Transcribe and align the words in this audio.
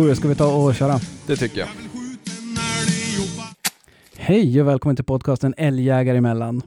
Jag 0.00 0.08
det. 0.08 0.16
Ska 0.16 0.28
vi 0.28 0.34
ta 0.34 0.64
och 0.64 0.74
köra? 0.74 0.94
Det 1.26 1.36
tycker 1.36 1.60
jag. 1.60 1.68
Hej 4.16 4.60
och 4.60 4.68
välkommen 4.68 4.96
till 4.96 5.04
podcasten 5.04 5.54
Älgjägare 5.56 6.16
emellan. 6.18 6.62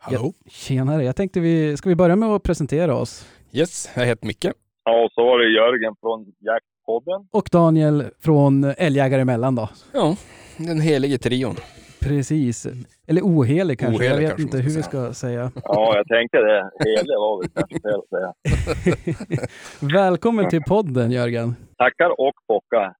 Hallå? 0.00 0.32
Tjenare, 0.50 1.04
jag 1.04 1.16
tänkte 1.16 1.40
vi, 1.40 1.76
ska 1.76 1.88
vi 1.88 1.94
börja 1.94 2.16
med 2.16 2.28
att 2.28 2.42
presentera 2.42 2.94
oss? 2.94 3.28
Yes, 3.52 3.90
jag 3.94 4.06
heter 4.06 4.26
Micke. 4.26 4.44
Ja, 4.84 5.04
och 5.04 5.12
så 5.12 5.24
var 5.24 5.38
det 5.38 5.50
Jörgen 5.50 5.94
från 6.00 6.26
Jaktpodden. 6.40 7.28
Och 7.30 7.48
Daniel 7.52 8.04
från 8.20 8.64
Älgjägare 8.64 9.20
emellan 9.20 9.54
då. 9.54 9.68
Ja, 9.92 10.16
den 10.56 10.80
helige 10.80 11.18
trion. 11.18 11.56
Precis. 12.00 12.66
Eller 13.06 13.22
ohelig 13.22 13.78
kanske, 13.78 14.04
Ohelig 14.04 14.12
jag 14.12 14.18
vet 14.18 14.28
kanske 14.28 14.42
inte 14.42 14.58
hur 14.58 14.70
ska 14.70 14.78
vi 14.78 14.82
ska 14.82 15.14
säga. 15.14 15.52
Ja, 15.64 15.96
jag 15.96 16.08
tänkte 16.08 16.38
det. 16.38 16.70
Helig 16.84 17.16
var 17.16 17.40
väl 17.40 17.50
kanske 17.54 17.80
fel 17.80 18.00
att 18.00 18.08
säga. 18.08 19.48
Välkommen 20.00 20.48
till 20.48 20.62
podden 20.62 21.10
Jörgen. 21.10 21.54
Tackar 21.82 22.20
och 22.20 22.34
bockar. 22.48 22.94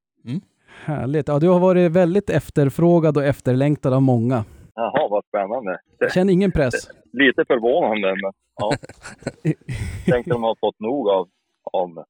Härligt. 0.85 1.29
Ja, 1.29 1.39
du 1.39 1.49
har 1.49 1.61
varit 1.61 1.91
väldigt 1.91 2.31
efterfrågad 2.31 3.17
och 3.17 3.25
efterlängtad 3.25 3.95
av 3.95 4.03
många. 4.03 4.45
Jaha, 4.75 5.09
vad 5.11 5.25
spännande. 5.25 5.79
Känn 6.15 6.31
ingen 6.31 6.53
press. 6.53 6.75
Lite 7.13 7.45
förvånande, 7.47 8.09
men 8.09 8.33
ja. 8.57 8.73
Tänkte 10.13 10.31
de 10.31 10.43
har 10.43 10.57
fått 10.61 10.81
nog 10.81 11.09
av, 11.09 11.29
av 11.73 11.91
mig. 11.91 12.05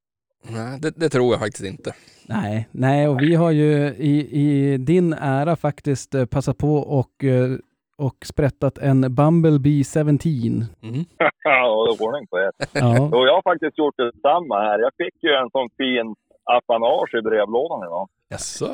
Nej, 0.51 0.79
det, 0.83 0.91
det 0.97 1.09
tror 1.09 1.33
jag 1.33 1.41
faktiskt 1.41 1.65
inte. 1.65 1.93
Nej, 2.29 2.69
nej, 2.71 3.09
och 3.09 3.21
vi 3.21 3.35
har 3.35 3.51
ju 3.51 3.89
i, 3.89 4.29
i 4.31 4.77
din 4.77 5.13
ära 5.13 5.57
faktiskt 5.57 6.15
eh, 6.15 6.27
passat 6.27 6.59
på 6.59 6.75
och, 6.75 7.25
eh, 7.25 7.51
och 7.97 8.17
sprättat 8.25 8.79
en 8.79 9.15
Bumblebee 9.15 9.85
17. 9.85 10.05
Mm. 10.05 11.05
Ja, 11.45 11.97
det 11.99 12.05
ordning 12.05 12.27
på 12.27 12.39
er. 12.39 12.51
Ja, 12.73 13.03
Och 13.03 13.27
jag 13.27 13.35
har 13.35 13.43
faktiskt 13.43 13.79
gjort 13.79 13.97
detsamma 13.97 14.61
här. 14.61 14.79
Jag 14.79 14.93
fick 14.97 15.23
ju 15.23 15.31
en 15.31 15.51
sån 15.51 15.69
fin 15.79 16.15
apanage 16.45 17.15
i 17.19 17.23
brevlådan 17.23 17.81
idag. 17.87 18.09
Jaså? 18.29 18.67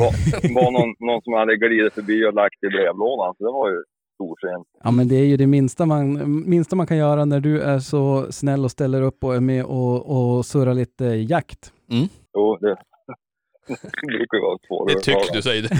var, 0.00 0.10
var 0.54 0.70
någon, 0.72 0.94
någon 1.08 1.22
som 1.22 1.32
hade 1.32 1.56
glidit 1.56 1.92
förbi 1.94 2.26
och 2.26 2.34
lagt 2.34 2.64
i 2.64 2.68
brevlådan, 2.68 3.34
så 3.38 3.44
det 3.44 3.52
var 3.52 3.70
ju 3.70 3.82
storsint. 4.14 4.66
ja, 4.84 4.90
men 4.90 5.08
det 5.08 5.14
är 5.16 5.24
ju 5.24 5.36
det 5.36 5.46
minsta 5.46 5.86
man, 5.86 6.08
minsta 6.48 6.76
man 6.76 6.86
kan 6.86 6.96
göra 6.96 7.24
när 7.24 7.40
du 7.40 7.60
är 7.62 7.78
så 7.78 8.32
snäll 8.32 8.64
och 8.64 8.70
ställer 8.70 9.02
upp 9.02 9.24
och 9.24 9.34
är 9.34 9.40
med 9.40 9.64
och, 9.64 9.96
och 10.16 10.46
surrar 10.46 10.74
lite 10.74 11.04
jakt. 11.04 11.72
Jo, 12.34 12.56
det, 12.60 12.76
det 13.66 14.06
brukar 14.06 14.36
ju 14.36 14.42
vara 14.42 14.58
svårt 14.66 14.88
Det 14.88 15.00
tycks 15.00 15.30
du 15.32 15.42
säger 15.42 15.62
det. 15.62 15.70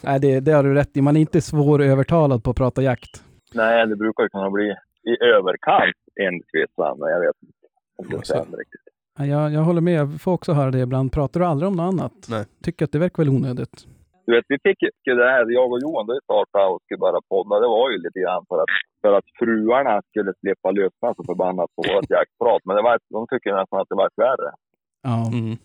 Nej, 0.04 0.20
det, 0.20 0.40
det 0.40 0.52
har 0.52 0.62
du 0.62 0.74
rätt 0.74 0.96
i. 0.96 1.00
Man 1.00 1.16
är 1.16 1.20
inte 1.20 1.40
svårövertalad 1.40 2.44
på 2.44 2.50
att 2.50 2.56
prata 2.56 2.82
jakt. 2.82 3.22
Nej, 3.54 3.86
det 3.86 3.96
brukar 3.96 4.22
ju 4.22 4.28
kunna 4.28 4.50
bli 4.50 4.74
i 5.04 5.24
överkant 5.24 5.96
enligt 6.20 6.48
vissa, 6.52 6.94
men 6.94 7.10
jag 7.10 7.20
vet 7.20 7.36
inte 7.42 7.59
Alltså. 8.14 8.46
Jag, 9.18 9.52
jag 9.52 9.60
håller 9.60 9.80
med, 9.80 9.94
jag 9.94 10.20
får 10.20 10.32
också 10.32 10.52
höra 10.52 10.70
det 10.70 10.80
ibland. 10.80 11.12
Pratar 11.12 11.40
du 11.40 11.46
aldrig 11.46 11.68
om 11.68 11.76
något 11.76 11.92
annat? 11.92 12.12
Nej. 12.30 12.44
Tycker 12.64 12.84
att 12.84 12.92
det 12.92 12.98
verkar 12.98 13.22
väl 13.22 13.28
onödigt? 13.36 13.86
Du 14.26 14.34
vet, 14.36 14.44
vi 14.48 14.58
fick 14.68 14.78
ju 15.06 15.14
det 15.14 15.24
här, 15.34 15.50
jag 15.58 15.72
och 15.72 15.78
Johan, 15.82 16.06
då 16.06 16.12
vi 16.14 16.20
startade 16.24 16.66
och 16.72 16.80
skulle 16.84 16.98
börja 16.98 17.20
podda, 17.28 17.54
det 17.60 17.66
var 17.78 17.90
ju 17.90 17.96
lite 17.98 18.18
grann 18.20 18.44
för 18.48 18.56
att, 18.62 18.72
för 19.02 19.12
att 19.18 19.24
fruarna 19.38 20.02
skulle 20.10 20.32
slippa 20.40 20.70
lyssna 20.70 21.08
så 21.16 21.22
förbannat 21.30 21.70
på 21.76 21.82
vårt 21.94 22.10
jaktprat. 22.10 22.60
Men 22.64 22.76
det 22.76 22.82
var, 22.82 22.98
de 23.10 23.26
tycker 23.32 23.50
nästan 23.60 23.80
att 23.80 23.88
det 23.88 23.94
var 24.02 24.08
värre. 24.16 24.50
Ja. 25.02 25.30
Mm. 25.32 25.56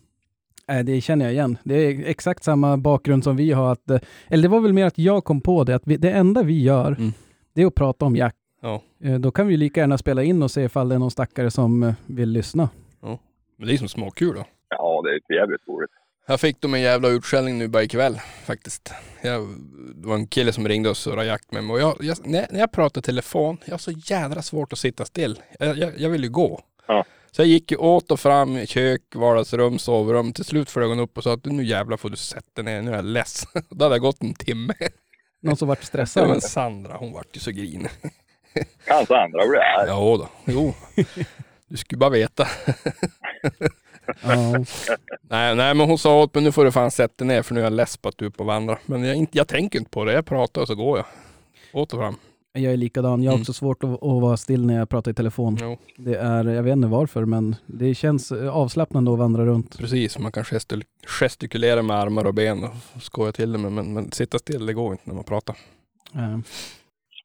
Nej, 0.68 0.84
det 0.84 1.02
känner 1.02 1.26
jag 1.26 1.34
igen. 1.34 1.58
Det 1.64 1.76
är 1.76 2.10
exakt 2.10 2.44
samma 2.44 2.78
bakgrund 2.78 3.24
som 3.24 3.36
vi 3.36 3.52
har. 3.52 3.72
Att, 3.72 3.90
eh, 3.90 4.00
eller 4.30 4.44
det 4.44 4.50
var 4.50 4.60
väl 4.60 4.74
mer 4.74 4.86
att 4.86 4.98
jag 4.98 5.24
kom 5.24 5.42
på 5.42 5.64
det, 5.64 5.76
att 5.76 5.88
vi, 5.88 5.98
det 5.98 6.12
enda 6.12 6.44
vi 6.44 6.64
gör, 6.64 6.88
Mm. 6.88 7.12
det 7.54 7.62
är 7.62 7.66
att 7.68 7.76
prata 7.76 8.06
om 8.06 8.16
jakt. 8.16 8.38
Ja. 8.62 8.82
Eh, 9.04 9.16
Då 9.20 9.32
kan 9.32 9.48
vi 9.48 9.58
lika 9.58 9.80
gärna 9.80 9.98
spela 9.98 10.24
in 10.24 10.44
och 10.44 10.52
se 10.52 10.62
ifall 10.64 10.90
det 10.90 10.96
är 10.96 11.00
någon 11.00 11.12
stackare 11.12 11.52
som 11.52 11.84
eh, 11.84 11.94
vill 12.06 12.30
lyssna. 12.30 12.70
Men 13.58 13.68
det 13.68 13.74
är 13.74 13.78
som 13.78 13.88
småkul 13.88 14.36
då. 14.36 14.46
Ja, 14.70 15.02
det 15.04 15.10
är 15.34 15.38
jävligt 15.40 15.68
roligt. 15.68 15.90
Jag 16.28 16.40
fick 16.40 16.62
dem 16.62 16.74
en 16.74 16.82
jävla 16.82 17.08
utskällning 17.08 17.58
nu 17.58 17.68
bara 17.68 17.84
ikväll 17.84 18.20
faktiskt. 18.46 18.94
Jag, 19.22 19.42
det 19.96 20.08
var 20.08 20.16
en 20.16 20.28
kille 20.28 20.52
som 20.54 20.68
ringde 20.68 20.90
och 20.90 20.98
surrade 20.98 21.26
jakt 21.28 21.52
med 21.52 21.64
mig 21.64 21.74
och 21.74 21.80
jag, 21.82 21.96
jag, 22.00 22.18
när, 22.28 22.48
jag 22.52 22.72
pratar 22.72 23.02
telefon, 23.02 23.58
jag 23.66 23.74
har 23.74 23.78
så 23.78 23.92
jädra 23.92 24.42
svårt 24.42 24.74
att 24.74 24.80
sitta 24.80 25.06
still. 25.06 25.40
Jag, 25.60 25.78
jag, 25.78 26.00
jag 26.00 26.10
vill 26.10 26.24
ju 26.24 26.30
gå. 26.30 26.62
Ja. 26.88 27.06
Så 27.32 27.42
jag 27.42 27.48
gick 27.48 27.72
ju 27.72 27.78
åt 27.78 28.12
och 28.12 28.20
fram 28.20 28.58
i 28.58 28.68
kök, 28.68 29.02
vardagsrum, 29.16 29.80
sovrum. 29.80 30.34
Till 30.34 30.46
slut 30.46 30.70
flög 30.70 30.90
hon 30.90 31.00
upp 31.00 31.18
och 31.18 31.24
sa 31.24 31.34
att 31.34 31.46
nu 31.46 31.64
jävlar 31.64 31.98
får 31.98 32.10
du 32.10 32.16
sätta 32.16 32.62
ner, 32.62 32.82
nu 32.82 32.92
är 32.92 32.96
jag 32.96 33.06
less. 33.06 33.44
Då 33.70 33.86
hade 33.86 33.96
jag 33.96 34.02
gått 34.02 34.24
en 34.24 34.34
timme. 34.34 34.74
Någon 35.42 35.56
som 35.58 35.68
vart 35.68 35.80
Ja, 35.82 35.86
stressad. 35.86 36.30
men 36.30 36.42
Sandra, 36.42 36.98
hon 36.98 37.12
vart 37.14 37.36
ju 37.36 37.40
så 37.40 37.52
grinig. 37.52 37.90
Kanske 38.86 39.16
andra 39.18 39.48
blir 39.48 39.60
arga. 39.60 39.88
Ja 39.88 40.18
då. 40.18 40.28
jo. 40.46 40.74
Du 41.68 41.78
skulle 41.78 42.00
bara 42.00 42.10
veta. 42.10 42.48
ja. 44.22 44.66
Nej, 45.30 45.56
nej, 45.56 45.74
men 45.74 45.80
hon 45.90 45.98
sa 45.98 46.22
åt 46.24 46.34
mig 46.34 46.44
nu 46.44 46.52
får 46.52 46.66
du 46.66 46.72
fan 46.72 46.92
sätta 46.92 47.26
ner 47.26 47.42
för 47.42 47.54
nu 47.54 47.60
är 47.60 47.64
jag 47.64 47.74
less 47.74 47.98
på 47.98 48.10
att 48.10 48.18
du 48.18 48.26
är 48.26 48.30
på 48.30 48.40
och 48.40 48.46
vandrar. 48.46 48.80
Men 48.86 49.04
jag, 49.04 49.16
inte, 49.16 49.38
jag 49.38 49.48
tänker 49.48 49.80
inte 49.80 49.92
på 49.92 50.06
det. 50.06 50.14
Jag 50.14 50.26
pratar 50.26 50.62
och 50.62 50.68
så 50.68 50.76
går 50.76 50.98
jag. 50.98 51.06
Åt 51.82 51.94
och 51.94 52.00
fram. 52.00 52.16
Jag 52.54 52.74
är 52.74 52.78
likadan. 52.78 53.24
Jag 53.24 53.32
har 53.32 53.36
Mm. 53.36 53.42
också 53.42 53.54
svårt 53.54 53.84
att, 53.84 53.90
att 53.90 54.02
vara 54.22 54.38
still 54.38 54.66
när 54.66 54.78
jag 54.80 54.90
pratar 54.90 55.12
i 55.12 55.14
telefon. 55.14 55.58
Jo, 55.62 55.78
Det 55.98 56.16
är, 56.18 56.44
jag 56.46 56.64
vet 56.64 56.72
inte 56.72 56.88
varför, 56.88 57.26
men 57.26 57.56
det 57.66 57.96
känns 57.96 58.32
avslappnande 58.32 59.14
att 59.14 59.20
vandra 59.20 59.46
runt. 59.46 59.78
precis. 59.78 60.18
Man 60.20 60.32
kan 60.32 60.44
gestul- 60.44 60.84
gestikulera 61.20 61.82
med 61.82 61.98
armar 61.98 62.26
och 62.26 62.34
ben 62.34 62.64
och 62.64 63.02
skoja 63.02 63.32
till 63.32 63.52
det. 63.52 63.58
Men, 63.58 63.74
men, 63.74 63.94
men 63.94 64.12
sitta 64.12 64.40
still, 64.40 64.66
det 64.66 64.74
går 64.74 64.92
inte 64.92 65.04
när 65.06 65.16
man 65.16 65.24
pratar. 65.24 65.56
Eh, 66.16 66.38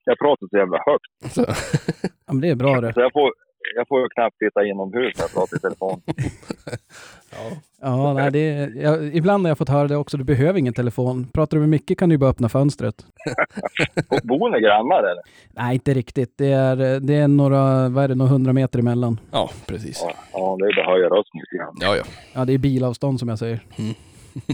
Jag 0.05 0.19
pratar 0.19 0.47
så 0.51 0.57
jävla 0.57 0.79
högt, 0.87 1.35
Så, 1.35 1.41
Ja, 2.27 2.33
men 2.33 2.41
det 2.41 2.49
är 2.49 2.55
bra 2.55 2.81
det. 2.81 2.93
så 2.93 3.01
jag 3.01 3.13
får, 3.13 3.33
jag 3.77 3.89
får 3.89 4.01
ju 4.01 4.09
knappt 4.09 4.37
sitta 4.39 4.65
inomhus 4.67 5.15
när 5.17 5.25
jag 5.25 5.33
pratar 5.33 5.57
i 5.57 5.61
telefon. 5.61 6.03
ja. 7.31 7.57
Ja, 7.83 8.13
nej, 8.13 8.31
det 8.31 8.39
är, 8.39 8.71
jag, 8.83 9.17
ibland 9.17 9.45
har 9.45 9.51
jag 9.51 9.59
fått 9.59 9.69
höra 9.69 9.89
det 9.89 9.97
också. 9.97 10.17
Du 10.17 10.25
behöver 10.25 10.59
ingen 10.59 10.75
telefon. 10.75 11.27
Pratar 11.33 11.57
du 11.57 11.61
med 11.61 11.69
Micke 11.69 11.99
kan 11.99 12.09
du 12.09 12.19
bara 12.19 12.31
öppna 12.31 12.49
fönstret. 12.49 12.95
Och 14.09 14.19
Bor 14.23 14.51
ni 14.51 14.61
grannar 14.61 14.99
eller? 15.11 15.23
Nej, 15.55 15.75
inte 15.75 15.95
riktigt. 15.95 16.35
Det 16.39 16.53
är, 16.53 17.01
det 17.01 17.15
är 17.15 17.29
några, 17.29 17.89
vad 17.89 18.05
är 18.05 18.09
det, 18.09 18.15
några 18.15 18.31
hundra 18.31 18.53
meter 18.53 18.79
emellan. 18.79 19.21
ja, 19.31 19.51
precis. 19.67 20.01
Ja, 20.05 20.13
ja 20.33 20.57
det 20.59 20.65
är 20.65 20.77
bara 20.77 20.87
att 20.87 20.93
höja 20.93 21.07
rösten 21.09 21.41
lite 21.41 21.57
grann. 21.57 21.75
Ja, 21.81 21.97
ja. 21.97 22.03
Ja, 22.33 22.45
det 22.45 22.53
är 22.53 22.59
bilavstånd 22.59 23.19
som 23.21 23.29
jag 23.29 23.39
säger. 23.39 23.61
Mm. 23.79 23.95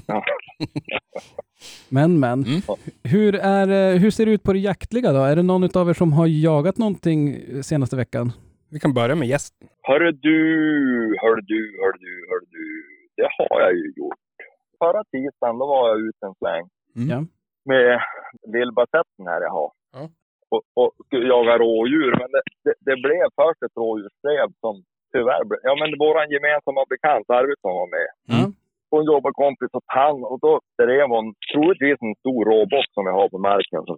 Ja. 0.07 0.25
Men, 1.89 2.21
men. 2.21 2.45
Mm. 2.45 2.61
Hur, 3.05 3.35
är, 3.35 3.69
eh, 3.95 4.01
hur 4.01 4.11
ser 4.11 4.27
det 4.27 4.33
ut 4.33 4.43
på 4.43 4.53
det 4.53 4.59
jaktliga 4.59 5.13
då? 5.13 5.19
Är 5.19 5.37
det 5.37 5.43
någon 5.43 5.65
av 5.77 5.89
er 5.91 5.95
som 5.95 6.13
har 6.13 6.27
jagat 6.27 6.79
någonting 6.79 7.37
senaste 7.63 7.97
veckan? 7.97 8.33
Vi 8.71 8.79
kan 8.81 8.95
börja 8.95 9.15
med 9.15 9.29
gästen. 9.29 9.69
Hörru 9.83 10.13
du, 10.13 10.39
hörru 11.23 11.41
du, 11.41 11.61
hörru 11.83 11.99
du, 12.07 12.15
hörru 12.31 12.47
du. 12.51 12.67
Det 13.17 13.29
har 13.39 13.61
jag 13.61 13.73
ju 13.75 13.93
gjort. 13.97 14.19
Förra 14.79 15.03
tisdagen 15.13 15.59
då 15.59 15.67
var 15.67 15.89
jag 15.89 15.99
ute 16.01 16.27
en 16.27 16.35
sväng 16.43 16.65
Mm. 16.97 17.09
Ja. 17.13 17.19
med 17.73 18.01
vildbasetten 18.55 19.25
här 19.31 19.41
jag 19.47 19.51
har. 19.61 19.71
Ja. 19.93 20.03
Och, 20.53 20.63
och 20.81 20.91
skulle 21.07 21.27
jaga 21.37 21.55
rådjur. 21.65 22.13
Men 22.21 22.29
det, 22.35 22.43
det, 22.65 22.75
det 22.89 22.97
blev 23.07 23.25
först 23.41 23.61
ett 23.67 23.77
rådjursdrev 23.83 24.49
som 24.65 24.75
tyvärr 25.13 25.45
blev... 25.49 25.61
Ja 25.69 25.75
men 25.81 25.91
våran 26.05 26.29
gemensamma 26.37 26.83
bekant 26.95 27.27
Arvidsson 27.39 27.75
var 27.81 27.89
med. 27.99 28.09
Mm. 28.35 28.51
Och 28.91 29.01
en 29.01 29.11
jobbarkompis 29.13 29.73
och 29.79 29.89
han. 30.01 30.19
Och 30.31 30.39
då 30.47 30.53
drev 30.83 31.07
hon 31.15 31.27
troligtvis 31.53 31.99
en 32.07 32.15
stor 32.23 32.43
råbock 32.51 32.89
som 32.95 33.05
jag 33.09 33.17
har 33.21 33.29
på 33.35 33.39
marken. 33.39 33.83
Så 33.89 33.95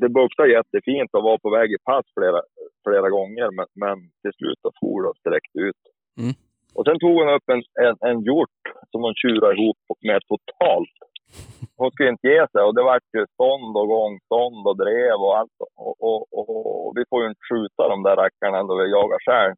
det 0.00 0.08
buktade 0.08 0.56
jättefint 0.58 1.10
och 1.16 1.26
var 1.28 1.38
på 1.44 1.50
väg 1.56 1.68
i 1.72 1.78
pass 1.88 2.06
flera, 2.18 2.40
flera 2.86 3.08
gånger. 3.16 3.48
Men, 3.56 3.66
men 3.82 3.96
till 4.22 4.34
slut 4.38 4.58
så 4.62 4.70
for 4.80 4.98
det 5.02 5.12
sträckte 5.22 5.58
ut. 5.68 5.82
Mm. 6.20 6.34
Och 6.76 6.84
sen 6.86 6.98
tog 6.98 7.14
hon 7.20 7.34
upp 7.36 7.46
en, 7.54 7.62
en, 7.86 7.96
en 8.10 8.18
hjort 8.28 8.62
som 8.90 9.00
hon 9.04 9.14
tjurade 9.22 9.54
ihop 9.56 9.82
med 10.08 10.20
totalt. 10.30 10.96
Hon 11.76 11.90
skulle 11.90 12.10
inte 12.14 12.28
ge 12.28 12.46
sig 12.52 12.62
och 12.66 12.74
det 12.74 12.82
vart 12.82 13.08
ju 13.16 13.26
stånd 13.34 13.76
och 13.80 13.88
gångstånd 13.88 14.66
och 14.68 14.76
drev 14.84 15.18
och 15.26 15.38
allt. 15.38 15.56
Och, 15.76 15.94
och, 16.08 16.20
och, 16.38 16.86
och 16.86 16.92
vi 16.96 17.02
får 17.10 17.22
ju 17.22 17.28
inte 17.28 17.46
skjuta 17.50 17.88
de 17.88 18.02
där 18.02 18.16
rackarna 18.16 18.62
då 18.62 18.74
vi 18.80 18.90
jagar 18.90 19.20
själv. 19.26 19.54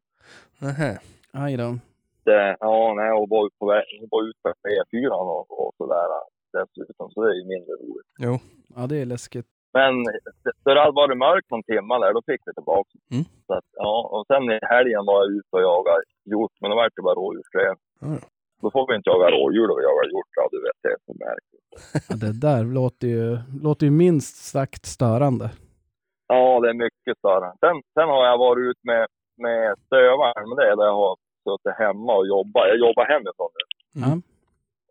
Nähä. 0.61 0.91
Aj 1.31 1.57
då. 1.57 1.69
Det, 2.25 2.57
ja, 2.59 2.93
nej, 2.97 3.09
hon 3.17 3.29
var, 3.29 3.49
på 3.59 3.65
väg, 3.71 3.83
hon 3.99 4.09
var 4.11 4.21
ute 4.29 4.39
på 4.43 4.67
E4 4.69 5.09
och, 5.09 5.67
och 5.67 5.73
sådär 5.77 6.07
dessutom, 6.57 7.11
så 7.11 7.17
det 7.23 7.29
är 7.33 7.39
ju 7.41 7.47
mindre 7.53 7.73
roligt. 7.83 8.09
Jo. 8.25 8.33
Ja, 8.75 8.81
det 8.87 8.97
är 9.01 9.05
läskigt. 9.05 9.47
Men 9.77 9.93
det, 10.43 10.51
det 10.63 10.79
hade 10.79 11.01
varit 11.01 11.17
mörkt 11.17 11.51
någon 11.51 11.63
timme 11.63 11.93
där, 12.01 12.13
då 12.13 12.21
fick 12.29 12.41
vi 12.45 12.53
tillbaka. 12.53 12.95
Mm. 13.11 13.25
Så 13.47 13.53
att, 13.57 13.67
ja, 13.85 13.95
och 14.13 14.23
sen 14.29 14.43
i 14.55 14.59
helgen 14.73 15.03
var 15.09 15.17
jag 15.23 15.31
ute 15.37 15.51
och 15.55 15.61
jagade 15.69 16.03
hjort, 16.31 16.55
men 16.61 16.69
då 16.69 16.75
var 16.75 16.89
det 16.95 17.07
bara 17.09 17.19
rådjursgrev. 17.21 17.75
Ja, 18.01 18.07
ja. 18.21 18.27
Då 18.61 18.71
får 18.71 18.87
vi 18.87 18.95
inte 18.95 19.09
jaga 19.09 19.27
rådjur 19.37 19.67
då 19.67 19.75
vi 19.77 19.83
jagar 19.89 20.07
hjort, 20.13 20.31
ja 20.39 20.43
du 20.51 20.59
vet 20.65 20.79
det 20.83 20.91
är 20.95 21.01
så 21.07 21.13
märkligt. 21.27 21.67
Ja, 22.09 22.15
det 22.25 22.33
där 22.47 22.63
låter 22.79 23.07
ju, 23.07 23.27
låter 23.67 23.85
ju 23.85 23.91
minst 23.91 24.35
sagt 24.55 24.85
störande. 24.85 25.47
Ja, 26.27 26.59
det 26.61 26.69
är 26.69 26.83
mycket 26.85 27.17
större. 27.17 27.47
Sen, 27.63 27.75
sen 27.93 28.07
har 28.13 28.25
jag 28.25 28.37
varit 28.37 28.63
ut 28.69 28.81
med, 28.83 29.07
med 29.37 29.75
stövaren, 29.85 30.49
men 30.49 30.55
det 30.57 30.65
är 30.71 30.75
där 30.75 30.85
jag 30.85 31.01
har 31.05 31.15
suttit 31.45 31.77
hemma 31.85 32.13
och 32.19 32.27
jobbat. 32.27 32.67
Jag 32.71 32.77
jobbar 32.85 33.05
hemifrån 33.13 33.51
nu. 33.57 33.63
Ja. 34.03 34.11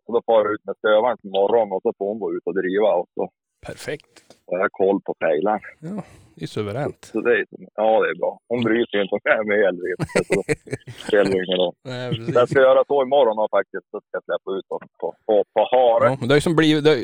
Och 0.05 0.13
då 0.13 0.21
far 0.27 0.39
jag 0.45 0.53
ut 0.53 0.65
med 0.65 0.75
stövaren 0.77 1.17
på 1.21 1.27
morgonen 1.27 1.71
och 1.75 1.81
så 1.85 1.91
får 1.97 2.05
hon 2.11 2.19
gå 2.19 2.33
ut 2.35 2.45
och 2.49 2.55
driva 2.61 2.89
och 3.01 3.07
så 3.15 3.29
Perfekt. 3.65 4.13
Och 4.45 4.57
jag 4.57 4.61
har 4.63 4.69
koll 4.69 5.01
på 5.01 5.13
pejlaren. 5.13 5.61
Ja, 5.79 6.03
det 6.35 6.43
är 6.43 6.47
suveränt. 6.47 7.05
Så 7.05 7.21
det 7.21 7.33
är, 7.39 7.45
ja, 7.75 8.01
det 8.03 8.09
är 8.09 8.15
bra. 8.15 8.39
Hon 8.47 8.63
bryr 8.63 8.85
sig 8.85 9.01
inte 9.01 9.15
om 9.15 9.19
jag 9.23 9.39
är 9.39 9.43
med 9.43 9.59
eller 9.69 9.91
inte. 9.91 10.05
Så 10.33 10.43
det 10.85 10.91
spelar 10.91 11.31
ingen 11.45 11.57
roll. 11.57 11.73
Nej, 11.83 12.15
Så 12.25 12.31
jag 12.39 12.49
ska 12.49 12.59
göra 12.59 12.83
så 12.87 13.03
imorgon 13.03 13.39
och 13.39 13.49
faktiskt. 13.49 13.85
Så 13.91 13.99
ska 13.99 14.09
jag 14.11 14.23
släppa 14.23 14.49
ut 14.57 14.65
dem 14.69 14.79
på, 14.99 15.15
på, 15.25 15.43
på 15.53 15.61
hare. 15.71 16.05
Ja, 16.09 16.17
men 16.19 16.27
det 16.27 16.33
har 16.33 16.37
ju 16.37 16.41
som 16.49 16.55
blivit, 16.55 16.85
har 16.87 16.97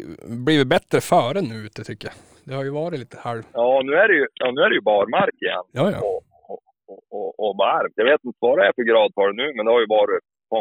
blivit 0.45 0.67
bättre 0.67 1.01
före 1.01 1.41
nu 1.41 1.55
ute 1.65 1.83
tycker 1.83 2.07
jag. 2.07 2.15
Det 2.47 2.53
har 2.55 2.63
ju 2.63 2.69
varit 2.69 2.99
lite 2.99 3.17
halv... 3.19 3.43
Ja, 3.53 3.81
nu 3.85 3.93
är 3.93 4.07
det 4.07 4.13
ju, 4.13 4.27
ja, 4.33 4.51
nu 4.51 4.61
är 4.61 4.69
det 4.69 4.75
ju 4.75 4.81
barmark 4.81 5.35
igen. 5.41 5.65
Ja, 5.71 5.91
ja. 5.91 5.99
Och, 6.07 6.21
och, 7.17 7.39
och, 7.43 7.55
varmt. 7.57 7.93
Jag 7.95 8.05
vet 8.11 8.23
inte 8.23 8.37
vad 8.39 8.57
det 8.59 8.65
är 8.67 8.73
för 8.75 8.83
gradtal 8.91 9.35
nu, 9.35 9.47
men 9.55 9.65
det 9.65 9.71
har 9.71 9.79
ju 9.85 9.87
varit 9.99 10.23
på 10.49 10.57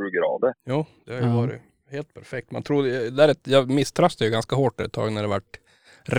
6-7 0.00 0.10
grader. 0.18 0.52
Jo, 0.70 0.86
det 1.06 1.12
har 1.14 1.20
ju 1.20 1.26
Ja. 1.28 1.36
varit 1.42 1.60
helt 1.90 2.14
perfekt. 2.14 2.50
Man 2.50 2.62
trodde, 2.62 3.10
där 3.18 3.28
ett, 3.28 3.46
jag 3.56 3.70
misströstade 3.70 4.26
ju 4.28 4.32
ganska 4.32 4.56
hårt 4.56 4.80
ett 4.80 4.92
tag 4.92 5.12
när 5.12 5.22
det 5.22 5.28
varit 5.38 5.54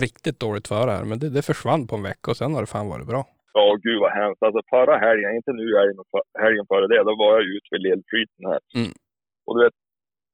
riktigt 0.04 0.40
dåligt 0.40 0.68
före 0.68 0.90
här. 0.90 1.04
Men 1.04 1.18
det, 1.18 1.28
det 1.36 1.42
försvann 1.50 1.86
på 1.86 1.94
en 1.96 2.02
vecka 2.10 2.26
och 2.30 2.36
sen 2.36 2.54
har 2.54 2.60
det 2.60 2.66
fan 2.76 2.88
varit 2.94 3.06
bra. 3.12 3.22
Ja, 3.52 3.66
gud 3.86 4.00
vad 4.04 4.12
hemskt. 4.20 4.42
Alltså 4.42 4.60
förra 4.74 4.96
helgen, 5.06 5.30
inte 5.38 5.52
nu 5.60 5.66
helgen, 5.80 6.04
för- 6.12 6.28
helgen 6.44 6.64
före 6.72 6.86
det, 6.92 7.00
då 7.08 7.12
var 7.22 7.30
jag 7.36 7.42
ute 7.54 7.68
vid 7.70 7.82
Lillflyten 7.86 8.44
här. 8.52 8.60
Mm. 8.80 8.92
Och 9.46 9.52
du 9.56 9.60
vet, 9.64 9.76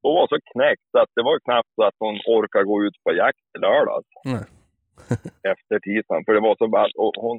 då 0.02 0.08
var 0.18 0.26
så 0.34 0.38
knäckt 0.52 0.90
att 1.02 1.10
det 1.16 1.22
var 1.28 1.36
knappt 1.46 1.72
så 1.76 1.82
att 1.88 1.98
hon 2.04 2.16
orkade 2.36 2.64
gå 2.64 2.76
ut 2.86 2.96
på 3.04 3.10
jakt 3.22 3.44
i 3.56 3.58
lördags. 3.66 4.08
Nej. 4.24 4.44
efter 5.52 5.76
tisdagen. 5.86 6.24
För 6.24 6.32
det 6.36 6.40
var 6.48 6.54
så 6.58 6.66
bara, 6.76 6.88
och 7.04 7.14
hon, 7.24 7.36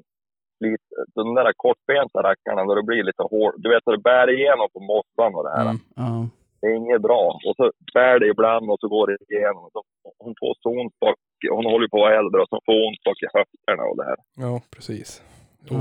lite, 0.59 0.95
de 1.15 1.35
där 1.35 1.51
kortbenta 1.63 2.23
rackarna, 2.29 2.65
då 2.65 2.75
det 2.75 2.83
blir 2.83 3.03
lite 3.03 3.23
hårt. 3.23 3.55
Du 3.57 3.69
vet, 3.69 3.85
det 3.85 3.97
bär 3.97 4.27
igenom 4.37 4.67
på 4.73 4.79
mossan 4.79 5.35
och 5.37 5.43
det 5.43 5.53
här. 5.57 5.69
Mm. 5.69 5.79
Ja. 5.95 6.27
Det 6.61 6.67
är 6.67 6.75
inget 6.75 7.01
bra. 7.01 7.39
Och 7.47 7.55
så 7.55 7.71
bär 7.93 8.19
det 8.19 8.27
ibland 8.27 8.65
och 8.71 8.79
så 8.79 8.87
går 8.87 9.07
det 9.07 9.17
igenom. 9.35 9.69
Så 9.73 9.79
hon 10.23 10.33
får 10.39 10.53
så 10.63 10.69
ont 10.81 10.99
bak, 10.99 11.15
hon 11.57 11.65
håller 11.65 11.87
på 11.87 11.97
att 11.97 12.01
vara 12.07 12.19
äldre 12.19 12.41
och 12.41 12.49
så 12.49 12.59
får 12.65 12.73
hon 12.73 12.87
ont 12.87 13.03
bak 13.07 13.19
i 13.25 13.27
höfterna 13.37 13.83
och 13.89 13.97
det 13.99 14.05
här. 14.09 14.19
Ja, 14.45 14.61
precis. 14.75 15.23
Jo, 15.69 15.75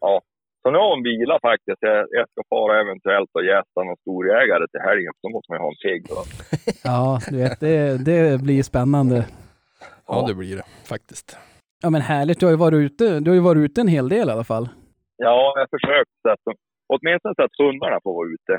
Ja. 0.00 0.20
Så 0.62 0.70
nu 0.70 0.78
har 0.78 0.90
hon 0.94 1.02
vila 1.02 1.38
faktiskt. 1.42 1.78
Jag, 1.80 2.06
jag 2.10 2.26
ska 2.30 2.40
fara 2.48 2.80
eventuellt 2.80 3.30
och 3.32 3.44
gästa 3.44 3.82
någon 3.82 3.96
storjägare 3.96 4.66
till 4.68 4.80
helgen. 4.80 5.12
Så 5.20 5.28
måste 5.28 5.52
man 5.52 5.58
ju 5.58 5.62
ha 5.62 5.70
en 5.70 5.82
pigg 5.84 6.02
då. 6.08 6.18
ja, 6.84 7.20
du 7.30 7.36
vet, 7.36 7.60
det, 7.60 8.04
det 8.04 8.42
blir 8.42 8.62
spännande. 8.62 9.26
Ja, 10.06 10.24
det 10.28 10.34
blir 10.34 10.56
det 10.56 10.66
faktiskt. 10.88 11.38
Ja, 11.82 11.90
men 11.90 12.00
härligt. 12.00 12.40
Du 12.40 12.46
har 12.46 12.50
ju 12.50 12.56
varit 12.56 12.82
ute, 12.86 13.20
du 13.20 13.30
har 13.30 13.34
ju 13.34 13.40
varit 13.50 13.64
ute 13.66 13.80
en 13.80 13.88
hel 13.88 14.08
del 14.08 14.28
i 14.28 14.32
alla 14.32 14.44
fall. 14.44 14.68
Ja, 15.16 15.52
jag 15.54 15.62
har 15.62 15.78
försökt 15.78 16.10
så 16.22 16.28
att 16.28 16.56
åtminstone 16.94 17.34
så 17.34 17.42
att 17.42 17.58
hundarna 17.62 17.98
får 18.02 18.14
vara 18.20 18.28
ute. 18.36 18.54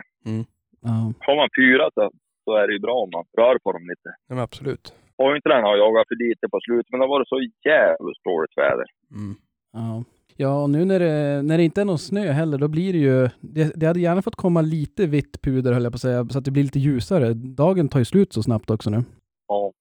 Ja. 0.81 0.97
Har 1.27 1.35
man 1.41 1.49
fyra 1.61 1.89
så, 1.93 2.11
så 2.45 2.55
är 2.55 2.67
det 2.67 2.73
ju 2.73 2.79
bra 2.79 2.95
om 3.05 3.09
man 3.13 3.25
rör 3.39 3.57
på 3.63 3.71
dem 3.71 3.85
lite. 3.91 4.09
Ja, 4.27 4.35
men 4.35 4.43
absolut. 4.43 4.93
Pointern 5.17 5.63
har 5.63 5.77
jagat 5.77 6.07
för 6.07 6.17
lite 6.27 6.49
på 6.49 6.59
slutet, 6.65 6.89
men 6.91 6.99
det 6.99 7.05
har 7.05 7.15
varit 7.17 7.33
så 7.35 7.39
jävligt 7.69 8.23
dåligt 8.23 8.57
väder. 8.57 8.87
Mm. 9.15 9.35
Ja. 9.73 10.03
Ja, 10.39 10.63
och 10.63 10.69
nu 10.69 10.85
när 10.85 10.99
det, 10.99 11.41
när 11.41 11.57
det 11.57 11.63
inte 11.63 11.81
är 11.81 11.85
någon 11.85 11.97
snö 11.97 12.31
heller, 12.31 12.57
då 12.57 12.67
blir 12.67 12.93
det 12.93 12.99
ju... 12.99 13.29
Det, 13.39 13.71
det 13.75 13.85
hade 13.85 13.99
gärna 13.99 14.21
fått 14.21 14.35
komma 14.35 14.61
lite 14.61 15.05
vitt 15.05 15.41
puder, 15.41 15.73
höll 15.73 15.83
jag 15.83 15.93
på 15.93 15.95
att 15.95 16.01
säga, 16.01 16.25
så 16.25 16.39
att 16.39 16.45
det 16.45 16.51
blir 16.51 16.63
lite 16.63 16.79
ljusare. 16.79 17.33
Dagen 17.33 17.89
tar 17.89 17.99
ju 17.99 18.05
slut 18.05 18.33
så 18.33 18.43
snabbt 18.43 18.69
också 18.69 18.89
nu. 18.89 19.03
Ja, 19.47 19.71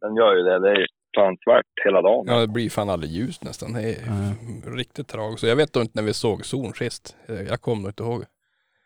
den 0.00 0.16
gör 0.16 0.36
ju 0.36 0.42
det. 0.42 0.58
Det 0.58 0.70
är 0.70 0.86
fan 1.14 1.36
svart 1.44 1.66
hela 1.84 2.02
dagen. 2.02 2.24
Ja, 2.28 2.40
det 2.40 2.48
blir 2.48 2.70
fan 2.70 2.90
aldrig 2.90 3.12
ljus 3.12 3.42
nästan. 3.42 3.72
Det 3.72 3.82
är 3.82 4.76
riktigt 4.76 5.08
tragiskt. 5.08 5.40
Så 5.40 5.46
jag 5.46 5.56
vet 5.56 5.76
inte 5.76 5.92
när 5.94 6.02
vi 6.02 6.14
såg 6.14 6.46
zon 6.46 6.72
sist. 6.74 7.16
Jag 7.48 7.60
kommer 7.60 7.88
inte 7.88 8.02
ihåg. 8.02 8.24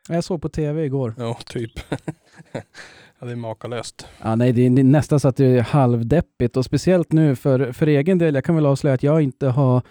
Jag 0.09 0.25
såg 0.25 0.43
på 0.43 0.49
tv 0.49 0.85
igår. 0.85 1.15
Ja, 1.19 1.39
typ. 1.47 1.73
ja, 3.19 3.27
det 3.27 3.33
är 3.33 3.37
makalöst. 3.37 4.09
Ja, 4.23 4.37
nej, 4.37 4.53
det 4.53 4.67
är 4.67 4.71
nästan 4.71 5.21
så 5.21 5.29
att 5.29 5.37
det 5.37 5.45
är 5.47 5.61
halvdeppigt 5.61 6.57
och 6.57 6.65
speciellt 6.65 7.13
nu 7.13 7.37
för, 7.37 7.73
för 7.73 7.87
egen 7.87 8.19
del. 8.19 8.35
Jag 8.35 8.45
kan 8.45 8.55
väl 8.55 8.67
avslöja 8.67 8.95
att 8.95 9.03
jag 9.03 9.23
inte 9.23 9.47
har 9.47 9.83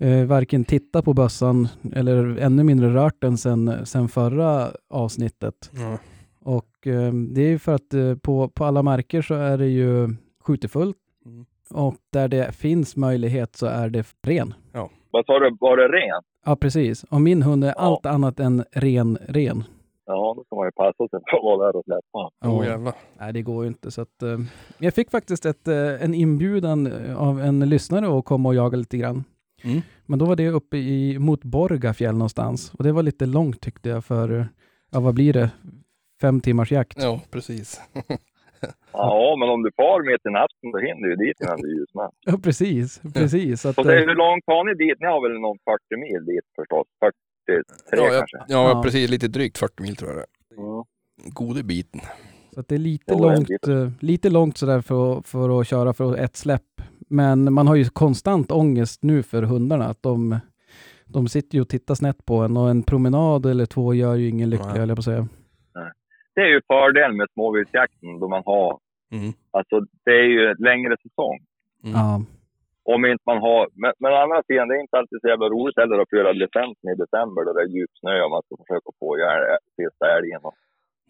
eh, 0.00 0.24
varken 0.24 0.64
tittat 0.64 1.04
på 1.04 1.14
bössan 1.14 1.68
eller 1.94 2.38
ännu 2.38 2.64
mindre 2.64 2.94
rört 2.94 3.20
den 3.20 3.38
sen, 3.38 3.86
sen 3.86 4.08
förra 4.08 4.70
avsnittet. 4.90 5.70
Ja. 5.72 5.98
Och 6.44 6.86
eh, 6.86 7.12
det 7.12 7.42
är 7.42 7.48
ju 7.48 7.58
för 7.58 7.74
att 7.74 7.94
eh, 7.94 8.14
på, 8.14 8.48
på 8.48 8.64
alla 8.64 8.82
marker 8.82 9.22
så 9.22 9.34
är 9.34 9.58
det 9.58 9.68
ju 9.68 10.14
skjutefullt 10.44 10.96
Mm. 10.96 11.01
Och 11.72 11.94
där 12.12 12.28
det 12.28 12.52
finns 12.54 12.96
möjlighet 12.96 13.56
så 13.56 13.66
är 13.66 13.88
det 13.88 14.06
ren. 14.26 14.54
Vad 15.10 15.26
sa 15.26 15.38
du? 15.38 15.56
Var 15.60 15.76
det 15.76 15.88
ren? 15.88 16.22
Ja, 16.46 16.56
precis. 16.56 17.04
Och 17.04 17.20
min 17.20 17.42
hund 17.42 17.64
är 17.64 17.68
Ja. 17.68 17.74
allt 17.76 18.06
annat 18.06 18.40
än 18.40 18.64
ren, 18.72 19.18
ren. 19.28 19.64
Ja, 20.06 20.34
då 20.36 20.44
ska 20.44 20.56
man 20.56 20.66
ju 20.66 20.70
passa 20.72 20.96
sig 20.96 21.08
för 21.30 21.36
att 21.36 21.42
vara 21.42 21.66
där 21.66 21.76
och 21.78 21.84
släppa. 21.84 22.30
Oh, 22.54 22.66
jävlar. 22.66 22.94
Nej, 23.20 23.32
det 23.32 23.42
går 23.42 23.62
ju 23.64 23.68
inte. 23.68 23.90
Så 23.90 24.02
att, 24.02 24.22
eh, 24.22 24.38
jag 24.78 24.94
fick 24.94 25.10
faktiskt 25.10 25.46
ett, 25.46 25.68
eh, 25.68 26.04
en 26.04 26.14
inbjudan 26.14 26.86
eh, 26.86 27.16
av 27.22 27.40
en 27.40 27.60
lyssnare 27.68 28.18
att 28.18 28.24
komma 28.24 28.48
och 28.48 28.54
jaga 28.54 28.76
lite 28.76 28.96
grann. 28.96 29.24
Mm. 29.64 29.80
Men 30.06 30.18
då 30.18 30.24
var 30.24 30.36
det 30.36 30.48
uppe 30.50 30.76
i, 30.76 31.18
mot 31.18 31.44
Borgafjäll 31.44 32.14
någonstans. 32.14 32.74
Och 32.74 32.84
det 32.84 32.92
var 32.92 33.02
lite 33.02 33.26
långt 33.26 33.60
tyckte 33.60 33.88
jag 33.88 34.04
för, 34.04 34.48
ja 34.92 35.00
vad 35.00 35.14
blir 35.14 35.32
det, 35.32 35.50
fem 36.20 36.40
timmars 36.40 36.72
jakt. 36.72 37.02
Ja, 37.02 37.20
precis. 37.30 37.80
Ja, 38.92 39.36
men 39.38 39.48
om 39.48 39.62
du 39.62 39.70
far 39.76 39.98
mitt 40.10 40.26
i 40.28 40.30
natten 40.30 40.66
då 40.72 40.78
hinner 40.78 41.02
du 41.08 41.10
ju 41.10 41.16
dit 41.26 41.40
innan 41.40 41.56
det 41.62 41.68
är 41.68 41.74
ljusnar. 41.78 42.10
Ja, 42.30 42.34
precis. 42.42 43.00
precis. 43.14 43.66
Att, 43.66 43.74
Så 43.74 43.82
det 43.82 43.94
är 43.94 44.02
eh, 44.02 44.06
hur 44.08 44.14
långt 44.14 44.44
har 44.46 44.64
ni 44.64 44.74
dit? 44.84 45.00
Ni 45.00 45.06
har 45.06 45.20
väl 45.28 45.40
någon 45.40 45.58
40 45.90 46.00
mil 46.04 46.24
dit 46.24 46.46
förstås? 46.58 46.86
43 47.46 47.62
Ja, 47.90 48.04
jag, 48.04 48.18
kanske? 48.18 48.36
ja, 48.48 48.68
Ja. 48.70 48.82
precis. 48.82 49.10
Lite 49.10 49.28
drygt 49.28 49.58
40 49.58 49.82
mil 49.82 49.96
tror 49.96 50.10
jag 50.10 50.18
det 50.18 50.24
är. 50.54 50.58
Mm. 50.62 50.84
Gode 51.32 51.62
biten. 51.62 52.00
så 52.54 52.60
att 52.60 52.68
det 52.68 52.74
är 52.74 52.78
lite 52.78 53.04
Jo, 53.14 53.18
långt, 53.18 53.48
bit. 53.48 53.68
eh, 53.68 53.90
lite 54.00 54.30
långt 54.30 54.56
sådär 54.58 54.80
för, 54.80 55.22
för 55.22 55.60
att 55.60 55.66
köra 55.66 55.92
för 55.92 56.16
ett 56.16 56.36
släpp. 56.36 56.62
Men 57.08 57.52
man 57.52 57.66
har 57.68 57.74
ju 57.74 57.84
konstant 57.84 58.50
ångest 58.50 59.02
nu 59.02 59.22
för 59.22 59.42
hundarna. 59.42 59.84
Att 59.86 60.02
de, 60.02 60.38
de 61.04 61.28
sitter 61.28 61.54
ju 61.56 61.62
och 61.62 61.68
tittar 61.68 61.94
snett 61.94 62.24
på 62.24 62.34
en 62.36 62.56
och 62.56 62.70
en 62.70 62.82
promenad 62.82 63.46
eller 63.46 63.66
två 63.66 63.94
gör 63.94 64.14
ju 64.14 64.28
ingen 64.28 64.50
lycklig, 64.50 64.66
höll 64.80 64.88
jag 64.88 64.96
på 64.96 65.00
att 65.00 65.04
säga. 65.04 65.28
Det 66.34 66.40
är 66.40 66.46
ju 66.54 66.60
fördelen 66.66 67.16
med 67.16 67.28
småviltsjakten 67.34 68.18
då 68.20 68.28
man 68.28 68.42
har, 68.46 68.78
Mm. 69.12 69.32
alltså 69.50 69.80
det 70.04 70.10
är 70.10 70.28
ju 70.36 70.54
längre 70.68 70.96
säsong. 71.02 71.38
Mm. 71.84 72.26
Om 72.84 73.04
inte 73.06 73.22
man 73.26 73.38
har, 73.38 73.68
men, 73.82 73.92
men 73.98 74.12
å 74.12 74.16
andra 74.16 74.42
sidan, 74.42 74.68
det 74.68 74.74
är 74.74 74.80
inte 74.80 74.98
alltid 74.98 75.18
så 75.20 75.28
jävla 75.28 75.46
roligt 75.48 75.76
heller 75.78 75.98
att 75.98 76.10
få 76.10 76.16
göra 76.16 76.32
licensen 76.32 76.86
i 76.92 76.94
december 77.04 77.44
då 77.44 77.52
det 77.52 77.62
är 77.62 77.68
djup 77.76 77.90
snö 78.00 78.22
och 78.24 78.30
man 78.30 78.42
ska 78.42 78.56
försöka 78.62 78.90
få 79.00 79.18
ihjäl 79.18 79.40
sista 79.76 80.04
älgen. 80.18 80.40
Och, 80.42 80.54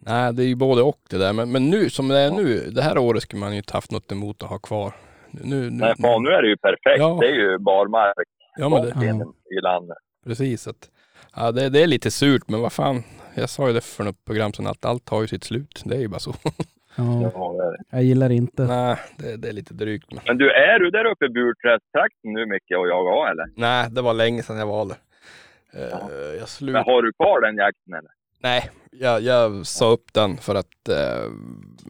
Nej, 0.07 0.33
det 0.35 0.43
är 0.43 0.47
ju 0.47 0.55
både 0.57 0.83
och 0.83 1.01
det 1.11 1.19
där. 1.19 1.33
Men, 1.33 1.53
men 1.53 1.71
nu 1.71 1.91
som 1.91 2.09
det 2.09 2.19
är 2.19 2.31
nu, 2.31 2.71
det 2.77 2.83
här 2.83 2.99
året 2.99 3.23
skulle 3.23 3.41
man 3.41 3.51
ju 3.53 3.57
inte 3.57 3.73
haft 3.77 3.91
något 3.93 4.13
emot 4.13 4.43
att 4.43 4.49
ha 4.51 4.59
kvar. 4.59 4.93
Nu, 5.31 5.41
nu, 5.45 5.71
nej, 5.71 5.95
fan, 6.03 6.23
nu 6.23 6.29
är 6.31 6.43
det 6.43 6.49
ju 6.49 6.57
perfekt. 6.57 6.99
Ja. 6.99 7.19
Det 7.21 7.27
är 7.27 7.35
ju 7.35 7.59
barmark 7.59 8.29
ja, 8.57 8.69
men 8.69 8.83
det, 8.83 9.25
i 9.57 9.61
landet. 9.61 9.97
precis. 10.25 10.69
Att, 10.69 10.91
ja, 11.37 11.53
det, 11.53 11.69
det 11.69 11.83
är 11.83 11.87
lite 11.87 12.11
surt, 12.11 12.43
men 12.49 12.61
vad 12.61 12.73
fan. 12.73 13.03
Jag 13.35 13.49
sa 13.51 13.67
ju 13.69 13.73
det 13.73 13.81
för 13.81 14.05
något 14.05 14.25
program 14.25 14.53
sedan 14.53 14.67
att 14.67 14.85
allt 14.85 15.09
har 15.09 15.21
ju 15.21 15.27
sitt 15.29 15.45
slut. 15.45 15.83
Det 15.85 15.95
är 15.97 16.01
ju 16.01 16.09
bara 16.09 16.21
så. 16.21 16.35
Ja, 16.97 17.03
det 17.03 17.65
är 17.65 17.71
det. 17.73 17.85
jag 17.91 18.03
gillar 18.03 18.31
inte. 18.33 18.63
Nej, 18.63 18.97
det, 19.19 19.37
det 19.37 19.49
är 19.49 19.53
lite 19.53 19.75
drygt. 19.75 20.13
Men... 20.13 20.23
Men 20.27 20.39
du, 20.39 20.51
är 20.53 20.79
du 20.79 20.91
där 20.91 21.05
uppe 21.05 21.25
i 21.25 21.29
Burträsktrakten 21.29 22.33
nu 22.33 22.47
mycket 22.47 22.79
och 22.79 22.89
jagar 22.89 23.13
av, 23.23 23.27
eller? 23.29 23.47
Nej, 23.57 23.89
det 23.91 24.03
var 24.03 24.15
länge 24.15 24.43
sedan 24.43 24.59
jag 24.59 24.67
var 24.67 24.85
där. 24.87 24.97
Eh, 25.75 25.89
Ja. 25.91 26.11
jag 26.13 26.39
Men 26.39 26.47
slut... 26.47 26.77
har 26.77 27.03
du 27.03 27.13
kvar 27.13 27.41
den 27.41 27.57
jakten 27.57 27.95
eller? 27.95 28.11
Nej, 28.43 28.71
jag, 28.91 29.21
jag 29.23 29.67
sa 29.67 29.91
upp 29.91 30.13
den 30.13 30.37
för 30.37 30.55
att 30.55 30.89
eh, 30.89 31.25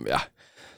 ja, 0.09 0.19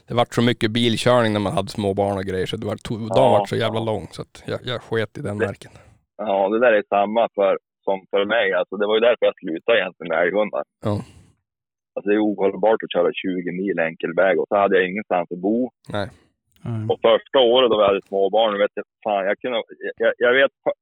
det 0.09 0.15
vart 0.15 0.35
så 0.35 0.43
mycket 0.43 0.71
bilkörning 0.71 1.33
när 1.33 1.41
man 1.41 1.53
hade 1.53 1.69
små 1.69 1.95
barn 1.95 2.17
och 2.19 2.25
grejer 2.25 2.47
så 2.47 2.57
det 2.57 2.67
var, 2.67 2.75
to- 2.77 2.99
dagen 2.99 3.09
Ja, 3.15 3.31
vart 3.39 3.49
så 3.49 3.57
jävla 3.57 3.81
lång 3.81 4.09
så 4.13 4.23
att 4.23 4.43
jag, 4.47 4.61
jag 4.65 4.83
sket 4.83 5.19
i 5.19 5.21
den 5.21 5.39
Det- 5.39 5.47
marken. 5.47 5.73
Ja, 6.17 6.49
det 6.49 6.61
där 6.61 6.73
är 6.73 6.83
samma 6.89 7.29
för, 7.35 7.59
som 7.85 8.07
för 8.11 8.25
mig. 8.25 8.53
Alltså, 8.53 8.77
det 8.77 8.87
var 8.87 8.95
ju 8.99 9.01
därför 9.09 9.27
jag 9.27 9.39
slutade 9.43 9.79
egentligen 9.79 10.09
med 10.11 10.23
älghundar. 10.23 10.65
Ja. 10.85 10.95
Alltså, 11.95 12.07
det 12.11 12.15
är 12.19 12.27
ohållbart 12.31 12.83
att 12.85 12.93
köra 12.97 13.11
20 13.13 13.53
mil 13.63 13.79
enkel 13.79 14.13
väg 14.23 14.35
och 14.41 14.49
så 14.49 14.57
hade 14.57 14.77
jag 14.79 14.89
ingenstans 14.89 15.33
att 15.33 15.39
bo. 15.47 15.71
Ja. 15.93 16.03
Och 16.91 17.01
första 17.11 17.39
året 17.53 17.71
då 17.71 17.77
vi 17.79 17.85
hade 17.85 18.03
småbarn, 18.09 18.59
vet 18.59 18.71
jag, 18.75 18.85
fan, 19.05 19.25
jag, 19.27 19.39
kunde, 19.39 19.63
jag, 19.97 20.13
jag 20.19 20.33
vet 20.35 20.53
för- 20.63 20.79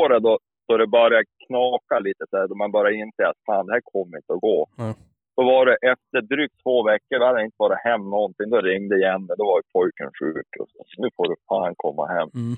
året 0.00 0.22
då, 0.22 0.38
då 0.68 0.76
det 0.76 0.86
började 0.86 1.24
knaka 1.46 1.98
lite, 1.98 2.24
så 2.30 2.36
här, 2.36 2.48
då 2.48 2.54
man 2.54 2.72
började 2.72 2.96
inse 2.96 3.22
att 3.28 3.40
fan, 3.46 3.66
det 3.66 3.72
här 3.72 3.80
kommer 3.84 4.16
inte 4.16 4.32
att 4.32 4.40
gå. 4.40 4.66
Ja. 4.76 4.94
Då 5.36 5.42
var 5.44 5.66
det 5.66 5.76
efter 5.92 6.20
drygt 6.32 6.54
två 6.62 6.82
veckor, 6.82 7.18
då 7.18 7.24
hade 7.26 7.38
jag 7.38 7.46
inte 7.46 7.64
varit 7.66 7.84
hem 7.84 8.10
någonting. 8.10 8.50
Då 8.50 8.60
ringde 8.60 8.96
igen 8.96 9.26
då 9.38 9.44
var 9.50 9.58
ju 9.58 9.62
pojken 9.72 10.10
sjuk. 10.20 10.50
Och 10.60 10.68
så, 10.68 10.78
nu 11.02 11.08
får 11.16 11.28
du 11.28 11.34
fan 11.48 11.74
komma 11.76 12.06
hem. 12.06 12.28
Mm. 12.34 12.56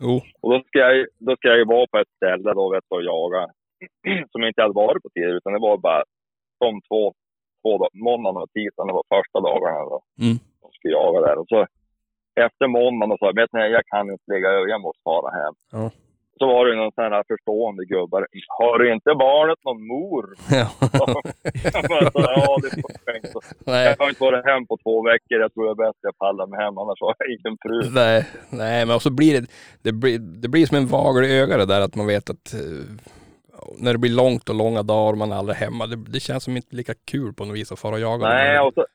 Jo, 0.00 0.20
Och 0.40 0.50
då 0.52 0.62
ska 0.66 0.78
jag, 0.78 1.06
då 1.18 1.36
ska 1.36 1.48
jag 1.48 1.58
ju 1.58 1.64
vara 1.64 1.86
på 1.92 1.98
ett 1.98 2.16
ställe 2.16 2.54
då, 2.54 2.70
vet 2.74 2.84
du, 2.90 2.96
och 2.96 3.02
jaga. 3.04 3.42
Som 4.30 4.40
jag 4.42 4.50
inte 4.50 4.62
hade 4.62 4.74
varit 4.84 5.02
på 5.02 5.08
tidigare, 5.14 5.36
utan 5.36 5.52
det 5.52 5.58
var 5.68 5.76
bara 5.78 6.02
de 6.60 6.80
två, 6.88 7.14
två 7.62 7.78
dag- 7.78 7.94
måndagen 8.08 8.42
och 8.42 8.50
tisdagen, 8.54 8.86
det 8.88 8.98
var 9.00 9.16
första 9.16 9.40
dagarna 9.40 9.80
då. 9.92 9.98
Mm. 10.24 10.36
De 10.62 10.68
skulle 10.72 10.94
jaga 10.94 11.20
där. 11.20 11.38
Och 11.38 11.48
så 11.48 11.66
efter 12.46 12.66
måndagen, 12.66 13.16
sa 13.18 13.26
jag, 13.26 13.34
vet 13.40 13.52
ni, 13.52 13.60
jag 13.60 13.86
kan 13.86 14.10
inte 14.12 14.32
ligga 14.32 14.48
över, 14.48 14.66
jag 14.68 14.80
måste 14.80 15.02
fara 15.04 15.30
hem. 15.40 15.54
Ja. 15.72 15.90
Så 16.40 16.46
var 16.46 16.66
det 16.66 16.76
någon 16.76 16.92
sån 16.92 17.04
här 17.04 17.24
förstående 17.32 17.84
gubbar. 17.84 18.26
Har 18.58 18.78
du 18.78 18.92
inte 18.92 19.10
barnet 19.14 19.58
någon 19.64 19.86
mor? 19.92 20.24
Ja. 20.60 20.68
Men 21.90 22.10
så, 22.12 22.20
ja, 22.36 22.58
det 22.62 22.68
inte. 23.16 23.38
Nej. 23.66 23.84
Jag 23.86 24.04
har 24.04 24.08
inte 24.08 24.22
varit 24.22 24.44
hem 24.44 24.66
på 24.66 24.76
två 24.84 25.02
veckor. 25.02 25.36
Jag 25.44 25.54
tror 25.54 25.64
det 25.64 25.70
är 25.70 25.86
bäst 25.86 25.98
jag 26.02 26.18
pallar 26.18 26.46
mig 26.46 26.58
hem, 26.64 26.78
annars 26.78 27.00
har 27.00 27.14
jag 27.18 27.28
ingen 27.36 27.56
fru. 27.62 27.78
Nej, 27.94 28.26
nej, 28.50 28.86
men 28.86 29.00
så 29.00 29.10
blir 29.10 29.40
det, 29.40 29.46
det 29.82 29.92
blir, 29.92 30.18
det 30.18 30.48
blir 30.48 30.66
som 30.66 30.76
en 30.76 30.86
vagel 30.86 31.24
i 31.24 31.40
ögat 31.40 31.58
det 31.58 31.66
där 31.74 31.80
att 31.80 31.96
man 31.96 32.06
vet 32.06 32.30
att 32.30 32.54
eh, 32.54 32.60
när 33.78 33.92
det 33.92 33.98
blir 33.98 34.10
långt 34.10 34.48
och 34.48 34.54
långa 34.54 34.82
dagar 34.82 35.12
och 35.12 35.18
man 35.18 35.32
är 35.32 35.36
aldrig 35.36 35.56
hemma, 35.56 35.86
det, 35.86 35.96
det 35.96 36.20
känns 36.20 36.44
som 36.44 36.56
inte 36.56 36.76
lika 36.76 36.94
kul 37.10 37.32
på 37.34 37.44
något 37.44 37.56
vis 37.56 37.72
att 37.72 37.78
fara 37.78 37.94
och 37.94 38.00
jaga. 38.00 38.28
Nej, 38.28 38.60
och 38.60 38.74
så, 38.74 38.86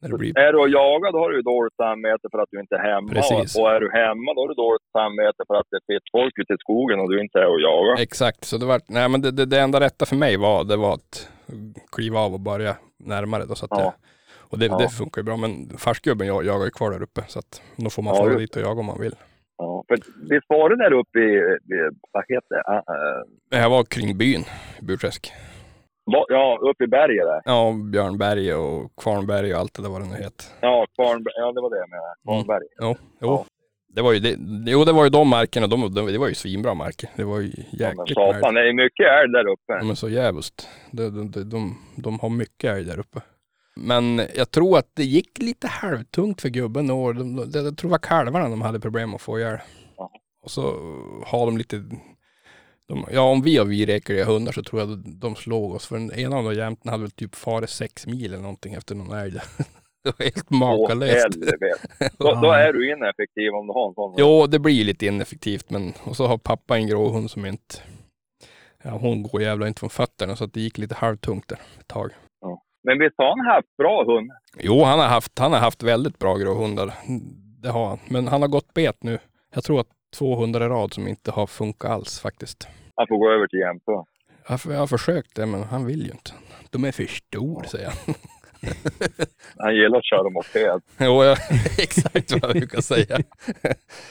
blir, 0.00 0.38
är 0.38 0.52
du 0.52 0.58
och 0.58 0.68
jagar 0.68 1.12
då 1.12 1.18
har 1.18 1.30
du 1.30 1.42
dåligt 1.42 1.76
samvete 1.84 2.26
för 2.32 2.38
att 2.42 2.48
du 2.52 2.60
inte 2.60 2.74
är 2.76 2.84
hemma. 2.92 3.08
Precis. 3.12 3.58
Och 3.58 3.70
är 3.74 3.80
du 3.80 3.88
hemma 4.00 4.28
då 4.34 4.40
har 4.42 4.48
du 4.48 4.54
dåligt 4.54 4.88
samvete 4.98 5.40
för 5.48 5.54
att 5.60 5.66
det 5.70 5.80
fitt 5.94 6.06
folk 6.12 6.34
ute 6.38 6.52
i 6.52 6.56
skogen 6.60 7.00
och 7.00 7.08
du 7.12 7.20
inte 7.20 7.38
är 7.38 7.48
och 7.54 7.60
jagar. 7.60 8.02
exakt, 8.02 8.44
så 8.44 8.54
det 8.58 8.66
var, 8.66 8.80
nej 8.88 9.08
men 9.08 9.20
det, 9.22 9.30
det, 9.30 9.46
det 9.46 9.60
enda 9.60 9.80
rätta 9.80 10.06
för 10.06 10.16
mig 10.16 10.36
var, 10.36 10.64
det 10.64 10.76
var 10.76 10.94
att 10.94 11.28
kliva 11.92 12.18
av 12.20 12.32
och 12.34 12.40
börja 12.40 12.76
närmare 12.98 13.44
då. 13.44 13.54
Så 13.54 13.64
att 13.64 13.70
Ja. 13.74 13.84
det, 13.84 13.92
och 14.50 14.58
det, 14.58 14.66
Ja. 14.66 14.78
det 14.78 14.88
funkar 14.88 15.20
ju 15.20 15.24
bra, 15.24 15.36
men 15.36 15.50
farsgubben 15.78 16.26
jag, 16.26 16.44
jagar 16.44 16.64
ju 16.64 16.70
kvar 16.70 16.90
där 16.90 17.02
uppe, 17.02 17.22
så 17.28 17.38
att 17.38 17.62
då 17.76 17.90
får 17.90 18.02
man 18.02 18.14
Ja, 18.14 18.20
fara 18.22 18.32
just 18.32 18.38
dit 18.40 18.56
och 18.56 18.62
jaga 18.68 18.80
om 18.80 18.86
man 18.86 19.00
vill. 19.00 19.14
Ja, 19.58 19.84
för 19.88 19.96
visst 20.30 20.46
var 20.48 20.70
det 20.70 20.76
där 20.76 20.92
uppe 20.92 21.18
i, 21.18 21.32
i 21.74 21.90
vad 22.12 22.24
heter 22.28 22.48
det? 22.50 22.62
Eh, 22.76 22.82
Det 23.50 23.56
här 23.56 23.68
var 23.70 23.84
kring 23.84 24.18
byn, 24.18 24.44
Burträsk. 24.80 25.32
Ja, 26.28 26.58
uppe 26.70 26.84
i 26.84 26.86
berget 26.86 27.24
där. 27.26 27.42
Ja, 27.44 27.72
Björnberg 27.92 28.54
och 28.54 28.92
Kvarnberg 28.96 29.54
och 29.54 29.60
allt 29.60 29.74
det 29.74 29.82
där 29.82 29.88
vad 29.90 30.00
det 30.00 30.06
nu 30.08 30.14
heter. 30.14 30.46
Ja, 30.60 30.86
Kvarnberg. 30.94 31.34
Ja, 31.36 31.52
det 31.52 31.60
var 31.60 31.70
det 31.70 31.76
jag 31.78 31.90
menade. 31.90 32.14
Kvarnberg. 32.24 32.66
Jo, 32.80 32.94
jo. 33.20 33.28
Ja. 33.28 33.44
Det 33.88 34.02
var 34.02 34.12
ju 34.12 34.18
det, 34.18 34.36
jo, 34.70 34.84
det 34.84 34.92
var 34.92 35.04
ju 35.04 35.10
de 35.10 35.28
markerna, 35.28 35.66
de, 35.66 35.94
de, 35.94 36.06
det 36.06 36.18
var 36.18 36.28
ju 36.28 36.34
svinbra 36.34 36.74
marker. 36.74 37.10
Det 37.16 37.24
var 37.24 37.40
ju 37.40 37.46
Ja, 37.46 37.52
men 37.56 37.80
jäkligt 37.80 38.16
med 38.18 38.26
älg. 38.28 38.34
satan, 38.34 38.54
det 38.54 38.68
är 38.68 38.72
mycket 38.72 39.06
älg 39.06 39.32
där 39.32 39.48
uppe. 39.48 39.72
Ja, 39.72 39.82
men 39.84 39.96
så 39.96 40.08
jävligt. 40.08 40.68
De, 40.90 41.02
de, 41.10 41.30
de, 41.30 41.50
de, 41.50 41.78
de 41.96 42.20
har 42.20 42.28
mycket 42.28 42.74
älg 42.76 42.84
där 42.84 42.98
uppe. 42.98 43.20
Men 43.76 44.22
jag 44.34 44.50
tror 44.50 44.78
att 44.78 44.90
det 44.94 45.04
gick 45.04 45.38
lite 45.38 45.66
halvtungt 45.66 46.40
för 46.40 46.48
gubben 46.48 46.90
och 46.90 47.14
de, 47.14 47.36
de, 47.36 47.64
jag 47.64 47.76
tror 47.78 47.88
det 47.88 47.92
var 47.92 47.98
kalvarna 47.98 48.48
de 48.48 48.62
hade 48.62 48.80
problem 48.80 49.14
att 49.14 49.22
få 49.22 49.38
ihjäl. 49.38 49.58
Ja. 49.96 50.10
Och 50.42 50.50
så 50.50 50.62
har 51.26 51.46
de 51.46 51.58
lite, 51.58 51.76
de, 52.88 53.04
ja 53.12 53.20
om 53.20 53.42
vi 53.42 53.56
har 53.56 53.64
viräkliga 53.64 54.24
hundar 54.24 54.52
så 54.52 54.62
tror 54.62 54.80
jag 54.80 54.98
de 55.20 55.36
slog 55.36 55.74
oss. 55.74 55.86
För 55.86 55.96
den 55.96 56.12
ena 56.12 56.36
av 56.36 56.44
de 56.44 56.54
jämten 56.54 56.90
hade 56.90 57.02
väl 57.02 57.10
typ 57.10 57.34
farit 57.34 57.70
sex 57.70 58.06
mil 58.06 58.26
eller 58.26 58.42
någonting 58.42 58.74
efter 58.74 58.94
någon 58.94 59.18
älg. 59.18 59.32
Det 60.04 60.18
var 60.18 60.24
helt 60.24 60.46
Åh, 60.50 60.58
makalöst. 60.58 61.14
helvete. 61.34 61.56
Då, 62.18 62.34
då 62.34 62.50
är 62.52 62.72
du 62.72 62.92
ineffektiv 62.92 63.52
om 63.54 63.66
du 63.66 63.72
har 63.72 63.88
en 63.88 63.94
sån. 63.94 64.14
Jo, 64.18 64.46
det 64.46 64.58
blir 64.58 64.84
lite 64.84 65.06
ineffektivt, 65.06 65.70
men 65.70 65.92
och 66.04 66.16
så 66.16 66.26
har 66.26 66.38
pappa 66.38 66.76
en 66.76 66.86
grå 66.86 67.08
hund 67.08 67.30
som 67.30 67.46
inte, 67.46 67.74
ja 68.84 68.90
hon 68.90 69.22
går 69.22 69.42
jävla 69.42 69.68
inte 69.68 69.80
från 69.80 69.90
fötterna 69.90 70.36
så 70.36 70.44
att 70.44 70.52
det 70.52 70.60
gick 70.60 70.78
lite 70.78 70.94
halvtungt 70.94 71.48
där 71.48 71.58
ett 71.80 71.88
tag. 71.88 72.10
Men 72.84 72.98
visst 72.98 73.14
har 73.18 73.28
han 73.28 73.54
haft 73.54 73.76
bra 73.76 74.04
hund? 74.04 74.30
Jo, 74.58 74.84
han 74.84 74.98
har 74.98 75.06
haft, 75.06 75.38
han 75.38 75.52
har 75.52 75.60
haft 75.60 75.82
väldigt 75.82 76.18
bra 76.18 76.36
gråhundar. 76.36 76.94
Det 77.62 77.68
har 77.68 77.88
han. 77.88 77.98
Men 78.08 78.28
han 78.28 78.42
har 78.42 78.48
gått 78.48 78.74
bet 78.74 79.02
nu. 79.02 79.18
Jag 79.54 79.64
tror 79.64 79.80
att 79.80 79.88
två 80.18 80.36
hundar 80.36 80.60
i 80.60 80.68
rad 80.68 80.94
som 80.94 81.08
inte 81.08 81.30
har 81.30 81.46
funkat 81.46 81.90
alls 81.90 82.20
faktiskt. 82.20 82.68
Han 82.94 83.06
får 83.06 83.18
gå 83.18 83.30
över 83.32 83.46
till 83.46 83.58
Jämtö. 83.58 83.92
Jag, 84.48 84.60
jag 84.74 84.78
har 84.80 84.86
försökt 84.86 85.36
det, 85.36 85.46
men 85.46 85.62
han 85.62 85.86
vill 85.86 86.02
ju 86.06 86.10
inte. 86.10 86.30
De 86.70 86.84
är 86.84 86.92
för 86.92 87.04
stor, 87.06 87.62
säger 87.64 87.86
han. 88.06 88.14
Han 89.56 89.74
gillar 89.74 89.98
att 89.98 90.04
köra 90.04 90.30
moped. 90.30 90.80
Jo, 91.00 91.24
jag, 91.24 91.38
exakt 91.78 92.32
vad 92.32 92.42
jag 92.42 92.50
brukar 92.56 92.80
säga. 92.80 93.18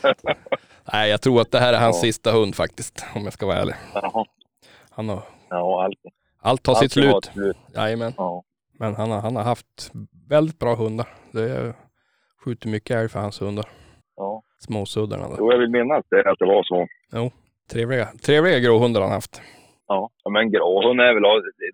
Nej, 0.93 1.09
jag 1.09 1.21
tror 1.21 1.41
att 1.41 1.51
det 1.51 1.59
här 1.59 1.73
är 1.73 1.79
hans 1.79 1.95
Ja. 1.97 2.01
sista 2.01 2.31
hund 2.31 2.55
faktiskt, 2.55 3.05
om 3.15 3.23
jag 3.23 3.33
ska 3.33 3.45
vara 3.45 3.57
ärlig. 3.57 3.75
Jaha. 3.93 4.25
Han 4.89 5.09
har, 5.09 5.23
Ja, 5.49 5.83
allt. 5.83 5.99
allt 6.41 6.63
tar 6.63 6.75
sitt 6.75 6.97
allt 6.97 7.05
har 7.13 7.21
slut. 7.21 7.33
slut. 7.33 7.57
Jajamän. 7.75 8.13
Ja. 8.17 8.43
Men 8.79 8.95
han 8.95 9.11
har, 9.11 9.19
han 9.21 9.35
har 9.35 9.43
haft 9.43 9.91
väldigt 10.29 10.59
bra 10.59 10.75
hundar. 10.75 11.07
Det 11.31 11.51
är, 11.51 11.73
skjuter 12.45 12.69
mycket 12.69 12.97
älg 12.97 13.09
för 13.09 13.19
hans 13.19 13.41
hundar. 13.41 13.65
Ja. 14.15 14.43
Småsuddarna 14.59 15.29
där. 15.29 15.35
Jo, 15.39 15.51
jag 15.51 15.59
vill 15.59 15.69
minnas 15.69 16.05
det, 16.09 16.31
att 16.31 16.39
det 16.39 16.45
var 16.45 16.63
så. 16.63 16.87
Trevliga, 17.71 18.05
trevliga 18.25 18.59
gråhundar 18.59 19.01
han 19.01 19.11
haft. 19.11 19.41
Ja. 19.87 20.09
Men 20.29 20.51
gråhund 20.51 21.01
är 21.01 21.13
väl, 21.13 21.23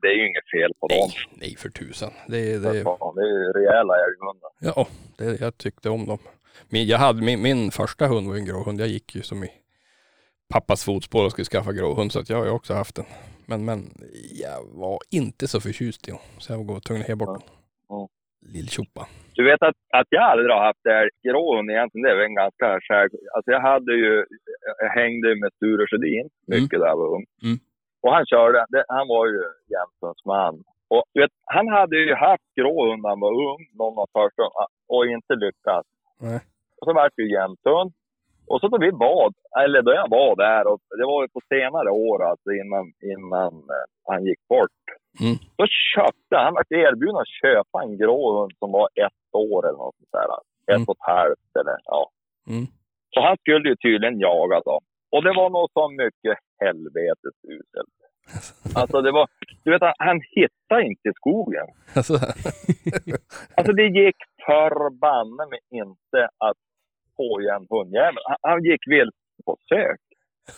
det- 0.01 0.07
är 0.07 0.11
ju 0.15 0.27
inget 0.27 0.49
fel 0.51 0.73
på 0.79 0.87
dem. 0.87 0.97
Nej, 0.99 1.39
nej 1.41 1.55
för 1.57 1.69
tusan. 1.69 2.11
Det, 2.27 2.57
Det, 2.57 2.73
det, 2.73 2.83
fan, 2.83 3.15
det 3.15 3.21
är 3.21 3.25
ju 3.27 3.51
rejäla 3.51 3.93
älghundar. 4.05 4.51
ja, 4.59 4.87
det, 5.17 5.41
jag 5.41 5.57
tyckte 5.57 5.89
om 5.89 6.05
dem. 6.05 6.17
Min, 6.69 6.87
jag 6.87 6.97
hade, 6.97 7.21
min, 7.21 7.41
min 7.41 7.71
första 7.71 8.07
hund 8.07 8.27
var 8.27 8.35
en 8.35 8.45
gråhund. 8.45 8.81
Jag 8.81 8.87
gick 8.87 9.15
ju 9.15 9.21
som 9.21 9.43
i 9.43 9.49
pappas 10.49 10.83
fotspår 10.85 11.25
och 11.25 11.31
skulle 11.31 11.45
skaffa 11.45 11.71
gråhund 11.73 12.11
så 12.11 12.19
att 12.19 12.29
jag 12.29 12.37
har 12.37 12.45
ju 12.45 12.51
också 12.51 12.73
haft 12.73 12.97
en. 12.97 13.05
Men, 13.45 13.65
men 13.65 13.93
jag 14.33 14.63
var 14.79 14.99
inte 15.11 15.47
så 15.47 15.61
förtjust 15.61 16.07
i 16.07 16.11
honom. 16.11 16.25
Så 16.37 16.53
jag 16.53 16.65
var 16.67 16.79
tvungen 16.79 17.01
att 17.03 17.09
ge 17.09 17.15
bort 17.15 17.27
Ja. 17.29 17.33
den. 17.33 17.43
Ja. 17.89 18.09
Lill-tjoppa. 18.45 19.07
Du 19.41 19.45
vet 19.51 19.63
att, 19.69 19.79
att 19.99 20.09
jag 20.09 20.23
aldrig 20.23 20.51
har 20.51 20.65
haft 20.69 20.85
älg. 20.85 21.09
Gråhund 21.27 21.69
egentligen, 21.69 22.03
det 22.03 22.11
är 22.11 22.15
väl 22.15 22.31
en 22.31 22.41
ganska 22.43 22.67
själv... 22.87 23.09
Alltså 23.35 23.49
jag 23.55 23.61
hade 23.71 23.93
ju, 24.03 24.25
jag 24.83 24.89
hängde 24.99 25.27
med 25.41 25.49
Sture 25.53 25.87
Sjödin 25.87 26.27
mycket 26.47 26.79
där 26.79 26.87
jag 26.91 27.01
var 27.03 27.15
ung. 27.15 27.25
Mm. 27.45 27.57
Och 28.03 28.13
han 28.15 28.25
körde, 28.25 28.65
det, 28.73 28.83
han 28.87 29.07
var 29.07 29.25
ju 29.33 29.41
Jämtlands 29.73 30.25
man. 30.25 30.55
Och 30.93 31.03
vet, 31.19 31.33
han 31.55 31.67
hade 31.77 31.95
ju 31.97 32.13
haft 32.27 32.47
gråhund 32.59 33.01
när 33.01 33.09
han 33.09 33.25
var 33.25 33.33
ung, 33.51 33.61
någon 33.79 33.97
av 34.03 34.07
första, 34.17 34.43
och 34.93 35.05
inte 35.15 35.33
lyckats. 35.45 35.89
Nej. 36.27 36.39
Och 36.77 36.85
så 36.87 36.93
vart 36.93 37.13
det 37.15 37.23
ju 37.23 37.33
jämthund. 37.39 37.91
Och 38.49 38.59
så 38.59 38.67
då 38.67 38.77
vi 38.77 38.91
bad, 38.91 39.33
eller 39.63 39.81
då 39.81 39.91
jag 40.01 40.09
var 40.19 40.35
där, 40.35 40.63
och 40.71 40.79
det 40.99 41.05
var 41.11 41.21
ju 41.23 41.29
på 41.35 41.41
senare 41.53 41.89
år 41.89 42.19
alltså 42.29 42.49
innan, 42.61 42.85
innan 43.13 43.53
eh, 43.75 43.85
han 44.09 44.25
gick 44.25 44.41
bort. 44.53 44.81
Mm. 45.23 45.35
Då 45.57 45.65
köpte 45.93 46.35
han, 46.43 46.53
vart 46.53 46.71
erbjuden 46.71 47.21
att 47.23 47.35
köpa 47.43 47.77
en 47.83 47.97
grå 47.97 48.23
hund 48.37 48.53
som 48.59 48.71
var 48.71 48.87
ett 49.05 49.20
år 49.37 49.67
eller 49.67 49.77
något 49.77 49.95
sånt 49.97 50.11
där. 50.11 50.25
Ett 50.73 50.75
Mm. 50.75 50.83
och 50.87 50.95
ett 50.97 51.07
halvt 51.15 51.51
eller 51.59 51.77
ja. 51.85 52.09
Mm. 52.47 52.65
Så 53.13 53.21
han 53.21 53.37
skulle 53.37 53.69
ju 53.69 53.75
tydligen 53.75 54.19
jaga 54.19 54.61
då. 54.65 54.79
Och 55.11 55.23
det 55.23 55.33
var 55.33 55.49
nog 55.49 55.69
så 55.73 55.89
mycket 55.89 56.37
helvetes 56.63 57.35
uselt. 57.43 57.95
Alltså 58.75 59.01
det 59.01 59.11
var, 59.11 59.27
du 59.63 59.71
vet 59.71 59.81
han 59.97 60.21
hittade 60.35 60.83
inte 60.85 61.09
i 61.09 61.13
skogen. 61.15 61.67
Alltså, 61.95 62.13
Alltså 63.57 63.73
det 63.73 63.87
gick 63.87 64.15
förbanne 64.45 65.43
mig 65.49 65.59
inte 65.71 66.29
att 66.37 66.57
få 67.17 67.41
igen 67.41 67.67
hundjäveln. 67.69 68.17
Han, 68.25 68.37
han 68.41 68.63
gick 68.63 68.81
vilse 68.87 69.17
på 69.45 69.57
sök. 69.69 69.99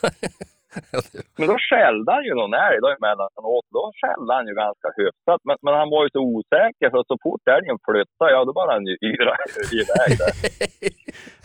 Men 1.38 1.48
då 1.51 1.58
skällde 1.70 2.10
han 2.15 2.24
ju 2.30 2.34
någon 2.42 2.53
älg 2.65 2.77
då 2.84 2.89
emellanåt. 2.98 3.65
Då 3.77 3.84
skällde 4.00 4.32
han 4.38 4.46
ju 4.50 4.53
ganska 4.65 4.88
hyfsat. 5.00 5.42
Men, 5.48 5.58
men 5.65 5.74
han 5.80 5.89
var 5.94 6.01
ju 6.06 6.10
så 6.15 6.22
osäker 6.34 6.88
för 6.94 7.03
så 7.12 7.15
fort 7.24 7.46
älgen 7.56 7.77
flyttade, 7.88 8.32
ja 8.36 8.39
då 8.48 8.53
bara 8.60 8.72
han 8.75 8.86
ju 8.92 8.96
yra 9.12 9.36
iväg 9.82 10.12
där. 10.22 10.34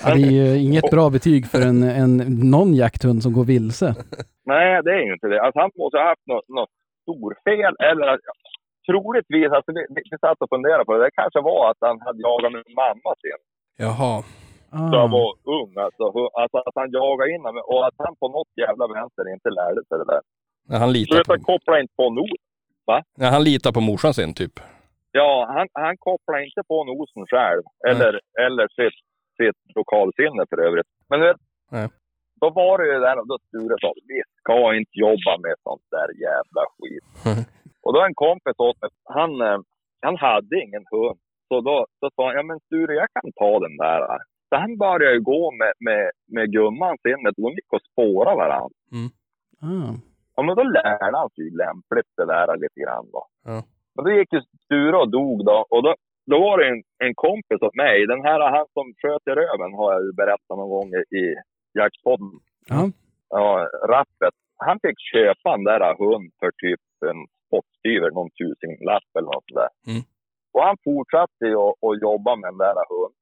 Ja, 0.03 0.15
det 0.15 0.23
är 0.31 0.35
ju 0.41 0.49
inget 0.67 0.91
bra 0.91 1.11
betyg 1.11 1.43
för 1.53 1.61
en, 1.71 1.83
en, 2.03 2.13
någon 2.55 2.71
jakthund 2.83 3.23
som 3.23 3.33
går 3.33 3.45
vilse. 3.45 3.89
Nej, 4.53 4.83
det 4.85 4.93
är 4.99 5.03
ju 5.07 5.13
inte 5.17 5.29
det. 5.33 5.41
Alltså, 5.43 5.59
han 5.61 5.71
måste 5.81 5.99
ha 5.99 6.09
haft 6.13 6.27
något, 6.33 6.49
något 6.59 6.73
storfel 7.03 7.75
eller 7.91 8.07
att, 8.13 8.21
troligtvis, 8.89 9.51
alltså, 9.57 9.71
vi, 9.77 9.83
vi, 10.11 10.19
satt 10.25 10.43
och 10.45 10.51
funderade 10.55 10.85
på 10.85 10.93
det. 10.95 11.05
Det 11.05 11.19
kanske 11.21 11.41
var 11.51 11.71
att 11.71 11.81
han 11.89 12.01
hade 12.07 12.21
jagat 12.29 12.53
med 12.53 12.65
mamma 12.83 13.11
sin. 13.23 13.41
jaha. 13.85 14.15
Då 14.71 14.97
han 15.03 15.11
Ah. 15.11 15.17
var 15.19 15.29
ung. 15.59 15.73
Alltså, 15.87 16.05
alltså 16.41 16.57
att 16.67 16.75
han 16.81 16.91
jagade 16.91 17.31
in 17.35 17.41
honom 17.47 17.63
och 17.73 17.87
att 17.87 17.95
han 17.99 18.15
på 18.21 18.29
något 18.29 18.53
jävla 18.65 18.85
vänster 18.87 19.25
inte 19.35 19.51
lärde 19.51 19.81
sig 19.89 19.99
det 19.99 20.05
där. 20.15 20.21
Ja, 20.69 20.77
han 20.83 20.89
Så 20.89 20.93
litar 20.99 21.17
vet 21.17 21.27
på, 21.27 21.33
han 21.33 21.43
kopplade 21.53 21.81
inte 21.81 21.95
på 21.97 22.11
nos. 22.11 22.41
ja, 23.23 23.27
han 23.37 23.45
litar 23.45 23.73
på 23.73 23.81
morsan 23.81 24.15
sin 24.15 24.35
typ. 24.35 24.55
Ja, 25.13 25.31
han, 25.57 25.67
han 25.73 25.97
kopplade 25.99 26.45
inte 26.45 26.63
på 26.69 26.85
nosen 26.85 27.27
själv. 27.33 27.63
Eller, 27.91 28.13
eller 28.47 28.67
sitt, 28.79 28.99
sitt 29.39 29.61
lokalsinne 29.77 30.43
för 30.51 30.59
övrigt. 30.67 30.87
Men 31.11 31.21
vet, 31.21 31.37
Nej. 31.71 31.89
då 32.41 32.51
var 32.51 32.79
det 32.79 32.87
ju 32.93 32.99
där 33.07 33.19
och 33.21 33.27
då 33.31 33.37
Sture 33.49 33.77
sa 33.81 33.93
vi 34.11 34.23
ska 34.41 34.75
inte 34.81 34.95
jobba 35.07 35.33
med 35.45 35.55
sånt 35.67 35.87
där 35.97 36.09
jävla 36.27 36.63
skit. 36.75 37.07
och 37.85 37.93
då 37.95 38.01
en 38.05 38.15
kompis 38.15 38.55
åt 38.59 38.81
mig, 38.83 38.91
han, 39.05 39.31
eh, 39.41 39.59
han 40.07 40.17
hade 40.17 40.55
ingen 40.65 40.85
hund. 40.91 41.19
Så 41.49 41.61
då, 41.61 41.87
då 42.01 42.07
sa 42.17 42.27
han, 42.27 42.35
ja 42.37 42.43
men 42.43 42.61
Sture 42.67 42.95
jag 42.95 43.09
kan 43.17 43.33
ta 43.33 43.59
den 43.67 43.77
där. 43.77 44.01
Han 44.51 44.79
började 44.79 45.15
ju 45.15 45.21
gå 45.21 45.53
med, 45.53 45.73
med, 45.81 46.11
med 46.27 46.53
gumman 46.53 46.97
sinnet. 47.03 47.35
De 47.37 47.53
gick 47.53 47.73
och 47.73 47.83
spåra 47.93 48.35
varandra. 48.35 48.79
Ah. 49.63 49.95
Ja, 50.37 50.43
men 50.43 50.57
då 50.57 50.63
lärde 50.63 51.19
han 51.19 51.31
sig 51.31 51.51
lämpligt 51.51 52.11
det 52.17 52.27
där 52.27 52.57
lite 52.57 52.81
grann 52.81 53.07
då. 53.13 53.23
Ja. 53.45 53.63
Men 53.95 54.05
då 54.05 54.11
gick 54.11 54.33
ju 54.33 54.41
Sture 54.65 54.97
och 54.97 55.11
dog 55.11 55.45
då. 55.45 55.67
Och 55.71 55.83
då, 55.83 55.95
då 56.31 56.37
var 56.41 56.59
det 56.59 56.69
en, 56.69 56.83
en 57.07 57.15
kompis 57.15 57.63
åt 57.67 57.75
mig. 57.75 58.07
Den 58.07 58.23
här 58.27 58.41
han 58.57 58.67
som 58.77 58.87
sköt 59.01 59.27
i 59.31 59.33
röven 59.41 59.73
har 59.79 59.93
jag 59.93 60.03
ju 60.07 60.13
berättat 60.13 60.59
någon 60.61 60.75
gång 60.77 60.89
i 61.23 61.25
jaktpodden. 61.79 62.33
Ja. 62.69 62.91
Ja, 63.31 63.69
rappet. 63.95 64.35
Han 64.67 64.79
fick 64.83 64.99
köpa 65.13 65.55
en 65.55 65.65
där 65.65 65.95
hund 66.03 66.31
för 66.41 66.51
typ 66.65 66.81
en 67.11 67.21
spottstyver, 67.47 68.11
någon 68.11 68.31
tusenlapp 68.39 69.09
eller 69.19 69.31
något 69.35 69.49
sådär. 69.51 69.73
Mm. 69.91 70.03
Och 70.53 70.63
han 70.69 70.77
fortsatte 70.85 71.45
ju 71.53 71.57
att, 71.67 71.77
att 71.87 72.01
jobba 72.07 72.37
med 72.37 72.49
den 72.53 72.59
där 72.59 72.89
hunden. 72.93 73.18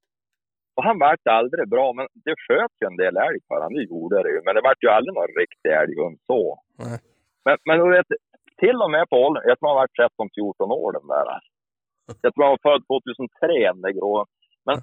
Och 0.76 0.85
han 0.85 0.99
vart 0.99 1.26
aldrig 1.38 1.68
bra, 1.68 1.92
men 1.92 2.06
det 2.25 2.35
sköt 2.47 2.75
ju 2.80 2.87
en 2.87 3.00
del 3.02 3.16
älg 3.16 3.38
för 3.47 3.54
honom, 3.54 3.75
det 3.75 3.90
gjorde 3.92 4.23
det 4.23 4.30
ju. 4.35 4.40
Men 4.45 4.54
det 4.54 4.62
vart 4.68 4.83
ju 4.85 4.88
aldrig 4.88 5.14
någon 5.14 5.37
riktig 5.42 5.71
älghund 5.83 6.18
så. 6.30 6.40
Nej. 6.85 6.99
Men, 7.45 7.56
men 7.66 7.76
du 7.78 7.90
vet, 7.97 8.11
till 8.62 8.78
och 8.85 8.90
med 8.90 9.04
på 9.09 9.16
åldern, 9.25 9.42
jag 9.47 9.59
tror 9.59 9.68
han 9.68 9.83
var 9.83 9.90
13-14 10.68 10.73
år 10.85 10.92
den 10.99 11.09
där. 11.14 11.28
Jag 12.23 12.35
tror 12.35 12.45
han 12.45 12.56
var 12.56 12.66
född 12.68 12.83
2003, 12.87 13.73
den 13.73 13.83
där 13.87 13.95
grå. 13.99 14.26
Men 14.66 14.76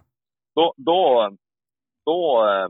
då, 0.56 0.74
då, 0.78 1.02
då 2.06 2.20
eh, 2.50 2.68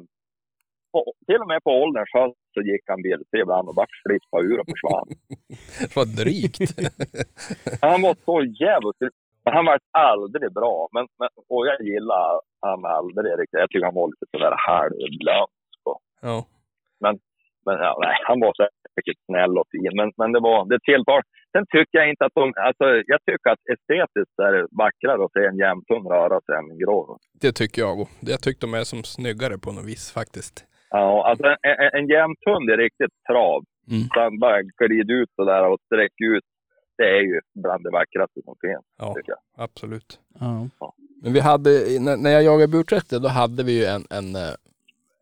på, 0.91 1.13
till 1.27 1.41
och 1.43 1.47
med 1.47 1.63
på 1.63 1.71
ålderns 1.83 2.13
höst 2.13 2.39
så 2.53 2.61
gick 2.61 2.83
han 2.87 3.01
bil 3.01 3.21
ibland 3.43 3.69
och 3.69 3.75
bara 3.75 3.87
flippade 4.03 4.43
ur 4.49 4.59
och 4.59 4.69
försvann. 4.71 5.09
Vad 5.95 6.07
drygt. 6.21 6.59
Han 7.81 8.01
var 8.01 8.15
så 8.25 8.35
jävligt... 8.63 9.15
Han 9.43 9.65
var 9.65 9.79
aldrig 9.91 10.53
bra, 10.53 10.87
men, 10.93 11.07
men, 11.19 11.29
och 11.49 11.67
jag 11.67 11.81
gillar 11.81 12.41
han 12.61 12.85
aldrig 12.85 13.31
riktigt. 13.39 13.59
Jag 13.59 13.69
tycker 13.69 13.85
han 13.85 13.95
var 13.95 14.07
lite 14.07 14.25
sådär 14.31 14.55
halvglömsk. 14.67 15.53
ja. 16.21 16.45
Men 17.65 17.77
ja, 17.87 17.97
nej, 18.05 18.17
han 18.29 18.39
var 18.39 18.53
säkert 18.95 19.19
snäll 19.25 19.57
och 19.57 19.67
fin, 19.71 19.93
men, 19.99 20.11
men 20.17 20.31
det 20.31 20.39
var 20.39 20.59
det 20.71 20.79
tilltal. 20.91 21.21
Sen 21.51 21.65
tycker 21.75 21.95
jag 21.99 22.09
inte 22.09 22.25
att 22.25 22.35
de, 22.41 22.53
alltså 22.67 22.85
jag 23.11 23.19
tycker 23.25 23.49
att 23.53 23.63
estetiskt 23.73 24.39
är 24.47 24.51
det 24.53 24.67
vackrare 24.83 25.25
att 25.25 25.35
se 25.35 25.43
en 25.51 25.57
jämthund 25.65 26.05
röra 26.15 26.37
sig 26.45 26.55
än 26.59 26.71
en 26.71 26.79
grå. 26.83 27.17
Det 27.41 27.51
tycker 27.51 27.81
jag. 27.81 27.95
och 28.01 28.09
Jag 28.33 28.41
tycker 28.41 28.61
de 28.67 28.73
är 28.73 28.85
som 28.91 29.03
snyggare 29.15 29.57
på 29.63 29.69
något 29.71 29.89
vis 29.91 30.05
faktiskt. 30.19 30.55
Ja, 30.89 31.05
alltså 31.29 31.45
en, 31.45 31.75
en, 31.83 31.91
en 31.99 32.07
jämthund 32.15 32.65
är 32.73 32.77
riktigt 32.85 33.15
trav. 33.29 33.59
Mm. 33.91 34.03
Så 34.13 34.19
han 34.25 34.39
bara 34.39 34.59
glider 34.81 35.13
ut 35.21 35.31
sådär 35.35 35.63
och 35.71 35.79
sträcker 35.87 36.25
ut. 36.35 36.45
Det 36.97 37.03
är 37.03 37.21
ju 37.21 37.41
bland 37.53 37.83
det 37.83 37.89
vackraste 37.91 38.41
som 38.45 38.55
finns, 38.61 38.85
Ja, 38.97 39.15
absolut. 39.55 40.19
Ja. 40.39 40.69
Men 41.21 41.33
vi 41.33 41.39
hade, 41.39 41.99
när, 41.99 42.29
jag 42.29 42.43
jagade 42.43 42.67
burträtter, 42.67 43.19
då 43.19 43.27
hade 43.27 43.63
vi 43.63 43.71
ju 43.71 43.85
en, 43.85 44.07
en, 44.09 44.35
eh, 44.35 44.53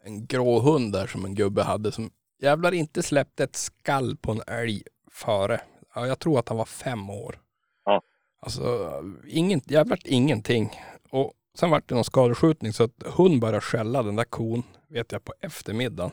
en 0.04 0.26
grå 0.26 0.60
hund 0.60 0.94
där 0.94 1.08
som 1.08 1.26
en 1.26 1.36
gubbe 1.36 1.64
hade 1.64 1.92
som 1.92 2.12
jävlar 2.40 2.72
inte 2.72 3.04
släppte 3.04 3.44
ett 3.44 3.56
skall 3.56 4.18
på 4.18 4.32
en 4.32 4.42
älg 4.48 4.84
före. 5.12 5.62
Ja, 5.96 6.08
jag 6.08 6.20
tror 6.20 6.40
att 6.40 6.50
han 6.50 6.58
var 6.58 6.66
fem 6.66 7.10
år. 7.10 7.36
Ja. 7.86 8.02
Alltså, 8.40 8.92
ingen, 9.28 9.62
jävlar 9.66 10.00
ingenting. 10.06 10.70
Och 11.10 11.34
sen 11.56 11.70
vart 11.70 11.90
det 11.90 11.96
någon 11.96 12.04
skadeskjutning 12.04 12.74
så 12.74 12.84
att 12.84 13.04
hund 13.06 13.42
började 13.42 13.62
skälla 13.62 14.04
den 14.04 14.16
där 14.16 14.24
kon, 14.24 14.64
vet 14.88 15.12
jag, 15.12 15.24
på 15.24 15.34
eftermiddagen. 15.40 16.12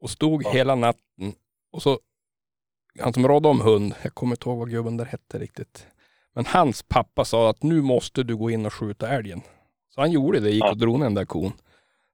Och 0.00 0.10
stod 0.10 0.42
Ja. 0.44 0.50
hela 0.50 0.74
natten. 0.74 1.34
Och 1.72 1.82
så, 1.82 1.98
han 3.00 3.12
som 3.12 3.28
rådde 3.28 3.48
om 3.48 3.60
hund, 3.60 3.94
jag 4.02 4.14
kommer 4.14 4.32
inte 4.32 4.48
ihåg 4.48 4.58
vad 4.58 4.70
gubben 4.70 4.96
där 4.96 5.04
hette 5.04 5.38
riktigt. 5.38 5.86
Men 6.34 6.46
hans 6.46 6.82
pappa 6.82 7.24
sa 7.24 7.50
att 7.50 7.62
nu 7.62 7.82
måste 7.82 8.22
du 8.22 8.36
gå 8.36 8.50
in 8.50 8.66
och 8.66 8.74
skjuta 8.74 9.08
älgen. 9.08 9.42
Så 9.94 10.00
han 10.00 10.12
gjorde 10.12 10.40
det, 10.40 10.50
gick 10.50 10.64
och 10.64 10.78
drog 10.78 10.98
ner 10.98 11.04
den 11.04 11.14
där 11.14 11.24
kon. 11.24 11.52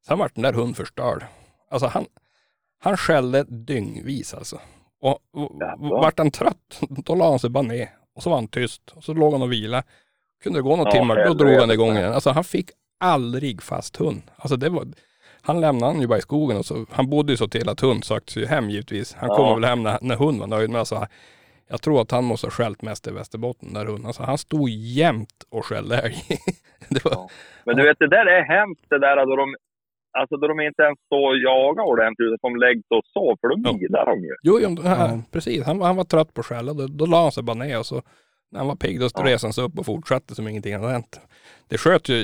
Sen 0.07 0.19
vart 0.19 0.35
den 0.35 0.43
där 0.43 0.53
hunden 0.53 0.75
förstörd. 0.75 1.25
Alltså 1.71 1.87
han, 1.87 2.07
han 2.79 2.97
skällde 2.97 3.45
dyngvis 3.45 4.35
alltså. 4.35 4.61
Och, 5.01 5.19
och 5.33 5.51
vart 5.81 6.19
han 6.19 6.31
trött, 6.31 6.81
då 6.81 7.15
la 7.15 7.31
han 7.31 7.39
sig 7.39 7.51
bara 7.51 7.63
ner. 7.63 7.91
Och 8.15 8.23
så 8.23 8.31
var 8.31 8.37
han 8.37 8.49
tyst. 8.49 8.91
Och 8.91 9.05
så 9.05 9.15
låg 9.15 9.33
han 9.33 9.43
och 9.43 9.53
vila. 9.53 9.83
Kunde 10.43 10.59
det 10.59 10.63
gå 10.63 10.77
några 10.77 10.91
Ja, 10.91 11.01
timmar, 11.01 11.27
då 11.27 11.35
drog 11.35 11.53
han 11.53 11.71
igång 11.71 11.97
igen. 11.97 12.13
Alltså 12.13 12.31
han 12.31 12.45
fick 12.45 12.71
aldrig 13.01 13.63
fast 13.63 13.97
hund. 13.97 14.23
Alltså 14.37 14.57
det 14.57 14.69
var, 14.69 14.87
han 15.45 15.61
lämnade 15.61 15.93
han 15.93 16.01
ju 16.01 16.07
bara 16.07 16.19
i 16.19 16.23
skogen 16.23 16.57
och 16.57 16.65
så, 16.67 16.87
han 16.91 17.11
bodde 17.11 17.33
ju 17.33 17.37
så 17.37 17.49
till 17.49 17.69
att 17.69 17.81
hund 17.81 18.05
sökte 18.05 18.33
sig 18.33 18.47
hem 18.47 18.71
givetvis. 18.71 19.15
Han 19.15 19.29
Ja. 19.29 19.37
kom 19.37 19.61
väl 19.61 19.69
hem 19.71 19.83
när, 19.83 19.99
när 20.01 20.17
hund 20.17 20.41
var 20.41 20.47
nöjd. 20.47 20.71
Men 20.71 20.79
alltså, 20.79 21.07
jag 21.69 21.83
tror 21.83 22.01
att 22.01 22.11
han 22.11 22.25
måste 22.25 22.47
ha 22.47 22.51
skällt 22.51 22.83
mest 22.83 23.07
i 23.07 23.11
Västerbotten 23.11 23.73
där 23.75 23.87
hunden. 23.87 24.07
Alltså 24.07 24.23
han 24.23 24.39
stod 24.39 24.69
jämt 24.71 25.39
och 25.51 25.67
skällde 25.67 25.99
älg. 25.99 26.15
var, 27.05 27.13
Ja. 27.13 27.29
Men 27.65 27.77
du 27.77 27.83
vet, 27.83 27.99
det 27.99 28.09
där 28.09 28.27
är 28.27 28.43
hemskt 28.59 28.85
det 28.91 28.99
där 28.99 29.27
då 29.27 29.37
de, 29.37 29.55
alltså 30.19 30.37
då 30.37 30.47
de 30.49 30.61
inte 30.61 30.83
ens 30.83 30.99
står 31.07 31.29
och 31.31 31.39
jagar 31.39 31.83
ordentligt, 31.85 32.27
utan 32.35 32.53
de 32.53 32.57
läggs 32.57 32.85
och 32.91 33.03
så, 33.13 33.37
för 33.41 33.49
då 33.49 33.55
Ja. 33.69 33.73
bidar 33.73 34.07
de 34.07 34.21
ju. 34.21 34.35
Jo, 34.43 34.59
jo 34.63 34.77
ja. 34.85 34.97
Ja. 34.99 35.21
precis. 35.33 35.67
Han, 35.67 35.79
var- 35.79 35.87
han 35.87 35.97
var 35.97 36.05
trött 36.05 36.35
på 36.35 36.41
att 36.41 36.47
skälla. 36.47 36.73
Då, 36.73 36.87
då 36.87 37.07
la 37.07 37.23
han 37.23 37.33
sig 37.33 37.43
bara 37.43 37.55
ner 37.57 37.79
och 37.79 37.87
så 37.87 38.03
när 38.55 38.61
han 38.63 38.69
var 38.73 38.77
pigg 38.85 39.01
då 39.01 39.09
Ja. 39.15 39.25
reste 39.25 39.47
han 39.47 39.53
sig 39.53 39.65
upp 39.65 39.79
och 39.79 39.87
fortsatte 39.93 40.35
som 40.35 40.49
ingenting 40.49 40.75
hade 40.75 40.93
hänt. 40.99 41.21
Det 41.71 41.79
sköt 41.79 42.09
ju 42.09 42.17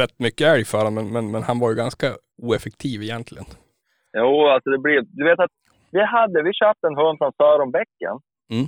rätt 0.00 0.16
mycket 0.26 0.46
älg 0.54 0.64
för 0.64 0.78
honom 0.78 0.94
men, 0.94 1.06
men, 1.12 1.24
men 1.30 1.42
han 1.48 1.58
var 1.60 1.68
ju 1.70 1.76
ganska 1.84 2.08
oeffektiv 2.42 3.02
egentligen. 3.02 3.44
Jo, 4.20 4.32
alltså 4.52 4.70
det 4.70 4.78
blir, 4.78 5.00
du 5.18 5.24
vet 5.30 5.40
att 5.46 5.50
vi 5.90 6.00
hade, 6.16 6.42
vi 6.42 6.52
köpte 6.62 6.86
en 6.86 6.96
hund 7.02 7.18
från 7.18 7.32
Sörenbäcken. 7.40 8.16
Mm. 8.54 8.66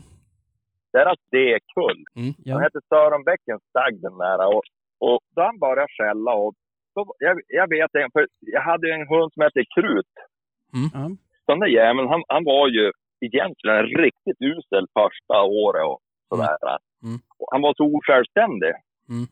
Deras 0.93 1.19
D-kull. 1.33 2.01
Han 2.15 2.35
Ja. 2.51 2.59
hette 2.59 2.81
Sörenbäckens 2.89 3.63
stagg 3.71 3.95
den 4.07 4.17
där. 4.25 4.39
Och, 4.57 4.63
och 5.07 5.21
då 5.35 5.41
han 5.43 5.59
började 5.59 5.93
skälla 5.99 6.33
och 6.43 6.55
så, 6.95 7.01
jag, 7.19 7.41
jag 7.61 7.69
vet 7.77 7.91
en, 7.95 8.11
för 8.15 8.27
jag 8.41 8.63
hade 8.71 8.87
en 8.95 9.07
hund 9.13 9.29
som 9.33 9.43
hette 9.43 9.65
Krut. 9.75 10.15
Ja. 10.95 11.11
Den 11.47 11.59
där 11.61 11.67
jäveln, 11.81 12.09
han, 12.09 12.23
han 12.29 12.45
var 12.45 12.69
ju 12.69 12.93
egentligen 13.27 13.83
riktigt 14.05 14.39
usel 14.53 14.87
första 14.99 15.37
året 15.65 15.85
och 15.91 16.01
sådär. 16.29 16.57
Mm. 16.63 16.79
Och 17.39 17.49
han 17.53 17.63
var 17.63 17.75
så 17.77 17.85
osjälvständig. 17.97 18.75
Mm. 19.13 19.27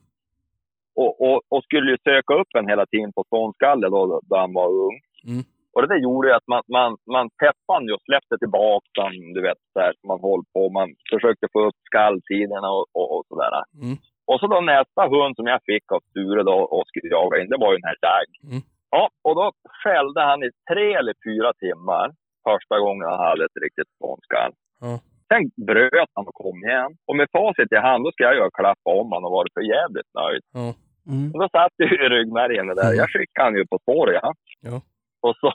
Och, 1.01 1.13
och, 1.25 1.41
och 1.49 1.63
skulle 1.63 1.97
söka 2.09 2.33
upp 2.41 2.51
en 2.57 2.67
hela 2.73 2.85
tiden 2.85 3.11
på 3.13 3.23
ståndskalle 3.23 3.87
då, 3.89 4.21
då 4.29 4.37
han 4.37 4.53
var 4.53 4.69
ung. 4.87 4.97
Mm. 5.27 5.43
Och 5.73 5.81
det 5.81 5.87
där 5.93 6.01
gjorde 6.07 6.35
att 6.35 6.47
man, 6.47 6.61
man, 6.77 6.97
man 7.15 7.27
peppade 7.41 7.85
ju 7.85 7.93
och 7.93 8.05
släppte 8.07 8.35
tillbaka 8.37 9.01
han, 9.05 9.33
du 9.35 9.41
vet, 9.47 9.61
så 9.73 9.79
här, 9.79 9.93
man 10.09 10.19
höll 10.27 10.43
på. 10.53 10.61
Man 10.79 10.89
försökte 11.13 11.47
få 11.53 11.59
upp 11.67 11.79
skalltiderna 11.89 12.69
och, 12.77 12.85
och, 12.97 13.07
och 13.15 13.23
sådär. 13.29 13.51
Mm. 13.83 13.97
Och 14.29 14.39
så 14.39 14.47
då 14.47 14.59
nästa 14.61 15.03
hund 15.13 15.33
som 15.35 15.47
jag 15.53 15.61
fick 15.69 15.91
av 15.95 16.01
Sture 16.09 16.43
då 16.51 16.57
och 16.75 16.87
skulle 16.87 17.09
jaga 17.17 17.35
in, 17.41 17.49
det 17.49 17.63
var 17.63 17.71
ju 17.71 17.77
den 17.77 17.91
här 17.91 18.01
Dag. 18.07 18.29
Mm. 18.49 18.61
Ja, 18.91 19.03
och 19.25 19.35
då 19.39 19.51
skällde 19.81 20.21
han 20.29 20.43
i 20.43 20.49
tre 20.71 20.87
eller 20.99 21.13
fyra 21.27 21.49
timmar 21.65 22.07
första 22.49 22.75
gången 22.79 23.09
han 23.09 23.19
hade 23.27 23.45
ett 23.45 23.61
riktigt 23.65 23.91
ståndskall. 23.95 24.51
Ja. 24.85 24.93
Sen 25.29 25.65
bröt 25.65 26.11
han 26.15 26.27
och 26.27 26.39
kom 26.43 26.57
igen. 26.63 26.91
Och 27.07 27.15
med 27.15 27.27
facit 27.31 27.71
i 27.71 27.75
hand, 27.75 28.03
då 28.03 28.11
ska 28.11 28.23
jag 28.23 28.35
ju 28.35 28.41
ha 28.41 28.57
klappat 28.59 28.97
om 29.01 29.11
han 29.11 29.25
och 29.25 29.31
varit 29.31 29.53
för 29.53 29.61
jävligt 29.75 30.11
nöjd. 30.19 30.43
Ja. 30.53 30.73
Mm. 31.13 31.27
Och 31.33 31.39
då 31.41 31.47
satt 31.49 31.73
ju 31.77 31.85
i 32.05 32.09
ryggmärgen 32.15 32.67
det 32.67 32.75
där. 32.81 32.93
Jag 32.93 33.09
skickade 33.09 33.45
han 33.45 33.55
ju 33.55 33.65
på 33.71 33.77
spår, 33.81 34.13
ja. 34.13 34.33
Ja. 34.61 34.81
Och 35.25 35.35
så, 35.41 35.53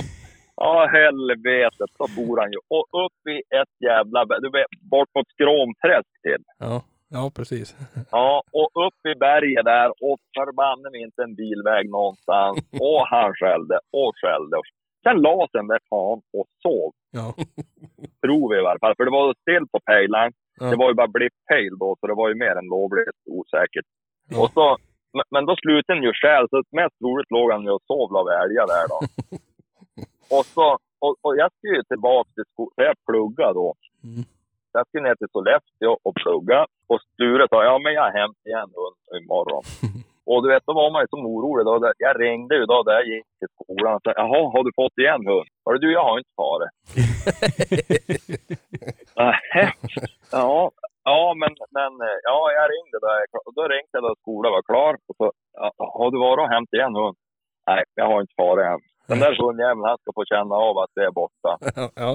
ja 0.56 0.86
helvetet, 0.96 1.90
så 1.98 2.04
for 2.14 2.40
han 2.40 2.52
ju. 2.54 2.58
Och 2.76 2.86
upp 3.04 3.20
i 3.34 3.36
ett 3.60 3.74
jävla, 3.88 4.24
du 4.24 4.50
vet, 4.58 4.72
bort 4.90 5.10
mot 5.14 5.28
Skråmträsk 5.34 6.12
till. 6.22 6.42
Ja. 6.58 6.82
ja, 7.08 7.30
precis. 7.36 7.76
Ja, 8.10 8.42
och 8.58 8.86
upp 8.86 9.00
i 9.12 9.14
berget 9.18 9.64
där 9.64 9.88
och 9.88 10.18
förbanne 10.36 10.90
mig 10.90 11.02
inte 11.02 11.22
en 11.22 11.34
bilväg 11.34 11.90
någonstans. 11.90 12.58
Och 12.88 13.02
han 13.12 13.30
skällde 13.34 13.76
och 13.98 14.12
skällde. 14.20 14.56
Sen 15.02 15.16
la 15.26 15.36
sig 15.50 15.58
den 15.60 15.66
där 15.66 15.82
fan 15.90 16.20
och 16.38 16.48
sov. 16.62 16.92
Ja. 17.10 17.34
Tror 18.30 18.46
vi 18.50 18.56
i 18.58 18.66
varje 18.68 18.82
fall. 18.82 18.94
För 18.96 19.04
det 19.04 19.10
var 19.18 19.34
still 19.44 19.64
på 19.72 19.78
pejlaren. 19.90 20.32
Ja. 20.60 20.66
Det 20.70 20.76
var 20.82 20.88
ju 20.90 20.94
bara 21.00 21.14
blipp-pejl 21.16 21.74
då, 21.82 21.88
så 22.00 22.06
det 22.06 22.14
var 22.20 22.28
ju 22.28 22.34
mer 22.44 22.54
än 22.60 22.68
lovligt 22.76 23.18
osäkert. 23.36 23.88
Ja. 24.30 24.36
Och 24.42 24.50
så, 24.56 24.64
men- 25.32 25.46
då 25.48 25.54
slutade 25.62 25.96
den 25.98 26.08
ju 26.08 26.12
själv, 26.22 26.46
så 26.50 26.56
mest 26.80 26.94
troligt 26.98 27.30
låg 27.36 27.46
han 27.52 27.62
ju 27.66 27.70
och 27.76 27.84
sov 27.90 28.16
av 28.20 28.26
älgar 28.42 28.66
där 28.74 28.86
då. 28.92 28.98
och, 30.36 30.44
så, 30.56 30.66
och, 31.04 31.14
och 31.24 31.34
jag 31.40 31.48
skulle 31.52 31.76
ju 31.76 31.82
tillbaka 31.82 32.30
till 32.34 32.48
skolan, 32.52 32.72
för 32.76 32.82
jag 32.90 32.96
pluggade 33.08 33.54
då. 33.62 33.68
Mm. 34.04 34.22
Jag 34.72 34.86
skulle 34.86 35.04
ner 35.08 35.14
till 35.20 35.32
Sollefteå 35.32 35.92
och 36.06 36.14
plugga. 36.22 36.60
Och 36.90 37.00
Sture 37.12 37.46
sa, 37.50 37.64
ja 37.64 37.78
men 37.78 37.92
jag 37.96 38.02
har 38.02 38.14
hämt 38.20 38.40
igen 38.50 38.70
imorgon. 39.22 39.64
och 40.30 40.42
du 40.42 40.48
vet, 40.52 40.66
då 40.66 40.72
var 40.72 40.90
man 40.90 41.02
ju 41.02 41.08
så 41.10 41.16
orolig. 41.16 41.64
Då. 41.66 41.92
Jag 41.98 42.20
ringde 42.20 42.54
ju 42.60 42.64
då 42.72 42.82
där 42.82 42.92
jag 42.92 43.06
gick 43.12 43.26
till 43.38 43.52
skolan 43.54 43.94
och 43.94 44.02
sa, 44.04 44.12
jaha, 44.16 44.40
har 44.54 44.64
du 44.64 44.72
fått 44.80 44.98
igen 45.02 45.26
hund? 45.30 45.48
Hörru 45.64 45.78
du, 45.78 45.92
jag 45.92 46.04
har 46.04 46.18
inte 46.18 46.34
farit. 46.42 46.70
Ja, 50.32 50.70
ja, 51.04 51.34
men, 51.40 51.52
men 51.76 51.92
ja, 52.22 52.38
jag 52.58 52.66
ringde 52.74 52.98
där. 53.08 53.20
Och 53.46 53.54
då 53.54 53.62
ringde 53.62 53.92
jag 53.92 54.02
då 54.02 54.14
skolan 54.20 54.52
var 54.52 54.62
klar. 54.62 54.92
Och 55.08 55.16
så, 55.16 55.32
har 55.96 56.10
du 56.10 56.18
varit 56.18 56.42
och 56.44 56.54
hämtat 56.54 56.72
igen 56.78 56.94
hund? 56.94 57.16
Nej, 57.66 57.84
jag 57.94 58.06
har 58.06 58.20
inte 58.20 58.34
farit 58.36 58.66
än. 58.66 58.80
Den 59.08 59.18
där 59.24 59.34
hundjäveln, 59.42 59.84
han 59.84 59.98
ska 59.98 60.10
få 60.14 60.24
känna 60.24 60.54
av 60.54 60.78
att 60.78 60.90
det 60.94 61.04
är 61.04 61.10
borta. 61.22 61.52
ja. 61.74 61.88
Ja. 61.94 62.14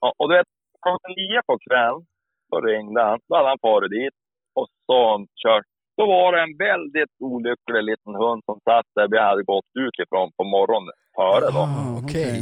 Ja, 0.00 0.12
och 0.18 0.28
du 0.28 0.36
vet, 0.36 0.50
klockan 0.82 1.12
nio 1.16 1.40
på 1.46 1.58
kvällen 1.66 2.06
så 2.48 2.60
ringde 2.60 3.02
han. 3.02 3.18
Då 3.28 3.36
hade 3.36 3.48
han 3.48 3.64
farit 3.68 3.90
dit 3.90 4.14
och 4.58 4.66
så 4.86 5.26
kört. 5.42 5.66
Då 5.98 6.04
var 6.06 6.32
det 6.32 6.40
en 6.46 6.56
väldigt 6.70 7.14
olycklig 7.20 7.82
liten 7.90 8.14
hund 8.22 8.40
som 8.48 8.58
satt 8.68 8.86
där 8.98 9.08
vi 9.12 9.18
hade 9.28 9.42
gått 9.52 9.70
ut 9.84 9.96
ifrån 10.04 10.28
på 10.36 10.44
morgonen 10.44 10.94
före 11.18 11.46
då. 11.56 11.62
Ah, 11.66 11.98
Okej. 12.02 12.30
okej. 12.30 12.36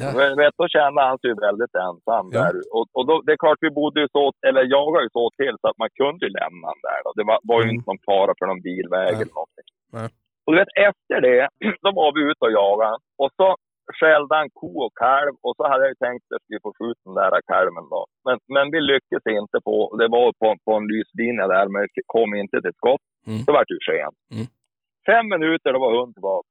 Ja. 0.00 0.08
Vet, 0.42 0.54
då 0.62 0.66
kände 0.76 1.00
han 1.08 1.18
sig 1.22 1.30
väldigt 1.48 1.74
ensam 1.88 2.26
Ja. 2.32 2.38
där. 2.40 2.54
Och, 2.76 2.86
och 2.96 3.04
då, 3.08 3.14
det 3.26 3.32
är 3.32 3.40
klart, 3.44 3.58
vi 3.66 3.70
bodde 3.80 3.98
ju 4.04 4.08
så, 4.16 4.22
eller 4.48 4.62
jagade 4.76 5.04
ju 5.06 5.10
så 5.18 5.24
till 5.40 5.54
så 5.60 5.66
att 5.70 5.78
man 5.82 5.90
kunde 6.00 6.22
ju 6.26 6.30
lämna 6.40 6.64
han 6.70 6.80
där. 6.88 7.00
Då. 7.04 7.10
Det 7.18 7.24
var, 7.30 7.38
var 7.50 7.58
ju 7.60 7.66
Mm. 7.68 7.74
inte 7.76 7.88
någon 7.90 8.04
fara 8.10 8.32
för 8.38 8.46
någon 8.50 8.62
bilväg 8.70 9.06
Nej. 9.12 9.22
eller 9.22 9.34
någonting. 9.40 9.68
Nej. 9.96 10.08
Och 10.44 10.50
du 10.52 10.56
vet, 10.62 10.74
efter 10.88 11.18
det, 11.28 11.42
då 11.84 11.88
var 12.00 12.08
vi 12.16 12.20
ute 12.30 12.42
och 12.48 12.54
jagade. 12.62 12.96
Och 13.22 13.30
så 13.38 13.48
skällde 13.98 14.34
han 14.40 14.50
ko 14.60 14.70
och 14.86 14.94
kalv 15.04 15.34
och 15.44 15.54
så 15.56 15.62
hade 15.70 15.86
jag 15.88 15.98
tänkt 16.06 16.24
att 16.24 16.34
jag 16.34 16.42
skulle 16.42 16.66
få 16.66 16.72
skjuta 16.78 17.00
den 17.04 17.14
där 17.14 17.40
kalven 17.52 17.86
då. 17.94 18.02
Men, 18.26 18.36
men 18.54 18.66
vi 18.74 18.80
lyckades 18.80 19.26
inte 19.40 19.58
på, 19.68 19.76
det 20.00 20.08
var 20.16 20.32
på, 20.40 20.48
på 20.64 20.72
en 20.78 20.86
lyslinje 20.92 21.46
där, 21.54 21.66
men 21.74 21.82
kom 22.14 22.30
inte 22.42 22.56
till 22.62 22.78
skott. 22.80 23.04
Mm. 23.26 23.40
Så 23.44 23.52
vart 23.52 23.68
det 23.68 23.78
ju 23.78 23.84
sent. 23.90 24.16
Mm. 24.36 24.46
fem 25.10 25.26
minuter, 25.34 25.72
då 25.72 25.78
var 25.84 25.92
hunden 25.96 26.14
tillbaka 26.18 26.48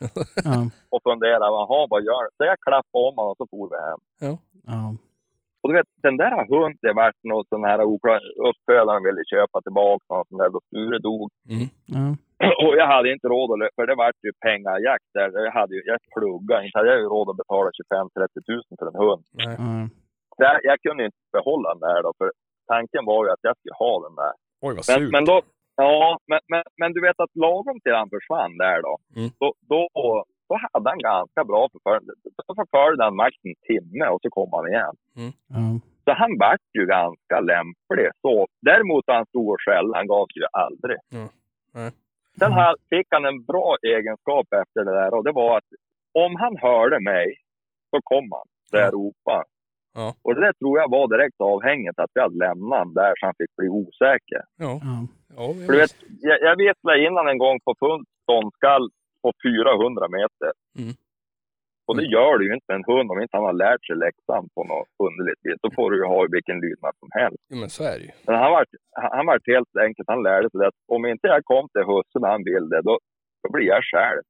Ja. 0.48 0.58
och 0.92 1.02
funderade, 1.08 1.54
jaha, 1.58 1.80
vad 1.92 2.02
gör 2.08 2.22
Så 2.36 2.40
jag 2.50 2.58
klappade 2.66 3.04
om 3.08 3.14
honom 3.16 3.30
och 3.32 3.38
så 3.40 3.46
for 3.50 3.66
vi 3.72 3.78
hem. 3.88 4.00
Ja. 4.24 4.32
Och 5.60 5.68
du 5.68 5.74
vet, 5.78 5.90
den 6.06 6.16
där 6.16 6.32
hunden, 6.52 6.78
det 6.82 6.92
vart 6.92 7.20
något 7.22 7.48
sån 7.48 7.64
här 7.64 7.80
oklar, 7.92 8.20
uppfödaren 8.48 9.02
ville 9.06 9.22
köpa 9.34 9.60
tillbaka 9.66 10.04
något 10.08 10.28
sånt 10.28 10.42
där 10.42 10.50
då 10.54 10.60
Sture 10.68 10.98
dog. 10.98 11.30
Mm. 11.94 12.16
Och 12.64 12.74
jag 12.80 12.86
hade 12.94 13.12
inte 13.12 13.28
råd 13.28 13.48
att 13.62 13.74
för 13.74 13.86
det 13.86 13.94
vart 13.94 14.18
ju 14.26 14.32
pengajakt 14.46 15.08
där. 15.14 15.28
Jag 15.48 15.52
hade 15.60 15.74
ju, 15.74 15.82
jag 15.84 15.98
pluggade, 16.16 16.64
inte 16.66 16.78
hade 16.78 16.90
jag 16.90 16.98
ju 17.04 17.08
råd 17.16 17.30
att 17.30 17.36
betala 17.42 17.70
25-30 17.70 18.28
tusen 18.50 18.74
för 18.78 18.86
en 18.86 19.00
hund. 19.04 19.24
Så 20.36 20.42
jag, 20.48 20.56
jag 20.70 20.80
kunde 20.80 21.04
inte 21.04 21.16
behålla 21.32 21.68
den 21.74 21.80
där 21.88 22.02
då, 22.02 22.12
för 22.18 22.30
tanken 22.72 23.04
var 23.04 23.24
ju 23.24 23.30
att 23.30 23.42
jag 23.48 23.56
skulle 23.58 23.74
ha 23.84 23.92
den 24.06 24.14
där. 24.22 24.32
Oj, 24.66 24.74
vad 24.76 24.84
Men, 24.90 25.00
surt. 25.00 25.12
men 25.12 25.24
då, 25.24 25.36
ja, 25.76 26.18
men, 26.30 26.40
men, 26.52 26.62
men 26.80 26.92
du 26.92 27.00
vet 27.06 27.20
att 27.20 27.36
lagom 27.46 27.80
till 27.80 27.94
han 28.00 28.10
försvann 28.16 28.56
där 28.64 28.78
då, 28.88 28.94
Mm. 29.16 29.30
då, 29.40 29.48
då, 29.70 29.80
då 30.48 30.54
hade 30.72 30.88
han 30.90 30.98
ganska 30.98 31.44
bra 31.44 31.68
förföljande. 31.72 32.12
Då 32.48 32.54
förföljde 32.60 33.04
han 33.04 33.16
max 33.16 33.34
en 33.42 33.54
timme 33.68 34.06
och 34.12 34.20
så 34.22 34.30
kom 34.30 34.48
han 34.52 34.68
igen. 34.72 34.94
Ja. 35.48 35.62
Så 36.04 36.10
han 36.22 36.38
vart 36.38 36.66
ju 36.78 36.86
ganska 36.86 37.36
lämplig. 37.52 38.08
Så, 38.22 38.46
däremot 38.62 39.04
han 39.06 39.26
stod 39.26 39.48
och 39.52 39.60
skällde, 39.64 39.96
han 39.96 40.06
gav 40.06 40.26
sig 40.26 40.40
ju 40.42 40.48
aldrig. 40.52 40.98
Mm. 41.12 41.28
Sen 42.38 42.52
Mm. 42.52 42.58
här 42.58 42.74
fick 42.90 43.06
han 43.10 43.24
en 43.24 43.44
bra 43.44 43.76
egenskap 43.82 44.46
efter 44.62 44.84
det 44.84 44.94
där 45.00 45.14
och 45.14 45.24
det 45.24 45.32
var 45.32 45.56
att 45.58 45.64
om 46.24 46.36
han 46.36 46.56
hörde 46.56 47.00
mig 47.00 47.26
så 47.90 48.00
kom 48.04 48.32
han 48.32 48.46
där 48.72 48.80
jag 48.80 48.94
ropade. 48.94 49.44
Ja. 49.94 50.14
Och 50.22 50.34
det 50.34 50.40
där 50.40 50.52
tror 50.52 50.78
jag 50.78 50.90
var 50.90 51.08
direkt 51.08 51.40
avhängigt 51.40 51.98
att 51.98 52.10
jag 52.14 52.22
hade 52.22 52.38
lämnat 52.38 52.78
honom 52.78 52.94
där 52.94 53.12
så 53.16 53.26
han 53.26 53.34
fick 53.38 53.56
bli 53.56 53.68
osäker. 53.68 54.42
Ja. 54.56 54.80
Ja. 55.36 55.54
För 55.66 55.72
du 55.72 55.78
vet, 55.78 55.96
jag, 56.20 56.38
jag 56.40 56.56
visslade 56.56 57.06
innan 57.06 57.28
en 57.28 57.38
gång 57.38 57.58
på 57.64 57.74
fullt 57.78 58.08
ståndskall 58.22 58.90
på 59.22 59.32
400 59.44 60.08
meter. 60.18 60.50
Mm. 60.78 60.94
Och 61.86 61.96
det 61.98 62.06
gör 62.16 62.38
du 62.38 62.42
ju 62.48 62.54
inte 62.54 62.68
med 62.68 62.76
en 62.80 62.90
hund 62.92 63.10
om 63.10 63.18
inte 63.22 63.36
han 63.38 63.50
har 63.50 63.58
lärt 63.66 63.82
sig 63.86 63.96
läxan 63.96 64.44
på 64.54 64.60
något 64.72 64.90
underligt 65.06 65.40
vis. 65.46 65.58
Då 65.64 65.68
får 65.76 65.90
du 65.90 65.96
ju 66.02 66.06
ha 66.14 66.18
vilken 66.36 66.58
lydnad 66.64 66.92
som 67.02 67.08
helst. 67.20 67.42
Ja, 67.48 67.56
men 67.62 67.70
så 67.76 67.82
är 67.92 67.96
det 67.98 68.04
ju. 68.08 68.12
Men 68.26 68.36
han 68.42 68.50
var, 68.54 68.64
han 69.16 69.26
var 69.26 69.38
helt 69.52 69.74
enkelt, 69.86 70.06
han 70.14 70.22
lärde 70.22 70.50
sig 70.50 70.66
att 70.70 70.78
om 70.94 71.02
inte 71.12 71.26
jag 71.34 71.44
kom 71.44 71.64
till 71.72 71.86
husse 71.92 72.16
när 72.22 72.30
han 72.34 72.44
ville, 72.50 72.76
då, 72.88 72.94
då 73.42 73.46
blir 73.54 73.66
jag 73.74 73.82
själv. 73.92 74.22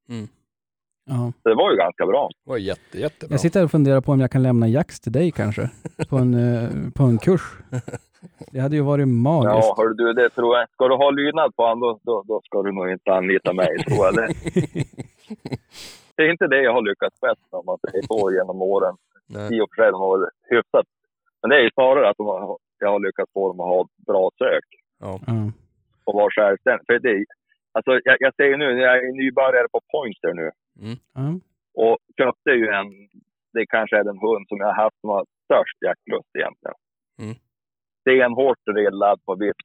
Ja. 1.04 1.32
Så 1.42 1.48
det 1.48 1.54
var 1.54 1.70
ju 1.70 1.76
ganska 1.76 2.06
bra. 2.06 2.30
Det 2.44 2.50
var 2.50 2.58
jätte, 2.58 2.98
jättebra. 2.98 3.34
Jag 3.34 3.40
sitter 3.40 3.60
här 3.60 3.64
och 3.64 3.70
funderar 3.70 4.00
på 4.00 4.12
om 4.12 4.20
jag 4.20 4.30
kan 4.30 4.42
lämna 4.42 4.68
Jax 4.68 5.00
till 5.00 5.12
dig 5.12 5.30
kanske, 5.30 5.70
på 6.10 6.16
en, 6.16 6.34
eh, 6.34 6.68
på 6.94 7.02
en 7.02 7.18
kurs. 7.18 7.42
Det 8.52 8.60
hade 8.60 8.76
ju 8.76 8.82
varit 8.82 9.08
magiskt. 9.08 9.68
Ja, 9.68 9.74
hör 9.76 9.88
du, 9.88 10.12
det 10.12 10.30
tror 10.30 10.58
jag. 10.58 10.68
Ska 10.70 10.88
du 10.88 10.94
ha 10.94 11.10
lydnad 11.10 11.56
på 11.56 11.62
honom, 11.62 11.80
då, 11.80 12.00
då, 12.02 12.22
då 12.28 12.40
ska 12.44 12.62
du 12.62 12.72
nog 12.72 12.90
inte 12.90 13.12
anlita 13.12 13.52
mig, 13.52 13.84
tror 13.84 14.06
jag. 14.06 14.14
Det, 16.16 16.22
är 16.22 16.30
inte 16.30 16.46
det 16.46 16.62
jag 16.62 16.72
har 16.72 16.82
lyckats 16.82 17.20
bäst 17.20 17.40
med, 17.52 17.58
om 17.58 17.66
man 17.66 17.78
säger 17.78 18.02
så, 18.02 18.32
genom 18.36 18.62
åren. 18.62 18.96
Nej. 19.28 19.56
I 19.56 19.60
och 19.60 19.68
för 19.70 19.82
sig, 19.82 19.90
de 19.92 20.00
har 20.00 20.18
väl 20.18 20.28
hyfsat. 20.50 20.86
Men 21.40 21.50
det 21.50 21.56
är 21.56 21.60
ju 21.60 21.70
snarare 21.74 22.08
att 22.08 22.16
de 22.16 22.26
har, 22.26 22.58
jag 22.78 22.88
har 22.90 23.00
lyckats 23.06 23.32
få 23.32 23.48
dem 23.48 23.60
att 23.60 23.66
ha 23.74 23.86
bra 24.06 24.30
sök 24.38 24.64
Ja. 25.00 25.20
och 26.04 26.14
vara 26.14 26.30
självständiga. 26.30 26.84
För 26.86 26.98
det, 26.98 27.10
är- 27.10 27.24
alltså, 27.72 27.90
jag, 28.04 28.16
jag 28.20 28.34
säger 28.34 28.56
nu, 28.56 28.64
jag 28.80 28.96
är 28.98 29.12
nybörjare 29.12 29.68
på 29.72 29.80
pointer 29.94 30.32
nu. 30.34 30.50
Ja. 31.14 31.26
Och 31.74 31.98
köpte 32.18 32.50
ju 32.50 32.66
en, 32.68 32.88
det 33.52 33.66
kanske 33.66 33.96
är 33.98 34.04
den 34.04 34.18
hund 34.18 34.44
som 34.48 34.58
jag 34.58 34.66
har 34.66 34.82
haft 34.84 35.00
som 35.00 35.10
har 35.10 35.24
störst 35.44 35.76
jaktlust 35.80 36.30
egentligen. 36.38 36.76
Mm. 37.22 37.34
Stenhårt 38.00 38.58
drillad 38.66 39.18
på 39.24 39.34
vitt 39.34 39.62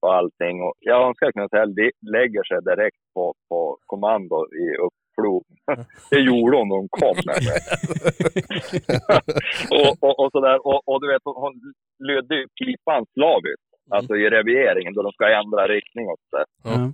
och 0.00 0.14
allting. 0.14 0.62
Och 0.62 0.74
jag 0.78 1.08
önskar 1.08 1.32
kunna 1.32 1.48
säga 1.48 1.62
att 1.62 1.74
det 1.74 1.90
lägger 2.16 2.42
sig 2.44 2.58
direkt 2.62 2.96
på, 3.14 3.34
på 3.48 3.78
kommando 3.86 4.36
i 4.64 4.66
uppflog. 5.14 5.44
Det 6.10 6.20
gjorde 6.20 6.56
hon 6.56 6.68
när 6.68 6.76
hon 6.76 6.88
kom 6.90 7.16
och, 9.80 10.08
och, 10.08 10.18
och, 10.24 10.30
sådär. 10.32 10.66
Och, 10.66 10.88
och 10.88 11.00
du 11.00 11.08
vet, 11.12 11.22
hon- 11.24 11.74
lydde 11.98 12.34
ju 12.34 12.46
pipan 12.48 13.06
slaviskt. 13.12 13.62
Alltså 13.90 14.16
i 14.16 14.30
revieringen 14.30 14.94
då 14.94 15.02
de 15.02 15.12
ska 15.12 15.28
ändra 15.40 15.68
riktning 15.68 16.06
och 16.08 16.16
sådär. 16.30 16.46
Ja. 16.64 16.92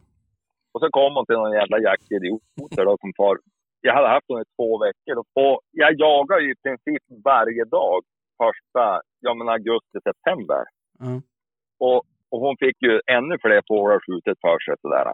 Och 0.73 0.81
så 0.81 0.89
kom 0.91 1.15
hon 1.15 1.27
till 1.27 1.35
någon 1.37 1.53
jävla 1.61 1.79
jaktidioter 1.79 2.85
då 2.85 2.97
som 3.01 3.13
far. 3.17 3.39
Jag 3.81 3.95
hade 3.95 4.09
haft 4.09 4.29
henne 4.29 4.41
i 4.43 4.55
två 4.57 4.79
veckor 4.79 5.19
och 5.19 5.27
jag 5.71 5.93
jagar 5.99 6.39
ju 6.41 6.51
i 6.53 6.57
princip 6.65 7.03
varje 7.25 7.65
dag 7.65 8.01
första, 8.43 9.01
ja 9.21 9.35
men 9.35 9.49
augusti, 9.49 9.99
september. 10.09 10.63
Ja. 10.99 11.21
Och, 11.87 12.03
och 12.31 12.41
hon 12.45 12.57
fick 12.61 12.77
ju 12.83 13.01
ännu 13.17 13.39
fler 13.43 13.63
fåglar 13.69 14.01
skjutet 14.07 14.39
för 14.41 14.59
sig 14.59 14.75
sådär. 14.83 15.07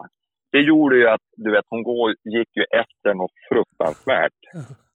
Det 0.51 0.61
gjorde 0.61 0.97
ju 0.97 1.07
att, 1.07 1.25
du 1.37 1.51
vet, 1.51 1.65
hon 1.69 1.83
går, 1.83 2.15
gick 2.23 2.51
ju 2.55 2.63
efter 2.63 3.13
något 3.13 3.37
fruktansvärt. 3.49 4.39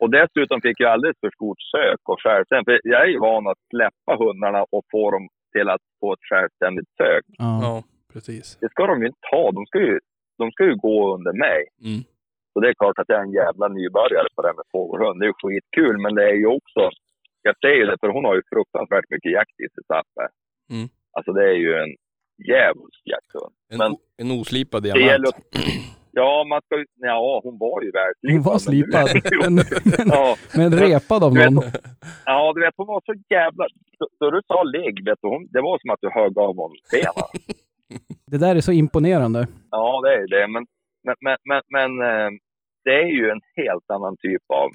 Och 0.00 0.10
dessutom 0.10 0.60
fick 0.60 0.80
jag 0.80 0.92
alldeles 0.92 1.20
för 1.20 1.30
stort 1.30 1.60
sök 1.74 2.00
och 2.08 2.22
självständigt. 2.22 2.66
För 2.66 2.80
jag 2.82 3.02
är 3.02 3.10
ju 3.14 3.18
van 3.18 3.46
att 3.46 3.62
släppa 3.72 4.12
hundarna 4.24 4.62
och 4.74 4.84
få 4.90 5.10
dem 5.10 5.28
till 5.52 5.68
att 5.68 5.84
få 6.00 6.12
ett 6.12 6.28
självständigt 6.30 6.90
sök. 6.96 7.24
Ja. 7.38 7.82
Precis. 8.12 8.58
Det 8.60 8.70
ska 8.70 8.86
de 8.86 9.00
ju 9.02 9.06
inte 9.06 9.28
ha. 9.32 9.52
De 9.52 9.66
ska 9.66 9.78
ju, 9.78 9.98
de 10.38 10.50
ska 10.52 10.64
ju 10.64 10.76
gå 10.76 11.14
under 11.14 11.32
mig. 11.32 11.60
Mm. 11.88 12.00
Så 12.52 12.60
det 12.60 12.68
är 12.68 12.74
klart 12.74 12.98
att 12.98 13.08
jag 13.08 13.18
är 13.18 13.26
en 13.28 13.38
jävla 13.42 13.68
nybörjare 13.68 14.28
på 14.34 14.42
det 14.42 14.48
här 14.48 14.58
med 14.60 14.68
fågelhund. 14.72 15.20
Det 15.20 15.24
är 15.24 15.32
ju 15.32 15.40
skitkul, 15.42 15.96
men 16.04 16.14
det 16.14 16.24
är 16.32 16.38
ju 16.42 16.46
också... 16.46 16.82
Jag 17.42 17.56
säger 17.64 17.86
det, 17.86 17.96
för 18.00 18.08
hon 18.08 18.24
har 18.24 18.34
ju 18.34 18.42
fruktansvärt 18.52 19.10
mycket 19.10 19.32
jakt 19.32 19.60
i 19.64 19.68
sitt 19.74 19.88
papper. 19.94 20.28
Mm. 20.74 20.88
Alltså 21.16 21.32
det 21.32 21.44
är 21.52 21.58
ju 21.64 21.72
en 21.82 21.92
djävulsk 22.48 23.02
jakthund. 23.04 23.52
En, 23.72 23.78
Men- 23.78 23.96
en 24.16 24.40
oslipad 24.40 24.82
Det 24.82 24.88
gäller 24.88 25.00
diamant. 25.08 25.26
att... 25.36 25.62
Ja, 26.12 26.44
man 26.44 26.60
ska 26.64 26.78
ju... 26.78 26.84
Ja, 26.96 27.40
hon 27.44 27.58
var 27.58 27.82
ju 27.82 27.90
världsslipad. 27.90 28.34
Hon 28.36 28.42
var 28.52 28.58
slipad, 28.58 29.06
men, 29.44 29.54
men, 29.54 30.08
ja, 30.18 30.36
men 30.58 30.68
repad 30.84 31.24
av 31.24 31.32
Du 31.34 31.40
vet, 31.40 31.52
någon. 31.52 31.64
ja, 32.26 32.52
du 32.54 32.60
vet, 32.64 32.74
hon 32.76 32.86
var 32.86 33.00
så 33.06 33.14
jävla... 33.34 33.64
Så, 33.98 34.04
så 34.18 34.24
du 34.30 34.40
sa 34.46 34.62
ligg, 34.62 35.04
vet 35.08 35.18
du, 35.22 35.28
hon, 35.28 35.42
det 35.54 35.60
var 35.68 35.78
som 35.78 35.90
att 35.90 36.02
du 36.04 36.08
högg 36.20 36.38
av 36.38 36.52
honom 36.62 36.76
benen. 36.92 37.28
Det 38.30 38.38
där 38.44 38.56
är 38.56 38.60
så 38.60 38.72
imponerande. 38.72 39.40
Ja, 39.70 40.00
det 40.04 40.12
är 40.14 40.26
det. 40.36 40.44
Men, 40.54 40.62
men, 41.06 41.16
men, 41.26 41.36
men, 41.50 41.62
men 41.76 41.90
eh, 42.10 42.30
det 42.84 42.94
är 43.04 43.10
ju 43.18 43.24
en 43.34 43.42
helt 43.60 43.88
annan 43.94 44.16
typ 44.26 44.44
av... 44.62 44.68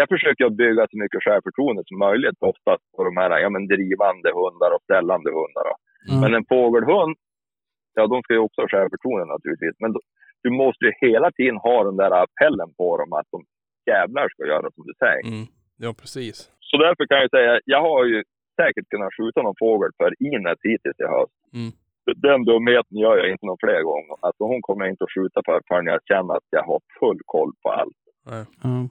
Jag 0.00 0.08
försöker 0.14 0.50
bygga 0.62 0.82
så 0.90 0.96
mycket 1.02 1.22
självförtroende 1.24 1.82
som 1.86 1.98
möjligt 1.98 2.38
oftast 2.52 2.84
på 2.96 3.00
de 3.08 3.16
här 3.20 3.30
ja, 3.44 3.48
men 3.54 3.66
drivande 3.74 4.28
hundar 4.40 4.70
och 4.76 4.82
ställande 4.88 5.30
hundar. 5.38 5.66
Ja. 6.08 6.20
Men 6.22 6.34
en 6.34 6.46
fågelhund, 6.54 7.16
ja 7.94 8.02
de 8.06 8.22
ska 8.22 8.32
ju 8.34 8.42
också 8.46 8.60
ha 8.60 8.68
självförtroende 8.68 9.26
naturligtvis. 9.34 9.76
Men 9.82 9.92
då, 9.92 10.00
du 10.42 10.50
måste 10.50 10.84
ju 10.84 10.92
hela 11.06 11.28
tiden 11.38 11.56
ha 11.56 11.84
den 11.84 11.96
där 11.96 12.12
appellen 12.22 12.70
på 12.80 12.88
dem 13.00 13.12
att 13.12 13.28
de 13.34 13.38
jävlar 13.92 14.28
ska 14.28 14.42
göra 14.52 14.66
som 14.74 14.84
du 14.88 14.94
säger. 15.04 15.26
Mm. 15.34 15.46
Ja, 15.84 15.90
precis. 16.02 16.36
Så 16.60 16.76
därför 16.84 17.04
kan 17.06 17.18
jag 17.24 17.30
säga, 17.30 17.60
jag 17.64 17.82
har 17.88 18.04
ju 18.04 18.18
säkert 18.60 18.86
kunnat 18.92 19.16
skjuta 19.16 19.42
någon 19.42 19.60
fågel 19.64 19.90
för 19.98 20.10
Ines 20.26 20.60
hittills 20.68 21.00
i 21.04 21.08
höst. 21.16 21.38
Mm. 21.58 21.70
Den 22.26 22.44
dumheten 22.44 22.96
gör 23.04 23.16
jag 23.16 23.28
inte 23.30 23.46
någon 23.46 23.62
fler 23.64 23.82
gånger. 23.90 24.16
Alltså 24.26 24.42
hon 24.44 24.62
kommer 24.62 24.84
jag 24.84 24.92
inte 24.92 25.04
att 25.04 25.14
skjuta 25.16 25.40
för 25.46 25.60
förrän 25.68 25.86
jag 25.86 26.00
känner 26.10 26.32
att 26.36 26.48
jag 26.50 26.64
har 26.70 26.80
full 27.00 27.20
koll 27.24 27.52
på 27.62 27.68
allt. 27.80 28.00
Nej. 28.30 28.44
Ja. 28.62 28.88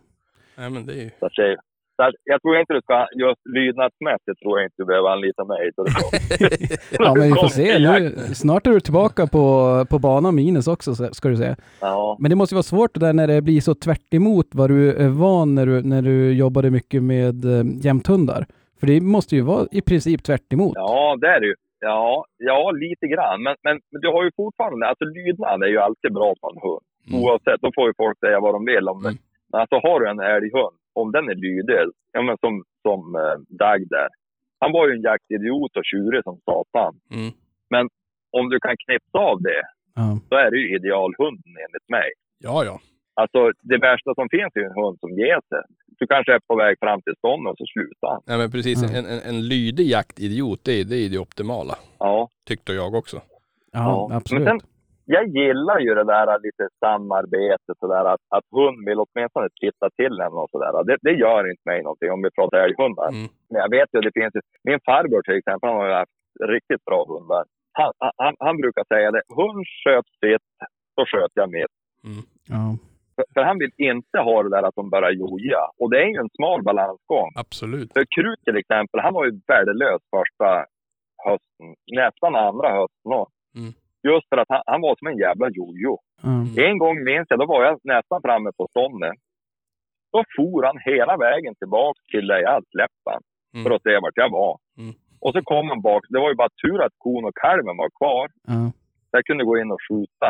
Nej, 0.58 0.69
men 0.73 0.86
det 0.86 0.93
är 0.93 1.04
ju... 1.08 1.10
Så 1.19 1.26
att 1.26 1.36
säga. 1.36 1.58
Så 1.95 2.12
jag 2.23 2.41
tror 2.41 2.58
inte 2.60 2.73
du 2.73 2.82
ska, 2.82 3.08
just 3.15 3.41
lydnadsmässigt 3.56 4.39
tror 4.41 4.60
jag 4.60 4.65
inte 4.67 4.75
du 4.77 4.86
behöver 4.86 5.10
anlita 5.10 5.43
mig. 5.45 5.71
Så 5.75 5.86
ja, 7.03 7.13
men 7.17 7.23
vi 7.27 7.29
får 7.29 7.47
se. 7.47 7.79
Nu, 7.79 8.10
snart 8.34 8.67
är 8.67 8.71
du 8.71 8.79
tillbaka 8.79 9.27
på, 9.27 9.45
på 9.89 9.99
banan 9.99 10.36
med 10.36 10.43
Ines 10.43 10.67
också, 10.67 10.95
så- 10.95 11.13
ska 11.13 11.29
du 11.29 11.38
säga. 11.38 11.56
Ja, 11.82 12.17
Men 12.19 12.29
det 12.29 12.36
måste 12.36 12.56
vara 12.56 12.63
svårt 12.63 12.93
det 12.93 12.99
där 12.99 13.13
när 13.13 13.27
det 13.27 13.41
blir 13.41 13.62
så 13.62 13.75
tvärt 13.75 14.13
emot 14.13 14.47
vad 14.53 14.69
du 14.69 14.95
är 14.95 15.10
van 15.10 15.56
när 15.56 15.65
du, 15.65 15.82
när 15.84 16.01
du 16.01 16.34
jobbade 16.34 16.69
mycket 16.71 17.03
med 17.03 17.45
eh, 17.45 17.63
jämthundar. 17.86 18.45
För 18.79 18.88
det 18.88 19.01
måste 19.01 19.36
ju 19.36 19.41
vara 19.41 19.65
i 19.71 19.82
princip 19.82 20.23
tvärt 20.23 20.53
emot. 20.53 20.73
ja 20.75 21.17
det 21.21 21.27
är 21.27 21.39
det 21.39 21.45
ju. 21.47 21.56
Ja, 21.79 22.25
ja, 22.38 22.71
lite 22.71 23.08
grann. 23.08 23.43
Men, 23.43 23.56
men, 23.63 23.79
men 23.91 24.01
du 24.01 24.08
har 24.08 24.23
ju 24.23 24.32
fortfarande, 24.36 24.88
alltså 24.88 25.06
lydnad 25.06 25.63
är 25.63 25.67
ju 25.67 25.79
alltid 25.79 26.13
bra 26.13 26.34
på 26.41 26.49
en 26.49 26.60
hund. 26.67 26.84
Mm. 27.10 27.23
Oavsett, 27.23 27.62
då 27.62 27.71
får 27.75 27.88
ju 27.88 27.93
folk 27.97 28.19
säga 28.19 28.39
vad 28.39 28.53
de 28.56 28.65
vill 28.65 28.89
om 28.89 29.01
det. 29.03 29.10
Mm. 29.10 29.21
Men 29.51 29.62
alltså 29.62 29.75
har 29.75 29.99
du 29.99 30.06
en 30.10 30.19
älghund, 30.19 30.75
om 30.93 31.12
den 31.12 31.29
är 31.29 31.36
lydig, 31.36 31.75
ja 32.12 32.21
men 32.21 32.38
som, 32.38 32.63
som 32.82 33.15
eh, 33.15 33.38
Dag 33.62 33.82
där. 33.89 34.08
Han 34.60 34.71
var 34.71 34.88
ju 34.88 34.93
en 34.95 35.01
jaktidiot 35.01 35.77
och 35.77 35.86
tjurig 35.86 36.23
som 36.23 36.38
satan. 36.45 36.93
Mm. 37.12 37.32
Om 38.38 38.49
du 38.49 38.60
kan 38.60 38.75
knipsa 38.86 39.17
av 39.32 39.41
det, 39.41 39.62
Ja. 39.95 40.19
då 40.29 40.36
är 40.38 40.51
det 40.51 40.58
ju 40.58 40.75
idealhunden 40.75 41.51
enligt 41.65 41.89
mig. 41.89 42.10
Ja, 42.39 42.65
ja. 42.65 42.79
Alltså 43.13 43.51
det 43.62 43.77
värsta 43.77 44.13
som 44.15 44.29
finns 44.29 44.51
är 44.56 44.60
ju 44.60 44.65
en 44.65 44.82
hund 44.84 44.97
som 44.99 45.12
ger 45.12 45.39
sig. 45.49 45.63
Du 45.99 46.08
kanske 46.08 46.34
är 46.34 46.39
på 46.47 46.56
väg 46.56 46.77
fram 46.79 47.01
till 47.01 47.15
stånd 47.17 47.47
och 47.47 47.58
så 47.58 47.65
slutar 47.65 48.08
han. 48.12 48.21
Nej, 48.27 48.38
men 48.38 48.51
precis. 48.51 48.84
Mm. 48.84 48.95
En, 48.95 49.06
en, 49.12 49.19
en 49.36 49.47
lydig 49.47 49.88
jaktidiot, 49.88 50.60
det 50.63 50.71
är, 50.79 50.84
det 50.86 50.95
är 50.97 51.10
det 51.10 51.17
optimala. 51.17 51.75
Ja. 51.99 52.29
Tyckte 52.47 52.73
jag 52.73 52.95
också. 52.95 53.17
Ja, 53.17 54.08
Ja. 54.10 54.15
absolut. 54.17 54.43
Men 54.43 54.60
sen- 54.60 54.69
Jag 55.05 55.25
gillar 55.27 55.79
ju 55.79 55.91
det 55.95 56.03
där 56.03 56.39
lite 56.47 56.67
samarbetet 56.79 57.77
sådär 57.79 58.05
att, 58.13 58.23
att 58.35 58.47
hund 58.51 58.79
vill 58.87 58.99
åtminstone 59.05 59.49
titta 59.63 59.89
till 59.99 60.15
en 60.25 60.33
och 60.41 60.49
sådär. 60.51 60.83
Det, 60.83 60.97
det 61.01 61.15
gör 61.23 61.49
inte 61.51 61.65
mig 61.65 61.83
någonting 61.83 62.11
om 62.11 62.21
vi 62.25 62.31
pratar 62.37 62.57
älghundar. 62.57 63.09
Mm. 63.09 63.27
Men 63.49 63.61
jag 63.63 63.69
vet 63.77 63.89
ju, 63.93 63.99
det 64.01 64.15
finns 64.19 64.33
min 64.63 64.79
farbror 64.85 65.21
till 65.21 65.37
exempel, 65.39 65.69
han 65.69 65.79
har 65.79 65.87
ju 65.87 65.93
haft 65.93 66.19
riktigt 66.55 66.85
bra 66.85 67.05
hundar. 67.11 67.43
Han, 67.79 67.91
han, 68.17 68.35
han 68.39 68.57
brukar 68.57 68.83
säga 68.93 69.11
det, 69.11 69.21
hund 69.37 69.65
sköt 69.83 70.09
sitt 70.21 70.49
då 70.95 71.05
sköt 71.05 71.31
jag 71.33 71.49
mitt. 71.51 71.75
Mm. 72.09 72.23
Ja. 72.53 72.63
För, 73.15 73.25
för 73.33 73.41
han 73.49 73.57
vill 73.59 73.73
inte 73.77 74.17
ha 74.19 74.43
det 74.43 74.49
där 74.49 74.63
att 74.63 74.75
de 74.75 74.89
börjar 74.89 75.11
joja. 75.11 75.63
Och 75.79 75.89
det 75.91 75.97
är 76.03 76.07
ju 76.13 76.17
en 76.23 76.29
smal 76.37 76.63
balansgång. 76.63 77.29
Absolut. 77.35 77.93
För 77.93 78.05
Krut 78.15 78.41
till 78.45 78.57
exempel, 78.57 78.99
han 78.99 79.13
var 79.13 79.25
ju 79.25 79.31
värdelös 79.47 80.01
första 80.15 80.49
hösten. 81.25 81.67
Nästan 81.91 82.35
andra 82.35 82.67
hösten 82.79 83.11
också. 83.23 83.42
Mm. 84.03 84.13
Just 84.13 84.29
för 84.29 84.37
att 84.37 84.49
han, 84.49 84.61
han 84.65 84.81
var 84.81 84.95
som 84.95 85.07
en 85.07 85.17
jävla 85.17 85.47
jojo. 85.49 85.97
Ja. 86.23 86.63
En 86.67 86.77
gång 86.77 87.03
minns 87.03 87.27
jag, 87.29 87.39
då 87.39 87.45
var 87.45 87.63
jag 87.65 87.79
nästan 87.83 88.21
framme 88.21 88.49
på 88.57 88.67
ståndet. 88.69 89.13
Då 90.13 90.23
for 90.35 90.63
han 90.63 90.79
hela 90.85 91.17
vägen 91.17 91.55
tillbaka 91.55 91.99
till 92.11 92.27
där 92.27 92.39
jag 92.41 92.51
hade 92.51 92.65
släppt 92.75 93.03
han, 93.11 93.21
Mm. 93.53 93.63
för 93.63 93.71
att 93.75 93.83
se 93.83 93.99
vart 93.99 94.17
jag 94.23 94.31
var. 94.31 94.57
Mm. 94.77 94.93
Och 95.21 95.33
så 95.33 95.41
kom 95.41 95.69
han 95.69 95.81
bak. 95.81 96.03
Det 96.09 96.19
var 96.19 96.29
ju 96.29 96.35
bara 96.35 96.49
tur 96.63 96.81
att 96.85 96.95
kon 96.97 97.25
och 97.25 97.35
kalven 97.45 97.77
var 97.77 97.89
kvar. 97.99 98.27
Ja. 98.47 98.71
Så 99.09 99.11
jag 99.17 99.25
kunde 99.25 99.43
gå 99.43 99.57
in 99.57 99.71
och 99.71 99.81
skjuta 99.89 100.29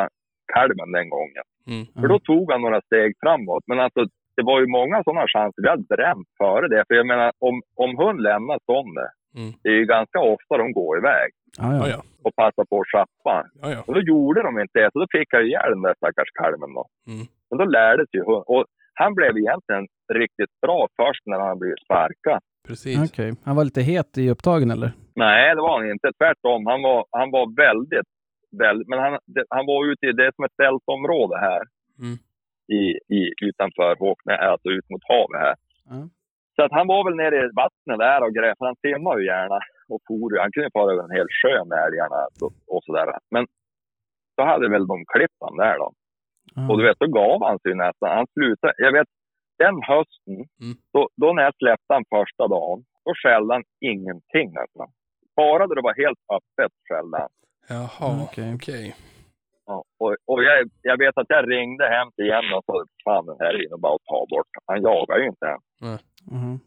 kalven 0.53 0.91
den 0.91 1.09
gången. 1.09 1.43
Mm. 1.67 1.85
För 2.01 2.07
då 2.07 2.19
tog 2.19 2.51
han 2.51 2.61
några 2.61 2.81
steg 2.81 3.13
framåt. 3.23 3.63
Men 3.67 3.79
alltså, 3.79 4.01
det 4.35 4.43
var 4.43 4.59
ju 4.59 4.67
många 4.67 5.03
sådana 5.03 5.27
chanser. 5.27 5.61
Vi 5.63 5.69
hade 5.69 5.83
bränt 5.95 6.27
före 6.37 6.67
det. 6.67 6.83
För 6.87 6.95
jag 6.95 7.07
menar, 7.07 7.31
om, 7.39 7.61
om 7.75 7.97
hund 7.97 8.21
lämnar 8.21 8.59
ståndet, 8.63 9.11
Mm. 9.35 9.51
det 9.63 9.69
är 9.69 9.73
ju 9.81 9.85
ganska 9.85 10.19
ofta 10.19 10.57
de 10.57 10.71
går 10.71 10.97
iväg 10.97 11.29
Ja, 11.57 11.87
Ja, 11.89 12.03
och 12.23 12.35
passar 12.35 12.65
på 12.65 12.79
att 12.81 12.87
schappa. 12.91 13.35
ja, 13.61 13.71
ja. 13.71 13.83
Och 13.87 13.93
då 13.93 14.01
gjorde 14.01 14.41
de 14.43 14.59
inte 14.59 14.79
det, 14.79 14.89
så 14.93 14.99
då 14.99 15.07
fick 15.11 15.27
jag 15.33 15.43
ihjäl 15.47 15.69
den 15.69 15.81
där 15.81 15.93
stackars 15.97 16.31
kalven 16.41 16.73
då. 16.73 16.85
Mm. 17.07 17.25
Men 17.49 17.57
då 17.57 17.65
lärde 17.65 18.03
sig 18.07 18.19
ju 18.19 18.23
hund. 18.25 18.43
Och 18.47 18.65
han 18.93 19.15
blev 19.15 19.37
egentligen 19.37 19.85
riktigt 20.13 20.53
bra 20.61 20.87
först 21.01 21.21
när 21.25 21.39
han 21.39 21.59
blivit 21.59 21.83
sparkad. 21.85 22.39
Precis. 22.67 23.11
Okej. 23.11 23.33
Han 23.43 23.55
var 23.55 23.63
lite 23.63 23.81
het 23.81 24.17
i 24.17 24.29
upptagen 24.29 24.71
eller? 24.71 24.91
Nej, 25.15 25.55
det 25.55 25.61
var 25.61 25.79
han 25.79 25.91
inte. 25.91 26.11
Tvärtom. 26.17 26.65
Han 26.65 26.81
var, 26.81 27.05
han 27.11 27.31
var 27.31 27.45
väldigt, 27.65 28.09
väldigt... 28.61 28.87
Men 28.87 28.99
han, 28.99 29.11
det, 29.25 29.43
han 29.49 29.65
var 29.65 29.91
ute 29.91 30.05
i 30.05 30.11
det 30.11 30.31
som 30.35 30.43
ett 30.45 30.55
fältområde 30.63 31.37
här 31.39 31.61
Mm. 31.99 32.17
i, 32.79 32.83
i, 33.17 33.33
utanför 33.41 33.95
Håknä, 33.99 34.35
alltså 34.37 34.69
ut 34.69 34.89
mot 34.89 35.01
havet 35.07 35.41
här. 35.41 35.55
Ja. 35.89 36.09
Så 36.55 36.61
att 36.65 36.71
han 36.77 36.87
var 36.87 37.01
väl 37.07 37.15
nere 37.15 37.35
i 37.45 37.49
vattnet 37.61 37.99
där 38.05 38.19
och 38.23 38.33
för 38.57 38.65
han 38.65 38.75
simmar 38.85 39.17
ju 39.17 39.25
gärna 39.25 39.59
och 39.91 40.01
for 40.07 40.33
ju. 40.33 40.39
Han 40.39 40.51
kunde 40.51 40.69
fara 40.73 40.91
över 40.93 41.03
en 41.03 41.17
hel 41.17 41.27
sjö 41.41 41.55
med 41.69 41.77
älgarna 41.87 42.19
och, 42.43 42.53
och 42.73 42.81
sådär. 42.85 43.07
Men 43.35 43.43
så 44.35 44.41
hade 44.49 44.69
väl 44.69 44.87
de 44.87 44.97
klippt 45.13 45.39
han 45.45 45.57
där 45.57 45.77
då. 45.77 45.91
Ja. 46.55 46.61
Och 46.69 46.77
du 46.77 46.83
vet, 46.87 46.99
då 46.99 47.07
gav 47.07 47.43
han 47.47 47.59
sig 47.59 47.75
nästan. 47.75 48.09
Han 48.17 48.27
slutade. 48.33 48.73
Jag 48.77 48.91
vet, 48.97 49.07
den 49.63 49.75
hösten, 49.91 50.35
Mm. 50.61 50.75
då, 50.93 51.01
då 51.21 51.33
när 51.33 51.43
jag 51.43 51.55
släppte 51.61 51.93
han 51.93 52.05
första 52.15 52.47
dagen, 52.47 52.79
då 53.05 53.11
skällde 53.23 53.53
han 53.53 53.63
ingenting 53.91 54.47
nästan. 54.59 54.87
Bara 55.35 55.67
det 55.67 55.81
var 55.81 55.95
helt 56.03 56.19
öppet 56.37 56.71
skällde 56.89 57.17
han. 57.17 57.29
Jaha, 57.69 58.23
Okej. 58.25 58.53
okej. 58.55 58.95
Ja, 59.65 59.83
och 59.99 60.15
och 60.31 60.43
jag, 60.43 60.69
jag 60.81 60.97
vet 60.97 61.17
att 61.17 61.29
jag 61.29 61.51
ringde 61.51 61.85
hem 61.95 62.07
till 62.15 62.25
igen 62.25 62.53
och 62.55 62.63
sa 62.65 62.73
fan 63.03 63.25
den 63.25 63.37
här 63.39 63.53
är 63.53 63.59
ju 63.59 63.77
bara 63.77 63.95
att 63.95 64.03
ta 64.11 64.25
bort. 64.29 64.51
Han 64.67 64.81
jagar 64.81 65.17
ju 65.17 65.25
inte 65.27 65.45
än. 65.47 65.61
Mhm. 66.31 66.59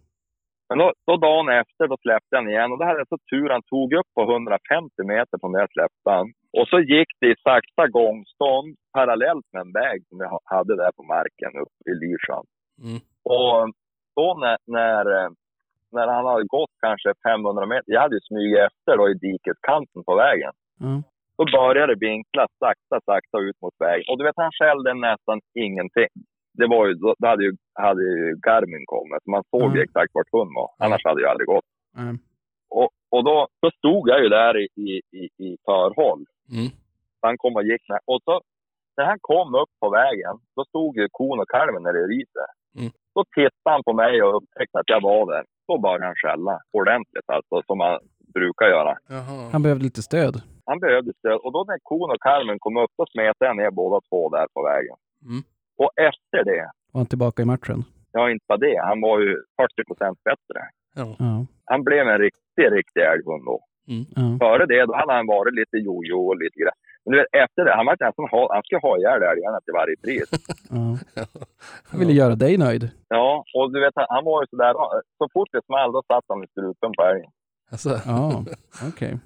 Men 0.69 0.79
då, 0.79 0.93
då 1.07 1.17
dagen 1.17 1.49
efter 1.49 1.89
då 1.89 1.97
släppte 1.97 2.37
han 2.37 2.49
igen 2.49 2.73
och 2.73 2.79
då 2.79 2.85
hade 2.85 2.99
jag 2.99 3.09
så 3.09 3.19
tur 3.31 3.49
han 3.49 3.63
tog 3.63 3.93
upp 3.93 4.11
på 4.15 4.23
150 4.23 5.03
meter 5.05 5.39
från 5.41 5.55
jag 5.55 5.73
släppte 5.73 6.11
han. 6.17 6.27
Och 6.59 6.69
så 6.69 6.79
gick 6.81 7.11
det 7.21 7.27
i 7.27 7.37
sakta 7.49 7.89
gångstånd 7.89 8.77
parallellt 8.93 9.47
med 9.53 9.61
en 9.61 9.73
väg 9.73 9.99
som 10.09 10.19
jag 10.21 10.29
ha- 10.29 10.47
hade 10.55 10.77
där 10.77 10.93
på 10.97 11.03
marken 11.03 11.53
uppe 11.63 11.83
i 11.91 11.95
Lyrsjön. 12.03 12.47
Mm. 12.85 13.01
Och 13.35 13.55
då 14.17 14.27
när, 14.43 14.59
när, 14.77 15.05
när 15.93 16.07
han 16.15 16.27
hade 16.27 16.45
gått 16.57 16.75
kanske 16.87 17.13
500 17.29 17.67
meter, 17.67 17.93
jag 17.97 18.01
hade 18.01 18.17
ju 18.17 18.21
smugit 18.29 18.59
efter 18.69 18.97
då 18.97 19.05
i 19.09 19.15
dikeskanten 19.15 20.05
på 20.05 20.15
vägen. 20.25 20.53
Ja. 20.81 21.03
Då 21.39 21.45
började 21.59 21.95
det 21.95 22.07
vinkla 22.07 22.47
sakta, 22.59 22.97
sakta 23.11 23.39
ut 23.39 23.59
mot 23.63 23.75
vägen. 23.79 24.05
Och 24.11 24.19
du 24.19 24.25
vet, 24.25 24.43
han 24.45 24.57
skällde 24.59 24.95
nästan 24.95 25.41
ingenting. 25.55 26.13
Det 26.61 26.67
var 26.67 26.87
ju, 26.87 26.95
då 26.95 27.15
hade 27.31 27.45
ju, 27.45 27.53
hade 27.75 28.03
ju 28.03 28.37
Garmin 28.47 28.85
kommit, 28.87 29.27
man 29.27 29.43
såg 29.51 29.63
ju 29.63 29.67
Mm. 29.81 29.83
exakt 29.83 30.11
vart 30.15 30.33
hund 30.33 30.51
var. 30.59 30.69
Annars 30.85 31.05
hade 31.05 31.21
jag 31.23 31.31
aldrig 31.31 31.47
gått. 31.47 31.65
Nej. 31.95 32.15
Och, 32.81 32.91
och 33.15 33.25
då, 33.25 33.37
då 33.63 33.71
stod 33.71 34.09
jag 34.09 34.23
ju 34.23 34.29
där 34.29 34.55
i, 34.63 34.67
i, 34.87 34.91
i, 35.21 35.25
i 35.47 35.57
förhåll. 35.65 36.25
Mm. 36.57 36.69
Han 37.21 37.39
kom 37.39 37.57
och 37.57 37.63
gick 37.71 37.89
med. 37.89 38.01
Och 38.05 38.21
så, 38.25 38.41
när 38.97 39.05
han 39.05 39.19
kom 39.21 39.55
upp 39.55 39.73
på 39.81 39.91
vägen, 39.91 40.35
då 40.57 40.65
stod 40.65 40.97
ju 40.97 41.09
kon 41.13 41.41
och 41.41 41.49
kalven 41.57 41.83
nere 41.83 41.99
i 42.05 42.07
riset. 42.15 42.51
Mm. 42.79 42.91
Då 43.15 43.25
tittade 43.35 43.73
han 43.75 43.83
på 43.89 43.93
mig 43.93 44.23
och 44.23 44.37
upptäckte 44.37 44.79
att 44.79 44.89
jag 44.95 45.03
var 45.03 45.27
där. 45.33 45.45
Då 45.69 45.79
började 45.79 46.05
han 46.05 46.15
skälla 46.23 46.55
ordentligt, 46.73 47.29
alltså 47.37 47.63
som 47.67 47.81
han 47.81 47.99
brukar 48.35 48.67
göra. 48.67 48.93
Jaha. 49.09 49.49
Han 49.53 49.63
behövde 49.63 49.85
lite 49.85 50.03
stöd. 50.03 50.35
Han 50.71 50.79
behövde 50.81 51.13
stöd. 51.19 51.39
Och 51.45 51.53
då 51.53 51.65
när 51.69 51.79
kon 51.83 52.11
och 52.15 52.23
kalven 52.23 52.59
kom 52.59 52.77
upp, 52.77 52.93
då 52.99 53.05
smet 53.13 53.37
jag 53.39 53.57
ner 53.57 53.71
båda 53.71 54.01
två 54.09 54.29
där 54.37 54.47
på 54.55 54.61
vägen. 54.71 54.97
Mm. 55.31 55.43
Och 55.79 55.91
efter 55.97 56.45
det, 56.45 56.71
Var 56.93 56.99
han 57.01 57.07
tillbaka 57.07 57.43
i 57.43 57.45
matchen? 57.45 57.85
ja 58.13 58.31
inte 58.31 58.45
bara 58.49 58.59
det, 58.59 58.79
han 58.85 59.01
var 59.01 59.21
ju 59.21 59.33
40 59.61 59.85
procent 59.89 60.19
bättre. 60.25 60.61
Ja. 60.95 61.17
Ja. 61.19 61.47
Han 61.65 61.85
blev 61.85 62.09
en 62.09 62.19
riktig, 62.19 62.67
riktig 62.79 63.01
älghund 63.01 63.45
då. 63.45 63.61
ja. 64.17 64.37
Före 64.41 64.67
det, 64.67 64.87
då 64.87 64.95
hade 64.97 65.13
han 65.13 65.27
varit 65.27 65.55
lite 65.55 65.77
jojo 65.77 66.19
och 66.29 66.37
lite 66.37 66.59
grann. 66.61 66.79
Men 67.05 67.13
du 67.13 67.19
vet, 67.19 67.43
efter 67.45 67.65
det, 67.65 67.73
han 67.75 67.87
var 67.87 67.97
nästan 68.01 68.29
ha, 68.31 68.55
han 68.55 68.63
skulle 68.63 68.81
ha 68.89 68.99
ihjäl 68.99 69.23
älgarna 69.23 69.59
till 69.61 69.75
varje 69.81 69.97
pris. 70.05 70.29
ja. 70.71 70.87
Han 71.91 72.01
ville 72.01 72.13
göra 72.13 72.35
dig 72.35 72.59
nöjd. 72.59 72.91
Ja, 73.09 73.45
och 73.57 73.73
du 73.73 73.81
vet, 73.81 73.95
han 74.09 74.25
var 74.25 74.43
ju 74.43 74.47
sådär, 74.51 74.73
så 75.19 75.29
fort 75.33 75.49
det 75.53 75.65
small, 75.67 75.93
då 75.93 76.03
satt 76.13 76.25
han 76.29 76.45
i 76.45 76.47
strupen 76.47 76.93
på 76.97 77.03
älgen. 77.03 77.31
Alltså, 77.73 77.91
Ja, 78.07 78.45
okej. 78.91 79.19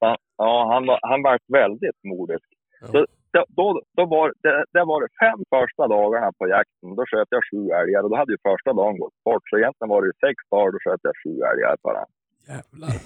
Ja, 0.00 0.16
Ja, 0.38 0.72
han 0.72 0.86
var, 0.86 0.98
han 1.02 1.22
var 1.22 1.38
väldigt 1.52 1.98
modisk. 2.04 2.48
Ja. 2.80 2.86
Så, 2.86 3.06
då, 3.34 3.44
då, 3.48 3.82
då 3.96 4.04
var 4.04 4.32
det, 4.42 4.64
det 4.72 4.84
var 4.84 5.00
det 5.04 5.08
fem 5.24 5.40
första 5.54 5.88
dagarna 5.88 6.32
på 6.38 6.48
jakten. 6.48 6.96
Då 6.96 7.04
sköt 7.10 7.28
jag 7.30 7.42
sju 7.50 7.60
älgar 7.80 8.02
och 8.02 8.10
då 8.10 8.16
hade 8.16 8.32
ju 8.32 8.38
första 8.50 8.72
dagen 8.72 8.98
gått 8.98 9.24
bort. 9.24 9.44
Så 9.50 9.58
egentligen 9.58 9.88
var 9.94 10.00
det 10.02 10.08
ju 10.12 10.16
sex 10.26 10.36
dagar, 10.50 10.72
då 10.72 10.78
sköt 10.84 11.00
jag 11.08 11.16
sju 11.22 11.32
älgar 11.50 11.76
bara. 11.82 12.04
jävlar. 12.52 12.96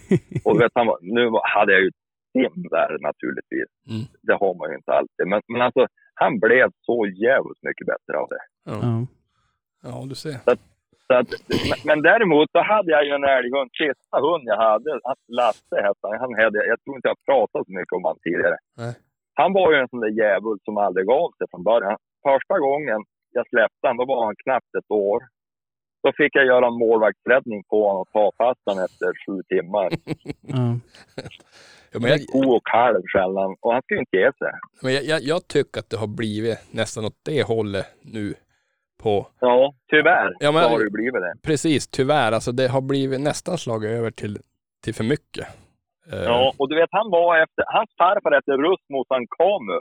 Och 0.46 0.60
vet, 0.60 0.72
han 0.74 0.86
var, 0.86 0.98
nu 1.00 1.24
hade 1.54 1.72
jag 1.72 1.82
ju 1.86 1.90
tim 2.32 2.54
där 2.76 2.90
naturligtvis. 3.08 3.70
Mm. 3.90 4.04
Det 4.28 4.36
har 4.42 4.54
man 4.58 4.70
ju 4.70 4.76
inte 4.76 4.92
alltid. 4.92 5.24
Men, 5.32 5.40
men 5.52 5.60
alltså, 5.62 5.86
han 6.14 6.32
blev 6.46 6.68
så 6.88 7.06
jävligt 7.06 7.62
mycket 7.68 7.86
bättre 7.92 8.14
av 8.22 8.28
det. 8.34 8.42
Ja. 8.70 9.06
Ja. 9.82 10.04
du 10.08 10.14
ser. 10.14 10.38
Så 11.06 11.14
att, 11.20 11.30
men, 11.70 11.78
men 11.84 11.98
däremot 12.10 12.48
så 12.52 12.60
hade 12.72 12.90
jag 12.96 13.04
ju 13.06 13.12
en 13.18 13.24
älghund. 13.38 13.70
Sista 13.80 14.16
hund 14.26 14.44
jag 14.52 14.60
hade, 14.68 14.90
Lasse 15.38 15.76
hette 15.86 16.04
han. 16.10 16.20
han 16.20 16.34
hade, 16.44 16.66
jag 16.72 16.78
tror 16.82 16.96
inte 16.96 17.08
jag 17.08 17.24
pratat 17.30 17.66
så 17.66 17.72
mycket 17.78 17.92
om 17.98 18.04
han 18.04 18.18
tidigare. 18.26 18.58
Nej. 18.82 18.94
Han 19.34 19.52
var 19.52 19.72
ju 19.72 19.78
en 19.78 19.88
sån 19.88 20.00
där 20.00 20.08
djävul 20.20 20.58
som 20.64 20.76
aldrig 20.76 21.06
gav 21.06 21.28
sig 21.38 21.46
från 21.50 21.64
början. 21.64 21.96
Första 22.28 22.58
gången 22.58 22.98
jag 23.32 23.48
släppte 23.48 23.86
han, 23.86 23.96
då 23.96 24.04
var 24.04 24.24
han 24.24 24.34
knappt 24.44 24.74
ett 24.78 24.90
år. 24.90 25.20
Då 26.02 26.12
fick 26.16 26.36
jag 26.36 26.46
göra 26.46 26.66
en 26.66 26.78
målvaktsräddning 26.78 27.64
på 27.70 27.86
honom 27.88 28.00
och 28.02 28.08
ta 28.12 28.30
fast 28.38 28.60
honom 28.66 28.84
efter 28.84 29.06
sju 29.26 29.42
timmar. 29.48 29.88
Ja. 30.42 30.78
Ja, 31.92 31.98
men 32.00 32.10
jag, 32.10 32.20
Ko 32.32 32.50
och 32.56 32.66
kalv 32.66 33.02
skällde 33.12 33.40
han. 33.40 33.56
Och 33.60 33.72
han 33.72 33.82
skulle 33.82 34.00
inte 34.00 34.16
ge 34.16 34.32
sig. 34.32 34.52
men 34.82 34.92
jag, 34.94 35.04
jag, 35.04 35.20
jag 35.22 35.48
tycker 35.48 35.80
att 35.80 35.90
det 35.90 35.96
har 35.96 36.06
blivit 36.06 36.58
nästan 36.70 37.04
åt 37.04 37.18
det 37.24 37.42
hållet 37.42 37.86
nu. 38.02 38.34
På, 39.02 39.26
Ja, 39.40 39.74
tyvärr 39.90 40.36
Ja, 40.40 40.52
men- 40.52 40.70
har 40.70 40.84
det 40.84 40.90
blivit 40.90 41.12
det. 41.12 41.34
precis, 41.42 41.88
tyvärr. 41.88 42.32
Alltså 42.32 42.52
det 42.52 42.68
har 42.68 42.80
blivit 42.80 43.20
nästan 43.20 43.58
slagit 43.58 43.90
över 43.90 44.10
till, 44.10 44.38
till 44.84 44.94
för 44.94 45.04
mycket. 45.04 45.46
Eh, 46.12 46.22
Ja, 46.30 46.52
och 46.58 46.68
du 46.68 46.74
vet, 46.80 46.88
han 46.92 47.10
var 47.10 47.38
efter... 47.42 47.64
Hans 47.66 47.90
farfar 47.98 48.30
hette 48.36 48.52
Rustmosan 48.52 49.26
Kamu. 49.36 49.78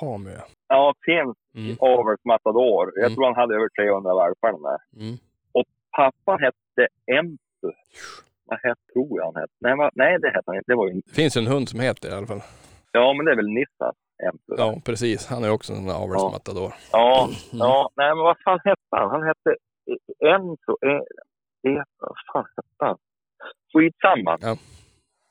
Kamu, 0.00 0.36
ja. 0.68 0.94
Finns 1.06 1.36
Mm. 1.54 1.76
Overs 1.80 2.20
Matador. 2.24 2.92
Jag 2.94 3.04
Mm. 3.04 3.14
tror 3.14 3.24
han 3.24 3.34
hade 3.34 3.54
över 3.54 3.68
300 3.68 4.14
valpar 4.14 4.52
den 4.52 4.62
där. 4.62 4.80
Mm. 5.04 5.16
Pappan 5.96 6.38
hette 6.40 6.82
Empu. 7.18 7.70
Vad 8.44 8.58
hette, 8.62 8.80
tror 8.92 9.08
jag 9.18 9.24
han 9.24 9.36
hette? 9.36 9.52
Nej, 9.60 9.76
va, 9.76 9.90
nej, 9.94 10.18
det 10.20 10.28
hette 10.28 10.42
han 10.46 10.56
inte. 10.56 10.72
Det 10.72 10.76
var 10.76 10.86
ju... 10.88 10.92
Det 11.06 11.14
finns 11.14 11.36
en 11.36 11.46
hund 11.46 11.68
som 11.68 11.80
heter 11.80 12.08
det 12.08 12.14
i 12.14 12.18
alla 12.18 12.26
fall. 12.26 12.42
Ja, 12.92 13.12
men 13.12 13.26
det 13.26 13.32
är 13.32 13.36
väl 13.36 13.48
Nissas 13.48 13.96
Empu. 14.28 14.54
Ja, 14.58 14.80
precis. 14.84 15.26
Han 15.26 15.44
är 15.44 15.50
också 15.50 15.72
en 15.72 15.90
avelsmatador. 15.90 16.72
Ja, 16.92 17.24
Mm. 17.24 17.34
ja, 17.52 17.90
nej 17.96 18.08
men 18.14 18.24
vad 18.24 18.36
fan 18.44 18.60
hette 18.64 18.90
han? 18.96 19.10
Han 19.10 19.22
hette 19.22 19.56
Enzo, 20.24 20.72
e, 20.92 20.94
e, 21.68 21.82
vad 21.98 22.16
fan 22.32 22.44
hette 22.56 22.84
han? 22.84 22.96
Skitsamma. 23.72 24.38
Ja. 24.40 24.56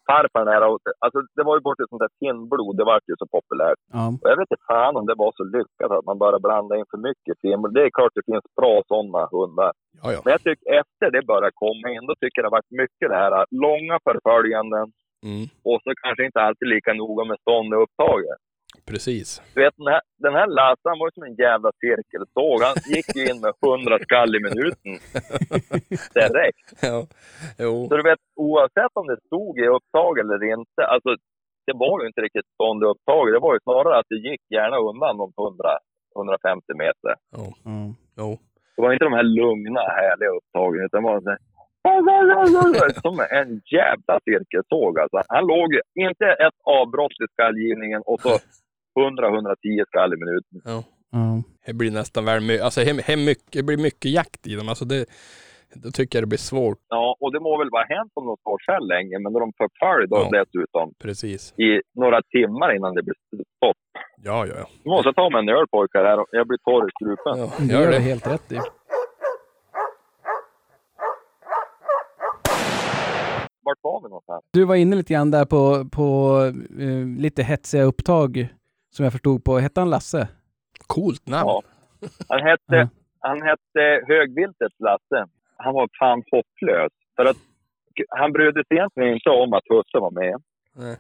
Farfar 0.09 0.61
och- 0.71 0.79
alltså 1.03 1.19
det 1.37 1.43
var 1.47 1.55
ju 1.57 1.61
bort 1.67 1.79
ett 1.83 1.89
sånt 1.93 2.05
där 2.05 2.15
finnblod, 2.21 2.73
det 2.79 2.85
var 2.89 2.99
ju 3.11 3.15
så 3.23 3.27
populärt. 3.37 3.79
Ja. 3.97 4.03
Och 4.21 4.27
jag 4.31 4.37
vet 4.37 4.51
inte 4.51 4.63
fan 4.73 4.95
om 4.99 5.05
det 5.09 5.17
var 5.23 5.31
så 5.39 5.43
lyckat 5.57 5.91
att 5.97 6.05
man 6.09 6.17
bara 6.25 6.39
blandade 6.45 6.79
in 6.79 6.85
för 6.91 6.99
mycket 7.09 7.35
finnblod. 7.43 7.73
Det 7.77 7.83
är 7.87 7.91
klart 7.97 8.13
det 8.19 8.25
finns 8.31 8.47
bra 8.59 8.75
sådana 8.91 9.21
hundar. 9.35 9.71
Ja, 10.01 10.07
ja. 10.13 10.19
Men 10.23 10.31
jag 10.35 10.41
tycker 10.47 10.67
efter 10.81 11.05
det 11.15 11.21
började 11.31 11.51
komma 11.65 11.85
in, 11.93 12.03
då 12.09 12.13
tycker 12.21 12.35
jag 12.39 12.45
det 12.47 12.57
varit 12.59 12.71
mycket 12.83 13.07
det 13.13 13.19
här 13.23 13.33
långa 13.65 13.95
förföljanden 14.07 14.87
Mm. 15.29 15.43
och 15.69 15.79
så 15.83 15.89
kanske 16.03 16.25
inte 16.25 16.41
alltid 16.47 16.67
lika 16.75 16.91
noga 16.93 17.23
med 17.29 17.37
stånd 17.43 17.73
upptaget. 17.73 18.39
Precis. 18.89 19.41
Du 19.55 19.61
vet, 19.63 19.73
den 19.77 19.87
här, 19.93 20.01
den 20.25 20.33
här 20.39 20.47
Lasse, 20.57 20.85
han 20.91 20.99
var 20.99 21.07
ju 21.07 21.11
som 21.17 21.23
en 21.23 21.35
jävla 21.47 21.69
cirkelsåg. 21.83 22.57
Han 22.67 22.75
gick 22.95 23.07
ju 23.15 23.21
in 23.31 23.39
med 23.45 23.53
100 23.65 23.99
skall 24.05 24.35
i 24.35 24.39
minuten 24.47 24.91
direkt. 26.19 26.67
Ja. 26.91 26.99
Jo. 27.63 27.73
Så 27.89 27.93
du 27.97 28.03
vet, 28.09 28.19
oavsett 28.35 28.93
om 29.01 29.07
det 29.11 29.17
stod 29.27 29.53
i 29.59 29.67
upptag 29.77 30.13
eller 30.21 30.39
inte, 30.55 30.79
alltså 30.93 31.09
det 31.67 31.73
var 31.83 31.95
ju 32.01 32.07
inte 32.07 32.21
riktigt 32.21 32.47
stående 32.55 32.85
upptag. 32.93 33.23
Det 33.33 33.39
var 33.47 33.53
ju 33.53 33.59
snarare 33.63 33.99
att 33.99 34.09
det 34.13 34.19
gick 34.29 34.41
gärna 34.57 34.77
undan 34.89 35.17
de 35.21 35.27
100, 35.37 35.77
150 36.15 36.73
meter. 36.83 37.11
Ja. 37.37 37.45
Ja. 37.69 37.77
Jo. 38.21 38.29
Det 38.75 38.81
var 38.81 38.93
inte 38.93 39.05
de 39.09 39.13
här 39.19 39.27
lugna, 39.39 39.81
härliga 39.99 40.29
upptagen, 40.37 40.81
utan 40.85 41.03
det 41.03 41.09
var 41.09 41.21
så 41.21 41.29
här, 41.29 41.39
som 43.05 43.15
en 43.39 43.49
jävla 43.77 44.15
cirkelsåg 44.29 44.99
alltså. 44.99 45.17
Han 45.27 45.43
låg 45.53 45.67
ju- 45.73 45.87
inte 46.07 46.25
ett 46.45 46.57
avbrott 46.63 47.17
i 47.23 47.27
skallgivningen 47.33 48.01
och 48.05 48.21
så 48.21 48.29
100-110 48.99 49.85
skall 49.87 50.13
i 50.13 50.17
minuten. 50.17 50.61
Ja. 50.65 50.83
Ja. 51.11 51.43
Det 51.65 51.73
blir 51.73 51.91
nästan 51.91 52.25
väl 52.25 52.41
mycket, 52.41 52.63
alltså 52.65 52.81
hem, 52.81 52.97
hem 53.03 53.25
mycket, 53.25 53.51
det 53.51 53.63
blir 53.63 53.77
mycket 53.77 54.11
jakt 54.11 54.47
i 54.47 54.55
dem. 54.55 54.69
Alltså 54.69 54.85
det, 54.85 55.05
då 55.73 55.91
tycker 55.91 56.17
jag 56.17 56.23
det 56.23 56.27
blir 56.27 56.37
svårt. 56.51 56.77
Ja, 56.89 57.15
och 57.19 57.31
det 57.33 57.39
må 57.39 57.57
väl 57.57 57.69
vara 57.71 57.83
hänt 57.95 58.11
om 58.13 58.25
de 58.25 58.37
står 58.37 58.57
själv 58.67 58.87
länge, 58.87 59.19
men 59.19 59.33
när 59.33 59.39
de 59.39 59.53
förföljer 59.61 60.07
då 60.07 60.17
Ja. 60.31 60.43
dessutom 60.43 60.93
Precis. 61.03 61.53
i 61.59 61.81
några 61.95 62.21
timmar 62.21 62.75
innan 62.75 62.93
det 62.95 63.03
blir 63.03 63.15
stopp. 63.57 63.77
Ja, 64.23 64.45
ja, 64.47 64.53
ja. 64.57 64.65
Nu 64.83 64.89
måste 64.91 65.13
ta 65.13 65.29
mig 65.29 65.39
en 65.39 65.49
öl 65.49 65.67
pojkar 65.71 66.03
här. 66.05 66.25
Jag 66.31 66.47
blir 66.47 66.57
torr 66.57 66.87
i 66.87 66.91
strupen. 66.99 67.39
ja 67.39 67.51
Det 67.59 67.73
gör 67.73 67.79
gör 67.81 67.87
du 67.91 67.93
det. 67.93 67.99
helt 67.99 68.27
rätt 68.27 68.51
i. 68.51 68.59
Vart 73.63 73.77
var 73.81 74.01
vi 74.03 74.09
någonstans? 74.09 74.43
Du 74.53 74.65
var 74.65 74.75
inne 74.75 74.95
lite 74.95 75.13
grann 75.13 75.31
där 75.31 75.45
på, 75.45 75.89
på 75.89 76.37
eh, 76.79 77.05
lite 77.21 77.43
hetsiga 77.43 77.83
upptag 77.83 78.47
som 78.99 79.03
jag 79.03 79.13
förstod 79.13 79.43
på. 79.43 79.51
Hette 79.59 79.79
han 79.81 79.89
Lasse? 79.89 80.27
Coolt 80.87 81.27
namn. 81.27 81.49
Ja. 81.49 81.61
Han 82.27 82.41
hette, 82.49 82.89
han 83.19 83.41
hette 83.49 83.83
Högviltets 84.11 84.79
Lasse. 84.87 85.19
Han 85.57 85.73
var 85.73 85.87
fan 85.99 86.23
hopplös. 86.31 86.93
För 87.15 87.25
att 87.25 87.37
han 88.09 88.31
brydde 88.31 88.63
sig 88.67 88.77
egentligen 88.77 89.13
inte 89.13 89.29
om 89.29 89.53
att 89.53 89.67
husse 89.73 89.97
var 90.05 90.11
med. 90.11 90.35
Nej. 90.75 90.95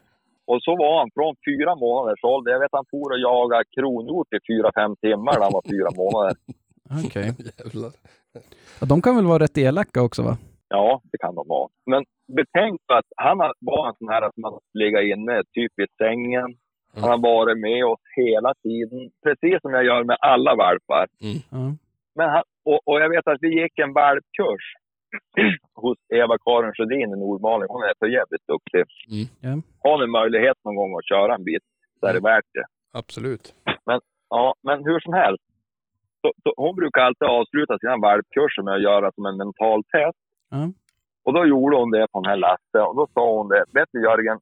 Och 0.51 0.59
så 0.65 0.71
var 0.83 0.99
han 0.99 1.09
från 1.17 1.35
fyra 1.47 1.75
månaders 1.75 2.23
ålder. 2.23 2.51
Jag 2.51 2.59
vet 2.59 2.77
han 2.79 2.85
for 2.91 3.11
och 3.13 3.19
jagade 3.19 3.63
kronhjort 3.75 4.33
i 4.37 4.39
fyra, 4.49 4.67
fem 4.81 4.95
timmar 5.05 5.33
när 5.33 5.45
han 5.47 5.57
var 5.59 5.65
fyra 5.73 5.89
månader. 6.01 6.35
Okej. 7.05 7.27
Jävlar. 7.59 7.91
Ja, 8.79 8.85
de 8.91 9.01
kan 9.01 9.15
väl 9.15 9.31
vara 9.33 9.43
rätt 9.43 9.57
elaka 9.57 10.01
också 10.07 10.21
va? 10.23 10.37
Ja, 10.69 11.01
det 11.11 11.17
kan 11.17 11.35
de 11.35 11.47
vara. 11.47 11.69
Men 11.91 12.01
betänk 12.37 12.81
att 12.99 13.09
han 13.15 13.37
var 13.69 13.87
en 13.87 13.95
sån 13.99 14.09
här 14.13 14.21
som 14.33 14.41
man 14.41 14.59
ligga 14.73 15.01
inne 15.01 15.43
typ 15.57 15.73
i 15.83 15.85
sängen. 16.01 16.49
Han 16.95 17.09
har 17.09 17.17
varit 17.17 17.57
med 17.57 17.85
oss 17.85 17.99
hela 18.15 18.53
tiden. 18.63 18.99
Precis 19.23 19.61
som 19.61 19.73
jag 19.73 19.85
gör 19.85 20.03
med 20.03 20.17
alla 20.19 20.55
valpar. 20.55 21.07
Ja. 21.19 21.75
Men 22.15 22.29
han, 22.29 22.43
och, 22.65 22.79
och 22.87 23.01
jag 23.01 23.09
vet 23.09 23.27
att 23.27 23.37
vi 23.41 23.61
gick 23.61 23.79
en 23.79 23.93
valpkurs 23.93 24.65
hos 25.83 25.97
Eva-Karin 26.13 26.73
Sjödin 26.73 27.13
i 27.13 27.19
Nordmaling. 27.19 27.67
Hon 27.69 27.83
är 27.83 27.93
så 27.99 28.07
jävligt 28.07 28.47
duktig. 28.47 28.83
Mm. 29.13 29.25
Ja. 29.45 29.53
Har 29.83 29.97
ni 30.01 30.07
möjlighet 30.07 30.57
någon 30.63 30.75
gång 30.75 30.91
att 30.97 31.09
köra 31.13 31.35
en 31.35 31.43
bit 31.43 31.63
så 31.99 32.05
är 32.07 32.13
det 32.13 32.19
värt 32.19 32.49
det. 32.53 32.65
Absolut. 32.99 33.53
Ja, 34.29 34.53
men 34.63 34.77
hur 34.85 34.99
som 34.99 35.13
helst. 35.13 35.43
Så, 36.21 36.31
så 36.43 36.53
hon 36.57 36.75
brukar 36.75 37.01
alltid 37.01 37.27
avsluta 37.27 37.79
sina 37.79 37.97
valpkurser 37.97 38.63
med 38.63 38.73
att 38.73 38.81
göra 38.89 39.11
som 39.11 39.25
en 39.25 39.37
mental 39.37 39.83
test. 39.83 40.19
Och 41.23 41.33
då 41.33 41.45
gjorde 41.45 41.75
hon 41.77 41.91
det 41.91 42.07
på 42.11 42.21
den 42.21 42.29
här 42.29 42.37
Lasse 42.37 42.79
och 42.87 42.95
då 42.95 43.07
sa 43.13 43.23
hon 43.37 43.49
det. 43.49 43.63
Vet 43.73 43.89
du 43.91 44.03
Jörgen, 44.03 44.39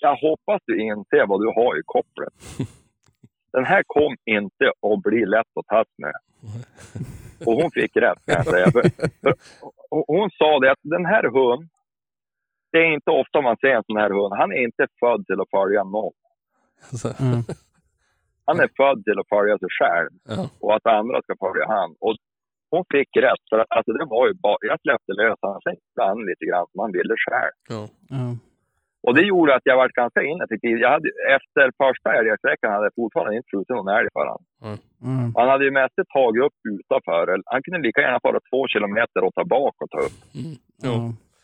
jag 0.00 0.16
hoppas 0.16 0.62
du 0.66 0.80
inser 0.82 1.26
vad 1.26 1.40
du 1.40 1.46
har 1.46 1.78
i 1.80 1.82
kopplet. 1.84 2.32
Den 3.52 3.64
här 3.64 3.82
kom 3.86 4.16
inte 4.24 4.66
att 4.92 5.02
bli 5.02 5.26
lätt 5.26 5.52
att 5.60 5.66
tas 5.66 5.88
med. 5.98 6.16
Och 7.46 7.52
hon 7.62 7.70
fick 7.70 7.96
rätt 7.96 8.26
kan 8.26 8.34
jag 8.34 8.46
säga. 8.46 8.70
För, 8.70 8.82
för, 9.22 9.34
hon- 9.90 10.30
sa 10.30 10.58
det 10.58 10.70
att 10.72 10.78
den 10.82 11.06
här 11.06 11.22
hunden, 11.22 11.68
det 12.72 12.78
är 12.78 12.92
inte 12.94 13.10
ofta 13.10 13.40
man 13.40 13.56
ser 13.56 13.68
en 13.68 13.84
sån 13.86 13.96
här 13.96 14.10
hund. 14.10 14.32
Han 14.38 14.52
är 14.52 14.62
inte 14.68 14.86
född 15.00 15.26
till 15.26 15.40
att 15.40 15.50
följa 15.50 15.84
någon. 15.84 16.12
Alltså, 16.90 17.08
Ja. 17.08 17.54
Han 18.46 18.60
är 18.60 18.70
född 18.76 19.04
till 19.04 19.18
att 19.20 19.28
följa 19.28 19.58
sig 19.58 19.68
själv 19.80 20.10
ja. 20.28 20.50
och 20.60 20.74
att 20.76 20.86
andra 20.86 21.22
ska 21.22 21.32
följa 21.46 21.66
han. 21.66 21.90
Och 22.00 22.14
hon 22.70 22.84
fick 22.94 23.16
rätt. 23.16 23.42
För 23.50 23.58
att, 23.58 23.66
alltså 23.76 23.92
det 23.92 24.04
var 24.04 24.26
ju 24.28 24.34
bara, 24.34 24.56
jag 24.60 24.80
släppte 24.80 25.12
lös 25.12 25.38
honom, 25.42 25.60
sen 25.64 25.76
han 25.96 26.18
lite 26.30 26.44
grann 26.44 26.66
som 26.70 26.80
han 26.80 26.92
ville 26.92 27.14
själv. 27.26 27.54
Ja. 27.68 27.82
Ja. 28.16 28.26
Och 29.06 29.14
det 29.14 29.22
gjorde 29.22 29.54
att 29.54 29.62
jag 29.64 29.76
var 29.76 29.88
ganska 30.02 30.22
ineffektiv. 30.22 30.78
Jag 30.78 30.90
hade, 30.90 31.08
efter 31.36 31.64
första 31.84 32.08
älgjaktsveckan 32.18 32.72
hade 32.72 32.86
jag 32.86 32.94
fortfarande 33.02 33.36
inte 33.36 33.48
skjutit 33.52 33.76
någon 33.76 33.96
älg 33.98 34.08
för 34.12 34.24
honom. 34.26 34.44
Ja. 34.64 34.72
Han 35.38 35.48
hade 35.52 35.64
ju 35.64 35.70
mest 35.70 35.94
tagit 36.16 36.44
upp 36.46 36.58
utanför. 36.74 37.22
Han 37.52 37.62
kunde 37.62 37.80
lika 37.86 38.00
gärna 38.00 38.20
fara 38.26 38.40
två 38.50 38.60
kilometer 38.68 39.20
och 39.24 39.34
ta 39.34 39.44
bak 39.44 39.74
och 39.82 39.90
ta 39.90 39.98
upp. 40.06 40.18
Mm. 40.40 40.54
Ja. 40.86 40.96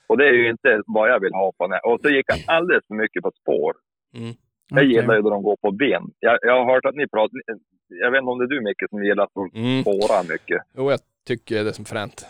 Och 0.09 0.17
det 0.19 0.27
är 0.29 0.33
ju 0.43 0.49
inte 0.55 0.83
vad 0.87 1.07
jag 1.12 1.21
vill 1.21 1.35
ha 1.43 1.53
på 1.59 1.64
en 1.64 1.73
Och 1.90 2.01
så 2.03 2.09
gick 2.17 2.27
han 2.33 2.40
alldeles 2.57 2.87
för 2.88 2.95
mycket 2.95 3.23
på 3.23 3.31
spår. 3.40 3.73
Mm. 4.19 4.33
Jag 4.71 4.79
Okej. 4.79 4.93
gillar 4.93 5.14
ju 5.17 5.23
då 5.23 5.31
de 5.31 5.43
går 5.43 5.57
på 5.64 5.71
vind. 5.71 6.07
Jag, 6.19 6.38
jag 6.43 6.55
har 6.64 6.75
hört 6.75 6.85
att 6.85 6.95
ni 6.95 7.07
pratar... 7.09 7.37
Jag 7.88 8.11
vet 8.11 8.19
inte 8.19 8.31
om 8.31 8.38
det 8.38 8.45
är 8.45 8.55
du 8.57 8.61
Micke 8.69 8.85
som 8.90 9.05
gillar 9.05 9.25
att 9.25 9.37
Mm. 9.37 9.83
spårar 9.83 10.23
mycket. 10.33 10.61
Jo, 10.77 10.90
jag 10.90 11.01
tycker 11.27 11.55
det 11.64 11.71
är 11.71 11.79
som 11.83 11.85
fränt. 11.85 12.27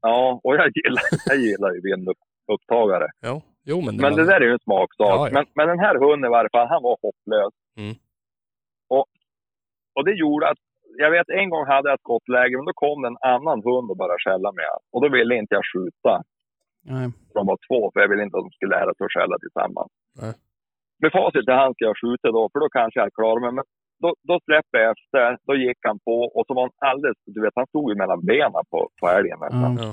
Ja, 0.00 0.40
och 0.44 0.54
jag 0.54 0.68
gillar, 0.78 1.02
jag 1.26 1.36
gillar 1.36 1.70
ju 1.74 1.80
vindupptagare. 1.90 3.08
Jo, 3.26 3.42
jo 3.70 3.76
men 3.84 3.96
det 3.96 4.02
Men 4.02 4.16
det 4.16 4.26
där 4.30 4.40
är 4.40 4.46
ju 4.50 4.52
en 4.52 4.66
smaksak. 4.68 5.16
Ja, 5.18 5.28
ja. 5.28 5.32
Men, 5.36 5.44
men 5.54 5.68
den 5.68 5.78
här 5.86 5.94
hunden 6.04 6.30
i 6.30 6.34
varje 6.36 6.50
fall, 6.54 6.68
han 6.74 6.82
var 6.82 6.96
hopplös. 7.02 7.54
Mm. 7.80 7.94
Och, 8.96 9.06
och 9.96 10.04
det 10.04 10.14
gjorde 10.22 10.44
att, 10.50 10.62
jag 11.04 11.10
vet 11.10 11.28
en 11.28 11.50
gång 11.50 11.66
hade 11.66 11.88
jag 11.88 11.94
ett 11.94 12.06
skottläge, 12.06 12.56
men 12.56 12.64
då 12.70 12.72
kom 12.84 13.04
en 13.04 13.18
annan 13.34 13.58
hund 13.68 13.90
och 13.90 13.96
började 13.96 14.24
skälla 14.24 14.50
med. 14.60 14.74
Och 14.92 15.00
då 15.02 15.08
ville 15.16 15.34
inte 15.40 15.54
jag 15.54 15.66
skjuta. 15.72 16.14
Nej. 16.92 17.06
De 17.36 17.46
var 17.50 17.58
två, 17.68 17.90
för 17.92 18.00
jag 18.00 18.08
ville 18.08 18.24
inte 18.26 18.36
att 18.36 18.46
de 18.48 18.50
skulle 18.56 18.76
lära 18.76 18.90
sig 18.94 19.04
att 19.04 19.16
skälla 19.16 19.36
tillsammans. 19.44 19.90
Nej. 20.22 20.34
Med 21.02 21.12
facit 21.12 21.48
i 21.48 21.52
hand 21.60 21.74
ska 21.74 21.84
jag 21.84 22.00
skjuta 22.02 22.26
då, 22.38 22.42
för 22.52 22.58
då 22.64 22.68
kanske 22.78 23.00
jag 23.00 23.14
klarar 23.18 23.40
mig. 23.44 23.52
Men 23.58 23.64
då, 24.02 24.08
då 24.28 24.34
släppte 24.46 24.76
jag 24.78 24.90
efter, 24.94 25.38
då 25.48 25.54
gick 25.64 25.80
han 25.88 25.98
på 26.08 26.16
och 26.34 26.44
så 26.46 26.54
var 26.54 26.62
han 26.62 26.90
alldeles, 26.90 27.18
du 27.36 27.40
vet, 27.44 27.60
han 27.60 27.66
stod 27.66 27.90
ju 27.90 27.96
mellan 28.02 28.20
benen 28.30 28.64
på, 28.72 28.78
på 29.00 29.04
älgen 29.16 29.38
nästan. 29.46 29.72
Ja. 29.80 29.90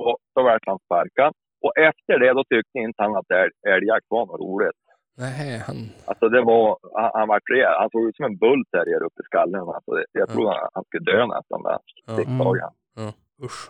Och 0.00 0.16
då 0.34 0.42
vart 0.42 0.66
han 0.66 0.78
sparkad. 0.86 1.32
Och 1.64 1.72
efter 1.88 2.18
det, 2.18 2.32
då 2.32 2.44
tyckte 2.44 2.78
inte 2.78 3.02
han 3.02 3.16
att 3.16 3.30
älg, 3.30 3.52
älgjakt 3.74 4.06
var 4.08 4.26
något 4.26 4.40
roligt. 4.40 4.80
Nej, 5.18 5.58
han... 5.66 5.76
Alltså 6.10 6.28
det 6.28 6.42
var, 6.42 6.78
han, 7.00 7.10
han 7.14 7.28
var 7.28 7.40
rejäl. 7.52 7.74
Han 7.82 7.90
såg 7.90 8.08
ut 8.08 8.16
som 8.16 8.24
en 8.24 8.36
bullterrier 8.44 9.02
uppe 9.06 9.20
i 9.22 9.28
skallen. 9.30 9.60
Alltså 9.60 9.90
det, 9.96 10.04
jag 10.12 10.28
Ja. 10.28 10.32
trodde 10.32 10.48
han, 10.50 10.68
han 10.74 10.84
skulle 10.84 11.04
dö 11.12 11.26
nästan 11.26 11.62
där. 11.62 11.78
Ja. 12.06 12.12
Sticktagen. 12.14 12.70
Usch. 13.46 13.62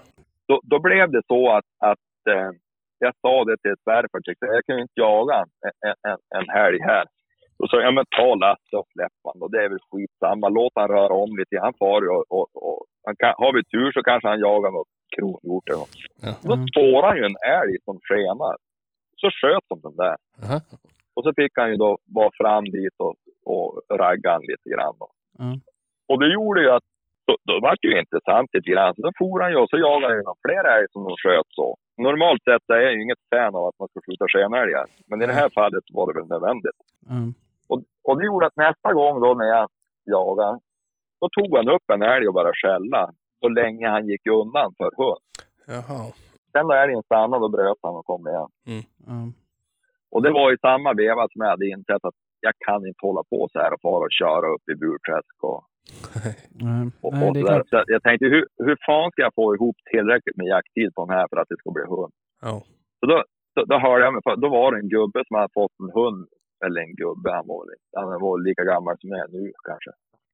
Då, 0.49 0.61
då 0.63 0.79
blev 0.87 1.11
det 1.11 1.23
så 1.27 1.51
att, 1.57 1.69
att 1.91 2.09
eh, 2.35 2.51
jag 2.99 3.15
sa 3.23 3.45
det 3.45 3.57
till 3.63 3.77
svärfar. 3.85 4.21
Tyckte, 4.21 4.47
jag 4.47 4.65
kan 4.67 4.77
ju 4.77 4.83
inte 4.83 5.01
jaga 5.07 5.37
en, 5.67 5.95
en, 6.11 6.19
en, 6.39 6.49
helg 6.49 6.81
här. 6.93 7.07
Då 7.59 7.69
sa 7.69 7.77
jag, 7.77 7.87
ja 7.87 7.91
men 7.91 8.05
ta 8.19 8.35
Lasse 8.35 8.77
och 8.81 8.89
släpp 8.93 9.19
han 9.25 9.39
då. 9.41 9.49
Det 9.49 9.65
är 9.65 9.69
väl 9.69 9.87
skitsamma. 9.91 10.49
Låt 10.49 10.73
han 10.75 10.89
röra 10.89 11.15
om 11.25 11.37
lite. 11.39 11.65
Han 11.67 11.75
far 11.79 12.01
och, 12.15 12.25
och, 12.37 12.49
och 12.55 12.81
han 13.07 13.17
kan, 13.17 13.35
har 13.43 13.53
vi 13.57 13.65
tur 13.65 13.93
så 13.93 14.03
kanske 14.03 14.29
han 14.29 14.41
jagar 14.41 14.71
något 14.71 14.93
kronhjort 15.17 15.69
eller 15.69 15.79
något. 15.79 15.97
Ja. 16.23 16.31
Då 16.43 16.53
Mm. 16.55 16.67
spårar 16.69 17.09
han 17.09 17.17
ju 17.17 17.25
en 17.25 17.41
älg 17.61 17.75
som 17.85 17.97
skenar. 18.09 18.57
Så 19.21 19.27
sköt 19.41 19.65
de 19.69 19.81
den 19.81 19.97
där. 19.97 20.17
Aha. 20.43 20.61
Och 21.15 21.23
så 21.25 21.33
fick 21.37 21.53
han 21.61 21.71
ju 21.71 21.77
då 21.77 21.99
vara 22.05 22.31
fram 22.41 22.65
dit 22.65 22.95
och, 22.99 23.15
och 23.53 23.83
ragga 23.99 24.31
han 24.33 24.43
lite 24.43 24.69
grann. 24.75 24.95
Då. 25.01 25.09
Ja. 25.39 25.45
Och 26.09 26.19
det 26.21 26.33
gjorde 26.33 26.61
ju 26.63 26.71
att 26.71 26.83
då, 27.27 27.37
då 27.49 27.61
var 27.61 27.77
det 27.81 27.89
ju 27.89 27.99
intressant 27.99 28.49
lite 28.55 28.71
grann. 28.71 28.95
Så 28.95 29.03
då 29.03 29.11
for 29.19 29.41
han 29.41 29.51
ju 29.53 29.57
och 29.57 29.71
så 29.71 29.77
jagade 29.79 30.15
han 30.27 30.35
fler 30.47 30.65
älg 30.75 30.87
som 30.93 31.03
de 31.05 31.17
sköt 31.23 31.47
så. 31.51 31.77
Normalt 31.97 32.43
sett 32.45 32.71
är 32.71 32.81
jag 32.87 32.93
ju 32.95 33.03
inget 33.03 33.23
fan 33.31 33.55
av 33.55 33.65
att 33.67 33.79
man 33.79 33.89
ska 33.89 34.01
skjuta 34.07 34.25
skenälgar. 34.29 34.87
Men 35.09 35.23
i 35.23 35.27
det 35.27 35.33
här 35.33 35.49
fallet 35.49 35.85
var 35.93 36.07
det 36.13 36.19
väl 36.21 36.29
nödvändigt. 36.29 36.81
Ja. 37.09 37.15
Och, 37.71 37.83
och 38.09 38.19
det 38.19 38.25
gjorde 38.27 38.47
att 38.47 38.57
nästa 38.57 38.93
gång 38.93 39.21
då 39.21 39.35
när 39.35 39.47
jag 39.57 39.69
jagade, 40.07 40.59
då 41.21 41.29
tog 41.29 41.57
han 41.57 41.69
upp 41.69 41.87
en 41.93 42.03
älg 42.03 42.29
och 42.29 42.35
började 42.35 42.57
skälla. 42.63 43.11
Så 43.43 43.49
länge 43.49 43.89
han 43.89 44.07
gick 44.09 44.27
undan 44.27 44.75
för 44.79 44.91
hund. 45.01 45.23
Jaha. 45.67 46.03
Sen 46.53 46.67
när 46.67 46.77
älgen 46.85 47.03
stannade, 47.03 47.43
då 47.45 47.49
bröt 47.49 47.79
han 47.83 47.97
och 47.97 48.07
kom 48.07 48.29
igen. 48.29 48.51
Ja. 49.07 49.21
Och 50.13 50.23
det 50.23 50.31
var 50.31 50.53
i 50.55 50.59
samma 50.59 50.93
veva 51.05 51.23
som 51.31 51.39
jag 51.45 51.49
hade 51.55 51.69
insett 51.75 52.05
att 52.09 52.19
jag 52.41 52.55
kan 52.67 52.87
inte 52.87 53.03
hålla 53.07 53.23
på 53.33 53.49
så 53.53 53.59
här 53.59 53.73
och 53.75 53.81
fara 53.83 54.05
och 54.09 54.17
köra 54.23 54.47
upp 54.55 54.65
i 54.73 54.75
Burträsk 54.83 55.37
och, 55.51 55.61
Nej. 56.67 56.87
och, 57.05 57.13
Nej, 57.15 57.29
och 57.31 57.37
är 57.37 57.63
så 57.71 57.85
jag- 57.87 58.03
tänkte, 58.03 58.27
hur, 58.35 58.45
hur 58.67 58.77
fan 58.87 59.11
ska 59.11 59.23
jag 59.23 59.35
få 59.35 59.55
ihop 59.55 59.77
tillräckligt 59.93 60.37
med 60.37 60.47
jakttid 60.47 60.95
på 60.95 61.01
den 61.07 61.17
här 61.17 61.27
för 61.31 61.37
att 61.37 61.49
det 61.49 61.57
ska 61.59 61.71
bli 61.71 61.85
hund? 61.97 62.13
Ja. 62.43 62.55
Så 63.01 63.05
då, 63.11 63.17
då, 63.57 63.61
då 63.71 63.77
hörde 63.79 64.05
jag 64.05 64.13
mig 64.15 64.23
för. 64.27 64.37
Då 64.37 64.49
var 64.49 64.73
det 64.73 64.79
en 64.83 64.89
gubbe 64.97 65.21
som 65.27 65.37
hade 65.37 65.53
fått 65.61 65.75
en 65.83 65.91
hund, 66.01 66.27
eller 66.65 66.81
en 66.81 66.95
gubbe, 67.03 67.29
han 67.39 67.47
var, 67.47 67.63
han 67.97 68.21
var 68.27 68.35
lika 68.49 68.65
gammal 68.73 68.95
som 69.01 69.09
jag 69.11 69.21
är 69.27 69.31
nu 69.39 69.53
kanske. 69.69 69.91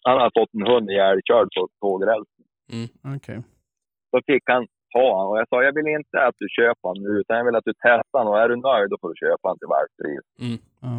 Han 0.07 0.19
hade 0.19 0.37
fått 0.41 0.55
en 0.59 0.67
hund 0.73 0.91
ihjälkörd 0.91 1.49
på 1.57 1.69
tågrälsen. 1.81 2.45
Okej. 3.15 3.39
Då 4.13 4.19
fick 4.27 4.45
han 4.47 4.67
ta 4.95 5.07
han 5.19 5.27
och 5.31 5.39
jag 5.41 5.49
sa, 5.49 5.57
jag 5.63 5.75
vill 5.79 5.89
inte 5.99 6.17
att 6.27 6.37
du 6.43 6.47
köper 6.59 6.89
han 6.89 6.99
nu, 7.05 7.11
utan 7.21 7.37
jag 7.37 7.45
vill 7.45 7.57
att 7.57 7.71
du 7.71 7.75
testar 7.87 8.19
han 8.19 8.29
och 8.29 8.39
är 8.43 8.49
du 8.49 8.57
nöjd 8.57 8.91
då 8.91 8.97
får 9.01 9.09
du 9.13 9.17
köpa 9.25 9.45
han 9.49 9.59
till 9.59 9.73
valppris. 9.75 10.25
Mm. 10.45 10.59
Ja. 10.85 10.95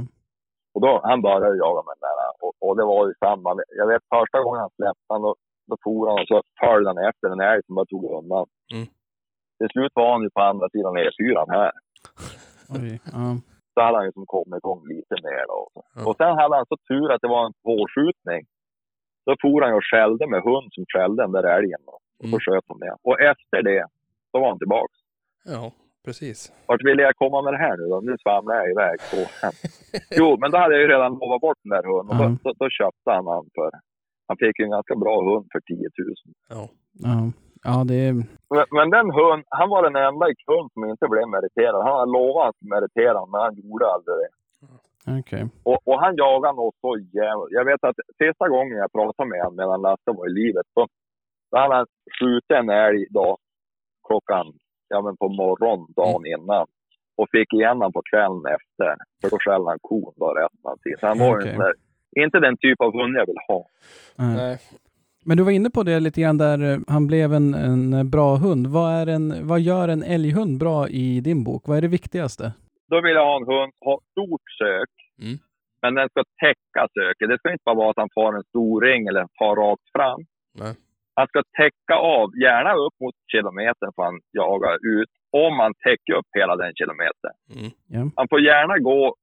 Och 0.73 0.81
då, 0.85 0.91
han 1.09 1.21
började 1.21 1.57
jaga 1.65 1.81
med 1.87 1.95
den 1.95 2.05
där 2.07 2.17
och, 2.45 2.53
och 2.65 2.75
det 2.77 2.85
var 2.93 3.07
ju 3.07 3.13
samma. 3.25 3.49
Jag 3.81 3.87
vet 3.91 4.03
första 4.15 4.37
gången 4.43 4.59
han 4.65 4.75
släppte 4.77 5.09
han, 5.13 5.21
då, 5.21 5.35
då 5.69 5.75
for 5.83 6.07
han 6.09 6.19
och 6.21 6.29
så 6.31 6.37
följde 6.61 6.89
han 6.89 7.05
efter 7.09 7.27
en 7.29 7.45
älg 7.51 7.61
som 7.65 7.75
bara 7.75 7.91
tog 7.93 8.03
undan. 8.17 8.45
Mm. 8.73 8.87
Till 9.57 9.71
slut 9.73 9.91
var 9.95 10.11
han 10.11 10.21
ju 10.25 10.29
på 10.29 10.41
andra 10.41 10.67
sidan 10.69 10.93
E4 10.97 11.37
här. 11.57 11.71
Oj. 12.75 12.99
Ja. 13.17 13.27
Så 13.73 13.79
så 13.79 13.85
hade 13.85 13.97
han 13.97 14.05
ju 14.05 14.11
som 14.11 14.25
kommit 14.25 14.61
igång 14.61 14.81
lite 14.93 15.15
mer 15.27 15.43
då. 15.53 15.61
Och 16.07 16.17
sen 16.17 16.33
hade 16.39 16.55
han 16.55 16.65
så 16.71 16.77
tur 16.89 17.11
att 17.11 17.21
det 17.21 17.27
var 17.35 17.45
en 17.45 17.59
påskjutning. 17.69 18.41
Då 19.25 19.35
for 19.41 19.61
han 19.61 19.71
ju 19.71 19.75
och 19.77 19.89
skällde 19.91 20.27
med 20.33 20.41
hund 20.49 20.67
som 20.75 20.83
skällde 20.93 21.23
den 21.23 21.31
där 21.31 21.43
älgen. 21.57 21.79
Då. 21.85 21.91
Och 22.19 22.25
så 22.29 22.35
Mm. 22.35 22.39
sköt 22.39 22.65
de 22.67 22.79
det. 22.85 22.95
Och 23.09 23.17
efter 23.31 23.59
det, 23.69 23.85
så 24.31 24.39
var 24.39 24.47
han 24.49 24.59
tillbaks. 24.63 24.93
Ja, 25.45 25.71
precis. 26.05 26.37
Vart 26.67 26.83
ville 26.87 27.01
jag 27.07 27.15
komma 27.15 27.41
med 27.41 27.53
det 27.53 27.57
här 27.65 27.75
nu 27.77 27.85
då? 27.93 27.99
Nu 28.09 28.15
svamlar 28.23 28.55
jag 28.55 28.69
iväg 28.75 28.97
hemskt. 29.41 29.65
Jo, 30.19 30.37
men 30.41 30.51
då 30.51 30.57
hade 30.57 30.73
jag 30.75 30.81
ju 30.81 30.87
redan 30.87 31.11
lovat 31.21 31.41
bort 31.41 31.57
den 31.63 31.71
där 31.75 31.83
hunden. 31.91 32.17
Och 32.17 32.23
Ja. 32.25 32.29
då, 32.29 32.37
då, 32.43 32.49
då 32.61 32.69
köpte 32.79 33.09
han 33.15 33.27
han 33.27 33.45
för... 33.55 33.69
Han 34.27 34.37
fick 34.37 34.59
ju 34.59 34.63
en 34.65 34.71
ganska 34.77 34.95
bra 34.95 35.15
hund 35.29 35.45
för 35.53 35.59
10 35.59 35.75
000. 35.75 36.15
Ja. 36.55 36.61
Ja, 37.07 37.17
ja 37.67 37.75
det. 37.91 38.03
Men, 38.53 38.65
men 38.77 38.87
den 38.97 39.07
hund, 39.19 39.43
han 39.59 39.69
var 39.73 39.81
den 39.89 39.95
enda 40.07 40.25
i 40.33 40.35
kund 40.47 40.67
som 40.73 40.81
inte 40.93 41.05
blev 41.13 41.25
meriterad. 41.35 41.83
Han 41.87 41.99
hade 41.99 42.11
lovat 42.19 42.47
att 42.49 42.61
meritera 42.73 43.19
men 43.31 43.41
han 43.45 43.53
gjorde 43.59 43.85
aldrig 43.93 44.15
det. 44.23 44.29
Okej. 45.19 45.43
Och, 45.63 45.79
och 45.89 45.99
han 46.03 46.15
jagade 46.15 46.55
något 46.55 46.75
så 46.81 46.97
jävla... 46.97 47.45
Jag 47.49 47.65
vet 47.65 47.83
att 47.83 47.95
sista 48.21 48.45
gången 48.49 48.77
jag 48.77 48.91
pratade 48.91 49.29
med 49.29 49.41
honom 49.41 49.57
medan 49.57 49.81
Lasse 49.81 50.11
var 50.17 50.27
i 50.29 50.33
livet, 50.41 50.65
så 50.73 50.87
hade 51.51 51.75
han 51.75 51.85
skjutit 52.19 52.51
en 52.51 52.69
älg 52.69 53.05
då, 53.09 53.37
klockan, 54.07 54.45
ja 54.87 55.01
men 55.01 55.17
på 55.17 55.29
morgonen 55.29 55.85
dagen 55.95 56.25
innan. 56.25 56.67
Och 57.17 57.27
fick 57.31 57.53
igen 57.53 57.77
honom 57.77 57.93
på 57.93 58.01
kvällen 58.11 58.45
efter. 58.57 58.95
För 59.21 59.29
då 59.29 59.37
skällde 59.39 59.69
han 59.69 59.79
kon 59.81 60.13
då 60.15 60.27
resten 60.33 60.71
av 60.71 60.77
tiden. 60.83 60.99
Så 60.99 61.07
han 61.07 61.19
var 61.19 61.41
sån 61.41 61.59
där, 61.65 61.73
inte 62.23 62.39
den 62.39 62.57
typ 62.57 62.81
av 62.81 62.93
hund 62.93 63.15
jag 63.15 63.25
vill 63.25 63.41
ha. 63.47 63.65
Nej. 64.15 64.35
Nej. 64.35 64.57
Men 65.25 65.37
du 65.37 65.43
var 65.43 65.51
inne 65.51 65.69
på 65.69 65.83
det 65.83 65.99
lite 65.99 66.21
grann 66.21 66.37
där 66.37 66.73
eh, 66.73 66.79
han 66.87 67.07
blev 67.07 67.33
en, 67.33 67.53
en 67.53 68.09
bra 68.09 68.35
hund. 68.35 68.67
Vad, 68.67 68.91
är 68.91 69.07
en, 69.07 69.47
vad 69.47 69.59
gör 69.59 69.87
en 69.87 70.03
älghund 70.03 70.59
bra 70.59 70.87
i 70.87 71.21
din 71.21 71.43
bok? 71.43 71.63
Vad 71.67 71.77
är 71.77 71.81
det 71.81 71.87
viktigaste? 71.87 72.53
Då 72.89 73.01
vill 73.01 73.13
jag 73.13 73.25
ha 73.25 73.35
en 73.35 73.47
hund, 73.47 73.73
ha 73.81 73.99
stort 74.11 74.41
sök. 74.57 74.89
Mm. 75.21 75.37
Men 75.81 75.91
den 75.95 76.09
ska 76.09 76.23
täcka 76.45 76.81
söket. 76.97 77.29
Det 77.29 77.37
ska 77.39 77.51
inte 77.51 77.67
bara 77.69 77.81
vara 77.83 77.91
att 77.91 78.03
han 78.03 78.09
tar 78.09 78.33
en 78.33 78.43
stor 78.43 78.81
ring 78.81 79.07
eller 79.07 79.27
tar 79.39 79.55
rakt 79.55 79.87
fram. 79.95 80.21
Nej. 80.61 80.73
Han 81.19 81.27
ska 81.27 81.39
täcka 81.61 81.95
av, 81.95 82.27
gärna 82.45 82.71
upp 82.85 82.95
mot 83.03 83.15
kilometern 83.31 83.91
får 83.95 84.03
han 84.09 84.19
jaga 84.41 84.71
ut. 84.95 85.11
Om 85.43 85.51
man 85.61 85.71
täcker 85.85 86.13
upp 86.19 86.29
hela 86.39 86.55
den 86.55 86.73
kilometern. 86.79 87.35
Mm. 87.55 87.71
Ja. 87.95 88.03
Han 88.19 88.27
får 88.31 88.41
gärna 88.51 88.75
gå 88.89 89.15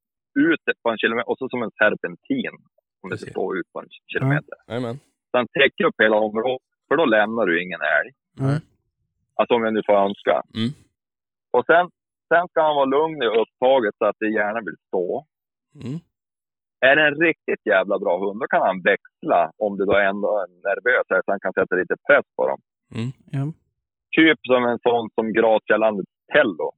ut 0.48 0.62
på 0.82 0.90
en 0.90 0.98
kilometer 0.98 1.30
och 1.30 1.38
så 1.38 1.48
som 1.48 1.62
en 1.62 1.74
serpentin. 1.80 2.54
Om 3.02 3.10
det 3.10 3.16
Precis. 3.16 3.30
står 3.30 3.58
ut 3.58 3.68
på 3.72 3.80
en 3.80 3.88
kilometer. 4.12 4.56
Jajamän. 4.68 4.96
Så 5.30 5.34
han 5.40 5.48
täcker 5.58 5.84
upp 5.84 5.98
hela 6.02 6.16
området. 6.16 6.62
För 6.88 6.96
då 6.96 7.04
lämnar 7.04 7.46
du 7.46 7.62
ingen 7.64 7.82
älg. 7.96 8.10
Nej. 8.46 8.58
Alltså 9.38 9.54
om 9.54 9.64
jag 9.64 9.74
nu 9.74 9.82
får 9.86 9.96
önska. 10.06 10.36
Mm. 10.60 10.70
Och 11.56 11.64
sen, 11.70 11.84
sen 12.30 12.44
ska 12.48 12.58
han 12.68 12.76
vara 12.80 12.94
lugn 12.96 13.22
i 13.22 13.26
upptaget 13.42 13.94
så 13.98 14.04
att 14.04 14.16
det 14.20 14.30
gärna 14.40 14.60
vill 14.66 14.78
stå. 14.88 15.26
Mm. 15.84 15.98
Är 16.80 16.96
det 16.96 17.06
en 17.06 17.20
riktigt 17.26 17.66
jävla 17.66 17.98
bra 17.98 18.18
hund, 18.18 18.40
då 18.40 18.46
kan 18.46 18.62
han 18.62 18.82
växla 18.82 19.50
om 19.64 19.76
det 19.78 19.84
då 19.84 19.96
ändå 19.96 20.28
är 20.42 20.48
nervös 20.68 21.06
så 21.08 21.22
han 21.26 21.40
kan 21.40 21.52
sätta 21.52 21.74
lite 21.76 21.96
press 22.06 22.26
på 22.36 22.48
dem. 22.48 22.60
Mm. 22.94 23.10
Ja. 23.36 23.44
Typ 24.16 24.38
som 24.50 24.64
en 24.64 24.78
sån 24.78 25.10
som 25.14 25.32
Gracialandet 25.32 26.06
Tello. 26.32 26.70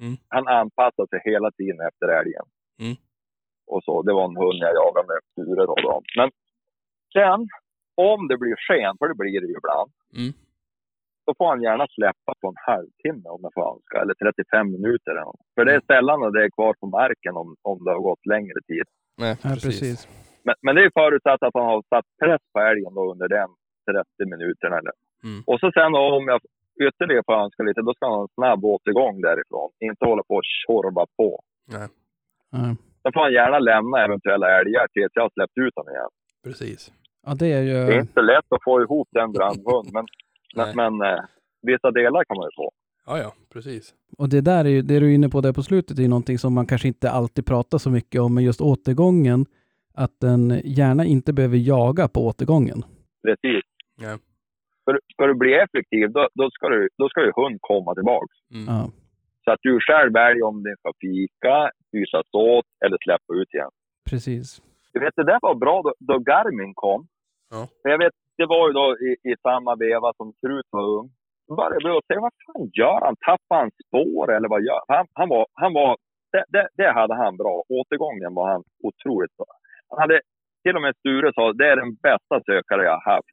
Mm. 0.00 0.16
Han 0.28 0.48
anpassar 0.48 1.06
sig 1.10 1.20
hela 1.24 1.50
tiden 1.50 1.80
efter 1.88 2.06
älgen. 2.20 2.46
Mm. 2.80 2.96
Och 3.66 3.84
så, 3.84 4.02
det 4.02 4.12
var 4.12 4.24
en 4.30 4.36
hund 4.42 4.58
jag 4.66 4.74
jagade 4.80 5.06
med 5.12 5.20
Sture 5.30 5.66
då. 5.70 5.74
då. 5.74 6.02
Men 6.16 6.30
sen, 7.12 7.40
om 7.94 8.28
det 8.28 8.36
blir 8.42 8.56
sken, 8.66 8.94
för 8.98 9.08
det 9.08 9.14
blir 9.14 9.40
det 9.40 9.46
ju 9.46 9.56
ibland, 9.62 9.90
Mm. 10.16 10.32
Då 11.26 11.30
får 11.38 11.46
han 11.52 11.62
gärna 11.68 11.86
släppa 11.96 12.30
på 12.40 12.46
en 12.52 12.60
halvtimme 12.68 13.28
om 13.34 13.40
jag 13.46 13.52
får 13.56 13.64
önska, 13.74 13.94
eller 14.02 14.14
35 14.14 14.72
minuter. 14.76 15.10
Eller 15.10 15.24
något. 15.30 15.40
För 15.54 15.64
det 15.64 15.72
är 15.78 15.82
sällan 15.92 16.18
att 16.24 16.32
det 16.36 16.44
är 16.44 16.50
kvar 16.58 16.74
på 16.80 16.86
marken 17.00 17.34
om, 17.42 17.48
om 17.70 17.78
det 17.84 17.90
har 17.96 18.02
gått 18.10 18.26
längre 18.34 18.60
tid. 18.70 18.86
Nej, 19.22 19.34
Ja, 19.42 19.50
precis. 19.66 19.98
Men, 20.46 20.54
men 20.64 20.72
det 20.76 20.82
är 20.84 20.90
förutsatt 21.02 21.42
att 21.46 21.54
han 21.58 21.66
har 21.72 21.82
satt 21.94 22.06
press 22.22 22.42
på 22.52 22.58
älgen 22.70 22.92
då 22.98 23.02
under 23.12 23.28
den 23.38 23.50
30 24.18 24.30
minuterna. 24.32 24.74
Eller. 24.80 24.94
Mm. 25.28 25.40
Och 25.50 25.58
så 25.60 25.66
sen 25.76 25.92
då, 25.92 26.00
om 26.18 26.24
jag 26.32 26.40
ytterligare 26.86 27.22
får 27.26 27.34
önska 27.44 27.62
lite, 27.62 27.80
då 27.88 27.92
ska 27.94 28.06
han 28.06 28.14
ha 28.18 28.22
en 28.22 28.34
snabb 28.38 28.64
återgång 28.64 29.20
därifrån. 29.28 29.68
Inte 29.88 30.04
hålla 30.10 30.22
på 30.28 30.34
och 30.34 30.48
tjorva 30.60 31.04
på. 31.18 31.28
Nej, 31.74 31.88
Ja. 32.52 32.64
Sen 33.02 33.12
får 33.14 33.20
han 33.20 33.32
gärna 33.32 33.58
lämna 33.58 34.04
eventuella 34.06 34.46
älgar 34.60 34.86
tills 34.94 35.12
jag 35.14 35.22
har 35.22 35.30
släppt 35.36 35.58
ut 35.64 35.74
honom 35.76 35.92
igen. 35.94 36.12
precis. 36.44 36.92
ja, 37.26 37.30
det 37.40 37.46
är 37.52 37.62
Det 37.64 37.78
är 37.92 37.92
ju... 37.92 38.00
inte 38.00 38.22
lätt 38.32 38.48
att 38.54 38.64
få 38.64 38.82
ihop 38.82 39.08
den 39.18 39.32
drömhund, 39.32 39.88
men, 39.96 40.04
Nej. 40.54 40.72
men, 40.76 41.00
eh, 41.00 41.24
vissa 41.62 41.90
delar 41.90 42.24
kan 42.24 42.36
man 42.36 42.46
ju 42.46 42.50
få. 42.56 42.72
Ja, 43.06 43.18
ja, 43.18 43.32
precis. 43.52 43.94
Och 44.18 44.28
det 44.28 44.40
där 44.40 44.64
är 44.64 44.68
ju, 44.68 44.82
det 44.82 45.00
du 45.00 45.10
är 45.10 45.14
inne 45.14 45.28
på 45.28 45.40
där 45.40 45.52
på 45.52 45.62
slutet 45.62 45.98
är 45.98 46.02
ju 46.02 46.08
någonting 46.08 46.38
som 46.38 46.54
man 46.54 46.66
kanske 46.66 46.88
inte 46.88 47.10
alltid 47.10 47.46
pratar 47.46 47.78
så 47.78 47.90
mycket 47.90 48.20
om, 48.20 48.34
men 48.34 48.44
just 48.44 48.60
återgången, 48.60 49.46
att 49.94 50.20
den 50.20 50.60
gärna 50.64 51.04
inte 51.04 51.32
behöver 51.32 51.56
jaga 51.56 52.08
på 52.08 52.26
återgången. 52.26 52.82
Precis. 53.22 53.64
Ja. 54.00 54.18
För, 54.84 55.00
för 55.16 55.28
att 55.28 55.38
bli 55.38 55.54
effektiv, 55.54 56.12
då, 56.12 56.28
då, 56.34 56.50
ska 56.50 56.68
du, 56.68 56.88
då 56.98 57.08
ska 57.08 57.24
ju 57.24 57.32
hund 57.36 57.58
komma 57.60 57.94
tillbaks. 57.94 58.34
Mm. 58.54 58.74
Ja. 58.74 58.90
Så 59.44 59.50
att 59.52 59.58
du 59.62 59.78
själv 59.80 60.12
väljer 60.12 60.42
om 60.42 60.62
den 60.62 60.76
ska 60.76 60.92
fika, 61.00 61.70
bytas 61.92 62.26
åt 62.32 62.64
eller 62.84 62.98
släppa 63.04 63.34
ut 63.34 63.54
igen. 63.54 63.70
Precis. 64.10 64.62
Du 64.92 65.00
vet, 65.00 65.16
det 65.16 65.24
där 65.24 65.38
var 65.42 65.54
bra 65.54 65.82
då, 65.82 65.94
då 65.98 66.18
Garmin 66.18 66.72
kom. 66.74 67.06
Ja. 67.50 67.68
Jag 67.82 67.98
vet, 67.98 68.12
det 68.40 68.46
var 68.54 68.62
ju 68.68 68.72
då 68.80 68.86
i, 69.08 69.10
i 69.30 69.34
samma 69.42 69.72
veva 69.86 70.08
som 70.18 70.32
Krut 70.40 70.68
var 70.70 70.84
ung. 70.98 71.08
Då 71.48 71.54
började 71.56 71.88
jag 71.88 72.04
säga, 72.06 72.20
vad 72.20 72.32
fan 72.46 72.70
gör 72.80 73.00
han? 73.06 73.16
Tappar 73.26 73.56
han 73.62 73.70
spår 73.86 74.32
eller 74.34 74.48
vad 74.48 74.62
gör 74.68 74.82
han? 74.88 75.06
Han 75.12 75.28
var, 75.28 75.46
han 75.62 75.72
var 75.72 75.96
det, 76.32 76.44
det, 76.48 76.68
det 76.80 76.90
hade 76.98 77.14
han 77.14 77.36
bra. 77.36 77.62
Återgången 77.68 78.34
var 78.34 78.46
han 78.52 78.62
otroligt 78.88 79.36
bra. 79.36 79.46
Han 79.88 79.98
hade, 79.98 80.20
till 80.62 80.76
och 80.76 80.82
med 80.82 80.96
Sture 80.96 81.32
sa, 81.34 81.52
det 81.52 81.68
är 81.72 81.76
den 81.76 81.94
bästa 81.94 82.36
sökare 82.46 82.82
jag 82.84 82.92
har 83.00 83.12
haft 83.14 83.28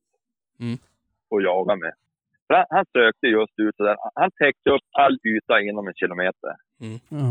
Mm. 0.59 0.77
att 1.35 1.43
jaga 1.43 1.75
med. 1.75 1.93
För 2.47 2.53
han, 2.53 2.65
han 2.69 2.85
sökte 2.97 3.27
just 3.27 3.59
ut 3.59 3.75
sådär. 3.75 3.97
Han 4.15 4.31
täckte 4.31 4.69
upp 4.75 4.85
all 4.91 5.17
yta 5.33 5.61
inom 5.61 5.87
en 5.87 5.93
kilometer 5.93 6.53
Ja. 7.09 7.27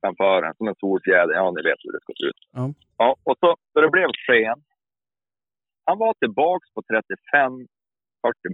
framför 0.00 0.42
en, 0.42 0.54
som 0.54 0.68
en 0.68 0.74
solfjäder. 0.74 1.34
Ja, 1.34 1.50
ni 1.50 1.62
vet 1.62 1.80
hur 1.84 1.92
det 1.92 2.00
ska 2.02 2.12
se 2.20 2.24
ut. 2.30 2.40
Ja. 2.52 2.64
ja 2.98 3.16
och 3.24 3.36
så, 3.40 3.56
så 3.72 3.80
det 3.80 3.90
blev 3.90 4.08
sken. 4.26 4.58
Han 5.84 5.98
var 5.98 6.14
tillbaks 6.14 6.66
på 6.74 6.80
35-40 6.80 7.66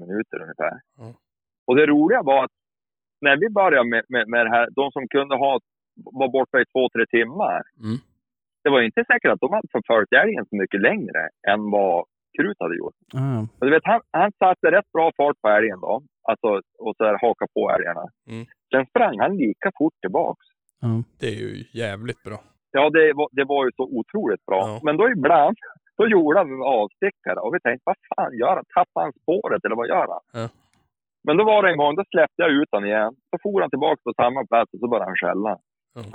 minuter 0.00 0.42
ungefär. 0.42 0.80
Ja. 0.98 1.14
Och 1.66 1.76
det 1.76 1.86
roliga 1.86 2.22
var 2.22 2.44
att 2.44 2.56
när 3.20 3.36
vi 3.36 3.48
började 3.48 3.88
med, 3.88 4.04
med, 4.08 4.28
med 4.28 4.46
det 4.46 4.50
här, 4.50 4.68
de 4.70 4.90
som 4.92 5.08
kunde 5.08 5.36
ha, 5.36 5.60
var 6.20 6.28
borta 6.28 6.60
i 6.60 6.64
två, 6.72 6.88
tre 6.94 7.06
timmar. 7.06 7.62
Mm. 7.84 7.98
Det 8.64 8.70
var 8.70 8.82
inte 8.82 9.04
säkert 9.12 9.32
att 9.32 9.40
de 9.40 9.52
hade 9.52 9.68
förföljt 9.72 10.12
älgen 10.12 10.46
så 10.50 10.56
mycket 10.56 10.80
längre 10.80 11.22
än 11.48 11.70
vad 11.70 12.04
Krut 12.36 12.56
hade 12.60 12.76
gjort. 12.76 12.94
Ja. 13.12 13.48
Och 13.58 13.66
du 13.66 13.70
vet, 13.70 13.84
han, 13.84 14.00
han 14.10 14.32
satte 14.38 14.70
rätt 14.70 14.92
bra 14.92 15.12
fart 15.16 15.40
på 15.42 15.48
älgen 15.48 15.80
då. 15.80 16.02
Alltså, 16.30 16.48
och 16.78 16.96
så 16.96 17.04
här, 17.04 17.18
haka 17.20 17.46
på 17.54 17.70
älgarna. 17.70 18.04
Mm. 18.30 18.46
Sen 18.70 18.86
sprang 18.86 19.18
han 19.18 19.36
lika 19.36 19.70
fort 19.78 19.94
tillbaks. 20.00 20.46
Ja. 20.80 21.02
Det 21.20 21.26
är 21.26 21.38
ju 21.46 21.64
jävligt 21.72 22.22
bra. 22.22 22.38
Ja, 22.70 22.90
det 22.90 23.12
var, 23.12 23.28
det 23.32 23.44
var 23.44 23.64
ju 23.66 23.70
så 23.76 23.82
otroligt 23.82 24.46
bra. 24.46 24.60
Ja. 24.60 24.80
Men 24.82 24.96
då 24.96 25.10
ibland, 25.10 25.56
då 25.98 26.08
gjorde 26.08 26.38
han 26.38 26.52
en 26.52 26.62
avstickare 26.62 27.38
och 27.44 27.54
vi 27.54 27.60
tänkte, 27.60 27.82
vad 27.84 27.96
fan 28.08 28.38
gör 28.38 28.54
han? 28.58 28.64
Tappar 28.74 29.02
han 29.02 29.12
spåret 29.22 29.64
eller 29.64 29.76
vad 29.76 29.88
gör 29.88 30.06
han? 30.14 30.20
Ja. 30.32 30.48
Men 31.26 31.36
då 31.36 31.44
var 31.44 31.62
det 31.62 31.70
en 31.70 31.76
gång, 31.78 31.94
då 31.96 32.04
släppte 32.10 32.42
jag 32.42 32.50
ut 32.50 32.68
honom 32.72 32.88
igen. 32.88 33.12
Så 33.30 33.34
for 33.42 33.60
han 33.60 33.70
tillbaka 33.70 34.00
på 34.04 34.12
samma 34.22 34.46
plats 34.46 34.72
och 34.74 34.80
så 34.80 34.88
började 34.88 35.10
han 35.10 35.16
skälla. 35.22 35.52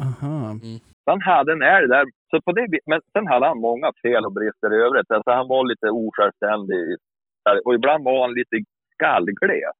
Aha. 0.06 0.56
Så 1.04 1.08
han 1.12 1.22
hade 1.22 1.52
en 1.52 1.62
älg 1.62 1.88
där. 1.88 2.06
Så 2.30 2.42
på 2.42 2.52
det, 2.52 2.66
vi- 2.72 2.86
men 2.86 3.02
sen 3.14 3.28
hade 3.28 3.46
han 3.48 3.60
många 3.60 3.92
fel 4.04 4.26
och 4.26 4.34
brister 4.34 4.70
i 4.74 4.82
övrigt. 4.86 5.12
Alltså 5.12 5.32
han 5.32 5.48
var 5.48 5.66
lite 5.72 5.88
osjälvständig. 5.90 6.98
Och 7.66 7.74
ibland 7.74 8.04
var 8.04 8.22
han 8.22 8.34
lite 8.34 8.56
skallgles. 8.94 9.76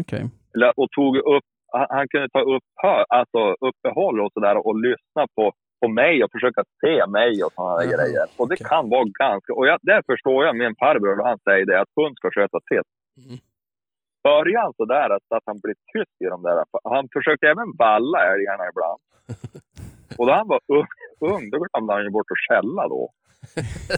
Okej. 0.00 0.30
Eller- 0.54 0.72
Och 0.80 0.90
tog 0.90 1.16
upp, 1.16 1.44
han, 1.72 1.86
han 1.90 2.08
kunde 2.08 2.28
ta 2.28 2.40
upp, 2.40 2.62
alltså 3.08 3.40
uppehåll 3.68 4.20
och 4.20 4.32
sådär 4.32 4.66
och 4.66 4.76
lyssna 4.80 5.22
på, 5.36 5.52
på 5.82 5.88
mig 6.02 6.14
och 6.24 6.30
försöka 6.36 6.62
se 6.80 6.94
mig 7.18 7.32
och 7.44 7.52
sådana 7.52 7.84
Jaha, 7.84 7.92
grejer. 7.94 8.26
Och 8.38 8.46
det 8.48 8.58
okej. 8.58 8.70
kan 8.72 8.84
vara 8.94 9.06
ganska... 9.24 9.50
Och 9.58 9.66
jag, 9.70 9.78
där 9.90 10.02
förstår 10.10 10.38
jag 10.46 10.52
min 10.62 10.74
farbror 10.82 11.16
och 11.20 11.28
han 11.30 11.38
säger 11.48 11.64
det, 11.70 11.80
att 11.82 11.92
hund 11.98 12.14
ska 12.16 12.26
sköta 12.36 12.58
sitt. 12.70 12.90
Mm. 13.24 13.38
Han 14.62 14.72
sådär 14.80 15.08
att, 15.16 15.26
att 15.36 15.46
han 15.50 15.58
blir 15.62 15.76
tyst 15.92 16.16
i 16.24 16.26
de 16.34 16.42
där... 16.42 16.56
Han 16.94 17.04
försökte 17.16 17.44
även 17.52 17.68
valla 17.84 18.18
älgarna 18.32 18.64
ibland. 18.72 19.00
Och 20.18 20.26
då 20.26 20.32
han 20.32 20.48
var 20.48 20.60
ung, 20.78 20.90
ung 21.32 21.50
då 21.50 21.56
glömde 21.64 21.92
han 21.92 22.04
ju 22.06 22.10
bort 22.10 22.30
att 22.34 22.44
skälla 22.46 22.88
då. 22.94 23.02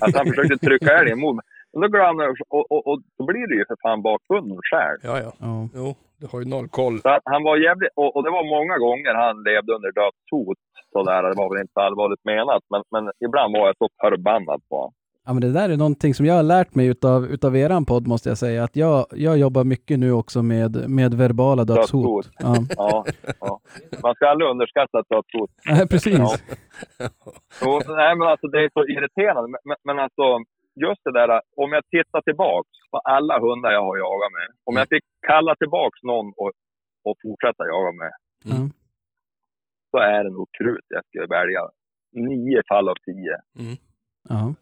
Att 0.02 0.14
han 0.16 0.26
försökte 0.26 0.56
trycka 0.66 0.90
älgen 0.98 1.18
mot 1.20 1.34
mig. 1.36 1.44
Men 1.74 1.80
då 1.82 1.88
glömde 1.88 2.24
han, 2.24 2.34
och, 2.56 2.64
och, 2.72 2.82
och 2.88 2.98
då 3.18 3.22
blir 3.30 3.46
det 3.48 3.56
ju 3.60 3.64
för 3.70 3.78
fan 3.82 4.02
bakbunden 4.02 4.58
själv. 4.70 4.98
Ja, 5.08 5.14
ja. 5.24 5.32
Ja. 5.48 5.68
Jo, 5.78 5.88
du 6.20 6.26
har 6.32 6.38
ju 6.42 6.46
noll 6.54 6.68
koll. 6.68 6.96
Så 7.00 7.08
att 7.08 7.26
han 7.34 7.42
var 7.48 7.56
jävligt, 7.56 7.92
och, 8.00 8.10
och 8.16 8.22
det 8.24 8.30
var 8.30 8.44
många 8.56 8.76
gånger 8.86 9.14
han 9.24 9.36
levde 9.48 9.70
under 9.76 9.92
dödshot. 10.00 10.58
Sådär. 10.92 11.22
Det 11.22 11.36
var 11.42 11.48
väl 11.52 11.62
inte 11.66 11.80
allvarligt 11.80 12.24
menat, 12.24 12.62
men, 12.72 12.82
men 12.94 13.12
ibland 13.26 13.52
var 13.56 13.66
jag 13.66 13.76
så 13.76 13.88
förbannad 14.02 14.60
på 14.68 14.76
honom. 14.76 14.92
Ja, 15.26 15.32
men 15.32 15.40
det 15.40 15.52
där 15.52 15.68
är 15.68 15.76
någonting 15.76 16.14
som 16.14 16.26
jag 16.26 16.34
har 16.34 16.42
lärt 16.42 16.74
mig 16.74 16.86
utav, 16.86 17.24
utav 17.24 17.56
eran 17.56 17.84
podd 17.84 18.06
måste 18.06 18.28
jag 18.28 18.38
säga. 18.38 18.64
Att 18.64 18.76
jag, 18.76 19.06
jag 19.10 19.38
jobbar 19.38 19.64
mycket 19.64 19.98
nu 19.98 20.12
också 20.12 20.42
med, 20.42 20.88
med 20.88 21.14
verbala 21.14 21.64
dödshot. 21.64 22.30
Ja. 22.38 22.56
Ja, 22.76 23.04
ja. 23.40 23.60
Man 24.02 24.14
ska 24.14 24.28
aldrig 24.28 24.50
underskatta 24.50 24.98
ett 25.00 25.08
dödshot. 25.08 25.50
Nej, 25.66 25.88
precis. 25.88 26.18
Ja. 26.18 26.30
Jo, 27.62 27.80
nej, 27.86 28.16
men 28.16 28.28
alltså 28.28 28.46
det 28.46 28.58
är 28.64 28.70
så 28.72 28.84
irriterande. 28.84 29.48
Men, 29.50 29.60
men, 29.64 29.76
men 29.84 29.98
alltså, 30.04 30.22
just 30.76 31.00
det 31.04 31.12
där, 31.12 31.40
om 31.56 31.72
jag 31.72 31.84
tittar 31.94 32.20
tillbaks 32.20 32.70
på 32.90 32.98
alla 32.98 33.40
hundar 33.40 33.70
jag 33.72 33.82
har 33.82 33.96
jagat 33.96 34.32
med. 34.38 34.48
Om 34.64 34.76
jag 34.76 34.88
fick 34.88 35.04
kalla 35.26 35.54
tillbaks 35.56 36.02
någon 36.02 36.26
och, 36.36 36.52
och 37.04 37.16
fortsätta 37.22 37.66
jaga 37.66 37.92
med, 37.92 38.12
Ja. 38.44 38.56
så 39.90 39.98
är 39.98 40.24
det 40.24 40.30
nog 40.30 40.48
krut 40.58 40.86
jag 40.88 41.04
skulle 41.06 41.26
välja. 41.26 41.60
Nio 42.12 42.62
fall 42.68 42.88
av 42.88 42.94
tio. 43.04 43.36
Mm. 43.62 43.76
Ja. 44.28 44.54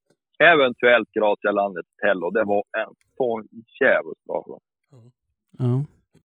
Eventuellt 0.53 1.09
Gracialandet 1.19 1.87
Tello. 2.03 2.31
Det 2.31 2.45
var 2.45 2.63
en 2.79 2.95
sån 3.17 3.49
jävligt 3.81 4.25
bra 4.25 4.45
hund. 4.47 4.63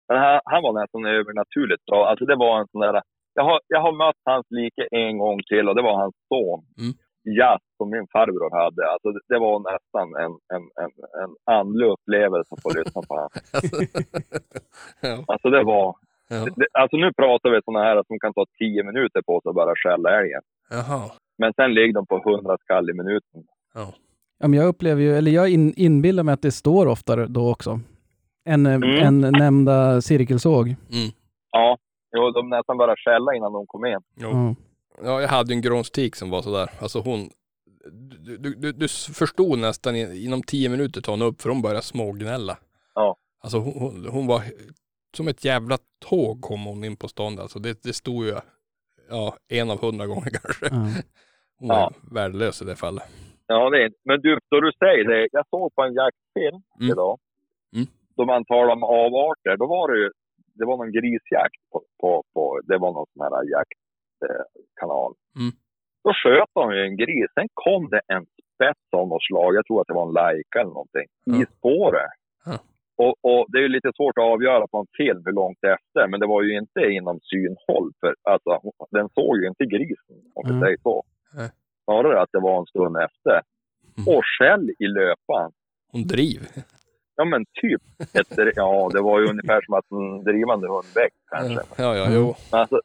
Men 0.07 0.17
han, 0.17 0.41
han 0.45 0.63
var 0.63 0.73
nästan 0.81 1.05
övernaturligt 1.05 1.85
bra. 1.85 2.07
Alltså 2.09 2.25
det 2.25 2.35
var 2.35 2.59
en 2.59 2.67
sån 2.67 2.81
där... 2.81 3.01
Jag 3.33 3.43
har, 3.43 3.59
jag 3.67 3.81
har 3.81 3.91
mött 3.91 4.21
hans 4.25 4.45
like 4.49 4.87
en 4.91 5.17
gång 5.17 5.39
till 5.49 5.69
och 5.69 5.75
det 5.75 5.81
var 5.81 5.95
hans 6.01 6.15
son. 6.29 6.59
Mm. 6.81 6.93
Jazz 7.23 7.61
som 7.77 7.89
min 7.89 8.07
farbror 8.13 8.51
hade. 8.61 8.91
Alltså 8.91 9.09
det, 9.29 9.39
var 9.39 9.55
nästan 9.71 10.07
en, 10.23 10.33
en, 10.55 10.63
en, 10.83 10.91
en 11.23 11.55
andlig 11.59 11.87
upplevelse 11.87 12.49
att 12.55 12.61
få 12.61 12.69
lyssna 12.79 13.01
på 13.07 13.13
honom. 13.15 13.29
ja. 15.01 15.23
Alltså 15.27 15.49
det 15.49 15.63
var... 15.63 15.95
Det, 16.29 16.67
alltså 16.73 16.97
nu 16.97 17.13
pratar 17.13 17.49
vi 17.49 17.59
såna 17.65 17.79
här 17.79 18.03
som 18.07 18.19
kan 18.19 18.33
ta 18.33 18.45
tio 18.59 18.83
minuter 18.83 19.21
på 19.21 19.41
sig 19.41 19.49
att 19.49 19.55
bara 19.55 19.73
skälla 19.75 20.19
älgen. 20.19 20.41
Jaha. 20.69 21.11
Men 21.37 21.53
sen 21.53 21.73
ligger 21.73 21.93
de 21.93 22.05
på 22.05 22.17
100 22.17 22.57
skall 22.57 22.89
i 22.89 22.93
minuten. 22.93 23.43
Ja. 23.73 23.93
Ja, 24.39 24.47
men 24.47 24.59
jag 24.59 24.67
upplever 24.67 25.01
ju, 25.01 25.17
eller 25.17 25.31
jag 25.31 25.49
in, 25.49 25.73
inbillar 25.75 26.23
mig 26.23 26.33
att 26.33 26.41
det 26.41 26.51
står 26.51 26.87
oftare 26.87 27.25
då 27.27 27.51
också. 27.51 27.79
Än, 28.45 28.65
mm. 28.65 28.89
än 29.07 29.31
nämnda 29.31 30.01
cirkelsåg. 30.01 30.67
Mm. 30.67 31.09
Ja, 31.51 31.77
jo, 32.17 32.31
de 32.31 32.49
nästan 32.49 32.77
bara 32.77 32.95
skälla 32.95 33.35
innan 33.35 33.53
de 33.53 33.67
kom 33.67 33.85
in. 33.85 33.99
Jo. 34.15 34.29
Ja. 34.29 34.55
Ja, 35.03 35.21
jag 35.21 35.27
hade 35.27 35.53
en 35.53 35.61
gronstik 35.61 36.15
som 36.15 36.29
var 36.29 36.41
sådär. 36.41 36.69
Alltså 36.81 36.99
hon, 36.99 37.29
du, 38.19 38.37
du, 38.37 38.55
du, 38.55 38.71
du 38.71 38.87
förstod 39.13 39.59
nästan 39.59 39.95
inom 39.95 40.43
tio 40.43 40.69
minuter 40.69 41.01
tog 41.01 41.13
hon 41.13 41.21
upp 41.27 41.41
för 41.41 41.49
hon 41.49 41.61
började 41.61 41.81
smågnälla. 41.81 42.57
Ja. 42.95 43.17
Alltså 43.43 43.57
hon, 43.57 43.73
hon, 43.79 44.07
hon 44.07 44.27
var 44.27 44.41
som 45.17 45.27
ett 45.27 45.45
jävla 45.45 45.77
tåg 46.09 46.41
kom 46.41 46.65
hon 46.65 46.83
in 46.83 46.95
på 46.95 47.07
stånd. 47.07 47.39
Alltså 47.39 47.59
det, 47.59 47.83
det 47.83 47.93
stod 47.93 48.25
ju, 48.25 48.35
ja, 49.09 49.35
en 49.49 49.71
av 49.71 49.81
hundra 49.81 50.07
gånger 50.07 50.29
kanske. 50.43 50.65
Ja. 50.65 50.87
Hon 51.59 51.67
var 51.69 51.75
Ja. 51.75 51.91
värdelös 52.11 52.61
i 52.61 52.65
det 52.65 52.75
fallet. 52.75 53.03
Ja, 53.47 53.69
det 53.69 53.83
är, 53.83 53.91
men 54.05 54.21
du, 54.21 54.39
då 54.49 54.59
du 54.61 54.71
säger 54.79 55.03
det, 55.09 55.27
jag 55.31 55.45
såg 55.49 55.75
på 55.75 55.81
en 55.83 55.93
jaktfilm 55.93 56.61
Mm. 56.79 56.91
idag. 56.91 57.19
Mm. 57.75 57.87
Då 58.17 58.25
man 58.25 58.45
talar 58.45 58.73
om 58.73 58.83
avarter, 58.83 59.57
då 59.57 59.67
var 59.67 59.91
det 59.91 59.99
ju, 59.99 60.09
det 60.55 60.65
var 60.65 60.77
någon 60.77 60.91
grisjakt 60.91 61.55
på, 61.71 61.83
på, 62.01 62.23
på 62.33 62.59
det 62.67 62.77
var 62.77 62.91
någon 62.93 63.05
sån 63.13 63.21
här 63.23 63.31
jaktkanal. 63.31 63.82
Kanal. 64.79 65.11
Mm. 65.39 65.51
Då 66.03 66.11
sköt 66.23 66.49
de 66.59 66.63
ju 66.75 66.81
en 66.87 66.97
gris, 66.97 67.29
sen 67.33 67.47
kom 67.53 67.89
det 67.89 68.01
en 68.07 68.25
spets 68.53 68.87
av 68.99 69.07
något 69.07 69.23
slag, 69.29 69.55
jag 69.55 69.65
tror 69.65 69.81
att 69.81 69.87
det 69.87 69.93
var 69.93 70.07
en 70.07 70.13
lajka 70.21 70.59
eller 70.61 70.75
någonting, 70.79 71.07
i 71.35 71.39
Ja. 71.41 71.45
spåret. 71.57 72.11
Ja. 72.45 72.57
Och, 73.03 73.15
och 73.29 73.45
det 73.51 73.57
är 73.57 73.61
ju 73.61 73.67
lite 73.77 73.91
svårt 73.97 74.17
att 74.17 74.23
avgöra 74.33 74.67
på 74.67 74.77
en 74.77 74.91
film 74.97 75.21
hur 75.25 75.31
långt 75.41 75.63
efter, 75.75 76.07
men 76.07 76.19
det 76.19 76.27
var 76.27 76.41
ju 76.43 76.57
inte 76.57 76.81
inom 76.97 77.19
synhåll, 77.31 77.91
för 77.99 78.11
alltså, 78.33 78.51
den 78.91 79.09
såg 79.09 79.37
ju 79.41 79.47
inte 79.47 79.65
grisen, 79.65 80.17
om 80.35 80.43
vi 80.45 80.49
Mm. 80.53 80.61
säger 80.63 80.77
så. 80.83 81.03
Nej. 81.37 81.49
Snarare 81.85 82.21
att 82.21 82.29
det 82.31 82.39
var 82.39 82.59
en 82.59 82.65
stund 82.65 82.95
efter. 83.07 83.37
Mm. 83.97 84.07
Och 84.17 84.23
skäll 84.37 84.69
i 84.79 84.87
löpan. 84.87 85.51
Hon 85.91 86.03
driv. 86.07 86.39
Ja 87.15 87.25
men 87.25 87.45
typ. 87.61 87.81
Ett, 88.19 88.55
ja, 88.55 88.89
det 88.93 89.01
var 89.01 89.19
ju 89.19 89.25
ungefär 89.27 89.61
som 89.65 89.73
att 89.73 89.91
en 89.91 90.23
drivande 90.23 90.67
hund 90.67 90.85
väck 90.95 91.13
kanske. 91.31 91.61
Ja, 91.83 91.95
ja, 91.97 92.05
Mm. 92.05 92.17
jo. 92.19 92.35
Men 92.51 92.59
alltså, 92.59 92.81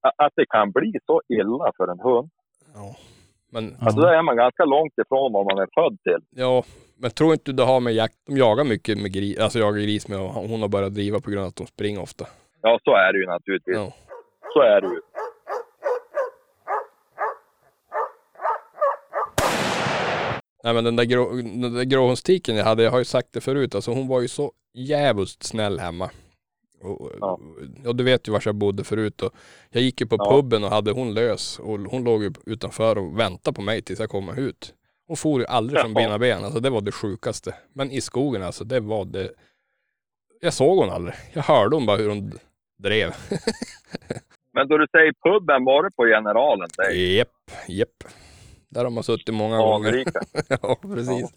att 0.00 0.32
det 0.36 0.46
kan 0.46 0.70
bli 0.70 0.92
så 1.06 1.22
illa 1.28 1.72
för 1.76 1.88
en 1.92 2.00
hund. 2.00 2.30
Ja. 2.74 2.96
Men, 3.50 3.76
Alltså 3.80 4.00
där 4.00 4.12
är 4.12 4.22
man 4.22 4.36
ganska 4.36 4.64
långt 4.64 4.92
ifrån 4.98 5.32
vad 5.32 5.44
man 5.46 5.58
är 5.58 5.68
född 5.74 5.98
till. 6.02 6.26
ja, 6.30 6.62
men 7.00 7.10
tror 7.10 7.32
inte 7.32 7.52
det 7.52 7.62
har 7.64 7.80
med 7.80 7.92
jakt, 7.92 8.14
de 8.26 8.36
jagar 8.36 8.64
mycket 8.64 8.98
med 9.02 9.12
gris, 9.12 9.38
alltså 9.38 9.58
jagar 9.58 9.80
gris 9.82 10.08
med 10.08 10.18
och 10.20 10.28
hon 10.30 10.60
har 10.62 10.68
börjat 10.68 10.94
driva 10.94 11.20
på 11.20 11.30
grund 11.30 11.42
av 11.42 11.48
att 11.48 11.56
de 11.56 11.66
springer 11.66 12.02
ofta. 12.02 12.26
Ja, 12.62 12.78
så 12.84 12.90
är 12.94 13.12
det 13.12 13.18
ju 13.18 13.26
naturligtvis. 13.26 13.76
Ja. 13.76 13.92
Så 14.52 14.60
är 14.60 14.80
det 14.80 14.86
ju. 14.86 15.00
Nej 20.64 20.74
men 20.74 20.84
den 20.84 20.96
där, 20.96 21.04
grå, 21.04 21.30
den 21.36 21.74
där 21.74 21.84
gråhundstiken 21.84 22.56
jag 22.56 22.64
hade, 22.64 22.82
jag 22.82 22.90
har 22.90 22.98
ju 22.98 23.04
sagt 23.04 23.28
det 23.32 23.40
förut, 23.40 23.74
alltså 23.74 23.90
hon 23.90 24.08
var 24.08 24.20
ju 24.20 24.28
så 24.28 24.52
jävligt 24.74 25.42
snäll 25.42 25.78
hemma. 25.78 26.10
Och, 26.80 27.12
Ja. 27.20 27.40
ja. 27.84 27.92
du 27.92 28.04
vet 28.04 28.28
ju 28.28 28.32
var 28.32 28.42
jag 28.44 28.54
bodde 28.54 28.84
förut 28.84 29.22
och 29.22 29.32
jag 29.70 29.82
gick 29.82 30.00
ju 30.00 30.06
på 30.06 30.16
Ja. 30.18 30.30
puben 30.32 30.64
och 30.64 30.70
hade 30.70 30.90
hon 30.92 31.14
lös 31.14 31.58
och 31.58 31.78
hon 31.78 32.04
låg 32.04 32.22
ju 32.22 32.32
utanför 32.46 32.98
och 32.98 33.18
väntade 33.18 33.54
på 33.54 33.62
mig 33.62 33.82
tills 33.82 34.00
jag 34.00 34.10
kom 34.10 34.28
ut. 34.38 34.74
Hon 35.06 35.16
for 35.16 35.40
ju 35.40 35.46
aldrig 35.46 35.80
från 35.80 35.92
Jaha. 35.92 36.02
bena 36.02 36.18
ben, 36.18 36.44
alltså 36.44 36.60
det 36.60 36.70
var 36.70 36.80
det 36.80 36.92
sjukaste. 36.92 37.54
Men 37.72 37.90
i 37.90 38.00
skogen 38.00 38.42
alltså, 38.42 38.64
det 38.64 38.80
var 38.80 39.04
det. 39.04 39.30
Jag 40.40 40.52
såg 40.54 40.78
hon 40.78 40.90
aldrig. 40.90 41.14
Jag 41.32 41.42
hörde 41.42 41.76
hon 41.76 41.86
bara 41.86 41.96
hur 41.96 42.08
hon 42.08 42.32
drev. 42.78 43.14
Men 44.52 44.68
då 44.68 44.78
du 44.78 44.86
säger 44.90 45.12
puben, 45.12 45.64
var 45.64 45.82
det 45.82 45.90
på 45.90 46.04
Generalen? 46.06 46.68
Jepp, 46.94 47.28
jepp. 47.68 48.04
Där 48.68 48.84
har 48.84 48.90
man 48.90 49.02
suttit 49.04 49.34
många 49.34 49.58
gånger. 49.58 49.88
anrika. 49.88 50.20
Ja, 50.62 50.76
precis. 50.82 51.30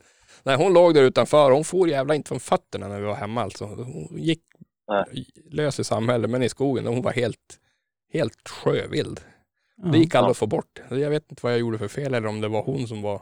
Nej, 0.43 0.57
hon 0.57 0.73
låg 0.73 0.93
där 0.93 1.03
utanför. 1.03 1.51
Hon 1.51 1.63
for 1.63 1.87
jävla 1.89 2.15
inte 2.15 2.27
från 2.27 2.39
fötterna 2.39 2.87
när 2.87 2.99
vi 2.99 3.05
var 3.05 3.15
hemma 3.15 3.41
alltså. 3.41 3.65
Hon 3.65 4.09
gick 4.17 4.41
Nej. 4.91 5.25
lös 5.51 5.79
i 5.79 5.83
samhället, 5.83 6.29
men 6.29 6.43
i 6.43 6.49
skogen, 6.49 6.85
hon 6.87 7.01
var 7.01 7.11
helt, 7.11 7.59
helt 8.13 8.49
sjövild. 8.49 9.19
Det 9.91 9.97
gick 9.97 10.15
aldrig 10.15 10.31
att 10.31 10.37
få 10.37 10.47
bort. 10.47 10.81
Jag 10.89 11.09
vet 11.09 11.31
inte 11.31 11.39
vad 11.43 11.51
jag 11.53 11.59
gjorde 11.59 11.77
för 11.77 11.87
fel 11.87 12.13
eller 12.13 12.27
om 12.27 12.41
det 12.41 12.47
var 12.47 12.63
hon 12.63 12.87
som 12.87 13.01
var, 13.01 13.21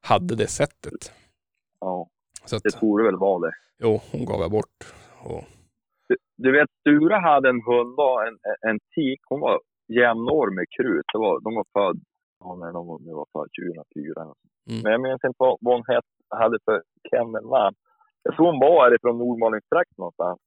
hade 0.00 0.36
det 0.36 0.46
sättet. 0.46 1.12
Ja, 1.80 2.08
Så 2.44 2.56
att, 2.56 2.62
det 2.62 2.70
torde 2.70 3.04
väl 3.04 3.16
vara 3.16 3.40
det. 3.46 3.52
jo, 3.78 4.00
hon 4.12 4.24
gav 4.24 4.40
jag 4.40 4.50
bort. 4.50 4.76
Och, 5.22 5.44
Du, 6.08 6.16
du 6.36 6.52
vet, 6.52 6.70
Sture 6.80 7.14
hade 7.14 7.48
en 7.48 7.62
hund, 7.62 7.96
då, 7.96 8.20
en, 8.26 8.36
en 8.70 8.78
tik. 8.94 9.20
Hon 9.28 9.40
var 9.40 9.60
jämnår 9.88 10.50
med 10.50 10.66
krut. 10.76 11.06
Det 11.12 11.18
var, 11.18 11.40
de 11.40 11.54
var 11.54 11.66
född, 11.72 12.00
ja, 12.40 12.54
när 12.56 12.72
de 12.72 12.86
var, 12.86 12.98
de 12.98 13.10
var 13.22 13.26
född 13.32 13.48
2004. 13.94 14.22
Mm. 14.70 14.80
Men 14.82 14.92
jag 14.92 15.00
minns 15.00 15.24
inte 15.24 15.36
vad, 15.38 15.58
vad 15.60 15.74
hon 15.74 15.84
het, 15.94 16.04
hade 16.28 16.58
för 16.64 16.82
kennelnamn. 17.10 17.76
Jag 18.22 18.36
tror 18.36 18.46
hon 18.46 18.60
var 18.60 18.84
härifrån 18.84 19.18
Nordmalingstrakten 19.18 19.94
någonstans. 19.98 20.40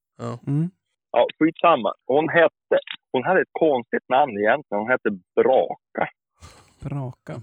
Mm. 0.47 0.69
Ja, 1.11 1.27
skitsamma. 1.39 1.93
Hon 2.05 2.29
hette, 2.29 2.77
hon 3.11 3.23
hade 3.23 3.41
ett 3.41 3.55
konstigt 3.65 4.09
namn 4.09 4.37
egentligen. 4.37 4.81
Hon 4.83 4.91
hette 4.91 5.09
Braka. 5.35 6.03
Braka. 6.83 7.35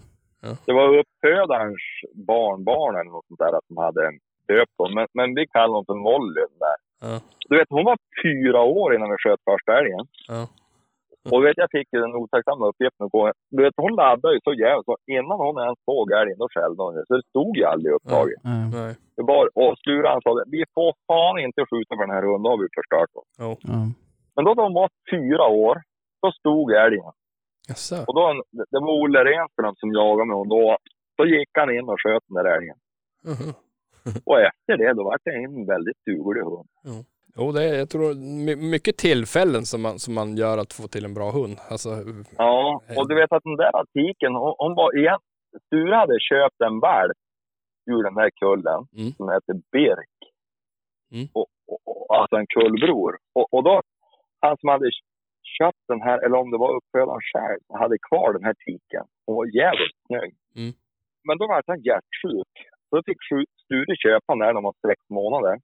Det 0.66 0.72
var 0.72 0.98
uppfödarens 0.98 1.84
barnbarn 2.28 2.94
eller 3.00 3.10
något 3.10 3.26
sånt 3.26 3.38
där 3.40 3.60
som 3.66 3.76
hade 3.76 4.06
en 4.06 4.18
döpt 4.48 4.72
hon. 4.78 4.94
Men, 4.94 5.06
men 5.14 5.34
vi 5.34 5.46
kallade 5.46 5.76
hon 5.78 5.84
för 5.86 5.94
Molly. 5.94 6.40
Där. 6.64 6.76
ja, 7.00 7.20
Du 7.48 7.58
vet, 7.58 7.68
hon 7.70 7.84
var 7.84 7.98
fyra 8.24 8.60
år 8.62 8.94
innan 8.94 9.10
vi 9.10 9.16
sköt 9.18 9.40
första 9.50 9.78
älgen. 9.78 10.06
ja, 10.28 10.48
Och 11.32 11.44
vet, 11.44 11.56
jag 11.64 11.70
fick 11.76 11.88
ju 11.92 11.98
den 12.00 12.14
otacksamma 12.22 12.66
uppgiften 12.70 13.10
på 13.10 13.32
Du 13.50 13.62
vet, 13.62 13.74
hon 13.76 13.94
laddade 13.94 14.34
ju 14.34 14.40
så 14.44 14.52
jävligt. 14.52 14.84
Så 14.90 14.96
innan 15.16 15.38
hon 15.44 15.56
ens 15.66 15.78
såg 15.90 16.12
älgen, 16.12 16.38
då 16.38 16.48
skällde 16.54 16.82
hon. 16.82 16.92
Så 17.06 17.14
det 17.16 17.26
stod 17.32 17.56
ju 17.56 17.64
aldrig 17.72 17.92
upptaget. 17.94 18.40
Ja. 18.42 18.50
nej, 18.50 18.94
Det 19.16 19.22
var, 19.32 19.44
och 19.60 19.78
Sture 19.78 20.08
han 20.08 20.22
sa 20.24 20.30
det, 20.34 20.44
vi 20.56 20.64
får 20.74 20.90
fan 21.08 21.38
inte 21.46 21.60
skjuta 21.70 21.92
för 21.96 22.04
den 22.06 22.16
här 22.16 22.22
hunden, 22.22 22.42
då 22.42 22.50
har 22.50 22.60
vi 22.62 22.68
förstört 22.78 23.10
jo. 23.14 23.56
Ja. 23.62 23.78
Men 24.34 24.44
då 24.44 24.50
hon 24.62 24.74
var 24.80 24.88
fyra 25.14 25.46
år, 25.66 25.76
då 26.22 26.32
stod 26.32 26.72
älgen. 26.72 27.12
Jaså? 27.68 27.96
Och 28.06 28.14
då, 28.14 28.42
det 28.72 28.80
var 28.84 29.02
Olle 29.02 29.24
Renström 29.24 29.74
som 29.80 29.92
jagade 29.92 30.26
med 30.28 30.36
honom 30.36 30.48
då. 30.48 30.76
Då 31.18 31.26
gick 31.26 31.50
han 31.52 31.74
in 31.76 31.88
och 31.88 32.00
sköt 32.02 32.22
den 32.28 32.36
där 32.38 32.56
älgen. 32.56 32.76
Mhm. 33.30 33.52
Och 34.24 34.40
efter 34.40 34.76
det, 34.76 34.92
då 34.92 35.02
var 35.04 35.18
det 35.24 35.30
en 35.30 35.66
väldigt 35.66 36.00
duglig 36.06 36.42
hund. 36.42 36.68
Jo, 37.38 37.52
det 37.52 37.62
är, 37.68 37.74
jag 37.78 37.90
tror, 37.90 38.14
my- 38.46 38.56
mycket 38.74 38.96
tillfällen 38.96 39.62
som 39.70 39.82
man, 39.82 39.98
som 39.98 40.14
man 40.14 40.36
gör 40.36 40.58
att 40.58 40.72
få 40.72 40.88
till 40.88 41.04
en 41.04 41.14
bra 41.14 41.30
hund. 41.38 41.56
Alltså, 41.72 41.88
Ja, 42.38 42.80
och 42.98 43.08
du 43.08 43.14
vet 43.20 43.32
att 43.32 43.42
den 43.50 43.56
där 43.56 43.72
artikeln, 43.82 44.34
hon, 44.34 44.54
hon 44.58 44.74
var 44.74 44.96
igen... 44.98 45.18
Sture 45.66 45.94
hade 46.02 46.16
köpt 46.30 46.60
en 46.68 46.80
valp 46.80 47.18
ur 47.92 48.02
den 48.08 48.16
här 48.20 48.30
kullen 48.40 48.80
Mm. 48.98 49.12
som 49.18 49.26
heter 49.34 49.54
Birk. 49.72 50.16
Mm. 51.14 51.26
Och, 51.38 51.46
och, 51.70 51.80
och, 51.90 52.16
alltså 52.18 52.36
en 52.36 52.46
kullbror. 52.56 53.12
Och, 53.38 53.46
och 53.54 53.62
då, 53.68 53.74
han 54.40 54.56
som 54.60 54.68
hade 54.68 54.90
köpt 55.58 55.84
den 55.92 56.00
här, 56.06 56.18
eller 56.24 56.38
om 56.42 56.50
det 56.50 56.58
var 56.64 56.76
uppfödaren 56.78 57.24
själv, 57.32 57.60
hade 57.82 57.96
kvar 58.08 58.32
den 58.32 58.44
här 58.48 58.56
tiken. 58.66 59.04
Hon 59.26 59.36
var 59.36 59.46
jävligt 59.62 59.96
snygg. 60.06 60.32
Mm. 60.60 60.72
Men 61.26 61.38
då 61.38 61.44
var 61.46 61.62
han 61.66 61.82
hjärtsjuk. 61.90 62.52
Så 62.88 62.90
då 62.96 63.02
fick 63.08 63.20
Sture 63.64 63.94
köpa 64.04 64.28
den 64.34 64.42
här 64.42 64.48
när 64.52 64.60
de 64.60 64.64
var 64.70 64.76
sex 64.88 64.98
månader. 65.20 65.54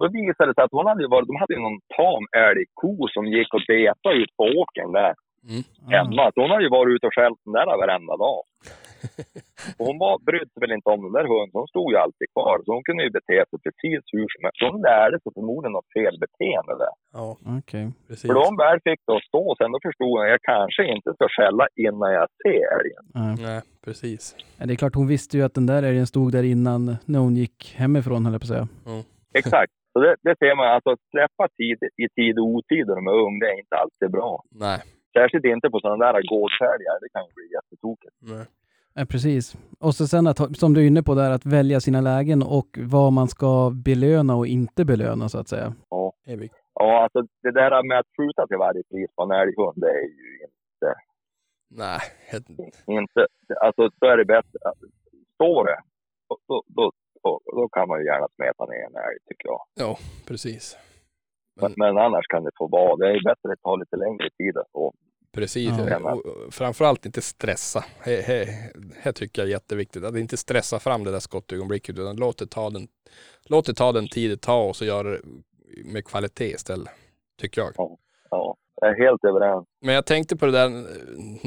Då 0.00 0.06
visade 0.20 0.48
det 0.48 0.54
sig 0.54 0.64
att 0.64 0.78
hon 0.78 0.86
hade 0.90 1.08
varit, 1.14 1.28
de 1.30 1.36
hade 1.42 1.56
någon 1.66 1.80
tam 1.98 2.24
älgko 2.48 2.90
som 3.14 3.24
gick 3.36 3.50
och 3.56 3.64
betade 3.68 4.14
ut 4.20 4.32
på 4.38 4.44
åkern 4.60 4.92
där 5.00 5.14
mm. 5.50 5.62
hemma. 5.94 6.24
Så 6.32 6.36
hon 6.42 6.50
har 6.54 6.60
ju 6.66 6.70
varit 6.78 6.94
ute 6.94 7.06
och 7.06 7.16
skällt 7.16 7.40
den 7.44 7.54
där 7.58 7.66
varenda 7.82 8.16
dag. 8.26 8.42
Och 9.78 9.86
hon 9.88 9.98
var, 10.04 10.14
brydde 10.28 10.50
sig 10.52 10.60
väl 10.64 10.76
inte 10.76 10.90
om 10.94 11.02
den 11.06 11.14
där 11.18 11.26
hunden, 11.32 11.56
hon 11.60 11.72
stod 11.74 11.88
ju 11.92 11.96
alltid 12.04 12.28
kvar. 12.34 12.56
Så 12.64 12.68
hon 12.74 12.84
kunde 12.88 13.02
ju 13.06 13.10
bete 13.18 13.38
sig 13.48 13.58
precis 13.66 14.00
hur 14.14 14.26
som 14.32 14.40
helst. 14.44 14.58
Så 14.60 14.64
Hon 14.70 14.82
lärde 14.90 15.16
sig 15.20 15.30
förmodligen 15.38 15.72
något 15.78 15.90
felbeteende 15.98 16.74
där. 16.82 16.94
Ja, 17.18 17.28
Okej. 17.58 17.84
precis. 18.08 18.26
För 18.28 18.34
då 18.38 18.42
hon 18.48 18.56
väl 18.64 18.78
fick 18.86 19.00
det 19.06 19.14
att 19.16 19.28
stå 19.30 19.44
sen, 19.58 19.72
då 19.74 19.78
förstod 19.88 20.10
hon 20.12 20.20
att 20.24 20.34
jag 20.36 20.42
kanske 20.54 20.82
inte 20.94 21.08
ska 21.16 21.24
skälla 21.36 21.64
innan 21.86 22.10
jag 22.18 22.26
ser 22.42 22.64
älgen. 22.78 23.04
Ja. 23.20 23.26
Nej, 23.46 23.60
precis. 23.86 24.22
Ja, 24.58 24.62
Det 24.66 24.72
är 24.74 24.80
klart, 24.82 24.98
hon 25.00 25.08
visste 25.14 25.32
ju 25.38 25.42
att 25.46 25.54
den 25.60 25.66
där 25.72 25.82
älgen 25.88 26.06
stod 26.14 26.28
där 26.36 26.46
innan 26.54 26.80
när 27.12 27.20
hon 27.26 27.34
gick 27.42 27.58
hemifrån, 27.80 28.24
höll 28.24 28.34
jag 28.34 28.42
på 28.42 28.48
att 28.50 28.56
säga. 28.56 28.68
Exakt. 29.40 29.72
Så 29.92 30.00
det, 30.00 30.16
det 30.22 30.34
ser 30.38 30.56
man, 30.56 30.66
alltså 30.74 30.90
att 30.90 31.02
släppa 31.10 31.48
tid 31.48 31.78
i 32.04 32.08
tid 32.18 32.38
och 32.38 32.46
otid 32.46 32.86
när 32.86 32.94
de 32.94 33.06
är 33.06 33.18
unga, 33.26 33.38
det 33.40 33.52
är 33.54 33.58
inte 33.64 33.76
alltid 33.76 34.10
bra. 34.10 34.42
Nej, 34.50 34.78
Särskilt 35.12 35.44
inte 35.44 35.70
på 35.70 35.80
sådana 35.80 36.12
där 36.12 36.22
gårdsälgar, 36.32 36.96
det 37.02 37.08
kan 37.14 37.22
ju 37.26 37.32
bli 37.38 37.46
jättetokigt. 37.56 38.16
nej. 38.20 38.46
Ja, 38.94 39.04
precis. 39.10 39.56
Och 39.80 39.94
så 39.94 40.06
sen 40.06 40.26
att, 40.26 40.56
som 40.56 40.74
du 40.74 40.82
är 40.82 40.86
inne 40.86 41.02
på 41.02 41.14
där, 41.14 41.30
att 41.30 41.46
välja 41.46 41.80
sina 41.80 42.00
lägen 42.00 42.42
och 42.42 42.78
vad 42.78 43.12
man 43.12 43.28
ska 43.28 43.70
belöna 43.84 44.36
och 44.36 44.46
inte 44.46 44.84
belöna 44.84 45.28
så 45.28 45.38
att 45.38 45.48
säga. 45.48 45.72
Ja. 45.90 46.12
Ja, 46.74 47.02
alltså 47.02 47.20
det 47.42 47.50
där 47.50 47.88
med 47.88 47.98
att 47.98 48.06
skjuta 48.16 48.46
till 48.46 48.56
varje 48.56 48.82
pris 48.82 49.10
på 49.16 49.22
en 49.22 49.30
älghund, 49.30 49.76
det 49.76 49.90
är 49.90 50.02
ju 50.02 50.32
inte, 50.44 50.94
Nej, 51.68 52.00
inte 52.86 53.26
alltså 53.60 53.88
då 54.00 54.06
är 54.06 54.16
det 54.16 54.24
bättre. 54.24 54.58
Står 55.34 55.64
det, 55.64 55.80
då, 56.48 56.62
då, 56.66 56.92
då, 57.22 57.40
då, 57.44 57.68
kan 57.68 57.88
man 57.88 57.98
ju 58.00 58.06
gärna 58.06 58.28
smeta 58.36 58.64
ner 58.66 58.84
en 58.86 58.96
älg 58.96 59.18
tycker 59.28 59.48
jag. 59.48 59.60
ja, 59.74 59.98
precis. 60.28 60.76
Men, 61.60 61.74
men 61.76 61.98
annars 61.98 62.26
kan 62.26 62.44
det 62.44 62.50
få 62.58 62.68
vara, 62.68 62.96
det 62.96 63.06
är 63.06 63.24
bättre 63.24 63.52
att 63.52 63.62
ta 63.62 63.76
lite 63.76 63.96
längre 63.96 64.30
tid 64.38 64.56
att 64.56 64.70
få. 64.72 64.94
Precis, 65.32 65.70
Ja. 65.88 66.12
och, 66.12 66.26
och 66.26 66.54
framförallt 66.54 67.06
inte 67.06 67.20
stressa. 67.22 67.84
Det 69.04 69.12
tycker 69.14 69.42
jag 69.42 69.48
är 69.48 69.52
jätteviktigt. 69.52 70.04
Att 70.04 70.16
inte 70.16 70.36
stressa 70.36 70.78
fram 70.78 71.04
det 71.04 71.10
där 71.10 71.18
skottögonblicket 71.20 71.98
utan 71.98 72.16
låt 72.16 72.38
det 72.38 72.46
ta 72.46 72.70
den, 72.70 72.88
låt 73.48 73.66
det 73.66 73.74
ta 73.74 73.92
den 73.92 74.08
tid 74.08 74.30
det 74.30 74.36
tar 74.40 74.68
och 74.68 74.76
så 74.76 74.84
gör 74.84 75.04
det 75.04 75.20
med 75.84 76.04
kvalitet 76.04 76.50
istället. 76.50 76.88
Tycker 77.40 77.60
jag. 77.60 77.72
Ja, 78.30 78.56
jag 78.80 78.90
är 78.90 78.94
helt 79.04 79.24
överens. 79.24 79.66
Men 79.80 79.94
jag 79.94 80.06
tänkte 80.06 80.36
på 80.36 80.46
det 80.46 80.52
där 80.52 80.68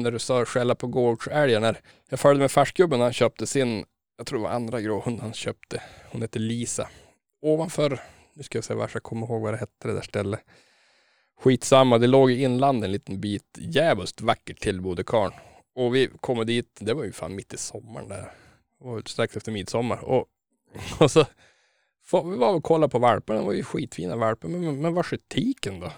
när 0.02 0.10
du 0.10 0.18
sa 0.18 0.44
skälla 0.44 0.74
på 0.74 0.86
gårdsälgar. 0.86 1.60
När 1.60 1.76
jag 2.10 2.20
följde 2.20 2.40
med 2.40 2.50
färskgubben 2.50 2.98
när 2.98 3.06
han 3.06 3.12
köpte 3.12 3.46
sin, 3.46 3.84
jag 4.16 4.26
tror 4.26 4.38
det 4.38 4.42
var 4.42 4.50
andra 4.50 4.80
gråhund 4.80 5.20
han 5.20 5.32
köpte. 5.32 5.82
Hon 6.10 6.22
hette 6.22 6.38
Lisa. 6.38 6.88
Ovanför, 7.42 8.00
nu 8.34 8.42
ska 8.42 8.58
jag 8.58 8.64
se 8.64 8.74
varför 8.74 8.96
jag 8.96 9.02
kommer 9.02 9.26
ihåg 9.26 9.42
vad 9.42 9.52
det 9.54 9.58
hette 9.58 9.88
det 9.88 9.94
där 9.94 10.00
stället. 10.02 10.40
Skitsamma, 11.40 11.98
det 11.98 12.06
låg 12.06 12.30
i 12.30 12.42
inlandet 12.42 12.84
en 12.86 12.92
liten 12.92 13.20
bit. 13.20 13.58
Jävligt 13.58 14.20
vackert 14.20 14.60
till 14.60 14.80
karln. 15.04 15.34
Och 15.74 15.94
vi 15.94 16.10
kommer 16.20 16.44
dit, 16.44 16.76
det 16.80 16.94
var 16.94 17.04
ju 17.04 17.12
fan 17.12 17.34
mitt 17.34 17.54
i 17.54 17.56
sommaren 17.56 18.08
där. 18.08 18.32
Det 18.78 18.84
var 18.86 19.02
strax 19.06 19.36
efter 19.36 19.52
midsommar. 19.52 20.04
Och, 20.04 20.26
och 21.00 21.10
så 21.10 21.24
får- 22.04 22.30
vi 22.30 22.36
var 22.36 22.54
och 22.54 22.64
kollade 22.64 22.90
på 22.90 22.98
valparna, 22.98 23.40
det 23.40 23.46
var 23.46 23.52
ju 23.52 23.64
skitfina 23.64 24.16
valpar. 24.16 24.48
Men, 24.48 24.60
men, 24.64 24.80
men 24.80 24.94
var 24.94 25.02
är 25.12 25.18
tiken 25.28 25.80
då? 25.80 25.92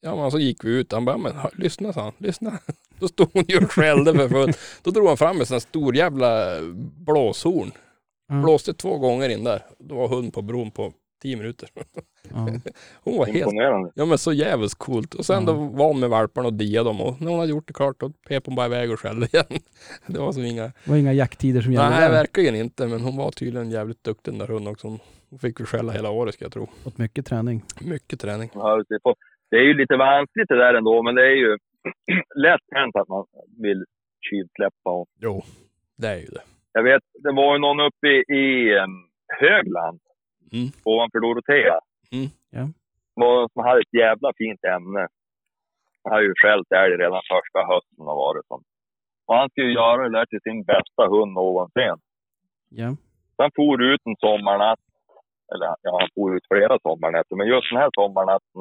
Ja 0.00 0.16
men 0.16 0.30
så 0.30 0.38
gick 0.38 0.64
vi 0.64 0.70
ut, 0.70 0.92
han 0.92 1.04
bara, 1.04 1.16
men 1.16 1.36
hör- 1.36 1.54
lyssna 1.54 1.92
sa 1.92 2.02
han, 2.02 2.12
lyssna. 2.18 2.58
Då 3.02 3.08
stod 3.08 3.28
hon 3.32 3.44
ju 3.48 3.58
och 3.58 3.72
skällde 3.72 4.14
för 4.14 4.28
fullt. 4.28 4.58
Då 4.82 4.90
drog 4.90 5.08
han 5.08 5.16
fram 5.16 5.40
en 5.40 5.46
sån 5.46 5.54
här 5.54 5.60
stor 5.60 5.96
jävla 5.96 6.58
blåshorn. 7.06 7.70
Ja. 8.28 8.34
Blåste 8.42 8.74
två 8.74 8.98
gånger 8.98 9.28
in 9.28 9.44
där. 9.44 9.62
Då 9.78 9.94
var 9.94 10.08
hund 10.08 10.34
på 10.34 10.42
bron 10.42 10.70
på 10.70 10.92
tio 11.22 11.36
minuter. 11.36 11.68
Ja. 12.30 12.48
Hon 13.04 13.18
var 13.18 13.26
helt, 13.26 13.52
ja 13.94 14.04
men 14.04 14.18
så 14.18 14.32
jävligt 14.32 14.74
coolt. 14.74 15.14
Och 15.14 15.26
sen 15.26 15.44
Ja. 15.46 15.52
då 15.52 15.58
var 15.58 15.86
hon 15.86 16.00
med 16.00 16.10
valparna 16.10 16.46
och 16.48 16.52
diade 16.54 16.88
dem 16.88 17.00
och 17.00 17.20
när 17.20 17.30
hon 17.30 17.40
hade 17.40 17.50
gjort 17.50 17.66
det 17.68 17.72
klart 17.74 18.00
då 18.00 18.10
pep 18.28 18.46
hon 18.46 18.54
bara 18.54 18.66
iväg 18.66 18.90
och 18.92 19.00
skällde 19.00 19.26
igen. 19.32 19.44
Det 20.06 20.18
var 20.18 20.32
som 20.32 20.44
inga, 20.44 20.62
Det 20.62 20.72
var 20.90 20.96
inga 20.96 21.12
jakttider 21.12 21.60
som 21.60 21.72
gällde 21.72 21.90
nej 21.90 22.10
verkligen 22.10 22.54
inte 22.54 22.86
men 22.86 23.00
hon 23.00 23.16
var 23.16 23.30
tydligen 23.30 23.70
jävligt 23.70 24.04
duktig 24.04 24.32
den 24.32 24.38
där 24.38 24.46
hunden 24.46 24.72
också. 24.72 24.98
Hon 25.30 25.38
fick 25.38 25.60
ju 25.60 25.66
skälla 25.66 25.92
hela 25.92 26.10
året 26.10 26.34
ska 26.34 26.44
jag 26.44 26.52
tro. 26.52 26.68
Fått 26.84 26.98
mycket 26.98 27.26
träning. 27.26 27.62
Mycket 27.80 28.20
träning. 28.20 28.50
Ja, 28.54 28.82
Det 29.50 29.56
är 29.56 29.64
ju 29.64 29.74
lite 29.74 29.96
vanskligt 29.96 30.48
det 30.48 30.58
där 30.58 30.74
ändå, 30.74 31.02
men 31.02 31.14
det 31.14 31.22
är 31.22 31.36
ju 31.36 31.58
lätt 32.34 32.60
hänt 32.74 32.96
att 32.96 33.08
man 33.08 33.26
vill 33.62 33.84
tjuvsläppa. 34.30 34.90
Och 34.90 35.08
Jo, 35.20 35.42
det 35.96 36.08
är 36.08 36.16
ju 36.18 36.26
det. 36.26 36.42
Jag 36.72 36.82
vet, 36.82 37.02
det 37.24 37.32
var 37.32 37.52
ju 37.54 37.58
någon 37.60 37.80
uppe 37.80 38.06
i, 38.08 38.24
i 38.40 38.78
em, 38.78 38.90
Högland, 39.40 40.00
Mm. 40.52 40.68
ovanför 40.84 41.20
Dorotea. 41.20 41.78
Mm. 42.12 42.28
Ja. 42.50 42.64
Var- 43.14 43.48
Som 43.52 43.64
hade 43.64 43.80
ett 43.80 43.94
jävla 44.04 44.32
fint 44.36 44.64
ämne. 44.64 45.08
Han 46.04 46.12
hade 46.12 46.24
ju 46.24 46.34
skällt 46.42 46.72
älg 46.72 46.94
redan 46.96 47.22
första 47.34 47.58
hösten 47.72 48.04
och 48.10 48.16
varit 48.26 48.46
som. 48.46 48.62
Och 49.26 49.34
han 49.36 49.50
skulle 49.50 49.72
göra 49.72 50.02
det 50.08 50.18
där 50.18 50.26
till 50.26 50.40
sin 50.42 50.64
bästa 50.64 51.02
hund 51.14 51.32
någonsin. 51.32 51.96
Ja. 52.68 52.88
Sen 53.36 53.50
for 53.56 53.82
ut 53.82 54.00
en 54.04 54.16
sommarnatt. 54.16 54.80
Eller 55.54 55.66
ja, 55.82 55.98
han 56.00 56.08
for 56.14 56.36
ut 56.36 56.46
flera 56.52 56.78
sommarnätter. 56.82 57.36
Men 57.36 57.46
just 57.46 57.70
den 57.70 57.80
här 57.82 57.90
sommarnatten, 57.94 58.60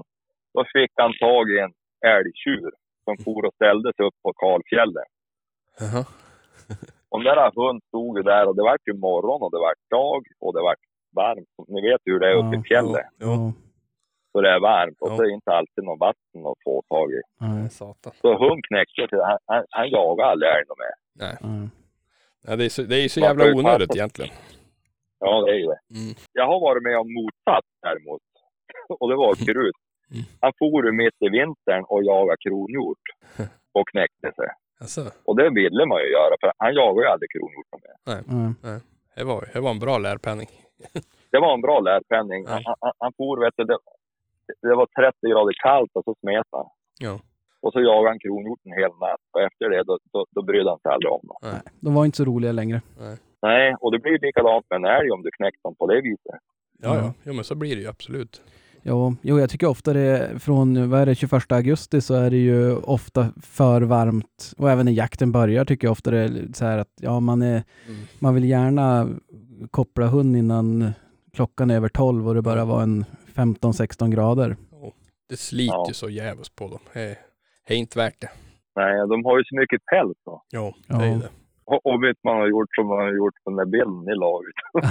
då 0.53 0.65
fick 0.73 0.91
han 0.95 1.13
tag 1.19 1.49
i 1.49 1.57
en 1.59 1.73
älgtjur 2.15 2.71
som 3.05 3.15
for 3.23 3.45
och 3.45 3.53
ställde 3.53 3.93
sig 3.95 4.05
upp 4.05 4.17
på 4.23 4.33
kalfjället. 4.33 5.09
Jaha. 5.79 6.05
Och 7.09 7.23
den 7.23 7.35
där 7.35 7.51
hunden 7.55 7.81
stod 7.87 8.17
ju 8.17 8.23
där 8.23 8.47
och 8.47 8.55
det 8.55 8.63
vart 8.63 8.87
ju 8.87 8.93
morgon 8.93 9.41
och 9.45 9.51
det 9.51 9.57
vart 9.67 9.83
dag 9.89 10.21
och 10.39 10.53
det 10.55 10.61
vart 10.61 10.83
varmt. 11.15 11.49
Ni 11.67 11.81
vet 11.89 12.01
hur 12.05 12.19
det 12.19 12.27
är 12.31 12.35
uppe 12.41 12.55
i 12.57 12.63
fjället. 12.69 13.05
Ja. 13.17 13.53
Så 14.31 14.41
det 14.41 14.49
är 14.49 14.59
varmt 14.59 14.97
och 15.01 15.11
Ja. 15.11 15.15
så 15.15 15.23
är 15.23 15.27
det 15.27 15.33
inte 15.33 15.51
alltid 15.51 15.83
något 15.83 15.99
vatten 15.99 16.41
att 16.51 16.59
få 16.63 16.81
tag 16.89 17.11
i. 17.11 17.21
Nej. 17.39 17.69
satan. 17.69 18.13
Så 18.21 18.29
hund 18.43 18.65
knäckte 18.67 19.07
till 19.07 19.21
han, 19.29 19.37
han, 19.45 19.65
han 19.69 19.89
jagar 19.89 20.25
aldrig 20.25 20.49
älg 20.51 20.65
något 20.67 20.77
mer. 20.85 20.95
Nej. 21.23 21.35
Nej. 21.41 21.69
Ja, 22.47 22.55
det, 22.55 22.65
är 22.65 22.69
så, 22.69 22.81
det 22.81 22.95
är 22.95 23.01
ju 23.01 23.09
så 23.09 23.19
Man 23.19 23.29
jävla 23.29 23.45
onödigt 23.59 23.95
egentligen. 23.95 24.31
Ja, 25.19 25.41
det 25.45 25.51
är 25.51 25.59
ju 25.63 25.67
det. 25.73 25.79
Mm. 25.99 26.13
Jag 26.33 26.47
har 26.47 26.59
varit 26.59 26.83
med 26.83 26.97
om 26.99 27.13
motsatt 27.13 27.65
däremot. 27.81 28.21
Och 28.99 29.09
det 29.09 29.15
var 29.15 29.33
krut. 29.47 29.75
Mm. 30.13 30.23
Han 30.41 30.51
for 30.59 30.85
ju 30.85 30.91
mitt 30.91 31.17
i 31.25 31.29
vintern 31.29 31.83
och 31.87 32.03
jagade 32.03 32.37
kronhjort. 32.45 33.05
Och 33.73 33.87
knäckte 33.91 34.31
sig. 34.35 34.49
Alltså, 34.81 35.01
Och 35.23 35.35
det 35.39 35.49
ville 35.49 35.85
man 35.85 35.99
ju 36.03 36.09
göra, 36.17 36.33
för 36.41 36.51
han 36.57 36.73
jagar 36.73 37.01
ju 37.03 37.07
aldrig 37.13 37.29
kronhjort 37.35 37.69
mer. 37.83 37.95
Nej. 38.09 38.79
det, 39.15 39.23
var, 39.23 39.49
det 39.53 39.59
var 39.59 39.71
en 39.71 39.79
bra 39.79 39.97
lärpenning. 39.97 40.47
Det 41.31 41.39
var 41.39 41.53
en 41.53 41.61
bra 41.61 41.79
lärpenning. 41.79 42.47
Han, 42.47 42.61
han, 42.65 42.91
han 42.99 43.11
for, 43.17 43.39
vet 43.45 43.53
du, 43.57 43.63
det, 43.63 43.77
det 44.61 44.75
var 44.75 44.85
30 44.85 45.29
grader 45.31 45.53
kallt 45.63 45.91
och 45.93 46.03
så 46.03 46.15
smet 46.19 46.47
han. 46.51 46.65
Ja. 46.99 47.19
Och 47.61 47.73
så 47.73 47.79
jagade 47.81 48.09
han 48.09 48.19
kronhjorten 48.19 48.71
hela 48.71 48.95
natt. 49.05 49.23
Och 49.33 49.41
efter 49.41 49.69
det, 49.69 49.83
då, 49.83 49.97
då, 50.13 50.25
då 50.35 50.41
brydde 50.41 50.69
han 50.69 50.79
sig 50.79 50.91
aldrig 50.91 51.11
om 51.11 51.21
dem. 51.23 51.37
Nej. 51.41 51.61
De 51.79 51.93
var 51.93 52.05
inte 52.05 52.17
så 52.17 52.25
roliga 52.25 52.51
längre. 52.51 52.81
Nej, 53.41 53.75
och 53.81 53.91
det 53.91 53.99
blir 53.99 54.19
likadant 54.19 54.65
med 54.69 54.77
en 54.77 54.85
älg 54.85 55.11
om 55.11 55.21
du 55.23 55.29
knäcker 55.31 55.59
dem 55.63 55.75
på 55.75 55.87
det 55.87 56.01
viset. 56.01 56.21
Ja, 56.25 56.39
Ja. 56.81 56.95
ja. 56.95 57.13
Jo, 57.23 57.33
men 57.33 57.43
så 57.43 57.55
blir 57.55 57.75
det 57.75 57.81
ju 57.81 57.87
absolut. 57.87 58.41
Jo, 58.83 59.15
jo, 59.21 59.39
jag 59.39 59.49
tycker 59.49 59.67
ofta 59.67 59.93
det 59.93 60.39
från, 60.39 60.89
vad 60.89 61.01
är 61.01 61.05
det, 61.05 61.15
21 61.15 61.51
augusti 61.51 62.01
så 62.01 62.13
är 62.13 62.29
det 62.29 62.37
ju 62.37 62.75
ofta 62.75 63.27
för 63.41 63.81
varmt. 63.81 64.53
Och 64.57 64.71
även 64.71 64.85
när 64.85 64.93
jakten 64.93 65.31
börjar 65.31 65.65
tycker 65.65 65.87
jag 65.87 65.91
ofta 65.91 66.11
det 66.11 66.17
är 66.19 66.53
så 66.53 66.65
här 66.65 66.77
att 66.77 66.87
ja, 67.01 67.19
man, 67.19 67.41
är, 67.41 67.63
Mm. 67.87 68.01
man 68.19 68.33
vill 68.35 68.43
gärna 68.45 69.09
koppla 69.71 70.07
hund 70.07 70.37
innan 70.37 70.91
klockan 71.33 71.69
är 71.71 71.75
över 71.75 71.89
12 71.89 72.27
och 72.27 72.35
det 72.35 72.41
bara 72.41 72.65
var 72.65 72.83
en 72.83 73.05
15-16 73.35 74.09
grader. 74.11 74.57
Det 75.29 75.37
sliter 75.37 75.73
Ja. 75.87 75.93
så 75.93 76.09
jävligt 76.09 76.55
på 76.55 76.67
dem. 76.67 76.79
Det 76.93 77.17
är 77.67 77.75
inte 77.75 77.97
värt 77.99 78.21
det. 78.21 78.29
Nej, 78.75 79.07
de 79.07 79.25
har 79.25 79.37
ju 79.37 79.43
så 79.43 79.55
mycket 79.55 79.85
päls 79.85 80.17
då. 80.25 80.43
Jo, 80.51 80.73
Ja. 80.87 80.97
det 80.97 81.05
är 81.05 81.09
ju 81.13 81.19
det. 81.19 81.29
Och 81.83 82.03
vet 82.03 82.17
man 82.23 82.35
har 82.37 82.47
gjort 82.47 82.75
som 82.75 82.87
man 82.87 82.97
har 82.97 83.13
gjort 83.15 83.33
på 83.43 83.49
den 83.49 83.57
där 83.57 83.65
bilden 83.65 83.99
ni 84.05 84.15
la 84.15 84.39
ut. 84.47 84.83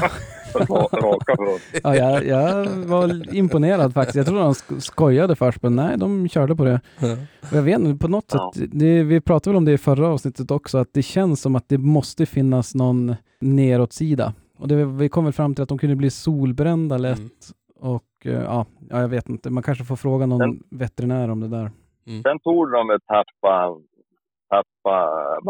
Ra- 0.69 1.03
Raka 1.03 1.37
från. 1.37 1.59
Ja, 1.83 1.97
jag, 1.97 2.27
jag 2.27 2.67
var 2.67 3.35
imponerad 3.37 3.95
faktiskt. 3.95 4.17
Jag 4.17 4.27
trodde 4.27 4.41
de 4.43 4.53
sk- 4.53 4.81
skojade 4.81 5.37
först, 5.37 5.63
men 5.63 5.77
nej, 5.77 5.99
de 5.99 6.29
körde 6.29 6.57
på 6.57 6.65
det. 6.65 6.81
Och 7.51 7.57
jag 7.57 7.63
vet 7.63 7.79
inte, 7.79 7.99
på 8.05 8.09
något 8.11 8.31
Ja. 8.33 8.53
sätt, 8.57 8.69
det, 8.73 9.03
vi 9.03 9.21
pratade 9.21 9.51
väl 9.53 9.57
om 9.57 9.65
det 9.65 9.73
i 9.73 9.79
förra 9.79 10.09
avsnittet 10.09 10.51
också, 10.51 10.79
att 10.79 10.89
det 10.93 11.03
känns 11.03 11.41
som 11.41 11.57
att 11.57 11.69
det 11.69 11.79
måste 11.79 12.27
finnas 12.27 12.75
någon 12.75 13.15
neråtsida. 13.41 14.35
Och 14.59 14.69
det, 14.69 14.85
vi 14.85 15.09
kom 15.09 15.25
väl 15.25 15.33
fram 15.33 15.55
till 15.55 15.63
att 15.63 15.69
de 15.69 15.79
kunde 15.79 15.97
bli 15.97 16.11
solbrända 16.11 16.99
lätt. 16.99 17.19
Mm. 17.19 17.93
Och 17.95 18.05
eh, 18.25 18.33
ja, 18.33 18.67
ja, 18.91 19.01
jag 19.01 19.09
vet 19.09 19.29
inte, 19.29 19.51
man 19.51 19.63
kanske 19.63 19.85
får 19.85 19.97
fråga 19.97 20.27
någon 20.27 20.39
Men- 20.39 20.63
veterinär 20.71 21.29
om 21.31 21.41
det 21.41 21.49
där. 21.49 21.71
Sen 22.23 22.39
tog 22.39 22.73
de 22.73 22.89
väl 22.89 23.01
tappa, 23.01 23.69
tappa 24.55 24.97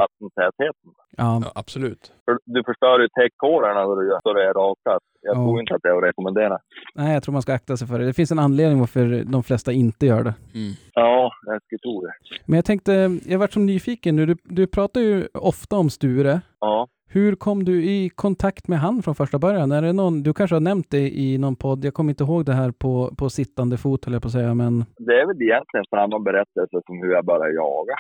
vattentätheten. 0.01 0.91
Ja, 1.17 1.41
Ja, 1.45 1.53
absolut. 1.55 2.13
För 2.25 2.39
du 2.45 2.63
förstör 2.65 3.01
ju 3.01 3.09
täckhåren 3.09 3.75
när 3.75 3.97
du 4.01 4.09
gör 4.11 4.35
det 4.35 4.45
är 4.51 4.55
rakat. 4.55 5.03
Jag 5.23 5.37
Ja. 5.37 5.45
tror 5.45 5.61
inte 5.61 5.75
att 5.75 5.83
det 5.83 5.89
är 5.89 5.97
att 5.99 6.03
rekommendera. 6.05 6.59
nej, 6.95 7.15
jag 7.15 7.23
tror 7.23 7.33
man 7.33 7.43
ska 7.43 7.55
akta 7.55 7.77
sig 7.77 7.89
för 7.89 7.99
det. 7.99 8.05
Det 8.07 8.13
finns 8.13 8.31
en 8.33 8.39
anledning 8.39 8.79
varför 8.81 9.25
de 9.33 9.43
flesta 9.43 9.73
inte 9.73 10.07
gör 10.07 10.25
det. 10.25 10.35
Mm. 10.55 10.73
Ja, 10.95 11.31
jag 11.47 11.63
skulle 11.63 11.79
tro 11.79 12.01
det. 12.07 12.13
Men 12.47 12.57
jag 12.57 12.65
tänkte, 12.65 12.93
jag 13.27 13.39
varit 13.39 13.53
så 13.53 13.61
nyfiken 13.61 14.17
nu, 14.17 14.27
du, 14.27 14.37
du 14.45 14.67
pratar 14.67 15.01
ju 15.01 15.29
ofta 15.35 15.77
om 15.77 15.91
Sture. 15.91 16.41
Ja. 16.61 16.87
Hur 17.13 17.35
kom 17.35 17.65
du 17.65 17.85
i 17.85 18.09
kontakt 18.15 18.69
med 18.69 18.79
han 18.79 19.03
från 19.03 19.15
första 19.15 19.39
början? 19.39 19.73
Är 19.73 19.83
det 19.83 19.93
någon, 19.93 20.23
du 20.23 20.33
kanske 20.35 20.57
har 20.57 20.61
nämnt 20.61 20.91
det 20.91 21.11
i 21.11 21.39
någon 21.39 21.57
podd, 21.57 21.85
jag 21.85 21.95
kommer 21.95 22.11
inte 22.11 22.25
ihåg 22.25 22.45
det 22.45 22.53
här 22.53 22.71
på, 22.71 23.11
på 23.19 23.31
sittande 23.31 23.77
fot 23.77 24.05
höll 24.05 24.13
jag 24.15 24.23
på 24.23 24.29
att 24.29 24.33
säga, 24.33 24.55
men 24.55 24.79
Det 24.99 25.13
är 25.21 25.27
väl 25.27 25.43
egentligen 25.43 25.85
samma 25.91 26.19
berättelse 26.19 26.81
som 26.87 26.97
hur 27.03 27.13
jag 27.13 27.25
började 27.25 27.55
jaga. 27.55 27.95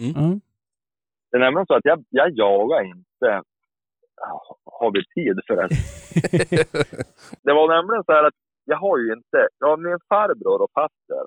Mm. 0.00 0.40
Det 1.30 1.36
är 1.36 1.40
nämligen 1.40 1.66
så 1.66 1.74
att 1.74 1.84
jag, 1.84 2.04
jag 2.10 2.30
jagar 2.30 2.82
inte 2.84 3.42
har 4.80 4.90
vi 4.92 5.00
tid 5.14 5.36
för 5.46 5.56
det. 5.56 5.68
det 7.44 7.52
var 7.52 7.68
nämligen 7.76 8.04
så 8.04 8.12
här 8.12 8.24
att 8.24 8.38
jag 8.64 8.76
har 8.76 8.98
ju 8.98 9.12
inte, 9.12 9.40
ja 9.58 9.76
min 9.76 9.98
farbror 10.08 10.62
och 10.62 10.70
faster, 10.74 11.24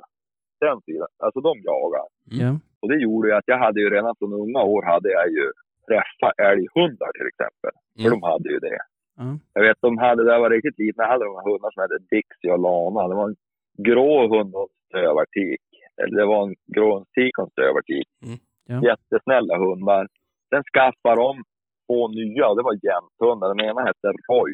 den 0.59 0.81
tiden, 0.81 1.07
alltså 1.23 1.39
de 1.41 1.53
jagar. 1.71 2.07
Ja. 2.23 2.51
Och 2.81 2.89
det 2.89 2.97
gjorde 3.05 3.27
ju 3.29 3.33
att 3.35 3.47
jag 3.47 3.57
hade 3.57 3.79
ju 3.81 3.89
redan 3.89 4.15
från 4.19 4.33
unga 4.33 4.61
år 4.63 4.83
hade 4.83 5.09
jag 5.11 5.27
ju 5.37 5.51
träffat 5.87 6.39
älghundar 6.39 7.11
till 7.17 7.27
exempel. 7.31 7.71
För 7.95 8.07
Mm. 8.07 8.11
de 8.11 8.23
hade 8.31 8.49
ju 8.53 8.59
det. 8.59 8.79
Ja. 9.17 9.37
Jag 9.53 9.61
vet 9.67 9.77
de 9.81 9.97
hade, 9.97 10.23
där 10.23 10.33
jag 10.33 10.39
var 10.41 10.49
riktigt 10.49 10.79
liten, 10.79 11.03
jag 11.03 11.11
hade 11.13 11.25
de 11.25 11.35
här 11.35 11.43
hundarna 11.49 11.71
som 11.73 11.81
hette 11.81 12.05
Dixie 12.11 12.51
och 12.51 12.59
Lana. 12.67 13.07
Det 13.07 13.15
var 13.15 13.29
en 13.29 13.35
grå 13.77 14.27
hund 14.33 14.55
och 14.55 14.61
en 14.71 14.75
stövartik. 14.89 15.61
Eller 16.01 16.15
det 16.19 16.25
var 16.25 16.43
en 16.47 16.55
grå 16.75 17.05
tik 17.15 17.37
och 17.37 17.43
en 17.43 17.49
stövartik. 17.51 18.07
Mm. 18.69 18.83
Ja. 18.83 18.89
Jättesnälla 18.89 19.57
hundar. 19.57 20.07
Sen 20.49 20.63
skaffade 20.73 21.21
de 21.21 21.43
två 21.87 22.07
nya 22.07 22.47
och 22.47 22.55
det 22.57 22.63
var 22.63 22.79
jämthundar. 22.89 23.47
Den 23.55 23.65
ena 23.69 23.81
hette 23.81 24.07
Roy. 24.29 24.53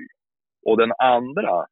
Och 0.66 0.78
den 0.78 0.92
andra, 1.00 1.66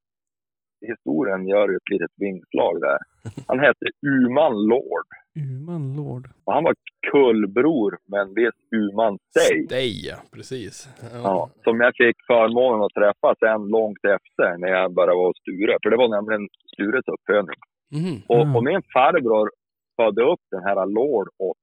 historien 0.87 1.47
gör 1.47 1.69
ju 1.69 1.75
ett 1.75 1.89
litet 1.91 2.11
vingslag 2.17 2.81
där. 2.81 2.97
Han 3.47 3.59
hette 3.59 3.85
Uman 4.07 4.53
Lord. 4.67 5.07
Uman 5.49 5.95
Lord. 5.95 6.29
Och 6.45 6.53
han 6.53 6.63
var 6.63 6.75
kullbror 7.11 7.97
med 8.05 8.19
en 8.21 8.33
viss 8.33 8.57
Uman 8.75 9.17
Stay. 9.29 9.65
Stay, 9.65 9.91
ja. 10.09 10.15
Precis. 10.33 10.89
Ja, 11.23 11.49
som 11.63 11.79
jag 11.81 11.93
fick 11.95 12.15
förmånen 12.27 12.81
att 12.85 12.93
träffa 12.93 13.35
sen 13.39 13.67
långt 13.67 14.03
efter 14.17 14.57
när 14.57 14.67
jag 14.67 14.93
började 14.93 15.15
vara 15.15 15.27
hos 15.27 15.37
Sture. 15.37 15.77
För 15.83 15.89
det 15.89 15.97
var 15.97 16.07
nämligen 16.17 16.47
Stures 16.73 17.07
uppfödning. 17.15 17.59
Mhm. 17.91 18.15
Och, 18.27 18.41
Mm. 18.43 18.55
och 18.55 18.63
min 18.63 18.81
farbror 18.93 19.49
födde 19.95 20.21
upp 20.31 20.43
den 20.51 20.63
här 20.63 20.85
Lord 20.85 21.27
åt, 21.37 21.57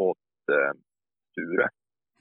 åt 0.00 0.18
eh, 0.52 0.72
Sture. 1.30 1.68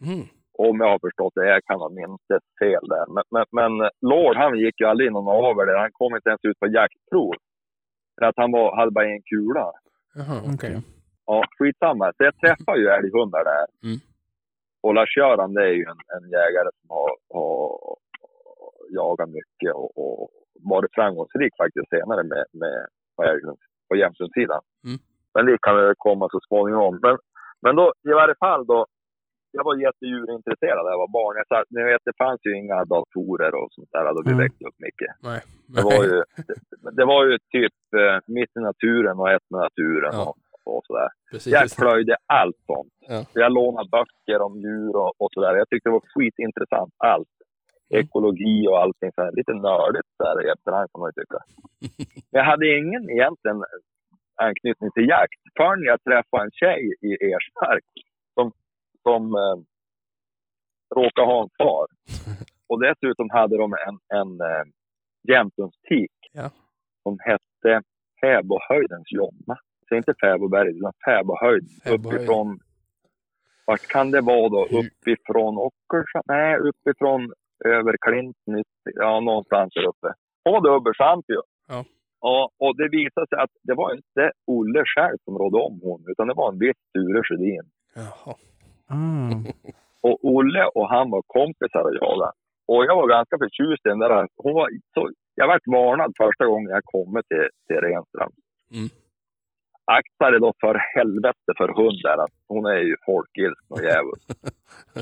Mhm. 0.02 0.24
Om 0.68 0.80
jag 0.80 0.90
har 0.90 1.00
förstått 1.00 1.34
det, 1.36 1.48
jag 1.56 1.64
kan 1.64 1.80
ha 1.80 1.90
minst 1.90 2.32
ett 2.38 2.50
fel 2.62 2.84
där. 2.94 3.06
Men, 3.16 3.24
men, 3.34 3.46
men 3.60 3.90
Lord 4.12 4.36
han 4.36 4.58
gick 4.58 4.80
ju 4.82 4.86
aldrig 4.86 5.12
någon 5.12 5.28
avel 5.28 5.68
där. 5.68 5.78
Han 5.86 5.92
kom 5.92 6.16
inte 6.16 6.30
ens 6.30 6.46
ut 6.50 6.60
på 6.60 6.68
jaktprov. 6.68 7.34
För 8.16 8.26
att 8.26 8.38
han 8.38 8.52
var, 8.52 8.76
hade 8.76 8.92
bara 8.92 9.06
en 9.06 9.22
kula. 9.22 9.68
Jaha, 10.16 10.38
okej. 10.40 10.54
Okej. 10.54 10.82
Ja, 11.26 11.44
skitsamma. 11.58 12.06
Så 12.18 12.24
jag 12.24 12.38
träffade 12.38 12.80
ju 12.80 12.88
älghundar 12.88 13.44
där. 13.44 13.68
Mm. 13.88 14.00
Och 14.84 14.94
Lars-Göran 14.94 15.54
det 15.54 15.64
är 15.64 15.76
ju 15.82 15.86
en, 15.94 16.02
en 16.16 16.26
jägare 16.38 16.70
som 16.80 16.90
har, 16.90 17.10
har 17.34 17.60
jagat 18.90 19.30
mycket 19.30 19.72
och, 19.76 19.92
och 19.98 20.30
varit 20.72 20.94
framgångsrik 20.94 21.54
faktiskt 21.58 21.90
senare 21.90 22.24
med, 22.24 22.46
med 22.52 22.88
på, 23.16 23.56
på 23.88 23.96
jämthundssidan. 23.96 24.62
Mm. 24.86 24.98
Men 25.34 25.46
det 25.46 25.58
kan 25.62 25.76
väl 25.76 25.94
komma 25.98 26.30
så 26.32 26.40
småningom. 26.48 27.00
Men, 27.02 27.18
men 27.64 27.76
då 27.76 27.86
i 28.10 28.14
varje 28.22 28.36
fall 28.36 28.66
då. 28.66 28.86
Jag 29.52 29.64
var 29.64 29.76
jättedjurintresserad 29.86 30.84
när 30.86 30.92
jag 30.96 31.04
var 31.06 31.14
barn. 31.20 31.36
Jag 31.42 31.48
satt, 31.48 31.68
ni 31.70 31.84
vet, 31.84 32.02
det 32.06 32.18
fanns 32.24 32.40
ju 32.48 32.52
inga 32.62 32.86
datorer 32.96 33.54
och 33.62 33.70
sånt 33.72 33.90
där 33.92 34.14
då 34.16 34.22
vi 34.26 34.32
Mm. 34.32 34.44
växte 34.44 34.66
upp 34.68 34.80
mycket. 34.88 35.12
Nej. 35.30 35.42
Det 35.76 35.82
var 35.90 36.04
ju, 36.10 36.18
det, 36.48 36.56
det 37.00 37.06
var 37.14 37.22
ju 37.30 37.38
typ 37.56 37.78
eh, 38.02 38.18
mitt 38.38 38.54
i 38.58 38.62
naturen 38.70 39.20
och 39.20 39.30
ett 39.36 39.48
med 39.52 39.60
naturen 39.68 40.12
Ja. 40.14 40.26
och, 40.30 40.38
och 40.76 40.82
sådär. 40.88 41.10
Precis. 41.32 41.54
Jag 41.54 41.64
plöjde 41.82 42.16
allt 42.40 42.60
sånt. 42.72 42.94
Ja. 43.12 43.20
Jag 43.42 43.52
lånade 43.58 43.90
böcker 43.96 44.40
om 44.48 44.54
djur 44.66 44.96
och, 45.04 45.14
och 45.22 45.30
sådär. 45.34 45.54
Jag 45.62 45.70
tyckte 45.70 45.90
det 45.90 45.94
var 46.00 46.06
skitintressant. 46.14 46.94
Allt. 46.98 47.34
Mm. 47.92 48.00
Ekologi 48.06 48.68
och 48.72 48.80
allting. 48.84 49.12
Så 49.16 49.22
här, 49.24 49.32
lite 49.40 49.54
nördigt 49.54 50.10
så 50.18 50.24
här, 50.28 50.36
i 50.46 50.50
efterhand 50.54 50.88
kan 50.92 51.00
man 51.02 51.12
ju 51.12 51.16
tycka. 51.22 51.40
Jag 52.38 52.44
hade 52.52 52.66
ingen 52.80 53.04
egentligen 53.16 53.60
anknytning 54.48 54.92
till 54.92 55.08
jakt 55.10 55.42
förrän 55.58 55.84
jag 55.92 56.04
träffade 56.04 56.44
en 56.44 56.52
tjej 56.52 56.84
i 57.10 57.12
Ersmark 57.32 57.86
som, 58.34 58.52
som 59.04 59.22
eh, 59.36 59.58
råkade 60.96 61.28
ha 61.28 61.44
en 61.44 61.50
far. 61.58 61.88
Och 62.70 62.82
dessutom 62.82 63.30
hade 63.30 63.58
de 63.58 63.74
en, 63.88 64.18
en 64.20 64.32
eh, 64.42 64.64
jämthundstik 65.34 66.12
Ja. 66.34 66.50
som 67.04 67.18
hette 67.20 67.82
Fäbodhöjdens 68.22 69.12
Jonna. 69.12 69.56
Så 69.90 69.96
inte 69.96 70.14
Fäbodberget, 70.22 70.76
utan. 70.76 70.94
Fäbodhöjd. 71.06 71.66
Uppifrån, 71.96 72.60
vart 73.68 73.88
kan 73.88 74.12
det 74.12 74.22
vara 74.22 74.50
då? 74.50 74.64
Uppifrån 74.66 75.58
Ockershamn? 75.58 76.24
Nej, 76.28 76.58
uppifrån 76.58 77.34
över 77.66 77.96
Klinten, 78.06 78.64
ja 78.84 79.20
någonstans 79.20 79.74
där 79.74 79.88
uppe. 79.88 80.14
Var 80.44 80.62
dubbelsamp 80.62 81.26
ju. 81.30 81.42
Ja. 82.22 82.50
Och 82.60 82.78
det 82.78 82.88
visade 82.90 83.28
sig 83.28 83.40
att 83.44 83.54
det 83.64 83.76
var 83.82 83.96
inte 83.96 84.32
Olle 84.48 84.84
själv 84.96 85.18
som 85.26 85.38
rådde 85.38 85.58
om 85.58 85.80
hon, 85.84 86.06
utan 86.12 86.28
det 86.28 86.34
var 86.34 86.52
en 86.52 86.60
viss 86.60 86.78
Sture 86.90 87.22
Sjödin. 87.24 87.66
Jaha. 87.96 88.36
Ah. 88.88 89.32
Och 90.08 90.18
Olle 90.24 90.66
och 90.76 90.90
han 90.90 91.10
var 91.10 91.22
kompisar 91.28 91.84
och 91.88 91.96
jagade. 91.96 92.32
Och 92.68 92.86
jag 92.86 92.96
var 92.96 93.08
ganska 93.08 93.38
förtjust 93.38 93.86
i 93.86 93.90
den 93.90 94.00
där. 94.00 94.28
Hon 94.44 94.54
var 94.54 94.70
så, 94.94 95.10
jag 95.36 95.48
vart 95.48 95.68
varnad 95.68 96.12
första 96.18 96.46
gången 96.46 96.70
jag 96.70 96.84
kom 96.84 97.22
till, 97.28 97.48
till 97.68 97.82
Renström. 97.86 98.32
Mm. 98.76 98.90
Akta 99.86 100.32
dig 100.32 100.40
då 100.40 100.54
för 100.62 100.76
helvete 100.96 101.52
för 101.58 101.70
hund 101.80 102.00
där. 102.04 102.24
att 102.24 102.36
Hon 102.48 102.66
är 102.66 102.82
ju 102.90 102.96
folkilsk 103.06 103.64
och 103.70 103.82
djävul. 103.84 104.20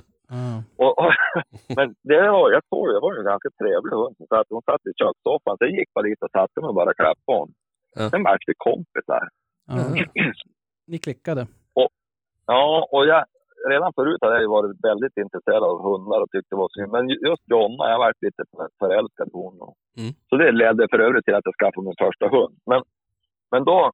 Ah. 0.32 0.60
Och, 0.84 0.94
och, 1.00 1.12
men 1.78 1.96
det 2.10 2.30
var, 2.36 2.52
jag 2.52 2.64
såg 2.70 2.88
det 2.88 3.00
var 3.00 3.14
ju 3.14 3.20
en 3.20 3.32
ganska 3.34 3.50
trevlig 3.62 3.96
hund. 4.02 4.16
Så 4.30 4.36
att 4.36 4.50
hon 4.50 4.62
satt 4.62 4.88
i 4.90 4.94
kökssoffan. 5.02 5.58
Så 5.58 5.64
jag 5.66 5.72
gick 5.72 5.94
bara 5.94 6.08
dit 6.10 6.22
och 6.22 6.32
satte 6.32 6.62
mig 6.62 6.68
och 6.68 6.80
bara 6.82 6.94
klappade 6.94 7.38
honom. 7.38 7.54
Ja. 7.96 8.10
Sen 8.10 8.24
vart 8.24 8.44
vi 8.48 8.54
kompisar. 8.58 9.24
Ah. 9.72 9.94
Ni 10.88 10.98
klickade. 11.00 11.48
Ja, 12.48 12.88
och 12.92 13.06
jag, 13.06 13.26
redan 13.70 13.94
förut 13.94 14.22
hade 14.22 14.42
jag 14.42 14.50
varit 14.50 14.78
väldigt 14.90 15.18
intresserad 15.24 15.64
av 15.64 15.78
hundar 15.88 16.20
och 16.22 16.32
tyckte 16.32 16.56
det 16.56 16.64
var 16.64 16.70
synd. 16.76 16.92
Men 16.92 17.04
just 17.10 17.46
Jonna, 17.52 17.90
jag 17.92 18.00
varit 18.06 18.22
lite 18.28 18.44
förälskad 18.80 19.28
i 19.28 19.32
hon. 19.34 19.56
Mm. 20.00 20.12
Så 20.30 20.34
det 20.42 20.52
ledde 20.52 20.88
för 20.92 21.00
övrigt 21.00 21.26
till 21.26 21.36
att 21.36 21.50
jag 21.50 21.58
skaffade 21.60 21.88
min 21.88 22.02
första 22.06 22.26
hund. 22.36 22.56
Men, 22.72 22.82
men 23.52 23.62
då, 23.70 23.92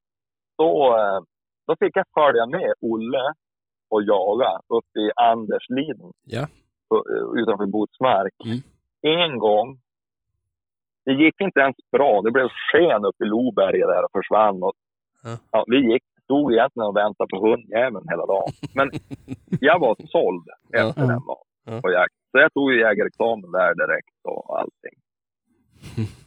då, 0.58 0.72
eh, 1.00 1.20
då 1.68 1.76
fick 1.82 1.98
jag 1.98 2.08
följa 2.20 2.46
med 2.46 2.74
Olle 2.92 3.26
och 3.94 4.04
jaga 4.04 4.52
uppe 4.78 5.00
i 5.00 5.12
Andersliden 5.16 6.12
Ja. 6.36 6.44
u- 6.96 7.40
utanför 7.42 7.66
Botsmark. 7.66 8.34
Mm. 8.46 8.60
En 9.22 9.40
gång. 9.40 9.80
Det 11.06 11.14
gick 11.14 11.42
inte 11.42 11.60
ens 11.60 11.76
bra. 11.92 12.22
Det 12.22 12.32
blev 12.32 12.48
sken 12.72 13.06
uppe 13.06 13.24
i 13.24 13.28
Loberget 13.28 13.88
där 13.88 14.04
och 14.06 14.12
försvann. 14.18 14.64
Och, 14.64 14.74
Ja. 15.24 15.38
ja, 15.52 15.66
vi 15.68 15.78
gick, 15.94 16.04
stod 16.24 16.54
egentligen 16.54 16.88
och 16.88 16.96
väntade 16.98 17.28
på 17.34 17.40
hundjäveln 17.48 18.06
hela 18.10 18.26
dagen. 18.26 18.52
Men 18.76 18.88
jag 19.70 19.80
var 19.80 19.96
såld 20.16 20.46
efter 20.74 21.02
den 21.02 21.22
dagen 21.30 21.82
på 21.82 21.92
jakt. 21.92 22.14
Så 22.32 22.38
jag 22.40 22.54
tog 22.54 22.72
ju 22.74 22.80
jägarexamen 22.80 23.52
där 23.52 23.74
direkt 23.76 24.20
och 24.24 24.60
allting. 24.60 24.96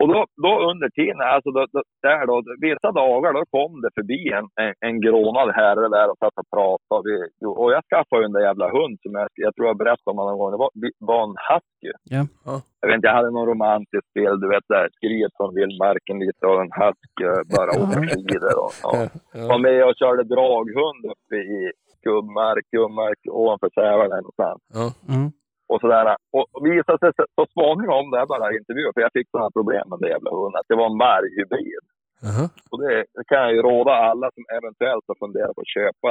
Och 0.00 0.08
då, 0.12 0.18
då 0.44 0.52
under 0.70 0.88
tiden, 0.98 1.20
alltså 1.34 1.50
då, 1.56 1.66
då, 1.72 1.82
där 2.02 2.26
då, 2.26 2.36
vissa 2.68 2.90
dagar 3.02 3.32
då 3.32 3.42
kom 3.56 3.72
det 3.84 3.92
förbi 3.98 4.20
en, 4.38 4.46
en, 4.62 4.74
en 4.86 4.96
grånad 5.00 5.48
herre 5.60 5.86
där 5.96 6.10
och 6.10 6.18
satt 6.18 6.40
och 6.42 6.50
pratade. 6.54 6.94
Och, 6.96 7.04
vi, 7.08 7.16
och 7.62 7.72
jag 7.74 7.82
skaffade 7.90 8.20
ju 8.20 8.26
den 8.26 8.36
där 8.36 8.48
jävla 8.50 8.68
hund 8.76 8.96
som 9.02 9.12
jag, 9.18 9.26
jag 9.34 9.54
tror 9.54 9.66
jag 9.66 9.78
berättade 9.82 10.10
om 10.12 10.16
någon 10.16 10.38
gång. 10.38 10.50
Det 10.54 10.62
var, 10.64 10.70
var 11.10 11.22
en 11.28 11.36
husky. 11.48 11.90
Ja. 12.16 12.22
Ja. 12.46 12.56
Jag 12.80 12.88
vet 12.88 12.96
inte, 12.96 13.08
jag 13.10 13.18
hade 13.18 13.36
någon 13.36 13.52
romantisk 13.54 14.06
bild, 14.14 14.40
du 14.42 14.48
vet 14.54 14.68
där, 14.74 14.86
skriet 14.96 15.32
från 15.36 15.54
vildmarken 15.58 16.16
lite 16.24 16.42
och 16.50 16.60
en 16.64 16.74
husky 16.80 17.24
bara 17.56 17.70
åker 17.82 18.00
skidor. 18.12 18.56
Och, 18.64 18.74
ja. 18.82 19.48
Var 19.50 19.58
med 19.68 19.80
och 19.88 19.96
körde 20.00 20.22
draghund 20.34 21.02
uppe 21.12 21.36
i 21.58 21.60
Gubbmark, 22.06 22.64
Gubbmark 22.76 23.20
ovanför 23.40 23.70
Sävar 23.74 24.08
där 24.12 24.22
någonstans 24.24 24.60
Ja. 24.78 24.86
Mm. 25.14 25.30
Och 25.68 25.80
sådär. 25.80 26.16
Och 26.36 26.46
visade 26.66 26.98
sig 26.98 27.12
så- 27.16 27.30
så 27.38 27.44
småningom, 27.54 28.10
det 28.10 28.18
här 28.18 28.26
bara 28.26 28.56
intervju, 28.58 28.86
för 28.94 29.00
jag 29.00 29.12
fick 29.16 29.28
sådana 29.30 29.50
problem 29.50 29.84
med 29.90 29.98
den 30.00 30.10
jävla 30.14 30.30
hunden, 30.30 30.58
att 30.60 30.68
det 30.70 30.76
var 30.82 30.88
en 30.92 30.98
varghybrid. 31.06 31.84
Jaha. 32.22 32.44
Och 32.70 32.78
det, 32.82 32.94
det 33.16 33.24
kan 33.30 33.40
jag 33.44 33.52
ju 33.56 33.62
råda 33.62 33.92
alla 34.10 34.26
som 34.34 34.44
eventuellt 34.58 35.04
har 35.08 35.18
funderat 35.24 35.54
på 35.54 35.60
att 35.60 35.74
köpa 35.78 36.10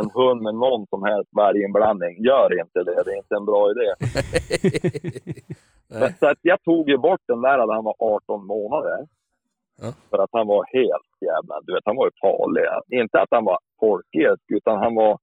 en 0.00 0.10
hund 0.18 0.40
med 0.42 0.54
någon 0.54 0.86
som 0.92 1.02
helst 1.10 1.30
varginblandning. 1.40 2.14
Gör 2.24 2.60
inte 2.62 2.78
det, 2.88 3.02
det 3.04 3.12
är 3.14 3.16
inte 3.24 3.34
en 3.40 3.44
bra 3.50 3.62
idé. 3.72 3.88
Nej. 5.90 6.14
Så 6.20 6.26
att 6.26 6.38
jag 6.42 6.62
tog 6.62 6.88
ju 6.88 6.98
bort 6.98 7.20
den 7.26 7.40
där 7.40 7.66
när 7.66 7.74
han 7.74 7.84
var 7.84 7.94
18 7.98 8.46
månader. 8.46 8.98
Ja. 9.82 9.92
För 10.10 10.18
att 10.18 10.30
han 10.32 10.46
var 10.46 10.64
helt 10.78 11.12
jävla, 11.20 11.54
du 11.62 11.72
vet, 11.74 11.82
han 11.84 11.96
var 11.96 12.06
ju 12.06 12.10
farlig. 12.20 12.64
Inte 13.00 13.20
att 13.20 13.28
han 13.30 13.44
var 13.44 13.58
folkilsk, 13.80 14.44
utan 14.48 14.78
han 14.78 14.94
var 14.94 15.18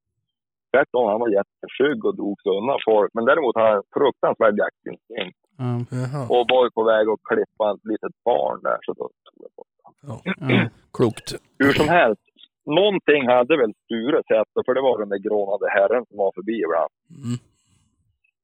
tvärtom, 0.72 1.06
han 1.12 1.24
var 1.24 1.30
jätteskygg 1.40 2.00
och 2.08 2.16
drog 2.20 2.36
sig 2.42 2.52
undan 2.60 2.80
folk. 2.92 3.10
Men 3.14 3.26
däremot 3.30 3.56
hade 3.56 3.74
han 3.74 3.84
fruktansvärd 3.98 4.56
jaktinstinkt. 4.64 5.40
Ja. 5.64 5.72
Jaha. 6.02 6.22
Och 6.34 6.44
var 6.54 6.62
ju 6.66 6.72
på 6.80 6.84
väg 6.94 7.06
att 7.10 7.24
klippa 7.30 7.64
ett 7.74 7.86
litet 7.92 8.16
barn 8.30 8.60
där, 8.68 8.80
så 8.86 8.92
då 9.00 9.06
tog 9.26 9.38
jag 9.46 9.52
bort 9.58 9.74
Ja. 10.08 10.22
Ja. 10.24 10.70
Klokt. 10.98 11.28
Hur 11.60 11.74
som 11.80 11.90
helst, 11.90 12.22
någonting 12.66 13.28
hade 13.28 13.58
väl 13.58 13.74
Sture 13.84 14.22
sett, 14.30 14.66
för 14.66 14.74
det 14.74 14.82
var 14.82 15.00
den 15.00 15.10
där 15.10 15.18
grånade 15.28 15.66
herren 15.78 16.06
som 16.08 16.18
var 16.18 16.32
förbi 16.36 16.56
ibland. 16.66 16.94
Mm. 17.24 17.38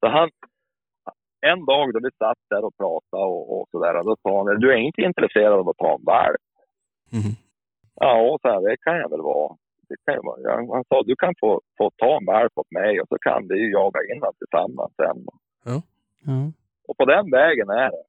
Så 0.00 0.06
han, 0.16 0.28
en 1.50 1.64
dag 1.70 1.92
då 1.92 1.98
vi 2.02 2.10
satt 2.18 2.42
där 2.50 2.64
och 2.64 2.76
pratade 2.76 3.24
och, 3.24 3.44
och 3.54 3.66
sådär, 3.70 4.02
då 4.08 4.16
sa 4.22 4.30
han, 4.36 4.60
du 4.60 4.72
är 4.72 4.76
inte 4.76 5.02
intresserad 5.02 5.52
av 5.52 5.68
att 5.68 5.76
ta 5.76 5.94
en 5.94 6.04
valp? 6.04 6.44
Mhm. 7.12 7.34
Ja, 8.00 8.38
så 8.42 8.48
här, 8.48 8.60
det 8.60 8.76
kan 8.76 8.96
jag 8.96 9.10
väl 9.10 9.22
vara. 9.22 9.56
Det 9.94 10.04
kan 10.04 10.14
ju 10.14 10.20
vara, 10.28 10.40
ja, 10.40 10.74
han 10.74 10.84
sa 10.88 11.02
du 11.02 11.16
kan 11.16 11.34
få, 11.40 11.60
få 11.78 11.90
ta 11.96 12.16
en 12.16 12.26
valp 12.26 12.52
åt 12.54 12.70
mig 12.70 13.00
och 13.00 13.08
så 13.08 13.16
kan 13.18 13.48
vi 13.48 13.54
ju 13.62 13.70
jaga 13.72 14.00
in 14.10 14.20
den 14.20 14.32
tillsammans 14.38 14.92
sen. 14.96 15.18
Ja. 15.64 15.82
Och 16.88 16.96
på 16.96 17.04
den 17.04 17.30
vägen 17.30 17.68
är 17.68 17.90
det. 17.90 18.04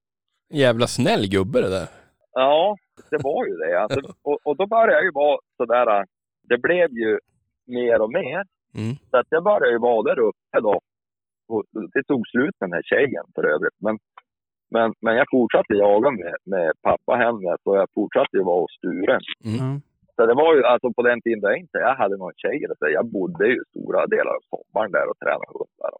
Jävla 0.49 0.87
snäll 0.87 1.29
gubbe 1.29 1.61
det 1.61 1.69
där. 1.69 1.87
Ja, 2.33 2.77
det 3.11 3.17
var 3.23 3.45
ju 3.45 3.55
det. 3.55 3.81
Alltså, 3.81 3.99
och, 4.21 4.39
och 4.43 4.57
då 4.57 4.67
började 4.67 4.93
jag 4.93 5.03
ju 5.03 5.11
vara 5.11 5.39
sådär, 5.57 6.05
det 6.49 6.57
blev 6.57 6.91
ju 6.91 7.19
mer 7.65 8.01
och 8.01 8.11
mer. 8.11 8.43
Mm. 8.75 8.95
Så 9.09 9.17
att 9.17 9.27
jag 9.29 9.43
började 9.43 9.71
ju 9.71 9.79
vara 9.79 10.03
där 10.03 10.19
uppe 10.19 10.59
då. 10.61 10.79
Och 11.47 11.63
det 11.93 12.03
tog 12.03 12.27
slut 12.27 12.55
med 12.59 12.69
den 12.69 12.73
här 12.73 12.83
tjejen 12.83 13.25
för 13.35 13.43
övrigt. 13.43 13.77
Men, 13.79 13.97
men, 14.71 14.93
men 15.01 15.15
jag 15.15 15.25
fortsatte 15.31 15.73
jaga 15.73 16.11
med, 16.11 16.35
med 16.43 16.71
pappa 16.81 17.15
Henrik 17.15 17.61
och 17.63 17.77
jag 17.77 17.87
fortsatte 17.93 18.37
ju 18.37 18.43
vara 18.43 18.61
hos 18.61 18.71
Sture. 18.77 19.19
Ja. 19.39 19.79
Så 20.15 20.25
det 20.25 20.33
var 20.33 20.55
ju 20.55 20.63
alltså 20.63 20.87
på 20.93 21.01
den 21.09 21.21
tiden 21.21 21.41
då 21.41 21.47
jag 21.49 21.59
inte 21.59 21.77
jag 21.77 21.95
hade 21.95 22.17
någon 22.17 22.37
tjej. 22.41 22.65
Så 22.79 22.85
jag 22.97 23.05
bodde 23.05 23.47
ju 23.47 23.59
stora 23.69 24.07
delar 24.07 24.33
av 24.37 24.43
sommaren 24.53 24.91
där 24.91 25.09
och 25.09 25.19
tränade 25.19 25.51
hundar. 25.57 25.91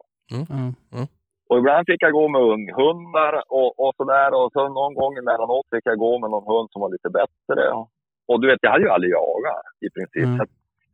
Ja. 0.94 1.02
Och 1.48 1.58
ibland 1.58 1.86
fick 1.86 2.02
jag 2.02 2.12
gå 2.12 2.28
med 2.28 2.42
unghundar 2.54 3.32
och, 3.58 3.70
och 3.82 3.94
sådär. 3.96 4.30
Och 4.38 4.52
så 4.52 4.68
någon 4.68 4.94
gång 4.94 5.12
emellanåt 5.16 5.66
fick 5.70 5.86
jag 5.86 5.98
gå 5.98 6.18
med 6.18 6.30
någon 6.30 6.46
hund 6.52 6.68
som 6.70 6.80
var 6.82 6.90
lite 6.96 7.10
bättre. 7.20 7.62
Och 8.28 8.40
du 8.40 8.46
vet, 8.50 8.58
jag 8.62 8.70
hade 8.70 8.84
ju 8.84 8.90
aldrig 8.90 9.12
jagat 9.12 9.62
i 9.86 9.88
princip. 9.96 10.30
Mm. 10.34 10.46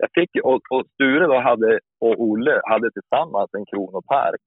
Jag 0.03 0.11
fick, 0.15 0.31
och, 0.45 0.63
och 0.71 0.85
Sture 0.95 1.27
då 1.27 1.39
hade, 1.41 1.81
och 2.01 2.15
Olle 2.21 2.61
hade 2.65 2.91
tillsammans 2.91 3.51
en 3.53 3.67
kronopark 3.67 4.45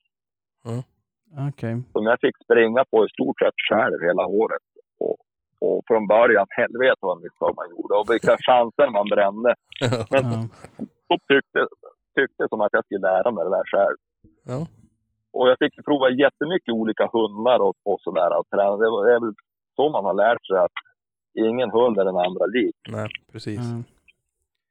Okej. 1.50 1.76
som 1.92 2.04
jag 2.06 2.20
fick 2.20 2.36
springa 2.44 2.86
på 2.92 3.06
i 3.06 3.10
stort 3.10 3.40
sett 3.40 3.60
själv 3.70 4.02
hela 4.02 4.26
året. 4.26 4.68
Och, 5.00 5.18
och 5.66 5.84
från 5.88 6.08
början, 6.08 6.48
helvete 6.50 7.02
vad 7.10 7.18
mycket 7.24 7.42
man 7.60 7.70
gjorde 7.74 7.94
och 8.00 8.08
vilka 8.14 8.38
chanser 8.48 8.88
man 8.98 9.06
brände. 9.14 9.52
Men 10.14 10.24
Ja. 10.32 10.48
så 11.08 11.16
tyckte, 11.34 11.60
tyckte 12.18 12.44
som 12.50 12.62
att 12.62 12.74
jag 12.74 12.86
skulle 12.86 13.08
lära 13.12 13.32
mig 13.32 13.44
det 13.46 13.52
där 13.58 13.68
själv. 13.74 13.98
Ja. 14.52 14.60
Och 15.38 15.50
jag 15.50 15.58
fick 15.60 15.86
prova 15.86 16.10
jättemycket 16.10 16.74
olika 16.74 17.06
hundar 17.14 17.60
och, 17.60 17.76
och 17.90 18.00
sådär. 18.02 18.30
Det 18.52 19.14
är 19.16 19.20
väl 19.20 19.34
så 19.76 19.90
man 19.90 20.06
har 20.06 20.14
lärt 20.14 20.46
sig 20.48 20.58
att 20.58 20.78
ingen 21.50 21.70
hund 21.72 22.00
är 22.00 22.06
den 22.06 22.18
andra 22.28 22.46
lik. 22.46 22.76
Nej, 22.90 23.10
precis. 23.32 23.60
Ja. 23.60 23.84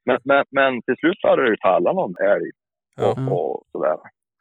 Men, 0.05 0.17
men, 0.23 0.45
men 0.49 0.81
till 0.81 0.95
slut 0.99 1.21
började 1.21 1.43
det 1.43 1.49
ju 1.49 1.57
falla 1.61 1.93
någon 1.93 2.15
älg 2.33 2.49
Ja. 2.95 3.11
och, 3.31 3.51
och 3.55 3.63
sådär. 3.71 3.97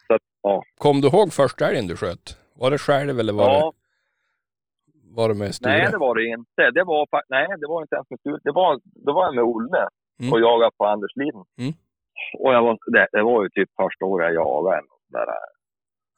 Så 0.07 0.15
att, 0.15 0.23
ja. 0.43 0.63
Kom 0.79 1.01
du 1.01 1.09
ihåg 1.09 1.33
första 1.33 1.69
älgen 1.69 1.87
du 1.87 1.97
sköt? 1.97 2.39
Var 2.55 2.71
det 2.71 2.79
själv 2.79 3.19
eller 3.21 3.33
var, 3.33 3.45
ja. 3.45 3.73
det, 3.73 3.73
var 5.17 5.29
det 5.29 5.35
med 5.43 5.55
Sture? 5.55 5.71
Nej, 5.71 5.89
det 5.91 5.99
var 6.07 6.15
det 6.15 6.25
inte. 6.39 6.63
Det 6.77 6.85
var, 6.85 7.07
nej, 7.29 7.47
det 7.61 7.67
var 7.73 7.83
inte 7.83 7.95
ens 7.97 8.11
med 8.11 8.21
Sture. 8.21 8.39
Det 8.45 8.53
var, 8.53 8.81
det 9.07 9.13
var 9.13 9.25
jag 9.25 9.35
med 9.35 9.45
Olle 9.45 9.85
Mm. 10.21 10.33
och 10.33 10.41
jagade 10.41 10.71
på 10.79 10.85
Andersliden. 10.87 11.45
Mm. 11.61 11.73
Och 12.43 12.51
jag 12.55 12.63
var, 12.63 12.79
det, 12.95 13.07
det 13.13 13.23
var 13.23 13.43
ju 13.43 13.49
typ 13.49 13.71
första 13.83 14.05
året 14.05 14.25
jag 14.27 14.35
jagade. 14.35 14.83
Där, 15.15 15.27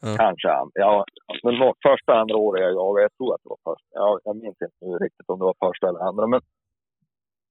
Ja. 0.03 0.17
Kanske. 0.23 0.49
an- 0.53 0.71
Ja, 0.75 1.05
men 1.43 1.55
det 1.55 1.61
var 1.67 1.75
första 1.89 2.13
andra 2.21 2.37
året 2.37 2.63
jag 2.63 2.73
jagade. 2.83 3.03
Jag 3.07 3.15
tror 3.17 3.35
att 3.35 3.43
det 3.45 3.49
var 3.55 3.63
första. 3.71 3.89
Ja, 4.01 4.19
jag 4.25 4.37
minns 4.37 4.59
inte 4.63 4.77
nu 4.87 4.93
riktigt 5.07 5.29
om 5.31 5.39
det 5.39 5.45
var 5.51 5.59
första 5.67 5.89
eller 5.89 6.01
andra. 6.09 6.27
Men 6.27 6.41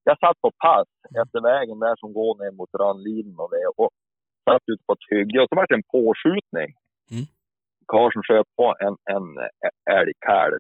jag 0.04 0.20
satt 0.20 0.42
på 0.42 0.52
pass 0.66 0.88
efter 1.24 1.40
vägen 1.52 1.80
där 1.80 1.96
som 2.02 2.14
går 2.14 2.32
ner 2.42 2.52
mot 2.60 2.70
Rönnliden 2.82 3.36
och 3.44 3.50
det. 3.56 3.66
Och 3.82 3.90
satt 4.50 4.64
ute 4.72 4.84
på 4.88 4.94
ett 4.94 5.08
hygge 5.12 5.38
och 5.42 5.50
så 5.50 5.56
var 5.56 5.66
det 5.70 5.76
en 5.82 5.90
påskjutning. 5.98 6.70
Mm. 7.14 7.26
Karlsson 7.92 8.24
sköt 8.28 8.50
på 8.60 8.68
en, 8.86 8.96
en 9.16 9.28
älgkalv. 10.00 10.60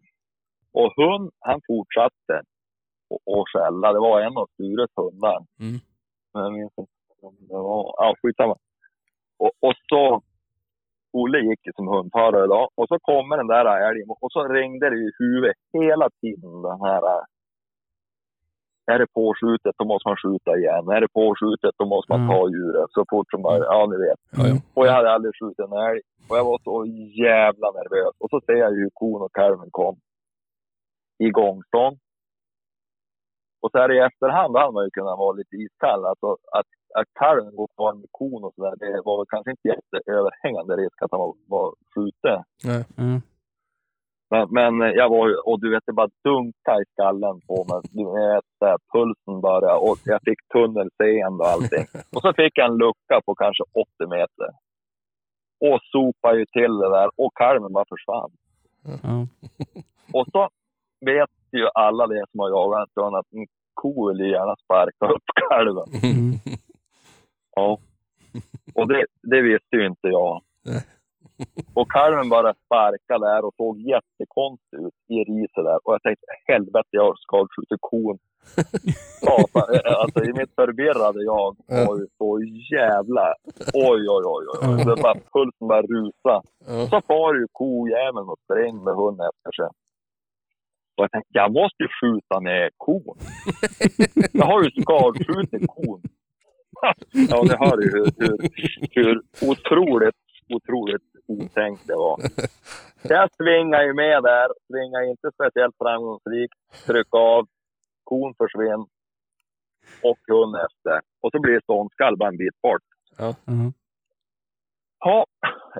Och 0.79 0.93
hund, 0.99 1.31
han 1.39 1.59
fortsatte 1.67 2.35
och 3.25 3.45
skälla. 3.53 3.93
Det 3.93 3.99
var 3.99 4.21
en 4.21 4.37
av 4.37 4.47
Stures 4.53 4.91
hundar. 4.95 5.37
Mm. 5.59 5.77
Men 6.33 6.43
jag 6.43 6.53
minns 6.53 6.73
inte 6.77 6.91
om 7.21 7.35
det 7.49 7.53
var... 7.69 7.83
Ja, 7.97 8.15
skitsamma. 8.21 8.55
Och, 9.43 9.51
och 9.67 9.73
så... 9.89 10.21
Olle 11.13 11.39
gick 11.39 11.59
som 11.75 11.87
hundförare 11.87 12.47
då. 12.47 12.69
Och 12.75 12.87
så 12.87 12.97
kommer 12.99 13.37
den 13.37 13.47
där 13.47 13.65
älgen 13.89 14.09
och 14.09 14.31
så 14.31 14.43
ringde 14.47 14.89
det 14.89 14.95
i 14.95 15.11
huvudet 15.19 15.55
hela 15.73 16.09
tiden 16.21 16.61
den 16.61 16.79
här... 16.87 17.01
äh, 17.13 17.23
Är 18.93 18.99
det 18.99 19.07
påskjutet 19.13 19.75
då 19.77 19.85
måste 19.85 20.07
man 20.09 20.17
skjuta 20.23 20.51
igen. 20.57 20.83
Är 20.95 21.01
det 21.01 21.07
påskjutet 21.21 21.73
då 21.77 21.85
måste 21.85 22.11
man 22.11 22.21
Mm. 22.21 22.31
ta 22.31 22.49
djuret 22.49 22.89
så 22.91 23.03
fort 23.09 23.29
som 23.31 23.41
möjligt. 23.41 23.67
Ja, 23.75 23.87
ni 23.91 23.97
vet. 24.05 24.19
Ja, 24.37 24.43
ja. 24.51 24.55
Och 24.73 24.87
jag 24.87 24.93
hade 24.93 25.11
aldrig 25.15 25.33
skjutit 25.39 25.59
en 25.59 25.73
älg. 25.89 26.01
Och 26.29 26.37
jag 26.37 26.45
var 26.51 26.59
så 26.63 26.75
jävla 27.25 27.67
nervös. 27.79 28.13
Och 28.21 28.29
så 28.29 28.37
ser 28.45 28.53
jag 28.63 28.71
ju 28.75 28.79
hur 28.83 28.93
kon 28.93 29.21
och 29.21 29.33
kalven 29.39 29.69
kom 29.71 29.95
i 31.17 31.29
gångstånd. 31.29 31.97
Och 33.61 33.71
så 33.71 33.77
här 33.77 33.91
i 33.91 33.99
efterhand 33.99 34.53
då 34.53 34.59
hade 34.59 34.73
man 34.73 34.83
ju 34.83 34.91
kunnat 34.91 35.17
vara 35.17 35.31
lite 35.39 35.55
iskall. 35.55 36.05
Alltså 36.05 36.29
att, 36.57 36.69
att 36.99 37.09
kalven 37.19 37.55
går 37.55 37.67
kvar 37.75 37.93
med 37.93 38.09
kon 38.11 38.43
och 38.43 38.53
sådär, 38.55 38.75
det 38.79 39.01
var 39.05 39.17
väl 39.17 39.25
kanske 39.29 39.51
inte 39.51 39.67
jätteöverhängande 39.73 40.73
risk 40.75 40.97
att 41.01 41.11
han 41.11 41.19
var, 41.19 41.33
var 41.47 41.75
skjuten. 41.91 42.43
Ja. 42.63 42.77
Men, 44.31 44.47
men 44.57 44.73
jag 45.01 45.09
var 45.09 45.27
ju, 45.27 45.35
och 45.35 45.59
du 45.61 45.71
vet, 45.71 45.83
det 45.85 45.93
bara 45.93 46.09
dunka 46.23 46.73
i 46.81 46.85
skallen 46.91 47.41
på 47.47 47.57
mig. 47.69 47.81
Du 47.97 48.05
vet, 48.19 48.49
pulsen 48.93 49.41
bara 49.41 49.77
och 49.77 49.97
jag 50.05 50.19
fick 50.27 50.41
tunnelseende 50.53 51.43
och 51.43 51.51
allting. 51.55 51.85
Och 52.15 52.21
så 52.21 52.33
fick 52.33 52.53
jag 52.57 52.69
en 52.69 52.77
lucka 52.77 53.21
på 53.25 53.35
kanske 53.35 53.63
80 53.99 54.09
meter. 54.15 54.49
Och 55.65 55.79
sopade 55.91 56.39
ju 56.39 56.45
till 56.45 56.73
det 56.81 56.89
där 56.89 57.09
och 57.17 57.33
kalven 57.35 57.73
bara 57.73 57.85
försvann. 57.93 58.31
Ja. 59.03 59.27
Och 60.13 60.25
så 60.31 60.49
vet 60.99 61.29
ju 61.51 61.67
alla 61.73 62.07
det 62.07 62.25
som 62.31 62.39
har 62.39 62.49
jagat 62.49 62.79
en 62.79 62.91
stund 62.91 63.15
att 63.15 63.33
en 63.33 63.45
ko 63.73 64.07
vill 64.07 64.19
ju 64.19 64.31
gärna 64.31 64.55
sparka 64.55 65.05
upp 65.15 65.27
kalven. 65.49 65.89
Mm. 66.03 66.39
Ja. 67.55 67.77
Och 68.75 68.87
det, 68.87 69.05
det 69.23 69.41
visste 69.41 69.75
ju 69.75 69.85
inte 69.85 70.07
jag. 70.07 70.41
Och 71.73 71.91
kalven 71.91 72.29
bara 72.29 72.53
sparkade 72.53 73.25
där 73.27 73.45
och 73.45 73.53
såg 73.57 73.79
jättekonstig 73.79 74.77
ut 74.77 74.93
i 75.07 75.17
riset 75.31 75.63
där. 75.69 75.79
Och 75.83 75.93
jag 75.93 76.01
tänkte, 76.01 76.25
helvete, 76.47 76.89
jag 76.91 77.05
har 77.05 77.15
skadskjutit 77.15 77.81
kon. 77.81 78.17
Ja, 79.21 79.45
alltså 80.01 80.23
i 80.23 80.33
mitt 80.33 80.55
förvirrade 80.55 81.23
jag 81.23 81.55
var 81.87 81.97
ju 81.99 82.07
så 82.17 82.29
jävla... 82.75 83.33
Oj, 83.73 84.01
oj, 84.15 84.23
oj, 84.35 84.45
oj. 84.61 84.85
Det 84.85 85.01
bara, 85.01 85.17
pulsen 85.33 85.67
bara 85.67 85.81
rusa. 85.81 86.41
Så 86.89 87.01
far 87.07 87.33
ju 87.33 87.47
kojäveln 87.51 88.29
och 88.29 88.39
sprängde 88.43 88.83
med 88.83 88.95
hunden 88.95 89.29
efter 89.31 89.51
sig. 89.51 89.69
Och 90.95 91.03
jag 91.03 91.11
tänkte, 91.11 91.29
jag 91.33 91.51
måste 91.53 91.83
ju 91.83 91.89
skjuta 92.01 92.39
med 92.39 92.71
kon. 92.77 93.17
Jag 94.31 94.45
har 94.45 94.63
ju 94.63 94.69
skadskjutit 94.81 95.67
kon. 95.67 96.01
Ja, 97.29 97.43
ni 97.43 97.55
hör 97.65 97.81
ju 97.81 97.89
hur, 97.95 98.11
hur, 98.17 98.37
hur 98.91 99.21
otroligt, 99.51 100.15
otroligt 100.49 101.03
otänkt 101.27 101.87
det 101.87 101.95
var. 101.95 102.17
Jag 103.03 103.29
svingar 103.35 103.83
ju 103.83 103.93
med 103.93 104.23
där, 104.23 104.47
svingar 104.67 105.09
inte 105.09 105.31
speciellt 105.33 105.75
framgångsrikt, 105.77 106.53
tryck 106.85 107.15
av, 107.15 107.47
kon 108.03 108.33
försvinner 108.37 108.85
och 110.03 110.19
hund 110.27 110.55
efter. 110.55 111.01
Och 111.21 111.31
så 111.31 111.39
blir 111.39 111.53
det 111.53 111.63
ståndskall 111.63 112.17
bara 112.17 112.29
en 112.29 112.37
bit 112.37 112.61
bort. 112.61 112.87
Ja. 113.17 113.35
Ja, 114.99 115.25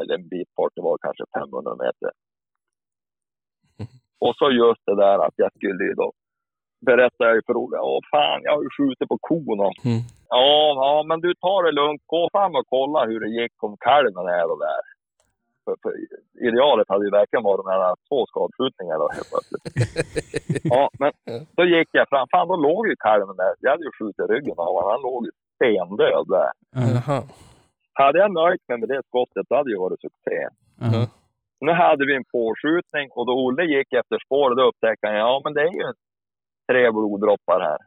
eller 0.01 0.15
en 0.15 0.27
bit 0.27 0.55
bort, 0.55 0.73
det 0.75 0.81
var 0.81 0.97
kanske 0.97 1.23
500 1.39 1.75
meter. 1.75 2.11
Och 4.25 4.35
så 4.39 4.45
just 4.51 4.83
det 4.85 4.95
där 4.95 5.17
att 5.25 5.33
jag 5.43 5.51
skulle 5.57 5.83
ju 5.89 5.93
då 5.93 6.11
berätta 6.89 7.21
jag 7.29 7.45
för 7.45 7.57
Olle, 7.63 7.77
åh 7.77 7.99
fan, 8.11 8.39
jag 8.43 8.51
har 8.55 8.63
ju 8.63 8.69
skjutit 8.77 9.07
på 9.09 9.17
kon 9.21 9.59
och 9.59 9.75
Mm. 9.85 10.01
Ja, 10.29 10.73
ja, 10.83 11.03
men 11.09 11.21
du 11.25 11.33
tar 11.33 11.63
det 11.65 11.71
lugnt. 11.71 12.01
Gå 12.05 12.29
fram 12.31 12.55
och 12.55 12.67
kolla 12.75 13.05
hur 13.09 13.19
det 13.19 13.31
gick 13.41 13.63
om 13.63 13.77
kalven 13.87 14.27
är 14.39 14.45
och 14.51 14.59
där. 14.67 14.81
För, 15.63 15.75
för 15.81 15.91
idealet 16.47 16.89
hade 16.89 17.05
ju 17.05 17.11
verkligen 17.11 17.43
varit 17.43 17.65
med 17.65 17.95
två 18.09 18.19
skadskjutningar 18.31 18.97
då 19.03 19.07
helt 19.17 19.29
plötsligt. 19.33 19.65
Ja, 20.73 20.89
men 20.99 21.11
då 21.57 21.63
gick 21.65 21.89
jag 21.91 22.09
fram. 22.09 22.27
Fan, 22.31 22.47
då 22.47 22.55
låg 22.55 22.87
ju 22.87 22.95
kalven 22.95 23.35
där. 23.35 23.53
Jag 23.59 23.71
hade 23.71 23.83
ju 23.83 23.91
skjutit 23.99 24.29
ryggen 24.29 24.57
av 24.57 24.65
honom. 24.73 24.91
Han 24.91 25.01
låg 25.01 25.25
ju 25.25 25.31
stendöd 25.55 26.25
där. 26.37 26.51
Jaha. 26.95 27.23
Hade 27.93 28.19
jag 28.19 28.31
nöjt 28.33 28.67
mig 28.67 28.77
med 28.77 28.89
det 28.89 29.01
skottet, 29.07 29.45
då 29.49 29.55
hade 29.55 29.71
ju 29.71 29.77
varit 29.77 30.01
succé. 30.01 30.37
Ja. 30.79 31.07
Nu 31.59 31.71
hade 31.71 32.05
vi 32.05 32.15
en 32.15 32.31
påskjutning 32.31 33.07
och 33.11 33.25
då 33.25 33.33
Olle 33.45 33.63
gick 33.63 33.93
efter 33.93 34.19
spåret, 34.25 34.57
då 34.57 34.63
upptäckte 34.69 35.07
han 35.07 35.15
ja 35.15 35.41
men 35.43 35.53
det 35.53 35.61
är 35.61 35.73
ju 35.73 35.93
tre 36.71 36.91
bloddroppar 36.91 37.59
här. 37.59 37.77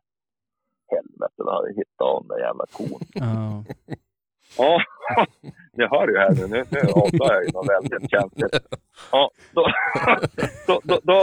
Helvete, 0.91 1.43
då 1.47 1.51
har 1.51 1.67
jag 1.67 1.75
hittat 1.75 2.01
av 2.01 2.23
den 2.23 2.29
där 2.29 2.45
jävla 2.47 2.65
kon. 2.77 3.01
Ja. 3.15 3.65
Ja, 4.59 4.81
ni 5.73 5.85
hör 5.93 6.09
ju 6.09 6.19
här 6.19 6.33
nu. 6.39 6.45
Nu, 6.55 6.59
nu 6.75 6.81
avslöjar 7.01 7.35
jag 7.35 7.45
ju 7.45 7.51
något 7.53 7.71
väldigt 7.77 8.11
känsligt. 8.11 8.55
Ja, 9.13 9.31
då, 9.57 9.63
då, 10.67 10.81
då, 10.85 11.01
då, 11.03 11.19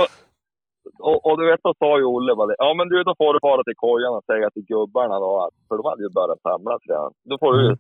och, 1.00 1.26
och 1.26 1.38
du 1.40 1.46
vet, 1.52 1.60
då 1.64 1.74
sa 1.80 1.98
ju 1.98 2.06
Olle 2.06 2.36
bara. 2.36 2.56
Ja, 2.58 2.74
men 2.74 2.88
du, 2.90 3.04
då 3.04 3.14
får 3.18 3.34
du 3.34 3.40
fara 3.40 3.64
till 3.64 3.76
kojan 3.76 4.16
och 4.18 4.26
säga 4.26 4.50
till 4.50 4.66
gubbarna 4.66 5.20
då 5.20 5.32
att, 5.46 5.56
för 5.68 5.78
de 5.78 5.86
hade 5.86 6.04
ju 6.04 6.10
börjat 6.10 6.42
samlas 6.42 6.82
redan. 6.90 7.12
Då 7.30 7.38
får 7.42 7.54
du 7.54 7.60
ju 7.68 7.76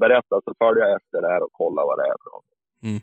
berätta, 0.00 0.34
så 0.44 0.50
följer 0.58 0.84
jag 0.84 0.96
efter 0.96 1.22
det 1.22 1.28
här 1.28 1.42
och 1.42 1.52
kolla 1.52 1.82
vad 1.88 1.98
det 1.98 2.06
är 2.12 2.18
för. 2.24 2.38
Mm. 2.88 3.00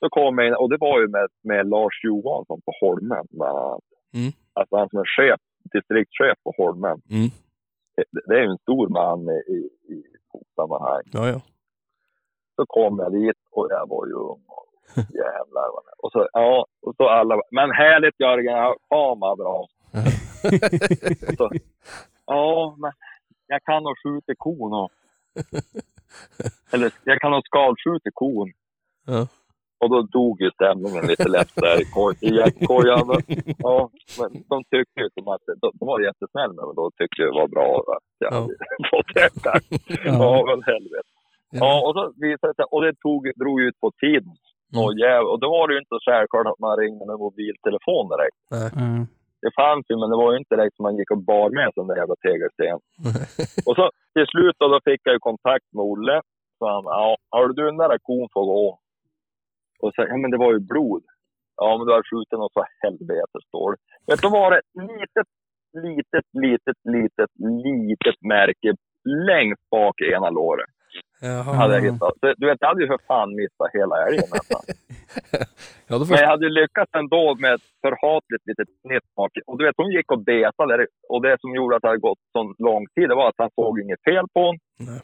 Då 0.00 0.08
kom 0.08 0.38
jag 0.38 0.46
in, 0.46 0.54
och 0.54 0.70
det 0.70 0.76
var 0.80 1.00
ju 1.00 1.08
med, 1.08 1.28
med 1.42 1.68
Lars 1.68 2.04
Johansson 2.04 2.60
på 2.66 2.72
Holmen 2.80 3.26
bland 3.30 3.58
annat. 3.58 3.84
Mm. 4.14 4.32
Alltså 4.52 4.76
han 4.76 4.88
som 4.88 4.98
är 4.98 5.10
chef, 5.16 5.40
distriktschef 5.72 6.36
på 6.44 6.52
Holmen 6.56 6.98
Mm. 7.10 7.28
det, 7.96 8.04
det 8.26 8.34
är 8.34 8.42
ju 8.42 8.50
en 8.50 8.58
stor 8.58 8.88
man 8.88 9.20
i, 9.28 9.70
sammanhang. 10.58 11.02
Ja, 11.12 11.28
ja. 11.28 11.40
Så 12.56 12.66
kom 12.66 12.98
jag 12.98 13.12
dit 13.12 13.40
och 13.50 13.66
jag 13.70 13.88
var 13.88 14.06
ju 14.06 14.12
ung. 14.12 14.44
Och 14.46 14.66
jävlar 14.96 15.68
vad 15.74 15.84
Och 15.98 16.12
så, 16.12 16.28
ja, 16.32 16.66
och 16.82 16.94
så 16.96 17.08
alla 17.08 17.34
Men 17.50 17.70
härligt 17.70 18.20
Jörgen, 18.20 18.74
fan 18.88 19.18
vad 19.20 19.38
bra. 19.38 19.66
så, 21.38 21.50
ja, 22.26 22.76
men 22.78 22.92
jag 23.46 23.62
kan 23.62 23.82
nog 23.82 23.96
skjuta 24.02 24.34
kon 24.38 24.72
och... 24.72 24.90
Eller 26.72 26.92
jag 27.04 27.20
kan 27.20 27.30
nog 27.30 27.44
skadskjuta 27.46 28.10
kon. 28.14 28.52
Ja. 29.06 29.26
Och 29.80 29.90
då 29.90 30.02
dog 30.02 30.40
ju 30.42 30.50
stämningen 30.50 31.06
lite 31.06 31.28
lätt 31.28 31.52
där 31.54 31.76
i 31.82 31.84
koj- 31.96 32.18
i 32.28 32.30
jaktkojan. 32.42 33.06
Ja, 33.66 33.90
men 34.18 34.30
de 34.52 34.56
tyckte 34.72 34.96
ju 35.02 35.08
som 35.14 35.28
att, 35.34 35.44
de, 35.62 35.66
de 35.78 35.84
var 35.92 36.00
jättesnälla 36.08 36.52
med 36.58 36.64
mig 36.66 36.74
då 36.80 36.90
tyckte 36.98 37.22
det 37.22 37.38
var 37.42 37.48
bra 37.56 37.70
att 37.96 38.08
jag 38.24 38.32
Ja. 38.32 38.36
hade 38.40 38.54
fått 38.92 39.10
öka. 39.26 39.52
Ja, 40.20 40.32
men 40.48 40.60
helvete. 40.72 41.10
Ja, 41.62 41.72
och 41.86 41.92
så 41.96 42.02
visade 42.26 42.48
det 42.52 42.56
sig, 42.58 42.66
och 42.74 42.82
det 42.84 42.94
tog, 43.04 43.20
drog 43.42 43.56
ut 43.66 43.76
på 43.84 43.88
tiden. 44.04 44.34
Mm. 44.72 44.78
Och, 44.84 44.92
jäv, 45.04 45.22
och 45.32 45.38
då 45.42 45.48
var 45.56 45.64
det 45.68 45.74
ju 45.74 45.80
inte 45.84 45.94
så 45.96 46.00
självklart 46.10 46.46
att 46.52 46.64
man 46.66 46.78
ringde 46.82 47.04
med 47.10 47.18
mobiltelefon 47.24 48.04
direkt. 48.14 48.40
Mm. 48.82 49.02
Det 49.44 49.52
fanns 49.62 49.84
ju, 49.90 49.94
men 50.00 50.10
det 50.12 50.18
var 50.22 50.30
ju 50.32 50.38
inte 50.38 50.54
direkt 50.56 50.76
som 50.76 50.82
man 50.88 50.96
gick 50.98 51.10
och 51.14 51.22
bar 51.32 51.48
med 51.58 51.68
sig 51.70 51.78
den 51.82 51.90
där 51.90 52.00
jävla 52.02 52.16
tegelsten. 52.26 52.78
Och 53.68 53.74
så 53.78 53.84
till 54.14 54.26
slut 54.32 54.56
då, 54.60 54.66
då 54.74 54.78
fick 54.88 55.00
jag 55.04 55.14
ju 55.16 55.20
kontakt 55.30 55.68
med 55.76 55.84
Olle. 55.92 56.16
Så 56.58 56.62
han, 56.72 56.84
ja, 56.98 57.16
har 57.34 57.48
du 57.48 57.64
den 57.70 57.76
där 57.82 57.98
kon 58.08 58.28
får 58.34 58.44
gå. 58.54 58.66
Och 59.82 59.90
så, 59.94 60.02
ja 60.02 60.16
men 60.16 60.30
det 60.30 60.38
var 60.44 60.52
ju 60.52 60.60
blod. 60.60 61.04
Ja 61.56 61.76
men 61.76 61.86
du 61.86 61.92
har 61.92 62.02
skjutit 62.10 62.38
något 62.38 62.52
så 62.52 62.64
helvete 62.82 63.38
står. 63.48 63.70
Vet 64.06 64.22
du 64.22 64.28
vad 64.38 64.52
det 64.52 64.60
litet, 64.92 65.28
litet, 65.86 66.26
litet, 66.44 66.78
litet, 66.96 67.30
litet 67.88 68.18
märke 68.34 68.70
längst 69.28 69.64
bak 69.70 70.00
i 70.00 70.12
ena 70.12 70.30
låret 70.30 70.70
Jaha. 71.20 71.52
hade 71.60 71.74
jag 71.74 71.82
hittat. 71.82 72.14
Så, 72.20 72.34
du 72.36 72.46
vet, 72.46 72.58
jag 72.60 72.68
hade 72.68 72.82
ju 72.82 72.88
för 72.88 73.00
fan 73.06 73.36
missat 73.36 73.70
hela 73.78 73.96
älgen 74.06 74.28
nästan. 74.32 74.62
Ja, 75.90 75.94
då 75.94 75.98
Men 75.98 76.08
först... 76.08 76.20
jag 76.20 76.28
hade 76.28 76.46
ju 76.46 76.52
lyckats 76.60 76.92
ändå 76.94 77.36
med 77.40 77.54
ett 77.54 77.68
förhatligt 77.84 78.44
litet 78.46 78.68
snittmak. 78.82 79.32
Och 79.46 79.58
du 79.58 79.64
vet, 79.64 79.80
hon 79.82 79.90
gick 79.90 80.12
och 80.12 80.22
betade. 80.24 80.86
Och 81.08 81.22
det 81.22 81.36
som 81.40 81.54
gjorde 81.54 81.76
att 81.76 81.82
det 81.82 81.88
hade 81.88 82.08
gått 82.10 82.22
så 82.32 82.54
lång 82.68 82.86
tid, 82.94 83.08
det 83.08 83.14
var 83.14 83.28
att 83.28 83.42
han 83.44 83.50
såg 83.54 83.80
inget 83.80 84.02
fel 84.08 84.26
på 84.34 84.40
hon. 84.46 84.56
Nej. 84.78 85.00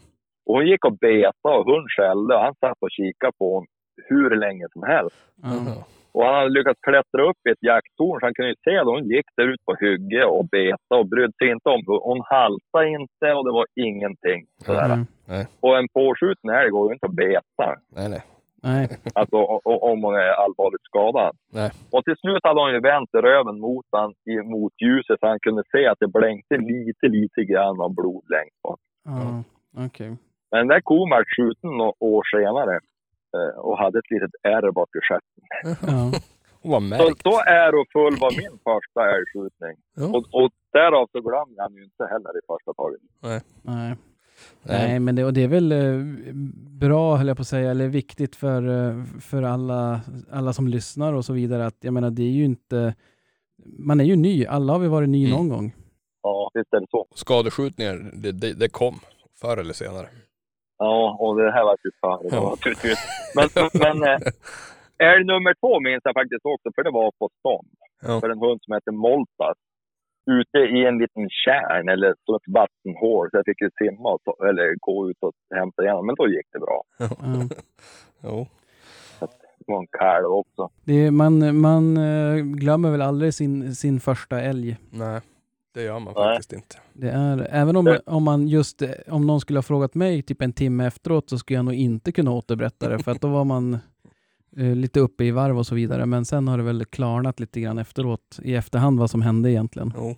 Och 0.46 0.54
hon 0.56 0.66
gick 0.66 0.84
och 0.84 0.98
betade 0.98 1.56
och 1.58 1.64
hon 1.72 1.84
skällde 1.96 2.34
och 2.34 2.44
han 2.46 2.54
satt 2.54 2.78
och 2.80 2.94
kikade 2.98 3.32
på 3.38 3.46
hon 3.54 3.66
hur 4.08 4.36
länge 4.36 4.66
som 4.72 4.82
helst. 4.82 5.16
Jaha. 5.42 5.84
Och 6.14 6.24
han 6.24 6.34
hade 6.34 6.56
lyckats 6.58 6.80
klättra 6.80 7.22
upp 7.30 7.40
i 7.48 7.50
ett 7.50 7.62
jakttorn 7.70 8.20
så 8.20 8.26
han 8.26 8.34
kunde 8.34 8.50
ju 8.50 8.56
se 8.64 8.78
att 8.78 8.92
hon 8.94 9.04
gick 9.14 9.26
där 9.36 9.48
ute 9.52 9.64
på 9.64 9.74
hygge 9.84 10.24
och 10.24 10.44
betade 10.48 11.00
och 11.00 11.08
brydde 11.08 11.32
sig 11.38 11.48
inte 11.50 11.68
om 11.68 11.82
Hon 11.86 12.22
haltade 12.34 12.88
inte 12.98 13.26
och 13.36 13.44
det 13.46 13.54
var 13.60 13.66
ingenting. 13.74 14.40
Sådär. 14.66 14.84
Mm. 14.84 15.46
Och 15.60 15.78
en 15.78 15.88
påskjuten 15.88 16.50
älg 16.50 16.70
går 16.70 16.88
ju 16.88 16.92
inte 16.94 17.06
att 17.06 17.20
beta. 17.26 17.68
Nej, 17.96 18.08
nej. 18.14 18.22
Nej. 18.62 18.88
Alltså 19.14 19.36
om 19.90 20.02
hon 20.04 20.14
är 20.14 20.32
allvarligt 20.44 20.84
skadad. 20.90 21.36
Nej. 21.52 21.70
Och 21.92 22.04
till 22.04 22.16
slut 22.16 22.40
hade 22.42 22.60
hon 22.60 22.72
ju 22.72 22.80
vänt 22.80 23.10
röven 23.14 23.60
mot 23.60 23.86
han 23.92 24.10
i 24.32 24.34
motljuset 24.52 25.20
så 25.20 25.26
han 25.26 25.40
kunde 25.40 25.62
se 25.72 25.86
att 25.86 26.00
det 26.00 26.08
blänkte 26.18 26.56
lite, 26.56 27.06
lite 27.08 27.44
grann 27.44 27.80
av 27.80 27.94
blod 27.94 28.24
längst 28.36 28.62
bak. 28.62 28.80
Ja. 29.04 29.42
Okej. 29.86 30.10
Men 30.50 30.58
den 30.60 30.68
där 30.68 30.80
kon 30.80 31.10
var 31.10 31.24
skjuten 31.36 31.70
några 31.76 31.92
år 32.00 32.22
senare 32.36 32.80
och 33.56 33.78
hade 33.78 33.98
ett 33.98 34.10
litet 34.10 34.30
ärr 34.42 34.72
bak 34.72 34.88
i 34.96 35.00
stjärten. 35.08 35.42
Ja. 35.92 36.12
Så, 36.98 37.14
så 37.22 37.40
ärofull 37.40 38.16
var 38.20 38.30
min 38.42 38.58
första 38.68 39.00
älgskjutning. 39.16 39.76
Ja. 39.96 40.06
Och, 40.06 40.44
och 40.44 40.50
därav 40.72 41.08
så 41.12 41.20
glömde 41.20 41.54
jag 41.56 41.72
ju 41.72 41.84
inte 41.84 42.04
heller 42.04 42.38
i 42.38 42.40
första 42.46 42.74
taget. 42.74 43.00
Nej. 43.22 43.40
Nej. 43.62 43.96
Nej, 44.62 44.98
men 45.00 45.16
det, 45.16 45.24
och 45.24 45.32
det 45.32 45.42
är 45.42 45.48
väl 45.48 45.72
eh, 45.72 46.00
bra, 46.80 47.16
höll 47.16 47.28
jag 47.28 47.36
på 47.36 47.40
att 47.40 47.46
säga, 47.46 47.70
eller 47.70 47.88
viktigt 47.88 48.36
för, 48.36 48.88
eh, 48.88 49.04
för 49.20 49.42
alla, 49.42 50.00
alla 50.30 50.52
som 50.52 50.68
lyssnar 50.68 51.12
och 51.12 51.24
så 51.24 51.32
vidare. 51.32 51.66
Att, 51.66 51.76
jag 51.80 51.94
menar, 51.94 52.10
det 52.10 52.22
är 52.22 52.30
ju 52.30 52.44
inte... 52.44 52.94
Man 53.78 54.00
är 54.00 54.04
ju 54.04 54.16
ny. 54.16 54.46
Alla 54.46 54.72
har 54.72 54.80
vi 54.80 54.88
varit 54.88 55.08
ny 55.08 55.26
Mm. 55.26 55.36
någon 55.36 55.48
gång. 55.48 55.74
Ja, 56.22 56.50
visst 56.54 56.72
är 56.72 56.80
det 56.80 56.86
så. 56.90 57.06
Skadeskjutningar, 57.14 58.10
det, 58.14 58.32
det, 58.32 58.52
det 58.52 58.68
kom 58.68 58.94
förr 59.40 59.56
eller 59.56 59.72
senare. 59.72 60.08
Ja, 60.78 61.16
och 61.20 61.36
det 61.36 61.52
här 61.52 61.64
var 61.64 61.76
ju 61.84 61.90
före. 62.00 62.28
Ja. 62.30 62.56
Ja. 62.64 62.96
Men, 63.36 63.48
men 63.84 63.96
eh, 64.10 64.18
älg 65.10 65.24
nummer 65.24 65.54
två 65.60 65.80
minns 65.80 66.02
jag 66.04 66.14
faktiskt 66.14 66.46
också, 66.54 66.68
för 66.74 66.82
det 66.84 66.90
var 66.90 67.10
på 67.18 67.28
stånd. 67.38 67.68
Ja. 68.06 68.20
För 68.20 68.30
en 68.30 68.38
hund 68.38 68.60
som 68.62 68.74
heter 68.74 68.92
Moltas. 68.92 69.58
Ute 70.30 70.58
i 70.58 70.86
en 70.86 70.98
liten 70.98 71.28
kärn 71.44 71.88
eller 71.88 72.14
så 72.24 72.36
ett 72.36 72.48
vattenhål. 72.58 73.30
Så 73.30 73.36
jag 73.36 73.44
fick 73.44 73.60
ju 73.60 73.70
simma 73.78 74.08
och 74.14 74.22
ta, 74.24 74.48
eller 74.48 74.74
gå 74.80 75.10
ut 75.10 75.16
och 75.20 75.32
hämta 75.54 75.82
igen. 75.82 76.06
Men 76.06 76.14
då 76.14 76.28
gick 76.28 76.46
det 76.52 76.58
bra. 76.58 76.82
Ja. 76.98 77.08
Jo. 78.22 78.46
Det 79.66 79.72
var 79.72 79.78
en 79.78 79.86
kalv 79.86 80.26
också. 80.26 80.68
Det 80.84 81.06
är, 81.06 81.10
man, 81.10 81.60
man 81.60 81.96
eh, 81.96 82.36
glömmer 82.36 82.90
väl 82.90 83.02
aldrig 83.02 83.34
sin, 83.34 83.74
sin 83.74 84.00
första 84.00 84.40
älg. 84.40 84.76
Nej, 84.90 85.20
det 85.74 85.82
gör 85.82 85.98
man 85.98 86.14
Nej. 86.16 86.24
faktiskt 86.24 86.52
inte. 86.52 86.76
Det 86.92 87.10
är, 87.10 87.46
även 87.50 87.76
om, 87.76 87.84
Det- 87.84 88.00
om 88.06 88.22
man 88.22 88.48
just, 88.48 88.82
eh, 88.82 88.90
om 89.08 89.26
någon 89.26 89.40
skulle 89.40 89.58
ha 89.58 89.62
frågat 89.62 89.94
mig 89.94 90.22
typ 90.22 90.42
en 90.42 90.52
timme 90.52 90.86
efteråt 90.86 91.30
så 91.30 91.38
skulle 91.38 91.56
jag 91.58 91.64
nog 91.64 91.74
inte 91.74 92.12
kunna 92.12 92.30
återberätta 92.30 92.88
det 92.88 92.98
för 92.98 93.12
att 93.12 93.20
då 93.20 93.28
var 93.28 93.44
man 93.44 93.74
eh, 94.56 94.74
lite 94.76 95.00
uppe 95.00 95.24
i 95.24 95.30
varv 95.30 95.58
och 95.58 95.66
så 95.66 95.74
vidare. 95.74 96.06
Men 96.06 96.24
sen 96.24 96.48
har 96.48 96.58
det 96.58 96.64
väl 96.64 96.84
klarnat 96.84 97.40
lite 97.40 97.60
grann 97.60 97.78
efteråt, 97.78 98.38
i 98.42 98.54
efterhand 98.54 98.98
vad 98.98 99.10
som 99.10 99.22
hände 99.22 99.50
egentligen. 99.50 99.92
Jo. 99.96 100.16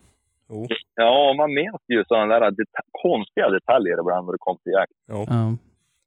Jo. 0.49 0.67
Ja, 0.95 1.35
man 1.37 1.55
minns 1.55 1.83
ju 1.89 2.05
sådana 2.09 2.39
där 2.41 2.51
deta- 2.51 2.83
konstiga 3.03 3.51
detaljer 3.51 4.01
ibland 4.01 4.27
när 4.27 4.33
det 4.33 4.39
kom 4.41 4.59
till 4.63 4.73
jakt. 4.73 4.93
Jo. 5.09 5.27
Ja. 5.29 5.57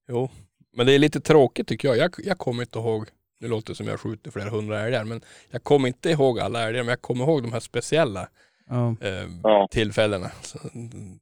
jo. 0.09 0.29
Men 0.77 0.85
det 0.85 0.95
är 0.95 0.99
lite 0.99 1.19
tråkigt 1.19 1.67
tycker 1.67 1.87
jag. 1.87 1.97
jag. 1.97 2.11
Jag 2.23 2.37
kommer 2.37 2.63
inte 2.63 2.79
ihåg, 2.79 3.05
det 3.39 3.47
låter 3.47 3.73
som 3.73 3.87
jag 3.87 3.99
skjuter 3.99 4.31
flera 4.31 4.49
hundra 4.49 4.79
älgar, 4.81 5.03
men 5.05 5.21
jag 5.51 5.63
kommer 5.63 5.87
inte 5.87 6.09
ihåg 6.09 6.39
alla 6.39 6.67
älgar, 6.67 6.81
men 6.83 6.89
jag 6.89 7.01
kommer 7.01 7.23
ihåg 7.25 7.41
de 7.43 7.53
här 7.53 7.59
speciella 7.59 8.27
Ja. 8.69 8.95
eh, 9.07 9.27
Ja. 9.43 9.67
tillfällena. 9.71 10.27
Så, 10.41 10.57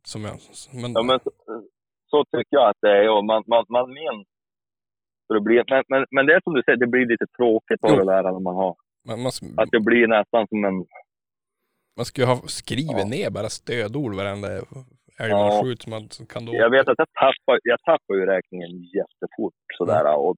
som 0.03 0.21
jag, 0.23 0.33
men, 0.81 0.91
Ja, 0.93 1.03
men 1.03 1.19
så, 1.23 1.31
så 2.11 2.23
tycker 2.25 2.55
jag 2.59 2.69
att 2.69 2.77
det 2.81 2.89
är. 2.97 3.09
Och 3.17 3.25
man, 3.25 3.43
man, 3.47 3.65
man 3.69 3.89
minns 3.89 4.27
det 5.33 5.41
blir. 5.41 5.63
Men, 5.69 5.83
men, 5.87 6.05
men 6.11 6.25
det 6.25 6.33
är 6.33 6.41
som 6.43 6.53
du 6.53 6.61
säger, 6.65 6.77
det 6.77 6.87
blir 6.87 7.05
lite 7.05 7.25
tråkigt 7.37 7.83
av 7.83 7.97
det 7.97 8.05
där 8.05 8.23
när 8.23 8.39
man 8.39 8.55
har. 8.55 8.75
man, 9.07 9.21
man, 9.21 9.31
Att 9.57 9.69
det 9.71 9.79
blir 9.79 10.07
nästan 10.07 10.47
som 10.47 10.65
en... 10.65 10.75
man 11.97 12.05
ska 12.05 12.21
ju 12.21 12.27
ha 12.27 12.37
skrivit 12.47 12.97
Ja. 13.03 13.05
ner 13.05 13.29
bara 13.29 13.49
stödord 13.49 14.13
varenda 14.15 14.47
älg 14.51 14.63
Ja. 15.17 15.37
man 15.47 15.63
skjuter. 15.63 15.89
Man 15.89 16.09
kan 16.29 16.45
då... 16.45 16.55
Jag 16.55 16.69
vet 16.69 16.87
att 16.89 16.97
jag 17.03 17.11
tappar, 17.25 17.59
jag 17.63 17.79
tappar 17.89 18.13
ju 18.15 18.25
räkningen 18.25 18.71
jättefort 18.97 19.53
sådär. 19.77 20.15
Och, 20.17 20.35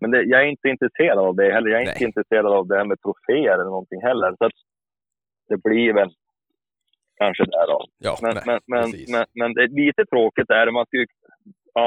men 0.00 0.10
det, 0.10 0.22
jag 0.22 0.40
är 0.42 0.46
inte 0.46 0.68
intresserad 0.68 1.18
av 1.18 1.34
det 1.36 1.52
heller. 1.54 1.70
Jag 1.70 1.78
är 1.82 1.86
inte 1.88 2.00
Nej. 2.00 2.08
intresserad 2.10 2.46
av 2.46 2.66
det 2.68 2.76
här 2.76 2.84
med 2.84 2.98
troféer 3.00 3.54
eller 3.54 3.64
någonting 3.76 4.00
heller. 4.02 4.34
Så 4.38 4.44
att 4.44 4.58
det 5.48 5.56
blir 5.68 5.92
väl 5.92 6.10
kanske 7.22 7.44
därav. 7.44 7.82
Ja, 7.98 8.18
Men, 8.22 8.34
nej, 8.34 8.42
men, 8.46 8.60
men, 8.66 8.90
men, 9.08 9.24
men 9.34 9.54
det 9.54 9.62
är 9.62 9.86
lite 9.86 10.04
tråkigt 10.10 10.50
är 10.50 10.66
det. 10.66 10.72
Man 10.72 10.86
skulle 10.86 11.06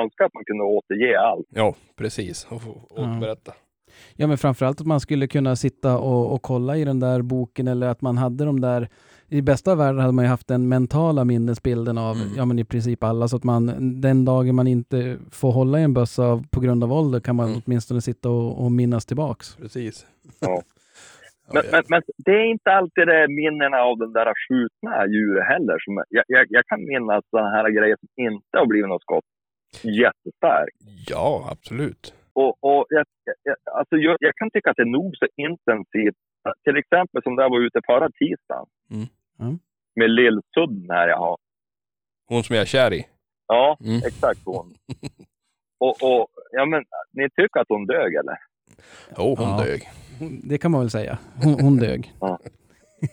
önska 0.02 0.26
att 0.26 0.34
man 0.34 0.44
kunde 0.46 0.64
återge 0.64 1.20
allt. 1.20 1.48
Ja, 1.50 1.76
precis. 1.96 2.48
Och, 2.50 2.56
och, 2.98 3.08
Ja. 3.08 3.18
berätta. 3.22 3.54
Ja, 4.16 4.28
men 4.28 4.38
framförallt 4.38 4.82
att 4.82 4.88
man 4.88 5.00
skulle 5.00 5.28
kunna 5.28 5.56
sitta 5.56 5.98
och, 6.00 6.34
och 6.34 6.42
kolla 6.42 6.78
i 6.78 6.86
den 6.86 7.00
där 7.00 7.22
boken 7.22 7.68
eller 7.68 7.88
att 7.88 8.02
man 8.02 8.18
hade 8.18 8.46
de 8.46 8.60
där 8.62 8.90
i 9.30 9.42
bästa 9.42 9.72
av 9.72 9.78
världen 9.78 10.00
hade 10.02 10.14
man 10.14 10.26
ju 10.26 10.30
haft 10.30 10.48
den 10.48 10.68
mentala 10.70 11.26
minnesbilden 11.26 11.98
av 11.98 12.16
Mm. 12.16 12.28
ja, 12.38 12.46
men 12.46 12.60
i 12.60 12.66
princip 12.66 13.04
alla 13.04 13.28
så 13.28 13.36
att 13.36 13.44
man 13.44 13.72
den 14.02 14.26
dagen 14.26 14.56
man 14.56 14.68
inte 14.68 15.18
får 15.32 15.52
hålla 15.52 15.80
i 15.80 15.84
en 15.84 15.94
bössa 15.94 16.44
på 16.52 16.60
grund 16.60 16.84
av 16.84 16.94
ålder 16.94 17.20
kan 17.20 17.36
man 17.36 17.48
Mm. 17.50 17.62
åtminstone 17.66 18.02
sitta 18.02 18.30
och, 18.30 18.64
och 18.66 18.72
minnas 18.72 19.06
tillbaks. 19.06 19.56
Precis. 19.56 20.06
Ja. 20.40 20.62
Men, 21.54 21.64
men, 21.72 21.84
men 21.90 22.02
det 22.26 22.32
är 22.32 22.46
inte 22.46 22.72
alltid 22.72 23.08
det 23.08 23.28
minnena 23.28 23.78
av 23.78 23.98
den 23.98 24.14
där 24.14 24.34
skjutna 24.48 25.08
djuret 25.08 25.48
heller. 25.48 25.78
Som, 25.86 26.04
jag, 26.10 26.24
jag, 26.28 26.46
jag 26.50 26.66
kan 26.66 26.80
minnas 26.86 27.24
sådana 27.30 27.50
här 27.50 27.70
grejer 27.70 27.98
som 28.00 28.10
inte 28.26 28.58
har 28.58 28.66
blivit 28.66 28.90
något 28.90 29.02
skott 29.02 29.26
jättestarkt. 29.84 30.78
ja, 31.10 31.48
absolut. 31.52 32.14
Och, 32.34 32.64
och 32.64 32.86
jag, 32.90 33.06
jag, 33.44 33.56
alltså 33.78 33.96
jag, 33.96 34.18
jag 34.20 34.36
kan 34.36 34.50
tycka 34.52 34.70
att 34.70 34.76
det 34.78 34.82
är 34.84 34.98
nog 35.02 35.16
så 35.18 35.28
intensivt. 35.36 36.16
Till 36.64 36.78
exempel 36.78 37.24
som 37.24 37.36
där 37.36 37.50
var 37.50 37.60
ute 37.66 37.80
förra 37.86 38.10
tisdagen. 38.10 38.66
Mm. 38.92 39.06
Mm. 39.40 39.60
Med 39.96 40.10
lillsudden 40.10 40.90
här 40.90 41.08
jag 41.08 41.18
har. 41.18 41.38
Hon 42.30 42.44
som 42.44 42.56
jag 42.56 42.62
är 42.62 42.66
kär 42.66 42.94
i. 42.94 43.06
Ja, 43.48 43.78
Mm. 43.86 43.98
exakt 43.98 44.40
hon. 44.46 44.74
Och, 45.80 45.96
och 46.04 46.28
ja, 46.52 46.66
men 46.66 46.84
ni 47.14 47.30
tycker 47.30 47.60
att 47.60 47.70
hon 47.70 47.86
dög 47.86 48.14
eller? 48.16 48.38
Jo, 49.18 49.36
hon 49.40 49.50
Ja. 49.50 49.64
dög. 49.66 49.82
Det 50.50 50.58
kan 50.58 50.72
man 50.72 50.82
väl 50.82 50.90
säga. 50.90 51.18
Hon, 51.44 51.60
hon 51.62 51.78
dög. 51.78 52.14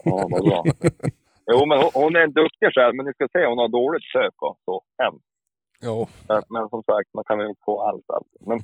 Ja, 0.04 0.28
vad 0.30 0.44
bra. 0.44 0.62
Jo, 1.52 1.66
men 1.66 1.78
hon, 1.78 1.90
hon 1.94 2.16
är 2.16 2.20
en 2.20 2.32
duktig 2.32 2.68
själv, 2.74 2.94
men 2.94 3.06
ni 3.06 3.12
ska 3.12 3.28
se 3.32 3.46
hon 3.46 3.58
har 3.58 3.68
dåligt 3.68 4.04
sök 4.04 4.42
och 4.42 4.58
så. 4.64 4.82
Hemskt. 5.02 5.26
Jo. 5.82 6.06
Men, 6.28 6.68
som 6.68 6.82
sagt, 6.82 7.14
man 7.14 7.24
kan 7.24 7.38
väl 7.38 7.54
få 7.64 7.80
allt. 7.80 8.10
Alltså. 8.10 8.36
Men, 8.48 8.58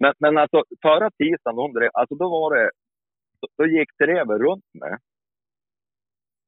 men, 0.00 0.12
men 0.18 0.38
alltså 0.38 0.64
förra 0.82 1.10
tisdagen, 1.10 1.58
hon 1.58 1.72
drev, 1.72 1.90
alltså 1.92 2.14
då 2.14 2.28
var 2.28 2.54
det, 2.56 2.70
då, 3.40 3.46
då 3.58 3.66
gick 3.66 3.90
drevet 3.98 4.40
runt 4.40 4.74
mig. 4.74 4.94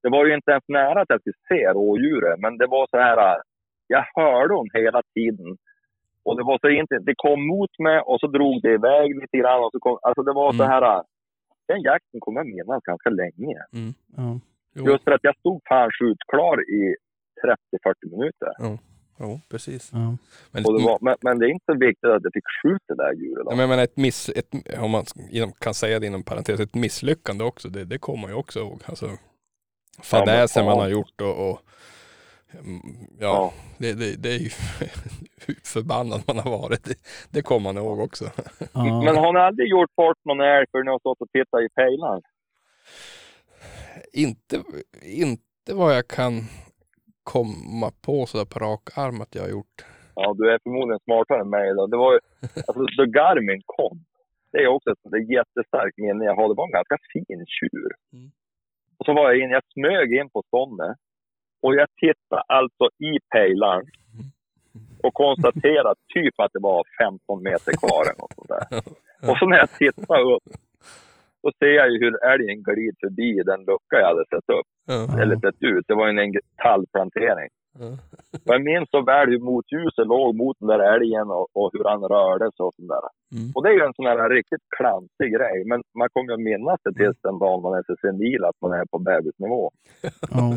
Det 0.03 0.11
var 0.11 0.27
ju 0.27 0.35
inte 0.35 0.51
ens 0.51 0.69
nära 0.69 1.01
att 1.01 1.11
jag 1.11 1.21
skulle 1.21 1.47
se 1.49 1.73
rådjuret, 1.73 2.41
men 2.41 2.59
det 2.59 2.67
var 2.67 2.87
så 2.91 2.97
här, 2.97 3.43
jag 3.87 4.05
hörde 4.15 4.55
hon 4.55 4.69
hela 4.75 5.03
tiden. 5.15 5.57
Och 6.27 6.37
det 6.39 6.45
var 6.51 6.59
så 6.63 6.69
inte, 6.81 6.95
det 7.09 7.15
kom 7.17 7.41
mot 7.47 7.75
mig 7.79 7.99
och 8.11 8.21
så 8.21 8.27
drog 8.27 8.63
det 8.63 8.73
iväg 8.81 9.09
lite 9.21 9.37
grann. 9.39 9.65
Och 9.65 9.73
så 9.73 9.79
kom, 9.85 9.99
alltså 10.03 10.23
det 10.23 10.33
var 10.33 10.53
så 10.53 10.63
Mm. 10.63 10.71
här, 10.73 11.03
den 11.69 11.81
jakten 11.91 12.21
kommer 12.21 12.41
jag 12.41 12.47
minnas 12.47 12.83
ganska 12.91 13.11
länge. 13.11 13.59
Mm. 13.79 13.93
Ja. 14.17 14.29
Just 14.93 15.05
för 15.05 15.11
att 15.13 15.25
jag 15.29 15.37
stod 15.39 15.61
fan 15.69 15.91
skjutklar 15.99 16.57
i 16.79 16.95
30-40 17.45 18.11
minuter. 18.17 18.53
jo, 19.21 19.41
precis. 19.51 19.91
Ja. 19.93 20.17
Men, 20.53 20.63
det 20.63 20.85
var, 20.89 20.99
men, 21.01 21.17
men 21.21 21.39
det 21.39 21.47
är 21.47 21.51
inte 21.51 21.65
så 21.73 21.79
viktigt 21.79 22.11
att 22.11 22.23
jag 22.25 22.33
fick 22.33 22.45
skjuta 22.63 22.95
det 22.95 23.03
där 23.05 23.13
djuret. 23.13 23.47
Nej, 23.47 23.57
men 23.57 23.69
menar 23.69 23.83
ett 23.83 23.97
miss, 23.97 24.29
ett, 24.29 24.49
om 24.83 24.91
man 24.91 25.05
kan 25.61 25.75
säga 25.75 25.99
det 25.99 26.07
inom 26.07 26.23
parentes, 26.23 26.61
ett 26.61 26.75
misslyckande 26.75 27.45
också, 27.45 27.69
det, 27.69 27.85
det 27.85 27.99
kommer 27.99 28.21
man 28.23 28.31
ju 28.31 28.37
också 28.37 28.59
ihåg. 28.61 28.81
Alltså, 28.87 29.07
fadäser 30.03 30.61
Ja, 30.61 30.65
men- 30.65 30.71
man 30.71 30.77
ja. 30.77 30.83
har 30.83 30.89
gjort 30.99 31.21
och, 31.21 31.51
och 31.51 31.61
ja, 32.53 32.61
Ja. 33.21 33.53
Det, 33.79 33.93
det, 33.93 34.23
det 34.23 34.29
är 34.29 34.39
ju 34.39 34.51
hur 35.47 35.57
förbannad 35.75 36.21
man 36.27 36.39
har 36.39 36.51
varit. 36.51 36.85
Det, 36.85 36.95
det 37.33 37.43
kommer 37.43 37.73
man 37.73 37.83
ihåg 37.83 38.01
också. 38.01 38.25
Ja. 38.73 39.03
Men 39.05 39.17
har 39.17 39.33
ni 39.33 39.41
aldrig 39.41 39.69
gjort 39.69 39.97
bort 39.97 40.25
någon 40.25 40.41
älg 40.41 40.67
för 40.71 40.85
ni 40.85 40.91
har 40.91 40.99
stått 40.99 41.21
och 41.21 41.31
tittat 41.31 41.61
i 41.61 41.69
pejlar? 41.69 42.21
inte, 44.13 44.63
inte 45.03 45.75
vad 45.75 45.97
jag 45.97 46.09
kan 46.09 46.33
komma 47.23 47.89
på 48.07 48.27
sådär 48.27 48.45
på 48.53 48.59
rak 48.59 48.99
arm 48.99 49.21
att 49.21 49.35
jag 49.35 49.43
har 49.43 49.51
gjort. 49.51 49.77
Ja, 50.15 50.35
du 50.39 50.53
är 50.53 50.59
förmodligen 50.63 51.01
smartare 51.01 51.41
än 51.41 51.51
mig. 51.51 51.75
Då. 51.75 51.87
Det 51.87 51.97
var 51.97 52.13
ju, 52.13 52.21
alltså, 52.67 52.83
då 52.99 53.05
Garmin 53.17 53.63
kom, 53.67 54.05
det 54.53 54.59
är 54.59 54.67
också 54.67 54.91
ett 54.91 55.31
jättestarkt 55.37 55.99
minne 55.99 56.25
jag 56.25 56.37
har. 56.37 56.49
Det 56.49 56.55
var 56.55 56.67
en 56.67 56.79
ganska 56.79 56.99
fin 57.13 57.45
tjur. 57.57 57.91
Mm. 58.13 58.31
Och 58.99 59.07
så 59.07 59.13
var 59.15 59.25
jag 59.31 59.41
in, 59.41 59.51
jag 59.51 59.63
smög 59.73 60.13
in 60.13 60.31
på 60.31 60.43
ståndet 60.47 60.97
och 61.63 61.75
jag 61.75 61.89
tittade 62.01 62.43
alltså 62.47 62.85
i 62.99 63.19
pejlaren 63.35 63.87
och 65.03 65.15
konstaterade 65.15 66.01
typ 66.15 66.41
att 66.41 66.53
det 66.53 66.63
var 66.63 66.83
15 66.99 67.43
meter 67.43 67.73
kvar 67.81 68.03
eller 68.03 68.21
något 68.21 68.35
sånt 68.35 68.49
där. 68.49 68.67
Och 69.31 69.39
så 69.39 69.47
när 69.47 69.57
jag 69.57 69.71
tittar 69.71 70.21
upp, 70.35 70.47
då 71.43 71.53
ser 71.59 71.75
jag 71.81 71.91
ju 71.91 71.99
hur 71.99 72.25
älgen 72.33 72.63
glider 72.63 72.97
förbi 73.01 73.43
den 73.51 73.61
lucka 73.61 73.97
jag 74.01 74.07
hade 74.07 74.25
sett 74.33 74.49
upp, 74.59 74.69
eller 75.21 75.37
sett 75.37 75.63
ut. 75.63 75.85
Det 75.89 75.95
var 75.95 76.09
en 76.09 76.35
tallplantering. 76.63 77.51
Och 78.45 78.53
jag 78.55 78.65
minns 78.65 78.89
så 78.91 79.01
väl 79.03 79.29
hur 79.29 79.39
motljuset 79.51 80.07
låg 80.07 80.37
mot 80.37 80.57
den 80.61 80.69
där 80.69 80.83
älgen 80.95 81.27
och, 81.31 81.47
och 81.59 81.71
hur 81.73 81.85
han 81.85 82.03
rörde 82.15 82.45
sig 82.45 82.65
och 82.67 82.75
sånt 82.77 82.93
där. 82.95 83.07
Mm. 83.37 83.53
Och 83.55 83.63
det 83.63 83.69
är 83.69 83.77
ju 83.79 83.85
en 83.89 83.97
sån 83.97 84.07
här 84.07 84.31
riktigt 84.31 84.65
klantig 84.77 85.29
grej, 85.37 85.65
men 85.71 85.79
man 85.99 86.09
kommer 86.13 86.29
ju 86.29 86.35
att 86.35 86.49
minnas 86.51 86.81
det 86.85 86.95
tills 87.01 87.19
den 87.23 87.39
dagen 87.39 87.63
man 87.63 87.79
är 87.79 87.85
så 87.87 87.95
senil 88.01 88.45
att 88.45 88.59
man 88.63 88.73
är 88.73 88.85
på 88.93 88.99
bebisnivå. 88.99 89.71
Ja. 90.31 90.57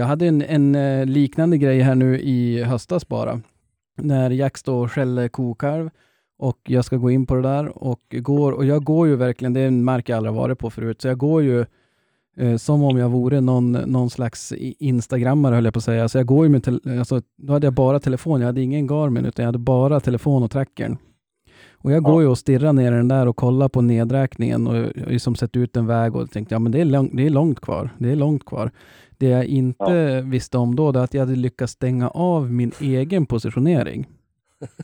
Jag 0.00 0.04
hade 0.04 0.26
en, 0.26 0.42
en 0.42 0.74
eh, 0.74 1.06
liknande 1.06 1.56
grej 1.58 1.80
här 1.80 1.94
nu 1.94 2.18
i 2.20 2.62
höstas 2.62 3.08
bara. 3.08 3.40
När 3.96 4.30
Jack 4.30 4.56
står 4.56 4.82
och 4.84 4.92
skäller 4.92 5.28
kokalv 5.28 5.90
och 6.38 6.58
jag 6.62 6.84
ska 6.84 6.96
gå 6.96 7.10
in 7.10 7.26
på 7.26 7.34
det 7.34 7.42
där 7.42 7.84
och 7.88 8.02
går, 8.10 8.52
och 8.52 8.64
jag 8.64 8.84
går 8.84 9.06
ju 9.08 9.16
verkligen, 9.16 9.52
det 9.52 9.60
är 9.60 9.68
en 9.68 9.84
mark 9.84 10.08
jag 10.08 10.16
aldrig 10.16 10.34
varit 10.34 10.58
på 10.58 10.70
förut, 10.70 11.02
så 11.02 11.08
jag 11.08 11.18
går 11.18 11.42
ju 11.42 11.64
eh, 12.36 12.56
som 12.56 12.82
om 12.82 12.96
jag 12.96 13.08
vore 13.08 13.40
någon, 13.40 13.72
någon 13.72 14.10
slags 14.10 14.52
instagrammare 14.78 15.54
höll 15.54 15.64
jag 15.64 15.74
på 15.74 15.78
att 15.78 15.84
säga. 15.84 16.08
Så 16.08 16.18
jag 16.18 16.26
går 16.26 16.46
ju 16.46 16.48
med, 16.50 16.80
alltså, 16.98 17.22
då 17.38 17.52
hade 17.52 17.66
jag 17.66 17.74
bara 17.74 18.00
telefon, 18.00 18.40
jag 18.40 18.46
hade 18.46 18.62
ingen 18.62 18.86
Garmin 18.86 19.24
utan 19.24 19.42
jag 19.42 19.48
hade 19.48 19.58
bara 19.58 20.00
telefon 20.00 20.42
och 20.42 20.50
trackern. 20.50 20.96
Och 21.72 21.92
jag 21.92 22.02
går 22.02 22.22
ju 22.22 22.28
och 22.28 22.38
stirrar 22.38 22.72
ner 22.72 22.92
den 22.92 23.08
där 23.08 23.26
och 23.26 23.36
kollar 23.36 23.68
på 23.68 23.80
nedräkningen 23.80 24.66
och 24.66 24.74
har 24.74 24.92
liksom 25.10 25.34
sett 25.34 25.56
ut 25.56 25.76
en 25.76 25.86
väg 25.86 26.16
och 26.16 26.30
tänkte 26.30 26.54
ja 26.54 26.58
men 26.58 26.72
det 26.72 26.80
är, 26.80 26.84
lång, 26.84 27.10
det 27.16 27.26
är 27.26 27.30
långt 27.30 27.60
kvar. 27.60 27.90
Det 27.98 28.10
är 28.12 28.16
långt 28.16 28.44
kvar. 28.44 28.70
Det 29.18 29.26
jag 29.26 29.44
inte 29.44 30.20
visste 30.20 30.58
om 30.58 30.76
då, 30.76 30.92
det 30.92 30.98
är 31.00 31.04
att 31.04 31.14
jag 31.14 31.20
hade 31.20 31.36
lyckats 31.36 31.72
stänga 31.72 32.08
av 32.08 32.52
min 32.52 32.72
egen 32.80 33.26
positionering. 33.26 34.06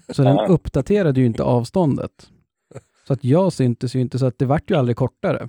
Så 0.08 0.22
den 0.22 0.36
Ja. 0.36 0.46
uppdaterade 0.46 1.20
ju 1.20 1.26
inte 1.26 1.42
avståndet. 1.42 2.30
Så 3.06 3.12
att 3.12 3.24
jag 3.24 3.52
syntes 3.52 3.94
ju 3.96 4.00
inte, 4.00 4.18
så 4.18 4.26
att 4.26 4.38
det 4.38 4.46
vart 4.46 4.70
ju 4.70 4.74
aldrig 4.74 4.96
kortare. 4.96 5.48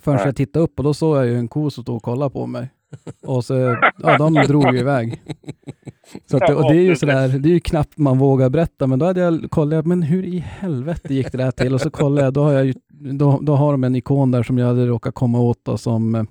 Förrän 0.00 0.16
Nej. 0.16 0.26
jag 0.26 0.36
tittade 0.36 0.64
upp 0.64 0.78
och 0.78 0.84
då 0.84 0.94
såg 0.94 1.16
jag 1.16 1.26
ju 1.26 1.38
en 1.38 1.48
ko 1.48 1.70
som 1.70 1.84
stod 1.84 1.96
och 1.96 2.02
kollade 2.02 2.30
på 2.30 2.46
mig. 2.46 2.70
Och 3.26 3.44
så, 3.44 3.76
ja 3.98 4.18
de 4.18 4.34
drog 4.48 4.74
ju 4.74 4.78
iväg. 4.78 5.22
Så 6.26 6.36
att 6.36 6.50
och 6.50 6.62
det 6.62 6.78
är 6.78 6.82
ju 6.82 6.96
sådär, 6.96 7.28
det 7.28 7.48
är 7.48 7.52
ju 7.52 7.60
knappt 7.60 7.98
man 7.98 8.18
vågar 8.18 8.50
berätta, 8.50 8.86
men 8.86 8.98
då 8.98 9.06
hade 9.06 9.20
jag 9.20 9.50
kollat, 9.50 9.86
men 9.86 10.02
hur 10.02 10.24
i 10.24 10.38
helvete 10.38 11.14
gick 11.14 11.32
det 11.32 11.38
där 11.38 11.50
till? 11.50 11.74
Och 11.74 11.80
så 11.80 11.90
kollade 11.90 12.22
jag, 12.22 12.32
då 12.32 12.42
har 12.42 12.52
jag 12.52 12.64
ju, 12.64 12.74
då, 12.90 13.38
då 13.42 13.54
har 13.54 13.72
de 13.72 13.84
en 13.84 13.96
ikon 13.96 14.30
där 14.30 14.42
som 14.42 14.58
jag 14.58 14.66
hade 14.66 14.86
råkat 14.86 15.14
komma 15.14 15.40
åt 15.40 15.68
och 15.68 15.80
som 15.80 16.14
eh, 16.14 16.24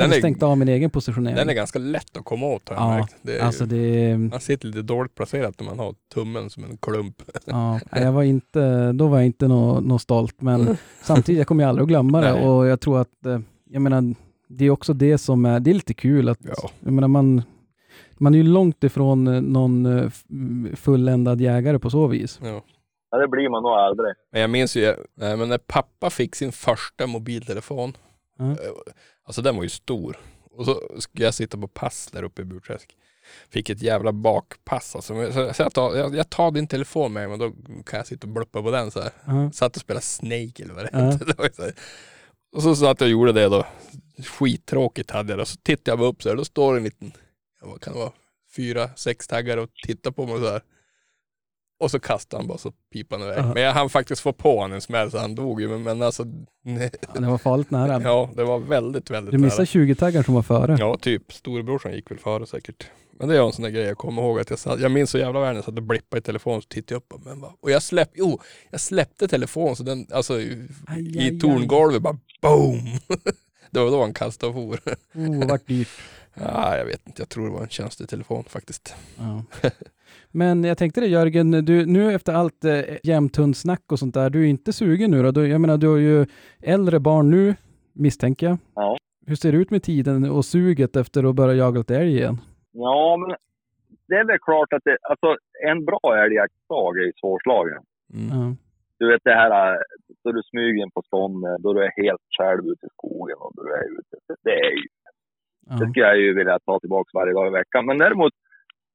Den 0.00 0.12
är- 0.12 0.18
stängt 0.18 0.42
av 0.42 0.58
min 0.58 0.68
egen 0.68 0.90
positionering. 0.90 1.36
Den 1.36 1.48
är 1.48 1.54
ganska 1.54 1.78
lätt 1.78 2.16
att 2.16 2.24
komma 2.24 2.46
åt 2.46 2.68
har 2.68 2.76
jag 2.76 2.84
Ja, 2.84 2.98
märkt. 2.98 3.16
Det 3.22 3.38
är, 3.38 3.44
Alltså 3.44 3.66
det, 3.66 4.18
Man 4.18 4.40
sitter 4.40 4.66
lite 4.66 4.82
dåligt 4.82 5.14
placerat 5.14 5.60
när 5.60 5.66
man 5.66 5.78
har 5.78 5.94
tummen 6.14 6.50
som 6.50 6.64
en 6.64 6.76
klump. 6.76 7.22
ja, 7.44 7.80
jag 7.92 8.12
var 8.12 8.22
inte, 8.22 8.92
då 8.92 9.06
var 9.08 9.16
jag 9.16 9.26
inte 9.26 9.48
nå 9.48 9.80
nå 9.80 9.98
stolt, 9.98 10.40
men 10.42 10.76
samtidigt, 11.02 11.38
jag 11.38 11.46
kommer 11.46 11.64
ju 11.64 11.68
aldrig 11.68 11.82
att 11.82 11.88
glömma 11.88 12.20
det 12.20 12.32
Nej. 12.32 12.48
och 12.48 12.66
jag 12.66 12.80
tror 12.80 13.00
att, 13.00 13.26
eh, 13.26 13.38
jag 13.70 13.82
menar, 13.82 14.14
det 14.48 14.64
är 14.64 14.70
också 14.70 14.92
det 14.92 15.18
som 15.18 15.44
är, 15.44 15.60
det 15.60 15.70
är 15.70 15.74
lite 15.74 15.94
kul 15.94 16.28
att, 16.28 16.38
Ja. 16.42 16.70
jag 16.80 16.92
menar 16.92 17.08
man, 17.08 17.42
man 18.18 18.34
är 18.34 18.38
ju 18.38 18.44
långt 18.44 18.84
ifrån 18.84 19.28
eh, 19.28 19.40
någon 19.40 19.86
eh, 19.86 20.10
fulländad 20.74 21.40
jägare 21.40 21.78
på 21.78 21.90
så 21.90 22.06
vis. 22.06 22.40
Ja. 22.42 22.62
Ja, 23.12 23.18
det 23.18 23.28
blir 23.28 23.48
man 23.48 23.62
nog 23.62 23.72
aldrig. 23.72 24.08
Men 24.32 24.40
jag 24.40 24.50
minns 24.50 24.76
ju, 24.76 24.94
men 25.14 25.48
när 25.48 25.58
pappa 25.58 26.10
fick 26.10 26.34
sin 26.36 26.52
första 26.52 27.06
mobiltelefon, 27.06 27.92
Ja. 28.40 28.50
eh, 28.50 28.72
alltså 29.24 29.42
den 29.42 29.56
var 29.56 29.62
ju 29.62 29.68
stor. 29.68 30.18
Och 30.50 30.64
så 30.64 30.82
skulle 30.98 31.24
jag 31.24 31.34
sitta 31.34 31.58
på 31.58 31.68
pass 31.68 32.08
där 32.12 32.22
uppe 32.22 32.42
i 32.42 32.44
Burträsk. 32.44 32.96
Fick 33.50 33.70
ett 33.70 33.82
jävla 33.82 34.12
bakpass 34.12 34.96
alltså. 34.96 35.32
Så 35.32 35.54
jag, 35.62 35.72
tar, 35.74 35.96
jag, 35.96 36.14
jag 36.16 36.30
tar 36.30 36.50
din 36.50 36.66
telefon 36.66 37.12
med 37.12 37.28
mig, 37.28 37.38
men 37.38 37.38
då 37.38 37.82
kan 37.82 37.96
jag 37.96 38.06
sitta 38.06 38.26
och 38.26 38.32
bluppa 38.32 38.62
på 38.62 38.70
den 38.70 38.90
så 38.90 39.00
här. 39.00 39.12
Ja. 39.26 39.50
Satt 39.52 39.76
och 39.76 39.82
spelade 39.82 40.04
Snake 40.06 40.62
eller 40.62 40.74
vad 40.74 40.84
det 40.84 40.90
Ja. 40.92 40.98
hette. 41.42 41.72
Och 42.52 42.62
så 42.62 42.76
satt 42.76 43.00
jag 43.00 43.06
och 43.06 43.10
gjorde 43.10 43.32
det 43.32 43.48
då. 43.48 43.66
Skittråkigt 44.38 45.10
hade 45.10 45.32
jag 45.32 45.38
det. 45.38 45.46
Så 45.46 45.56
tittade 45.62 46.02
jag 46.02 46.08
upp 46.08 46.22
så 46.22 46.28
här, 46.28 46.36
då 46.36 46.44
står 46.44 46.72
det 46.74 46.78
en 46.80 46.84
liten, 46.84 47.12
vad 47.62 47.80
kan 47.80 47.92
det 47.92 47.98
vara, 47.98 48.12
fyra, 48.56 48.90
sex 48.96 49.26
taggar 49.26 49.56
och 49.56 49.68
tittar 49.86 50.10
på 50.10 50.26
mig 50.26 50.38
så 50.38 50.48
här. 50.50 50.62
Och 51.80 51.90
så 51.90 52.00
kastade 52.00 52.42
han 52.42 52.48
bara 52.48 52.58
så 52.58 52.72
pipade 52.92 53.24
han 53.24 53.32
iväg. 53.32 53.44
Ja. 53.44 53.54
Men 53.54 53.62
jag 53.62 53.72
hann 53.72 53.90
faktiskt 53.90 54.22
få 54.22 54.32
på 54.32 54.56
honom 54.58 54.72
en 54.72 54.80
smäll 54.80 55.10
så 55.10 55.18
han 55.18 55.34
dog 55.34 55.60
ju. 55.60 55.78
Men, 55.78 56.02
alltså, 56.02 56.24
nej. 56.64 56.90
Ja, 57.14 57.20
det 57.20 57.26
var 57.26 57.38
farligt 57.38 57.70
nära. 57.70 58.02
ja 58.02 58.30
det 58.36 58.44
var 58.44 58.58
väldigt, 58.58 59.10
väldigt 59.10 59.32
Du 59.32 59.38
missade 59.38 59.64
20-taggaren 59.64 60.24
som 60.24 60.34
var 60.34 60.42
före. 60.42 60.76
Ja, 60.78 60.96
typ. 61.00 61.32
Storebrorsan 61.32 61.92
gick 61.92 62.10
väl 62.10 62.18
före 62.18 62.46
säkert. 62.46 62.90
Men 63.20 63.28
det 63.28 63.36
är 63.36 63.46
en 63.46 63.52
sån 63.52 63.62
där 63.62 63.70
grej 63.70 63.84
jag 63.84 63.98
kommer 63.98 64.22
ihåg 64.22 64.40
att 64.40 64.50
jag 64.50 64.58
satt, 64.58 64.80
jag 64.80 64.90
minns 64.90 65.10
så 65.10 65.18
jävla 65.18 65.40
väl 65.40 65.48
när 65.48 65.54
jag 65.54 65.64
satt 65.64 65.76
och 65.76 65.82
blippade 65.82 66.18
i 66.18 66.22
telefon 66.22 66.62
så 66.62 66.68
tittade 66.68 66.94
jag 66.94 66.98
upp 66.98 67.12
och, 67.12 67.20
men 67.24 67.40
vad, 67.40 67.52
och 67.60 67.70
jag 67.70 67.82
släppte, 67.82 68.14
jo, 68.18 68.40
jag 68.70 68.80
släppte 68.80 69.28
telefon 69.28 69.76
så 69.76 69.82
den, 69.82 70.06
alltså 70.12 70.40
i, 70.40 70.68
Aj, 70.86 71.26
i 71.26 71.40
torngolvet 71.40 72.02
bara 72.02 72.18
boom! 72.42 72.78
det 73.70 73.80
var 73.80 73.90
då 73.90 74.00
han 74.00 74.14
kastade 74.14 74.52
och 74.52 74.54
for. 74.54 74.94
Oh, 75.14 75.48
vart 75.48 75.66
dyrt. 75.66 75.88
Ja, 76.34 76.76
jag 76.76 76.84
vet 76.84 77.06
inte, 77.06 77.22
jag 77.22 77.28
tror 77.28 77.44
det 77.44 77.52
var 77.52 77.62
en 77.62 77.68
tjänstetelefon 77.68 78.44
faktiskt. 78.44 78.96
Ja. 79.18 79.44
Men 80.30 80.64
jag 80.64 80.78
tänkte 80.78 81.00
det 81.00 81.06
Jörgen, 81.06 81.50
du, 81.50 81.86
nu 81.86 82.14
efter 82.14 82.32
allt 82.32 82.64
eh, 82.64 82.80
jämthundsnack 83.02 83.92
och 83.92 83.98
sånt 83.98 84.14
där, 84.14 84.30
du 84.30 84.42
är 84.42 84.48
inte 84.48 84.72
sugen 84.72 85.10
nu 85.10 85.22
då? 85.22 85.30
Du, 85.30 85.46
jag 85.46 85.60
menar, 85.60 85.76
du 85.76 85.88
har 85.88 85.96
ju 85.96 86.26
äldre 86.62 87.00
barn 87.00 87.30
nu, 87.30 87.54
misstänker 87.92 88.46
jag. 88.46 88.58
Ja. 88.74 88.96
Hur 89.26 89.34
ser 89.34 89.52
det 89.52 89.58
ut 89.58 89.70
med 89.70 89.82
tiden 89.82 90.30
och 90.30 90.44
suget 90.44 90.96
efter 90.96 91.28
att 91.28 91.34
börja 91.34 91.54
jaga 91.54 91.78
lite 91.78 91.96
älg 91.96 92.16
igen? 92.16 92.38
Ja, 92.72 93.16
men 93.16 93.36
det 94.08 94.14
är 94.14 94.24
väl 94.24 94.38
klart 94.38 94.72
att 94.72 94.84
det, 94.84 94.96
alltså, 95.02 95.36
en 95.70 95.84
bra 95.84 96.24
älgjaktsdag 96.24 96.98
är 96.98 97.06
ju 97.06 97.12
svårslagen. 97.20 97.82
Mm. 98.14 98.56
Du 98.98 99.04
vet 99.12 99.24
det 99.24 99.34
här 99.42 99.72
äh, 99.72 99.78
då 100.24 100.32
du 100.32 100.42
smyger 100.42 100.82
in 100.82 100.90
på 100.90 101.02
ståndet, 101.02 101.58
då 101.62 101.72
du 101.72 101.80
är 101.84 102.02
helt 102.02 102.26
själv 102.38 102.62
ute 102.72 102.86
i 102.86 102.94
skogen 102.98 103.38
och 103.44 103.52
du 103.56 103.62
är 103.80 103.84
ute. 103.98 104.14
Det 104.46 104.56
är 104.66 104.72
ju, 104.80 104.86
det 105.78 105.90
skulle 105.90 106.06
jag 106.06 106.18
ju 106.18 106.34
vilja 106.34 106.58
ta 106.58 106.80
tillbaka 106.80 107.10
varje 107.14 107.32
dag 107.32 107.46
i 107.46 107.50
veckan. 107.50 107.86
Men 107.86 107.98
däremot 107.98 108.32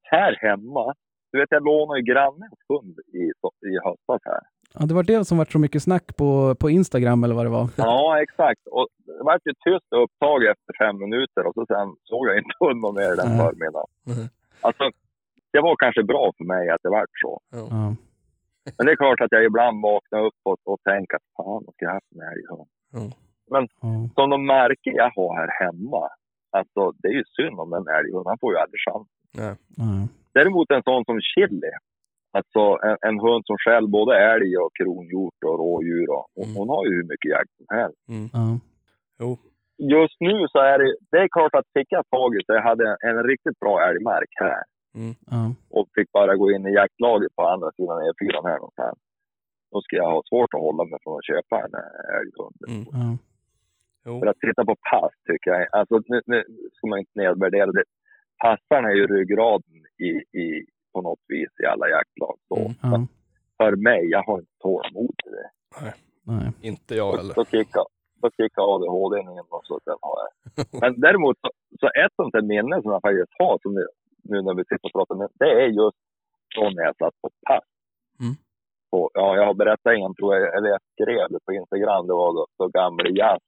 här 0.04 0.38
hemma, 0.42 0.94
du 1.32 1.40
vet 1.40 1.52
jag 1.52 1.64
lånade 1.66 2.00
ju 2.00 2.06
grannens 2.14 2.60
hund 2.70 3.00
i, 3.14 3.24
i 3.72 3.74
höstas 3.84 4.22
här. 4.32 4.42
ja, 4.74 4.86
det 4.86 4.94
var 4.94 5.04
det 5.04 5.26
som 5.26 5.38
var 5.38 5.46
så 5.46 5.60
mycket 5.60 5.84
snack 5.84 6.08
på, 6.18 6.56
på 6.60 6.70
Instagram 6.70 7.24
eller 7.24 7.36
vad 7.36 7.46
det 7.46 7.50
var. 7.60 7.70
Ja, 7.78 8.22
exakt. 8.22 8.68
Och 8.72 8.88
det 9.06 9.24
var 9.24 9.40
ju 9.46 9.54
tyst 9.54 9.94
och 9.94 10.04
upptaget 10.04 10.58
efter 10.58 10.74
fem 10.86 10.98
minuter 11.00 11.42
och 11.48 11.54
så 11.54 11.66
sen 11.66 11.88
såg 12.04 12.28
jag 12.28 12.38
inte 12.38 12.56
hunden 12.60 12.94
mer 13.00 13.16
den 13.22 13.30
Nej. 13.30 13.40
förmiddagen. 13.46 13.92
Mhm. 14.12 14.26
Alltså, 14.62 14.84
det 15.54 15.62
var 15.62 15.76
kanske 15.76 16.04
bra 16.04 16.32
för 16.38 16.46
mig 16.54 16.70
att 16.70 16.84
det 16.84 16.90
vart 16.90 17.16
så. 17.24 17.42
Ja. 17.52 17.96
Men 18.78 18.86
det 18.86 18.92
är 18.92 18.96
klart 19.04 19.22
att 19.22 19.32
jag 19.32 19.44
ibland 19.46 19.82
vaknar 19.82 20.26
upp 20.28 20.40
och, 20.44 20.58
och 20.64 20.80
tänker 20.90 21.16
att 21.16 21.28
fan, 21.38 21.62
jag 21.66 21.74
skulle 21.74 21.92
haft 21.92 22.12
en 22.16 22.22
älghund. 22.34 22.70
Ja. 22.96 23.06
Som 24.16 24.30
de 24.30 24.46
märker 24.46 24.92
jag 24.92 25.12
har 25.16 25.32
här 25.40 25.66
hemma, 25.66 26.04
alltså 26.58 26.82
det 27.00 27.08
är 27.08 27.18
ju 27.22 27.26
synd 27.38 27.60
om 27.64 27.70
den 27.76 27.88
älghunden. 27.98 28.32
Han 28.34 28.42
får 28.44 28.54
ju 28.54 28.60
aldrig 28.64 28.82
chans. 28.88 29.08
Nej. 29.42 29.56
Ja. 29.78 30.08
Däremot 30.38 30.72
en 30.72 30.84
sån 30.90 31.04
som 31.06 31.18
Chili, 31.32 31.72
alltså 32.38 32.62
en, 32.88 32.98
en 33.10 33.20
hund 33.26 33.44
som 33.46 33.58
skäller 33.64 33.92
både 34.00 34.14
älg 34.34 34.58
och 34.64 34.72
kronhjort 34.80 35.40
och 35.48 35.60
rådjur. 35.64 36.10
Och, 36.18 36.26
och 36.40 36.46
Mm. 36.46 36.56
Hon 36.58 36.70
har 36.76 36.84
ju 36.86 36.92
hur 36.98 37.08
mycket 37.12 37.32
jakt 37.36 37.54
som 37.60 37.68
helst. 37.78 38.02
Mm. 38.16 38.60
Jo. 39.20 39.30
Just 39.96 40.18
nu 40.28 40.36
så 40.54 40.60
är 40.72 40.78
det, 40.80 40.90
det 41.12 41.20
är 41.26 41.28
klart 41.38 41.56
att 41.56 41.68
fick 41.74 41.90
jag 41.98 42.06
tag 42.16 42.36
i 42.36 42.40
så 42.46 42.54
jag 42.54 42.68
hade 42.70 42.84
en, 42.92 42.98
en 43.10 43.24
riktigt 43.32 43.60
bra 43.60 43.76
älgmark 43.90 44.32
här. 44.46 44.64
Mm. 44.96 45.52
Och 45.76 45.88
fick 45.96 46.12
bara 46.12 46.36
gå 46.36 46.52
in 46.52 46.68
i 46.68 46.74
jaktlaget 46.74 47.36
på 47.36 47.42
andra 47.54 47.70
sidan 47.78 47.98
E4 48.08 48.48
här 48.50 48.58
någonstans. 48.58 49.00
Då 49.72 49.82
ska 49.82 49.96
jag 49.96 50.12
ha 50.12 50.22
svårt 50.30 50.54
att 50.54 50.66
hålla 50.68 50.84
mig 50.84 51.00
från 51.04 51.18
att 51.18 51.30
köpa 51.32 51.56
en 51.66 51.76
älghund. 52.20 52.58
Jo. 54.06 54.20
För 54.20 54.28
att 54.28 54.40
titta 54.40 54.66
på 54.66 54.76
pass 54.92 55.14
tycker 55.28 55.52
jag, 55.52 55.68
alltså 55.72 56.02
nu, 56.08 56.22
nu 56.26 56.44
ska 56.74 56.88
man 56.88 57.00
inte 57.00 57.20
nedvärdera 57.20 57.72
det. 57.72 57.84
Passarna 58.44 58.90
är 58.90 58.96
ju 58.96 59.08
ryggraden 59.08 59.76
i, 60.08 60.10
i, 60.42 60.66
på 60.94 61.02
något 61.02 61.20
vis 61.28 61.50
i 61.64 61.66
alla 61.66 61.90
jaktlag. 61.90 62.36
Så. 62.48 62.58
Mm. 62.58 62.74
Ja. 62.82 63.08
För 63.58 63.76
mig, 63.76 64.02
jag 64.10 64.24
har 64.24 64.40
inte 64.40 64.52
tålamod 64.62 65.14
till 65.24 65.32
det. 65.32 65.50
Nej. 66.24 66.52
Inte 66.62 66.96
jag 66.96 67.14
Då, 67.14 67.18
heller. 67.18 67.34
då 67.36 67.46
kickar, 67.46 67.86
då 68.22 68.30
kickar 68.38 68.64
ADHD 68.76 69.20
in 69.22 69.30
och 69.56 69.66
så 69.70 69.80
sen 69.84 70.00
har 70.02 70.18
jag. 70.24 70.32
Men 70.82 71.00
däremot 71.00 71.38
så, 71.42 71.50
så 71.80 71.88
ett 71.88 72.14
sånt 72.16 72.34
där 72.34 72.42
minne 72.42 72.82
som 72.82 72.92
jag 72.92 73.02
faktiskt 73.02 73.34
har, 73.40 73.60
som 73.62 73.74
nu, 73.74 73.86
nu 74.24 74.42
när 74.42 74.54
vi 74.54 74.64
sitter 74.64 74.86
och 74.88 74.92
pratar 74.98 75.16
med, 75.16 75.30
det 75.34 75.52
är 75.64 75.68
just 75.68 75.98
från 76.56 76.72
när 76.76 76.84
jag 76.84 76.98
satt 76.98 77.16
på 77.22 77.30
pass. 77.48 77.68
Mm. 78.22 78.36
På, 78.92 79.10
ja, 79.14 79.36
jag 79.36 79.46
har 79.46 79.54
berättat 79.54 79.94
en, 79.94 80.16
tror 80.16 80.36
jag, 80.36 80.58
eller 80.58 80.70
jag 80.70 80.82
skrev 80.94 81.26
det 81.30 81.40
på 81.46 81.54
Instagram, 81.54 82.08
det 82.08 82.14
var 82.14 82.34
då, 82.34 82.46
då 82.60 82.68
gamle 82.68 83.10
Jazz 83.20 83.44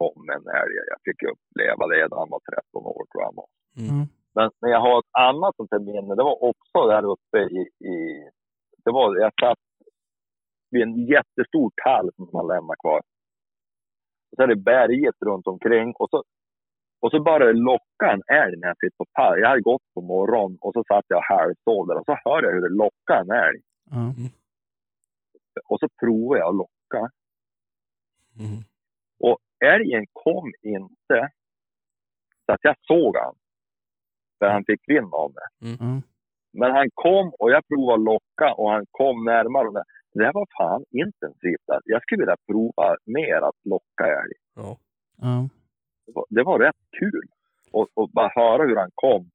kom 0.00 0.20
en 0.36 0.46
älg. 0.60 0.74
Jag 0.92 1.00
fick 1.06 1.20
uppleva 1.32 1.82
det 1.92 2.08
när 2.10 2.18
han 2.22 2.34
var 2.34 2.42
13 2.72 2.86
år 2.96 3.04
tror 3.10 3.22
jag. 3.24 3.32
Mm. 3.78 3.90
Mm. 3.94 4.06
Men, 4.36 4.50
men 4.60 4.70
jag 4.70 4.80
har 4.80 4.98
ett 4.98 5.14
annat 5.28 5.56
sånt 5.56 5.72
här 5.72 5.84
minne. 5.90 6.14
Det 6.14 6.28
var 6.30 6.38
också 6.50 6.78
där 6.92 7.04
uppe 7.14 7.38
i... 7.58 7.60
i 7.92 7.96
det 8.84 8.92
var, 8.92 9.16
jag 9.16 9.32
satt 9.40 9.64
vid 10.70 10.82
en 10.82 11.06
jättestor 11.06 11.70
tall 11.84 12.10
som 12.16 12.28
man 12.32 12.46
lämnar 12.46 12.76
kvar. 12.82 13.00
Och 14.28 14.36
så 14.36 14.42
är 14.42 14.46
det 14.46 14.56
berget 14.72 15.14
runt 15.26 15.46
omkring 15.46 15.92
och 15.98 16.10
så, 16.10 16.24
och 17.02 17.10
så 17.10 17.22
bara 17.22 17.52
locka 17.52 18.06
en 18.14 18.22
älg 18.42 18.56
när 18.56 18.68
jag 18.68 18.78
sitter 18.78 18.96
på 18.96 19.06
pall. 19.12 19.40
Jag 19.40 19.48
hade 19.48 19.60
gått 19.60 19.86
på 19.94 20.00
morgonen 20.00 20.58
och 20.60 20.72
så 20.72 20.84
satt 20.88 21.04
jag 21.08 21.22
halvsov 21.22 21.86
där 21.86 21.98
och 21.98 22.04
så 22.04 22.16
hör 22.24 22.42
jag 22.42 22.52
hur 22.52 22.68
det 22.68 22.76
lockar 22.84 23.20
en 23.20 23.30
älg. 23.30 23.60
Ja. 23.90 24.14
Och 25.68 25.80
så 25.80 25.88
provar 26.00 26.36
jag 26.36 26.48
att 26.48 26.62
locka. 26.64 27.10
Mm. 28.40 28.60
Och 29.20 29.38
älgen 29.64 30.06
kom 30.12 30.52
inte 30.62 31.30
så 32.46 32.52
att 32.52 32.60
jag 32.62 32.76
såg 32.80 33.16
han. 33.16 33.34
För 34.38 34.48
han 34.48 34.64
fick 34.64 34.80
vind 34.86 35.14
av 35.14 35.32
mig. 35.34 35.76
Ja. 35.80 36.02
Men 36.52 36.70
han 36.70 36.88
kom 36.94 37.32
och 37.38 37.50
jag 37.50 37.66
provade 37.68 37.94
att 37.94 38.04
locka 38.04 38.54
och 38.54 38.70
han 38.70 38.86
kom 38.90 39.24
närmare. 39.24 39.68
Och 39.68 39.74
det 40.14 40.24
här 40.24 40.32
var 40.32 40.46
fan 40.58 40.84
intensivt. 40.90 41.62
Jag 41.84 42.02
skulle 42.02 42.22
vilja 42.22 42.36
prova 42.46 42.96
mer 43.04 43.36
att 43.48 43.60
locka 43.64 44.04
älg. 44.04 44.36
Ja. 44.54 44.78
Ja. 45.20 45.48
Det 46.06 46.12
var, 46.14 46.26
det 46.28 46.42
var 46.42 46.58
rätt 46.58 46.82
kul. 47.00 47.26
Och, 47.70 47.88
och 47.94 48.08
bara 48.10 48.32
höra 48.34 48.62
hur 48.62 48.76
han 48.76 48.90
kom. 48.94 49.30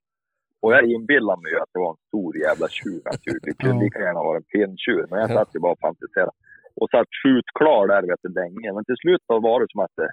Och 0.61 0.73
jag 0.73 0.85
inbillade 0.85 1.41
mig 1.41 1.51
ju 1.51 1.59
att 1.59 1.69
det 1.73 1.79
var 1.79 1.89
en 1.89 2.07
stor 2.07 2.37
jävla 2.37 2.67
tjur 2.67 3.01
naturligtvis. 3.05 3.57
Det 3.57 3.63
kunde 3.63 3.83
lika 3.83 3.99
gärna 3.99 4.23
vara 4.23 4.37
en 4.37 4.43
pinntjur. 4.43 5.07
Men 5.09 5.19
jag 5.19 5.29
satt 5.29 5.55
ju 5.55 5.59
bara 5.59 5.71
och 5.71 5.79
fantiserade. 5.79 6.31
Och 6.79 6.89
satt 6.89 7.07
skjutklar 7.23 7.87
där 7.87 8.01
vet 8.01 8.19
du 8.21 8.29
länge. 8.41 8.73
Men 8.73 8.85
till 8.85 8.99
slut 9.03 9.21
då 9.27 9.39
var 9.39 9.59
det 9.59 9.67
som 9.69 9.81
att 9.81 9.95
det 9.97 10.11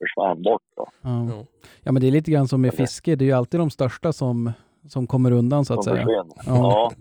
försvann 0.00 0.42
bort. 0.42 0.62
Då. 0.76 0.88
Ja. 1.02 1.44
Ja. 1.82 1.92
men 1.92 2.00
det 2.02 2.06
är 2.08 2.10
lite 2.10 2.30
grann 2.30 2.48
som 2.48 2.60
med 2.60 2.74
fiske. 2.74 3.16
Det 3.16 3.24
är 3.24 3.26
ju 3.26 3.32
alltid 3.32 3.60
de 3.60 3.70
största 3.70 4.12
som, 4.12 4.52
som 4.88 5.06
kommer 5.06 5.32
undan 5.32 5.64
så 5.64 5.74
att 5.74 5.84
Som 5.84 5.94
säga. 5.94 6.06
Ja. 6.08 6.26
Ja. 6.46 6.92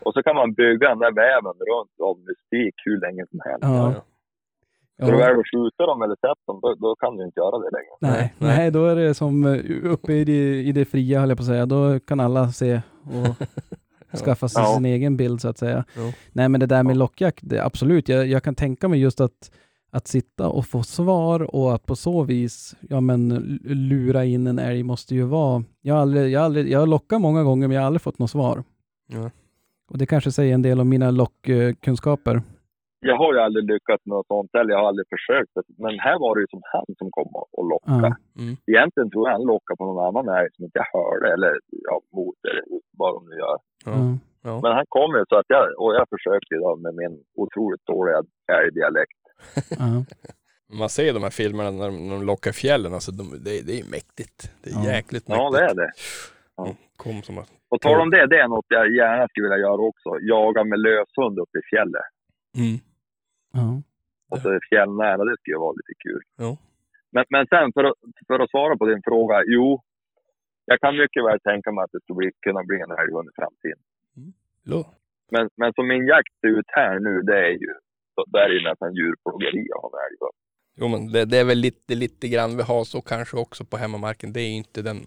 Och 0.00 0.12
så 0.14 0.22
kan 0.22 0.36
man 0.36 0.54
bygga 0.54 0.88
den 0.88 0.98
där 0.98 1.12
väven 1.12 1.56
runt 1.70 2.00
av 2.08 2.18
mystik 2.18 2.74
hur 2.84 3.00
länge 3.00 3.24
som 3.30 3.40
helst. 3.44 3.62
Ja. 3.62 4.04
Ja. 5.00 5.06
Du 5.06 5.16
väl 5.16 5.36
skjuta 5.52 5.86
dem 5.86 6.02
eller 6.02 6.14
sätta 6.14 6.34
dem, 6.46 6.60
då, 6.62 6.74
då 6.74 6.96
kan 6.96 7.16
du 7.16 7.24
inte 7.24 7.40
göra 7.40 7.58
det 7.58 7.70
längre. 7.70 7.94
Nej, 8.00 8.34
Nej. 8.38 8.56
nej, 8.56 8.70
då 8.70 8.86
är 8.86 8.96
det 8.96 9.14
som 9.14 9.44
eh, 9.46 9.92
uppe 9.92 10.12
i 10.12 10.24
det, 10.24 10.62
i 10.62 10.72
det 10.72 10.84
fria, 10.84 11.20
höll 11.20 11.28
jag 11.28 11.38
på 11.38 11.42
att 11.42 11.46
säga. 11.46 11.66
Då 11.66 12.00
kan 12.00 12.20
alla 12.20 12.48
se 12.48 12.80
och 13.04 13.46
skaffa 14.16 14.48
sig 14.48 14.62
Ja. 14.62 14.74
sin 14.74 14.84
egen 14.84 15.16
bild 15.16 15.40
så 15.40 15.48
att 15.48 15.58
säga. 15.58 15.84
Ja. 15.96 16.12
Nej, 16.32 16.48
men 16.48 16.60
det 16.60 16.66
där 16.66 16.82
med 16.82 16.94
Ja. 16.94 16.98
lockjakt, 16.98 17.40
det, 17.42 17.64
absolut. 17.64 18.08
Jag, 18.08 18.26
jag 18.26 18.42
kan 18.42 18.54
tänka 18.54 18.88
mig 18.88 19.00
just 19.00 19.20
att, 19.20 19.50
att 19.90 20.08
sitta 20.08 20.48
och 20.48 20.66
få 20.66 20.82
svar 20.82 21.54
och 21.54 21.74
att 21.74 21.86
på 21.86 21.96
så 21.96 22.22
vis 22.22 22.74
ja, 22.88 23.00
men, 23.00 23.28
lura 23.64 24.24
in 24.24 24.46
en 24.46 24.58
älg 24.58 24.82
måste 24.82 25.14
ju 25.14 25.22
vara... 25.22 25.64
Jag 25.80 25.94
har, 25.94 26.02
aldrig, 26.02 26.30
jag 26.32 26.40
har, 26.40 26.44
aldrig, 26.44 26.70
jag 26.70 26.78
har 26.80 26.86
lockat 26.86 27.20
många 27.20 27.42
gånger, 27.42 27.68
men 27.68 27.74
jag 27.74 27.82
har 27.82 27.86
aldrig 27.86 28.02
fått 28.02 28.18
något 28.18 28.30
svar. 28.30 28.64
Ja. 29.06 29.30
Och 29.90 29.98
det 29.98 30.06
kanske 30.06 30.32
säger 30.32 30.54
en 30.54 30.62
del 30.62 30.80
om 30.80 30.88
mina 30.88 31.10
lockkunskaper. 31.10 32.42
Jag 33.00 33.16
har 33.22 33.30
ju 33.34 33.40
aldrig 33.40 33.64
lyckats 33.72 34.02
med 34.06 34.14
något 34.16 34.26
sånt, 34.26 34.50
eller 34.58 34.70
jag 34.72 34.78
har 34.80 34.88
aldrig 34.88 35.06
försökt. 35.16 35.52
Men 35.84 35.98
här 36.06 36.16
var 36.24 36.32
det 36.34 36.40
ju 36.44 36.46
som 36.54 36.62
han 36.72 36.86
som 37.00 37.08
kom 37.16 37.30
och- 37.40 37.68
lockade. 37.72 38.08
Ja. 38.08 38.42
Mm. 38.42 38.54
Egentligen 38.72 39.10
tror 39.10 39.22
jag 39.28 39.32
han 39.38 39.46
lockade 39.52 39.76
på 39.80 39.84
någon 39.88 40.04
annan 40.08 40.26
älg 40.38 40.48
som 40.54 40.64
inte 40.64 40.78
jag 40.82 40.90
hörde, 41.00 41.26
eller 41.34 41.52
ja, 41.88 41.94
mot, 42.16 42.36
eller 42.50 42.62
vad 43.00 43.10
de 43.16 43.20
nu 43.30 43.36
gör. 43.44 43.56
Ja. 43.90 43.92
Ja. 44.48 44.54
Men 44.64 44.72
han 44.78 44.86
kom 44.96 45.10
ju 45.18 45.24
så 45.28 45.36
att 45.40 45.50
jag, 45.54 45.62
och 45.82 45.92
jag 45.98 46.06
försökte 46.14 46.54
då 46.64 46.76
med 46.76 46.94
min 47.00 47.14
otroligt 47.42 47.84
dåliga 47.92 48.18
älgdialekt. 48.58 49.20
Ja. 49.82 49.90
Man 50.80 50.88
ser 50.88 51.12
de 51.14 51.22
här 51.22 51.30
filmerna 51.42 51.70
när 51.70 51.86
de, 51.90 51.94
när 52.08 52.14
de 52.16 52.22
lockar 52.32 52.52
fjällen, 52.52 52.92
alltså 52.94 53.10
de, 53.12 53.24
det, 53.44 53.66
det 53.68 53.74
är 53.80 53.90
mäktigt. 53.96 54.38
Det 54.62 54.70
är 54.70 54.74
Ja. 54.74 54.92
jäkligt 54.96 55.28
mäktigt. 55.28 55.44
Ja, 55.44 55.50
det 55.56 55.64
är 55.70 55.74
det. 55.74 55.90
Ja. 56.56 56.66
Kom 56.96 57.22
som 57.22 57.38
att... 57.38 57.50
Och 57.70 57.80
tal 57.80 58.00
om 58.00 58.10
det, 58.10 58.26
det 58.26 58.38
är 58.44 58.48
något 58.48 58.66
jag 58.68 58.94
gärna 59.00 59.28
skulle 59.28 59.44
vilja 59.48 59.58
göra 59.66 59.80
också. 59.92 60.08
Jaga 60.20 60.64
med 60.64 60.78
löshund 60.78 61.38
uppe 61.38 61.58
i 61.58 61.64
fjället. 61.70 62.06
Mm. 62.58 62.76
Ja. 63.52 63.82
Och 64.30 64.38
så 64.38 64.48
är 64.48 64.54
det 64.54 64.68
fjällnära, 64.70 65.24
det 65.24 65.36
skulle 65.40 65.56
vara 65.56 65.72
lite 65.80 65.94
kul. 66.04 66.22
Ja. 66.36 66.56
Men, 67.10 67.24
men 67.30 67.46
sen 67.46 67.72
för 67.72 67.84
att, 67.84 67.94
för 68.26 68.38
att 68.40 68.50
svara 68.50 68.76
på 68.76 68.86
din 68.86 69.02
fråga, 69.04 69.42
jo. 69.46 69.82
Jag 70.64 70.80
kan 70.80 70.96
mycket 70.96 71.24
väl 71.24 71.40
tänka 71.40 71.72
mig 71.72 71.82
att 71.84 71.92
det 71.92 72.00
skulle 72.00 72.16
bli, 72.16 72.30
kunna 72.46 72.62
bli 72.64 72.80
en 72.80 72.90
älghund 72.90 73.28
i 73.28 73.34
framtiden. 73.40 73.82
Lo. 74.64 74.84
Men, 75.30 75.50
men 75.56 75.72
som 75.72 75.88
min 75.88 76.06
jakt 76.06 76.34
ser 76.40 76.48
ut 76.48 76.66
här 76.68 76.98
nu, 77.00 77.22
det 77.22 77.38
är 77.46 77.50
ju, 77.50 77.72
så 78.14 78.24
där 78.26 78.48
är 78.56 78.70
nästan 78.70 78.94
djurplågeri 78.94 79.66
att 79.72 79.82
ha 79.82 79.88
en 79.88 80.04
älghund. 80.10 80.38
Jo 80.80 80.88
men 80.88 81.12
det, 81.12 81.24
det 81.24 81.38
är 81.38 81.44
väl 81.44 81.58
lite, 81.58 81.94
lite 81.94 82.28
grann 82.28 82.56
vi 82.56 82.62
har 82.62 82.84
så 82.84 83.00
kanske 83.00 83.36
också 83.36 83.64
på 83.64 83.76
hemmamarken. 83.76 84.32
Det 84.32 84.40
är 84.40 84.56
inte 84.56 84.82
den 84.82 85.00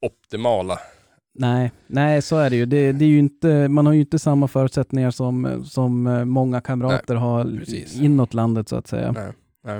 optimala. 0.00 0.78
Nej, 1.38 1.72
nej, 1.86 2.22
så 2.22 2.36
är 2.36 2.50
det 2.50 2.56
ju. 2.56 2.66
Det, 2.66 2.92
det 2.92 3.04
är 3.04 3.08
ju 3.08 3.18
inte, 3.18 3.68
man 3.68 3.86
har 3.86 3.92
ju 3.92 4.00
inte 4.00 4.18
samma 4.18 4.48
förutsättningar 4.48 5.10
som, 5.10 5.64
som 5.64 6.06
eh, 6.06 6.24
många 6.24 6.60
kamrater 6.60 7.14
har 7.14 7.44
precis. 7.44 8.02
inåt 8.02 8.34
landet 8.34 8.68
så 8.68 8.76
att 8.76 8.86
säga. 8.86 9.12
Nej. 9.12 9.32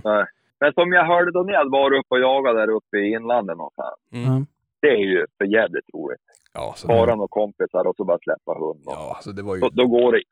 Nej. 0.05 0.25
Men 0.61 0.73
som 0.73 0.93
jag 0.93 1.05
hörde 1.07 1.33
då 1.33 1.43
när 1.43 1.53
jag 1.53 1.71
var 1.71 1.93
uppe 1.93 2.15
och 2.15 2.21
jagade 2.21 2.61
där 2.61 2.71
uppe 2.71 2.97
i 2.97 3.13
inlandet 3.13 3.57
någonstans. 3.57 3.97
Mm. 4.13 4.47
Det 4.81 4.89
är 4.89 5.05
ju 5.13 5.27
för 5.39 5.45
jävligt 5.45 5.95
roligt. 5.95 6.21
Ja, 6.55 6.75
så, 6.77 6.87
Faran 6.87 7.21
och 7.21 7.31
kompisar 7.31 7.87
och 7.87 7.97
så 7.97 8.05
bara 8.05 8.19
släppa 8.19 8.53
hund. 8.53 8.83
Och, 8.87 8.93
ja, 8.93 9.13
alltså 9.17 9.33
det 9.33 9.43
var 9.43 9.55
ju... 9.55 9.61
då, 9.61 9.69
då 9.69 9.87
går 9.87 10.13
det. 10.13 10.23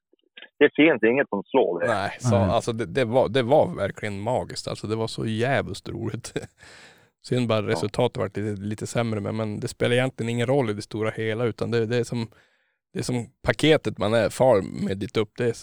Det 0.58 0.70
finns 0.76 1.02
inget 1.02 1.28
som 1.28 1.42
slår 1.42 1.80
det. 1.80 1.86
Nej, 1.86 2.16
så, 2.20 2.38
Nej. 2.38 2.50
alltså 2.50 2.72
det, 2.72 2.86
det, 2.86 3.04
var, 3.04 3.28
det 3.28 3.42
var 3.42 3.76
verkligen 3.76 4.20
magiskt. 4.20 4.68
Alltså 4.68 4.86
det 4.86 4.96
var 4.96 5.06
så 5.06 5.26
jävligt 5.26 5.88
roligt. 5.88 6.32
Synd 7.28 7.48
bara 7.48 7.66
resultatet 7.66 8.16
var 8.16 8.26
lite, 8.26 8.62
lite 8.62 8.86
sämre, 8.86 9.20
men, 9.20 9.36
men 9.36 9.60
det 9.60 9.68
spelar 9.68 9.96
egentligen 9.96 10.30
ingen 10.30 10.46
roll 10.46 10.70
i 10.70 10.72
det 10.72 10.82
stora 10.82 11.10
hela, 11.10 11.44
utan 11.44 11.70
det, 11.70 11.86
det, 11.86 11.96
är, 11.96 12.04
som, 12.04 12.28
det 12.92 12.98
är 12.98 13.02
som 13.02 13.26
paketet 13.42 13.98
man 13.98 14.14
är 14.14 14.28
far 14.28 14.62
med 14.62 14.98
dit 14.98 15.16
upp. 15.16 15.30
Det 15.36 15.44
är 15.44 15.54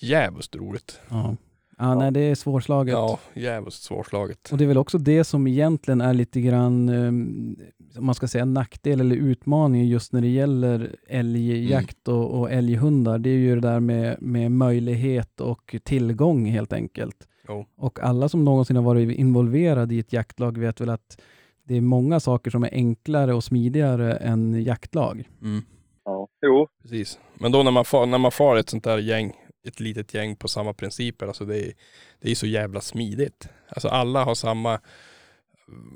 jävligt 0.00 0.56
roligt. 0.56 1.00
Ja. 1.08 1.36
Ja, 1.78 1.94
nej, 1.94 2.12
det 2.12 2.20
är 2.20 2.34
svårslaget. 2.34 2.92
Ja, 2.92 3.18
jävligt 3.34 3.74
svårslaget. 3.74 4.52
Och 4.52 4.58
det 4.58 4.64
är 4.64 4.68
väl 4.68 4.78
också 4.78 4.98
det 4.98 5.24
som 5.24 5.46
egentligen 5.46 6.00
är 6.00 6.14
lite 6.14 6.40
grann, 6.40 6.88
um, 6.88 7.56
om 7.98 8.06
man 8.06 8.14
ska 8.14 8.28
säga 8.28 8.44
nackdel 8.44 9.00
eller 9.00 9.16
utmaning 9.16 9.86
just 9.86 10.12
när 10.12 10.20
det 10.20 10.28
gäller 10.28 10.96
älgjakt 11.08 12.08
och, 12.08 12.40
och 12.40 12.52
älghundar. 12.52 13.18
Det 13.18 13.30
är 13.30 13.38
ju 13.38 13.54
det 13.54 13.68
där 13.68 13.80
med, 13.80 14.22
med 14.22 14.52
möjlighet 14.52 15.40
och 15.40 15.76
tillgång 15.84 16.46
helt 16.46 16.72
enkelt. 16.72 17.26
Jo. 17.48 17.66
Och 17.76 18.00
alla 18.00 18.28
som 18.28 18.44
någonsin 18.44 18.76
har 18.76 18.82
varit 18.82 19.18
involverade 19.18 19.94
i 19.94 19.98
ett 19.98 20.12
jaktlag 20.12 20.58
vet 20.58 20.80
väl 20.80 20.90
att 20.90 21.20
det 21.64 21.76
är 21.76 21.80
många 21.80 22.20
saker 22.20 22.50
som 22.50 22.64
är 22.64 22.70
enklare 22.72 23.34
och 23.34 23.44
smidigare 23.44 24.16
än 24.16 24.62
jaktlag. 24.62 25.28
Mm. 25.42 25.62
Ja. 26.04 26.28
Jo, 26.46 26.68
Precis. 26.82 27.18
Men 27.34 27.52
då 27.52 27.62
när 27.62 27.70
man, 27.70 27.84
far, 27.84 28.06
när 28.06 28.18
man 28.18 28.32
far 28.32 28.56
ett 28.56 28.68
sånt 28.70 28.84
där 28.84 28.98
gäng, 28.98 29.32
ett 29.68 29.80
litet 29.80 30.14
gäng 30.14 30.36
på 30.36 30.48
samma 30.48 30.72
principer, 30.74 31.26
alltså 31.26 31.44
det 31.44 31.58
är, 31.58 31.72
det 32.20 32.30
är 32.30 32.34
så 32.34 32.46
jävla 32.46 32.80
smidigt. 32.80 33.48
Alltså 33.68 33.88
alla 33.88 34.24
har 34.24 34.34
samma, 34.34 34.80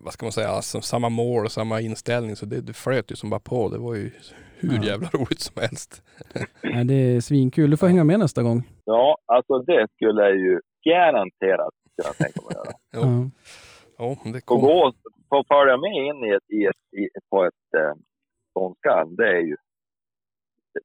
vad 0.04 0.12
ska 0.12 0.26
man 0.26 0.32
säga, 0.32 0.48
alltså 0.48 0.80
samma 0.80 1.08
mål 1.08 1.44
och 1.44 1.52
samma 1.52 1.80
inställning, 1.80 2.36
så 2.36 2.46
det, 2.46 2.60
det 2.60 2.72
flöt 2.72 3.10
ju 3.12 3.16
som 3.16 3.30
bara 3.30 3.40
på. 3.40 3.68
Det 3.68 3.78
var 3.78 3.94
ju 3.94 4.10
hur 4.58 4.76
Ja. 4.76 4.84
jävla 4.84 5.08
roligt 5.12 5.40
som 5.40 5.60
helst. 5.62 6.02
Nej, 6.62 6.84
det 6.84 6.94
är 6.94 7.20
svinkul. 7.20 7.70
Du 7.70 7.76
får 7.76 7.86
hänga 7.86 8.04
med 8.04 8.18
nästa 8.18 8.42
gång. 8.42 8.62
ja, 8.84 9.18
alltså 9.26 9.58
det 9.58 9.86
skulle 9.94 10.22
jag 10.22 10.36
ju 10.36 10.60
garanterat 10.84 11.74
kunna 12.02 12.12
tänka 12.12 12.40
mig 12.42 12.48
att 12.48 12.66
göra. 12.66 12.76
Jo. 12.92 13.30
Ja, 13.98 14.16
men 14.24 14.32
det 14.32 14.40
Få 14.40 14.46
kom. 14.46 14.60
gå 14.60 14.92
få 15.28 15.44
följa 15.48 15.76
med 15.76 15.92
in 15.92 16.24
i 16.24 16.30
ett, 16.30 16.50
i 16.50 16.64
ett, 16.64 16.98
i 17.00 17.08
på 17.30 17.44
ett 17.44 17.74
eh, 17.78 17.94
ståndskall, 18.50 19.16
det 19.16 19.28
är 19.28 19.40
ju 19.40 19.56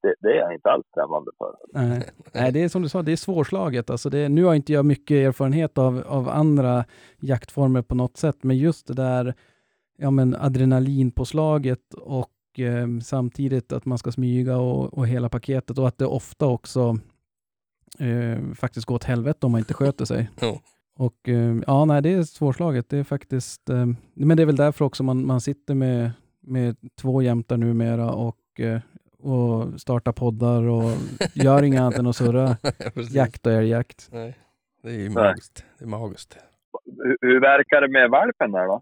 det, 0.01 0.15
det 0.19 0.27
är 0.27 0.35
jag 0.35 0.53
inte 0.53 0.69
alls 0.69 0.85
främmande 0.93 1.31
för. 1.37 1.55
Nej. 1.73 2.09
Nej, 2.33 2.51
det 2.51 2.63
är 2.63 2.69
som 2.69 2.81
du 2.81 2.89
sa, 2.89 3.01
det 3.01 3.11
är 3.11 3.15
svårslaget. 3.15 3.89
Alltså 3.89 4.09
det, 4.09 4.29
nu 4.29 4.43
har 4.43 4.55
inte 4.55 4.73
jag 4.73 4.85
mycket 4.85 5.15
erfarenhet 5.15 5.77
av, 5.77 6.03
av 6.07 6.29
andra 6.29 6.85
jaktformer 7.19 7.81
på 7.81 7.95
något 7.95 8.17
sätt, 8.17 8.43
men 8.43 8.57
just 8.57 8.87
det 8.87 8.93
där 8.93 9.33
ja, 9.97 10.11
men 10.11 10.35
adrenalinpåslaget 10.35 11.93
och 11.93 12.29
och 12.55 12.59
eh, 12.59 12.87
samtidigt 13.01 13.71
att 13.73 13.85
man 13.85 13.97
ska 13.97 14.11
smyga 14.11 14.57
och, 14.57 14.93
och 14.93 15.07
hela 15.07 15.29
paketet 15.29 15.77
och 15.77 15.87
att 15.87 15.97
det 15.97 16.05
ofta 16.05 16.45
också 16.45 16.97
eh, 17.99 18.53
faktiskt 18.55 18.85
går 18.85 18.95
åt 18.95 19.03
helvete 19.03 19.45
om 19.45 19.51
man 19.51 19.59
inte 19.59 19.73
sköter 19.73 20.05
sig. 20.05 20.29
Ja. 20.39 20.59
Och 20.97 21.29
eh, 21.29 21.55
ja, 21.67 21.85
nej, 21.85 22.01
det 22.01 22.13
är 22.13 22.23
svårslaget. 22.23 22.89
Det 22.89 22.97
är 22.97 23.03
faktiskt, 23.03 23.69
eh, 23.69 23.85
men 24.13 24.37
det 24.37 24.43
är 24.43 24.45
väl 24.47 24.55
därför 24.55 24.85
också 24.85 25.03
man, 25.03 25.25
man 25.25 25.41
sitter 25.41 25.73
med, 25.73 26.11
med 26.41 26.75
två 27.01 27.21
jämtar 27.21 27.57
numera 27.57 28.11
och, 28.11 28.59
eh, 28.59 28.79
och 29.19 29.81
startar 29.81 30.11
poddar 30.11 30.63
och 30.63 30.91
gör 31.33 31.63
inget 31.63 31.81
annat 31.81 31.97
än 31.97 32.07
att 32.07 32.15
surra 32.15 32.57
jakt 33.09 33.45
och 33.45 33.53
älgjakt. 33.53 34.09
Nej, 34.11 34.37
det 34.83 34.89
är 34.89 34.99
ju 34.99 35.09
magiskt. 35.09 35.65
Det 35.79 35.85
är 35.85 35.89
magiskt. 35.89 36.37
Hur, 36.85 37.17
hur 37.21 37.41
verkar 37.41 37.81
det 37.81 37.87
med 37.87 38.09
valpen 38.09 38.51
där 38.51 38.67
då? 38.67 38.81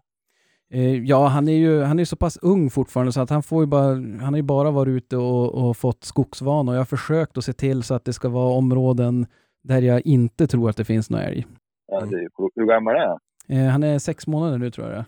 Eh, 0.74 1.02
ja, 1.04 1.26
han 1.26 1.48
är 1.48 1.52
ju 1.52 1.82
han 1.82 1.98
är 1.98 2.04
så 2.04 2.16
pass 2.16 2.36
ung 2.42 2.70
fortfarande 2.70 3.12
så 3.12 3.20
att 3.20 3.30
han 3.30 3.42
får 3.42 3.62
ju 3.62 3.66
bara, 3.66 3.86
han 3.94 4.20
har 4.20 4.36
ju 4.36 4.42
bara 4.42 4.70
varit 4.70 4.88
ute 4.88 5.16
och, 5.16 5.54
och 5.68 5.76
fått 5.76 6.04
skogsvana 6.04 6.70
och 6.70 6.76
jag 6.76 6.80
har 6.80 6.84
försökt 6.96 7.38
att 7.38 7.44
se 7.44 7.52
till 7.52 7.82
så 7.82 7.94
att 7.94 8.04
det 8.04 8.12
ska 8.12 8.28
vara 8.28 8.54
områden 8.58 9.26
där 9.62 9.82
jag 9.82 10.06
inte 10.06 10.46
tror 10.46 10.70
att 10.70 10.76
det 10.76 10.84
finns 10.84 11.10
någon 11.10 11.20
älg. 11.20 11.46
Ja, 11.86 11.98
Mm. 11.98 12.10
det 12.10 12.16
är, 12.16 12.28
hur 12.54 12.66
gammal 12.66 12.94
är 12.94 13.06
han? 13.08 13.18
Eh, 13.48 13.70
han 13.72 13.82
är 13.82 13.98
sex 13.98 14.26
månader 14.26 14.58
nu 14.58 14.70
tror 14.70 14.86
jag 14.86 14.94
det 14.94 15.00
är. 15.00 15.04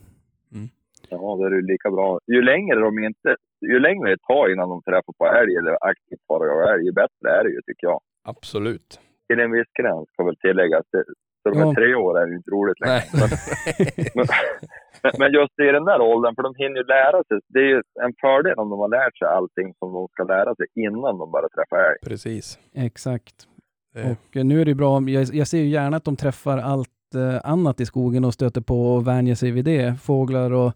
Ja, 1.10 1.36
det 1.38 1.46
är 1.46 1.50
ju 1.50 1.62
lika 1.72 1.90
bra. 1.90 2.18
Ju 2.26 2.42
längre 2.42 2.80
de 2.80 2.98
inte, 3.04 3.36
ju 3.60 3.78
längre 3.78 4.10
det 4.10 4.16
tar 4.28 4.52
innan 4.52 4.68
de 4.68 4.82
träffar 4.82 5.12
på 5.18 5.26
älg 5.26 5.56
eller 5.56 5.76
aktivt 5.90 6.20
jagar 6.28 6.74
älg, 6.74 6.84
ju 6.86 6.92
bättre 6.92 7.26
är 7.38 7.44
det 7.44 7.50
ju 7.50 7.60
tycker 7.66 7.86
jag. 7.86 8.00
Absolut. 8.24 9.00
Till 9.28 9.40
en 9.40 9.52
viss 9.52 9.70
gräns 9.80 10.08
ska 10.12 10.24
väl 10.24 10.36
tilläggas. 10.36 10.84
Det- 10.92 11.04
Så 11.46 11.50
de 11.50 11.58
är 11.60 11.66
Ja. 11.66 11.74
tre 11.74 11.94
år 11.94 12.20
är 12.20 12.26
ju 12.26 12.36
inte 12.36 12.50
roligt 12.50 12.80
längre. 12.80 13.02
Men, 14.14 14.26
men, 15.02 15.12
men 15.18 15.32
just 15.32 15.54
i 15.60 15.72
den 15.76 15.84
där 15.84 16.00
åldern, 16.00 16.34
för 16.34 16.42
de 16.42 16.54
hinner 16.62 16.76
ju 16.76 16.84
lära 16.84 17.18
sig. 17.28 17.38
Det 17.48 17.58
är 17.58 17.68
ju 17.74 17.82
en 18.04 18.12
fördel 18.20 18.54
om 18.62 18.70
de 18.70 18.78
har 18.78 18.88
lärt 18.88 19.18
sig 19.18 19.28
allting 19.28 19.74
som 19.78 19.92
de 19.92 20.08
ska 20.12 20.22
lära 20.24 20.54
sig 20.54 20.66
innan 20.74 21.18
de 21.18 21.30
börjar 21.30 21.48
träffa 21.48 21.76
älg. 21.88 21.98
Precis. 22.06 22.58
Exakt. 22.74 23.34
Det, 23.94 24.02
Och 24.02 24.36
eh, 24.36 24.44
nu 24.44 24.60
är 24.60 24.64
det 24.64 24.74
bra, 24.74 25.02
jag, 25.02 25.24
jag 25.24 25.46
ser 25.48 25.58
ju 25.58 25.68
gärna 25.68 25.96
att 25.96 26.04
de 26.04 26.16
träffar 26.16 26.58
allt 26.58 26.88
eh, 27.14 27.40
annat 27.50 27.80
i 27.80 27.86
skogen 27.86 28.24
och 28.24 28.34
stöter 28.34 28.60
på 28.60 28.94
och 28.94 29.06
vänjer 29.06 29.34
sig 29.34 29.50
vid 29.50 29.64
det. 29.64 30.00
Fåglar 30.02 30.50
och 30.52 30.72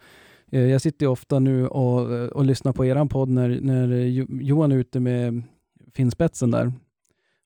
eh, 0.52 0.66
jag 0.70 0.80
sitter 0.80 1.06
ju 1.06 1.12
ofta 1.12 1.38
nu 1.38 1.66
och, 1.66 2.12
eh, 2.12 2.28
och 2.28 2.44
lyssnar 2.44 2.72
på 2.72 2.84
eran 2.84 3.08
podd 3.08 3.28
när, 3.28 3.58
när 3.62 3.86
Jo- 3.96 4.26
Johan 4.30 4.72
är 4.72 4.76
ute 4.76 5.00
med 5.00 5.42
finspetsen 5.94 6.50
där. 6.50 6.72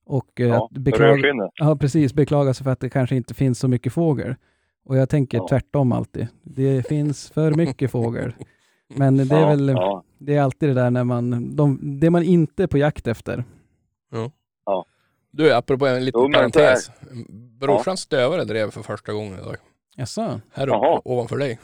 Och 0.05 0.41
eh, 0.41 0.47
Ja, 0.47 0.65
att 0.65 0.71
beklaga, 0.71 1.49
ja, 1.55 1.75
precis, 1.75 2.13
beklaga 2.13 2.53
sig 2.53 2.63
för 2.63 2.71
att 2.71 2.79
det 2.79 2.89
kanske 2.89 3.15
inte 3.15 3.33
finns 3.33 3.59
så 3.59 3.67
mycket 3.67 3.93
fågel. 3.93 4.35
Och 4.85 4.97
jag 4.97 5.09
tänker 5.09 5.37
Ja. 5.37 5.47
tvärtom 5.49 5.91
alltid. 5.91 6.27
Det 6.43 6.87
finns 6.87 7.29
för 7.29 7.51
mycket 7.53 7.91
fågel. 7.91 8.33
Men 8.95 9.17
det 9.17 9.35
är 9.35 9.39
ja, 9.39 9.47
väl, 9.47 9.67
Ja, 9.69 10.03
det 10.17 10.35
är 10.35 10.41
alltid 10.41 10.69
det 10.69 10.73
där 10.73 10.89
när 10.91 11.03
man, 11.03 11.55
de, 11.55 11.99
det 11.99 12.09
man 12.09 12.23
inte 12.23 12.63
är 12.63 12.67
på 12.67 12.77
jakt 12.77 13.07
efter. 13.07 13.43
du, 15.31 15.53
apropå 15.53 15.87
en 15.87 16.05
liten 16.05 16.21
Jo, 16.21 16.31
parentes. 16.33 16.91
Brorsans 17.59 17.99
stövare 17.99 18.43
drev 18.43 18.71
för 18.71 18.81
första 18.81 19.13
gången 19.13 19.33
idag. 19.39 19.55
Jaså? 19.95 20.41
Här 20.53 20.67
Jaha. 20.67 20.97
uppe, 20.97 21.09
ovanför 21.09 21.37
dig. 21.37 21.59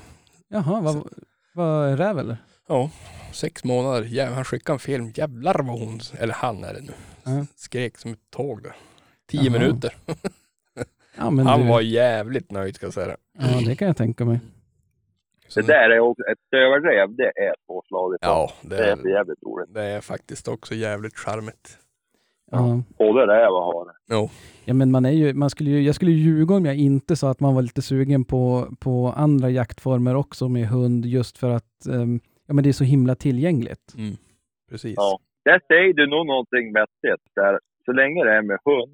Jaha, 0.49 0.81
vad, 0.81 1.07
vad 1.53 1.97
räv 1.99 2.19
eller? 2.19 2.37
Ja, 2.67 2.89
sex 3.31 3.63
månader. 3.63 4.03
Jävlar, 4.03 4.35
han 4.35 4.45
skickade 4.45 4.75
en 4.75 4.79
film. 4.79 5.11
Jävlar 5.15 5.55
vad 5.63 5.79
hon, 5.79 5.99
eller 6.19 6.33
han 6.33 6.63
är 6.63 6.73
det 6.73 6.81
nu, 6.81 6.91
Ja. 7.23 7.45
skrek 7.55 7.97
som 7.97 8.11
ett 8.11 8.31
tåg 8.31 8.63
där. 8.63 8.75
Tio 9.31 9.41
Jaha. 9.43 9.51
minuter. 9.59 9.93
Ja, 11.17 11.29
men 11.29 11.45
han 11.47 11.61
du, 11.61 11.67
var 11.67 11.81
jävligt 11.81 12.51
nöjd 12.51 12.75
ska 12.75 12.85
jag 12.85 12.93
säga. 12.93 13.17
ja, 13.39 13.61
det 13.65 13.75
kan 13.75 13.87
jag 13.87 13.97
tänka 13.97 14.25
mig. 14.25 14.39
Det 15.55 15.61
där 15.61 15.89
är 15.89 15.99
också, 15.99 16.23
ett 16.31 16.37
stövardrev, 16.47 17.15
det 17.15 17.23
är 17.35 17.55
svårslaget. 17.65 18.19
Ja, 18.21 18.51
det 18.61 18.69
Det 18.75 18.83
är 18.83 18.91
är, 18.91 18.95
för 19.01 19.09
jävligt 19.09 19.43
roligt. 19.43 19.73
det 19.73 19.81
är 19.83 20.01
faktiskt 20.01 20.47
också 20.47 20.75
jävligt 20.75 21.17
charmigt. 21.17 21.77
Ja. 22.51 22.81
Både 22.97 23.19
räv 23.27 23.49
och 23.51 23.63
hare. 23.65 23.93
Jo, 24.09 24.29
Ja, 24.65 24.73
men 24.73 24.91
man 24.91 25.05
är 25.05 25.11
ju, 25.11 25.33
man 25.33 25.49
skulle 25.49 25.69
ju, 25.69 25.81
jag 25.81 25.95
skulle 25.95 26.11
ju 26.11 26.17
ljuga 26.17 26.55
om 26.55 26.65
jag 26.65 26.75
inte 26.75 27.15
sa 27.15 27.29
att 27.31 27.39
man 27.39 27.55
var 27.55 27.61
lite 27.61 27.81
sugen 27.81 28.25
på, 28.25 28.67
på 28.79 29.13
andra 29.17 29.49
jaktformer 29.49 30.15
också 30.15 30.49
med 30.49 30.67
hund 30.67 31.05
just 31.05 31.37
för 31.37 31.49
att 31.49 31.85
ehm, 31.85 32.19
ja, 32.47 32.53
men 32.53 32.63
det 32.63 32.69
är 32.69 32.73
så 32.73 32.83
himla 32.83 33.15
tillgängligt. 33.15 33.93
mm. 33.97 34.17
precis. 34.69 34.93
Ja. 34.97 35.19
Där 35.45 35.59
säger 35.67 35.93
du 35.93 36.07
nog 36.07 36.25
någonting 36.27 36.73
vettigt. 36.73 37.23
Där, 37.35 37.59
så 37.85 37.91
länge 37.91 38.23
det 38.23 38.31
är 38.37 38.41
med 38.41 38.59
hund 38.65 38.93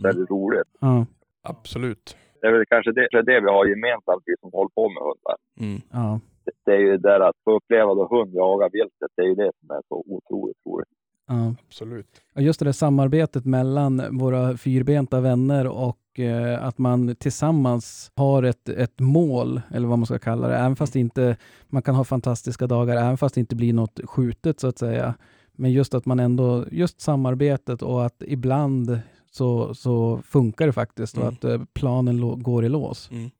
så 0.00 0.06
är 0.06 0.10
Mm. 0.12 0.20
det 0.24 0.34
roligt. 0.34 0.68
Ja, 0.80 1.06
Absolut. 1.42 2.16
Det 2.40 2.46
är 2.46 2.52
väl 2.52 2.64
kanske 2.66 2.92
det, 2.92 3.08
det, 3.12 3.18
är 3.18 3.22
det 3.22 3.40
vi 3.40 3.46
har 3.46 3.66
gemensamt, 3.66 4.22
vi 4.26 4.34
som 4.40 4.50
håller 4.52 4.68
på 4.68 4.88
med 4.88 5.02
hundar. 5.08 5.36
Mm. 5.60 5.80
ja, 5.92 6.20
Det, 6.44 6.52
det 6.64 6.72
är 6.76 6.80
ju 6.80 6.90
det 6.96 7.08
där 7.08 7.20
att 7.20 7.36
få 7.44 7.56
uppleva 7.56 7.94
då 7.94 8.08
hund 8.10 8.34
jaga 8.34 8.68
viltet, 8.72 9.10
det 9.16 9.22
är 9.22 9.26
ju 9.26 9.34
det 9.34 9.50
som 9.60 9.70
är 9.70 9.80
så 9.88 10.04
otroligt 10.06 10.56
roligt. 10.66 10.88
ja. 11.28 11.54
Absolut. 11.66 12.06
Just 12.34 12.58
det 12.60 12.64
där 12.64 12.72
samarbetet 12.72 13.44
mellan 13.44 14.18
våra 14.18 14.56
fyrbenta 14.56 15.20
vänner 15.20 15.66
och 15.66 16.18
eh, 16.20 16.64
att 16.66 16.78
man 16.78 17.16
tillsammans 17.16 18.12
har 18.16 18.42
ett, 18.42 18.68
ett 18.68 19.00
mål, 19.00 19.60
eller 19.74 19.88
vad 19.88 19.98
man 19.98 20.06
ska 20.06 20.18
kalla 20.18 20.48
det, 20.48 20.56
även 20.56 20.76
fast 20.76 20.96
inte, 20.96 21.36
man 21.68 21.82
kan 21.82 21.94
ha 21.94 22.04
fantastiska 22.04 22.66
dagar, 22.66 22.96
även 22.96 23.16
fast 23.16 23.34
det 23.34 23.40
inte 23.40 23.56
blir 23.56 23.72
något 23.72 24.00
skjutet 24.04 24.60
så 24.60 24.68
att 24.68 24.78
säga. 24.78 25.14
Men 25.52 25.72
just 25.72 25.94
att 25.94 26.06
man 26.06 26.20
ändå, 26.20 26.64
just 26.70 27.00
samarbetet 27.00 27.82
och 27.82 28.06
att 28.06 28.22
ibland 28.26 29.00
så, 29.30 29.74
så 29.74 30.22
funkar 30.24 30.66
det 30.66 30.72
faktiskt 30.72 31.16
och 31.16 31.22
Mm. 31.22 31.34
att 31.34 31.44
eh, 31.44 31.60
planen 31.72 32.42
går 32.42 32.64
i 32.64 32.68
lås. 32.68 33.10
Mm. 33.10 33.30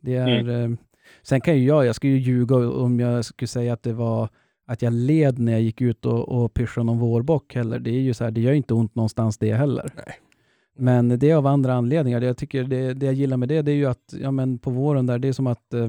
Det 0.00 0.14
är, 0.16 0.48
eh, 0.62 0.70
sen 1.22 1.40
kan 1.40 1.58
ju 1.58 1.64
jag, 1.64 1.86
jag 1.86 1.94
skulle 1.94 2.12
ju 2.12 2.18
ljuga 2.18 2.56
om 2.56 3.00
jag 3.00 3.24
skulle 3.24 3.48
säga 3.48 3.72
att 3.72 3.82
det 3.82 3.92
var 3.92 4.28
att 4.66 4.82
jag 4.82 4.92
led 4.92 5.38
när 5.38 5.52
jag 5.52 5.60
gick 5.62 5.80
ut 5.80 6.06
och, 6.06 6.28
och 6.28 6.54
pyschade 6.54 6.84
någon 6.84 6.98
vårbock 6.98 7.54
heller. 7.54 7.78
Det 7.78 7.90
är 7.90 8.00
ju 8.00 8.14
så 8.14 8.24
här, 8.24 8.30
det 8.30 8.40
gör 8.40 8.52
inte 8.52 8.74
ont 8.74 8.94
någonstans 8.94 9.38
det 9.38 9.54
heller. 9.54 9.90
Nej. 9.96 10.14
Men 10.78 11.08
det 11.18 11.30
är 11.30 11.36
av 11.36 11.46
andra 11.46 11.74
anledningar. 11.74 12.20
Jag 12.20 12.36
tycker 12.36 12.64
det, 12.64 12.94
det 12.94 13.06
jag 13.06 13.14
gillar 13.14 13.36
med 13.36 13.48
det, 13.48 13.62
det 13.62 13.70
är 13.70 13.76
ju 13.76 13.86
att 13.86 14.14
ja, 14.20 14.30
men 14.30 14.58
på 14.58 14.70
våren 14.70 15.06
där, 15.06 15.18
det 15.18 15.28
är 15.28 15.32
som 15.32 15.46
att 15.46 15.74
eh, 15.74 15.88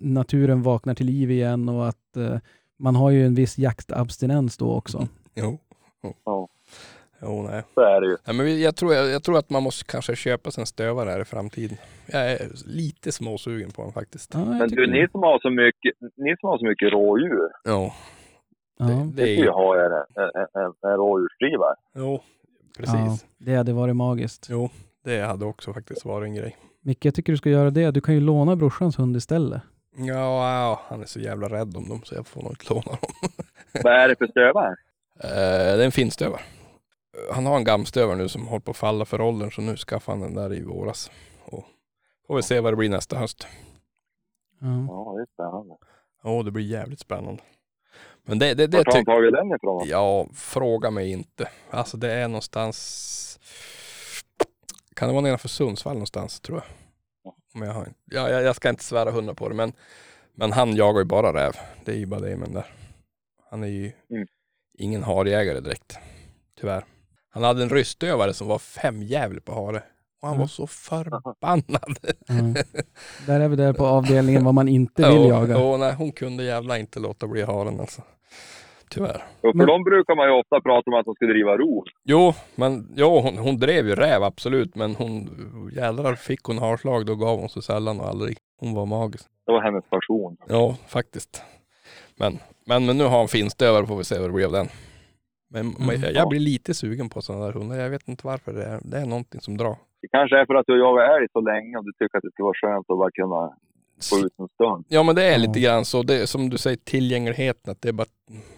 naturen 0.00 0.62
vaknar 0.62 0.94
till 0.94 1.06
liv 1.06 1.30
igen 1.30 1.68
och 1.68 1.88
att 1.88 2.16
eh, 2.16 2.36
man 2.80 2.96
har 2.96 3.10
ju 3.10 3.26
en 3.26 3.34
viss 3.34 3.58
jaktabstinens 3.58 4.56
då 4.56 4.72
också. 4.72 5.08
Jo. 5.34 5.58
Ja. 6.24 6.48
Jo, 7.22 7.42
nej. 7.50 7.62
Så 7.74 7.80
är 7.80 8.00
det 8.00 8.06
ju. 8.06 8.16
nej 8.26 8.36
men 8.36 8.60
jag, 8.60 8.76
tror, 8.76 8.94
jag, 8.94 9.08
jag 9.10 9.22
tror 9.22 9.38
att 9.38 9.50
man 9.50 9.62
måste 9.62 9.84
kanske 9.84 10.16
köpa 10.16 10.50
sig 10.50 10.62
en 10.62 10.66
stövare 10.66 11.10
här 11.10 11.20
i 11.20 11.24
framtiden. 11.24 11.76
Jag 12.06 12.32
är 12.32 12.38
lite 12.66 13.12
småsugen 13.12 13.70
på 13.70 13.82
den 13.82 13.92
faktiskt. 13.92 14.30
Ja, 14.34 14.44
Men 14.44 14.68
du, 14.68 14.86
ni 14.92 15.08
som 15.12 15.22
har 15.22 15.38
så 15.38 15.50
mycket, 15.50 15.92
ni 16.16 16.36
som 16.40 16.48
har 16.48 16.58
så 16.58 16.64
mycket 16.64 16.92
rådjur, 16.92 17.48
Ja, 17.64 17.94
ja, 18.78 18.84
det, 18.84 18.92
det 18.94 19.12
det 19.12 19.22
är 19.22 19.26
ju 19.36 19.42
ju... 19.44 19.50
ha 19.50 19.76
er 19.76 19.90
en, 19.90 20.22
en, 20.22 20.62
en, 20.62 20.90
en 20.90 20.96
rådjursdrivare. 20.96 21.74
Jo, 21.94 22.20
precis. 22.78 22.94
ja, 22.96 23.16
det 23.38 23.54
hade 23.54 23.72
varit 23.72 23.96
magiskt. 23.96 24.46
Jo, 24.50 24.70
det 25.04 25.20
hade 25.20 25.44
också 25.44 25.72
faktiskt 25.72 26.04
varit 26.04 26.26
en 26.26 26.34
grej. 26.34 26.56
Micke, 26.82 27.04
jag 27.04 27.14
tycker 27.14 27.32
du 27.32 27.36
ska 27.36 27.50
göra 27.50 27.70
det. 27.70 27.90
Du 27.90 28.00
kan 28.00 28.14
ju 28.14 28.20
låna 28.20 28.56
brorsans 28.56 28.98
hund 28.98 29.16
istället. 29.16 29.62
Ja, 30.06 30.80
han 30.88 31.02
är 31.02 31.06
så 31.06 31.20
jävla 31.20 31.48
rädd 31.48 31.76
om 31.76 31.88
dem 31.88 32.02
så 32.04 32.14
jag 32.14 32.26
får 32.26 32.42
nog 32.42 32.52
inte 32.52 32.74
låna 32.74 32.84
dem. 32.84 33.30
Vad 33.84 33.92
är 33.92 34.08
det 34.08 34.16
för 34.16 34.26
stövare? 34.26 34.76
Eh, 35.20 35.76
det 35.76 35.82
är 35.82 35.84
en 35.84 35.92
finstövare. 35.92 36.40
Eh, 37.28 37.34
Han 37.34 37.46
har 37.46 37.56
en 37.56 37.64
gamstövare 37.64 38.16
nu 38.16 38.28
som 38.28 38.46
håller 38.48 38.60
på 38.60 38.70
att 38.70 38.76
falla 38.76 39.04
för 39.04 39.20
åldern 39.20 39.50
så 39.50 39.62
nu 39.62 39.76
skaffade 39.76 40.18
han 40.18 40.34
den 40.34 40.42
där 40.42 40.56
i 40.56 40.62
våras. 40.62 41.10
Och 41.44 41.64
får 42.26 42.36
vi 42.36 42.42
se 42.42 42.60
vad 42.60 42.72
det 42.72 42.76
blir 42.76 42.88
nästa 42.88 43.16
höst. 43.18 43.46
Ja. 44.60 44.66
Ja, 44.88 45.14
det 45.16 45.22
är 45.22 45.26
spännande. 45.34 45.74
Ja, 46.22 46.42
det 46.42 46.50
blir 46.50 46.64
jävligt 46.64 47.00
spännande. 47.00 47.42
Men 48.24 48.38
det, 48.38 48.54
det, 48.54 48.66
det 48.66 48.76
Vart 48.76 48.86
har 48.86 48.94
han 48.94 49.04
tagit 49.04 49.32
den 49.32 49.52
ifrån? 49.56 49.88
Ja, 49.88 50.26
fråga 50.34 50.90
mig 50.90 51.10
inte. 51.10 51.48
Alltså 51.70 51.96
det 51.96 52.12
är 52.12 52.28
någonstans, 52.28 53.38
kan 54.94 55.08
det 55.08 55.12
vara 55.12 55.22
nedanför 55.22 55.48
Sundsvall 55.48 55.94
någonstans 55.94 56.40
tror 56.40 56.58
jag. 56.58 56.66
Om 57.54 57.62
jag, 57.62 57.72
har, 57.72 57.88
ja, 58.04 58.30
jag, 58.30 58.42
jag 58.42 58.56
ska 58.56 58.68
inte 58.68 58.84
svära 58.84 59.10
hundra 59.10 59.34
på 59.34 59.48
det 59.48 59.54
men, 59.54 59.72
men 60.34 60.52
han 60.52 60.76
jagar 60.76 60.98
ju 60.98 61.04
bara 61.04 61.32
räv. 61.32 61.52
Det 61.84 61.92
är 61.92 61.96
ju 61.96 62.06
bara 62.06 62.20
den 62.20 62.52
där. 62.52 62.66
Han 63.50 63.62
är 63.62 63.68
ju 63.68 63.92
Mm. 64.10 64.26
ingen 64.78 65.02
harjägare 65.02 65.60
direkt. 65.60 65.98
Tyvärr. 66.60 66.84
Han 67.30 67.42
hade 67.42 67.62
en 67.62 67.68
rystövare 67.70 68.34
som 68.34 68.46
var 68.48 68.58
femjävlig 68.58 69.44
på 69.44 69.54
hare. 69.54 69.82
Och 70.22 70.28
han 70.28 70.34
Mm. 70.36 70.40
var 70.40 70.46
så 70.48 70.66
förbannad. 70.66 71.98
Ja. 72.26 72.34
Där 73.26 73.40
är 73.40 73.48
vi 73.48 73.56
där 73.56 73.72
på 73.72 73.86
avdelningen 73.86 74.44
vad 74.44 74.54
man 74.54 74.68
inte 74.68 75.02
vill 75.10 75.20
Ja, 75.20 75.28
jaga. 75.28 75.58
ja, 75.58 75.76
nej, 75.76 75.94
hon 75.94 76.12
kunde 76.12 76.44
jävla 76.44 76.78
inte 76.78 77.00
låta 77.00 77.26
bli 77.26 77.42
haren 77.42 77.80
alltså. 77.80 78.02
Tyvärr. 78.90 79.22
Jo, 79.42 79.50
för 79.52 79.58
Men- 79.58 79.66
de 79.66 79.84
brukar 79.84 80.14
man 80.16 80.26
ju 80.26 80.32
ofta 80.32 80.60
prata 80.60 80.90
om 80.90 80.96
att 80.96 81.04
de 81.04 81.14
ska 81.14 81.26
driva 81.26 81.56
ro. 81.56 81.84
Jo, 82.04 82.32
men 82.54 82.86
jo, 82.96 83.20
hon, 83.20 83.38
hon 83.38 83.56
drev 83.58 83.86
ju 83.88 83.94
räv 83.94 84.22
absolut, 84.22 84.74
men 84.74 84.94
hon 84.94 85.28
jädrar 85.76 86.14
fick 86.14 86.42
hon 86.44 86.58
harslag 86.58 87.06
då 87.06 87.14
gav 87.14 87.38
hon 87.38 87.48
sig 87.48 87.62
sällan 87.62 88.00
och 88.00 88.06
aldrig. 88.06 88.36
Hon 88.60 88.74
var 88.74 88.86
magisk. 88.86 89.26
Det 89.46 89.52
var 89.52 89.62
hennes 89.62 89.84
passion. 89.84 90.36
Ja, 90.48 90.76
faktiskt. 90.88 91.42
Men, 92.18 92.38
men, 92.66 92.86
men 92.86 92.98
nu 92.98 93.04
har 93.04 93.18
hon 93.18 93.28
finstövare 93.28 93.86
får 93.86 93.96
vi 93.96 94.04
se 94.04 94.18
vad 94.18 94.28
det 94.28 94.32
blir 94.34 94.46
av 94.46 94.52
den. 94.52 94.66
Men 95.52 95.66
men 95.78 95.88
Mm. 95.88 96.00
jag, 96.02 96.12
jag 96.14 96.28
blir 96.28 96.40
lite 96.40 96.74
sugen 96.74 97.08
på 97.08 97.22
sådana 97.22 97.44
där 97.46 97.52
hundar. 97.52 97.76
Jag 97.76 97.90
vet 97.90 98.08
inte 98.08 98.26
varför. 98.26 98.52
Det 98.52 98.64
är, 98.64 98.78
det 98.84 98.96
är 98.98 99.06
någonting 99.06 99.40
som 99.40 99.56
drar. 99.56 99.76
Det 100.02 100.08
kanske 100.08 100.38
är 100.40 100.46
för 100.46 100.54
att 100.54 100.66
du 100.66 100.72
har 100.72 100.78
jagat 100.78 101.16
älg 101.20 101.26
så 101.32 101.40
länge 101.40 101.76
och 101.78 101.84
du 101.84 101.92
tycker 101.92 102.18
att 102.18 102.22
det 102.22 102.30
skulle 102.32 102.44
vara 102.44 102.54
skönt 102.62 102.90
att 102.90 102.98
bara 102.98 103.10
kunna 103.10 103.42
få 104.00 104.18
ut. 104.18 104.32
Ja 104.88 105.02
men 105.02 105.14
det 105.14 105.22
är 105.24 105.38
lite 105.38 105.60
grann 105.60 105.84
så. 105.84 106.02
Det 106.02 106.26
som 106.26 106.50
du 106.50 106.58
säger 106.58 106.76
tillgängligheten. 106.76 107.72
Att 107.72 107.82
det 107.82 107.88
är 107.88 107.92
bara 107.92 108.06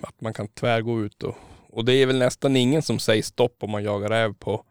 att 0.01 0.21
man 0.21 0.35
kan 0.35 0.49
tvärgå 0.49 1.01
ut 1.01 1.23
och, 1.23 1.35
och 1.71 1.85
det 1.85 1.93
är 1.95 2.07
väl 2.07 2.19
nästan 2.19 2.57
ingen 2.57 2.83
som 2.83 2.99
säger 2.99 3.23
stopp 3.23 3.57
om 3.61 3.71
man 3.71 3.85
jagar 3.85 4.09
räv 4.09 4.35
på 4.35 4.65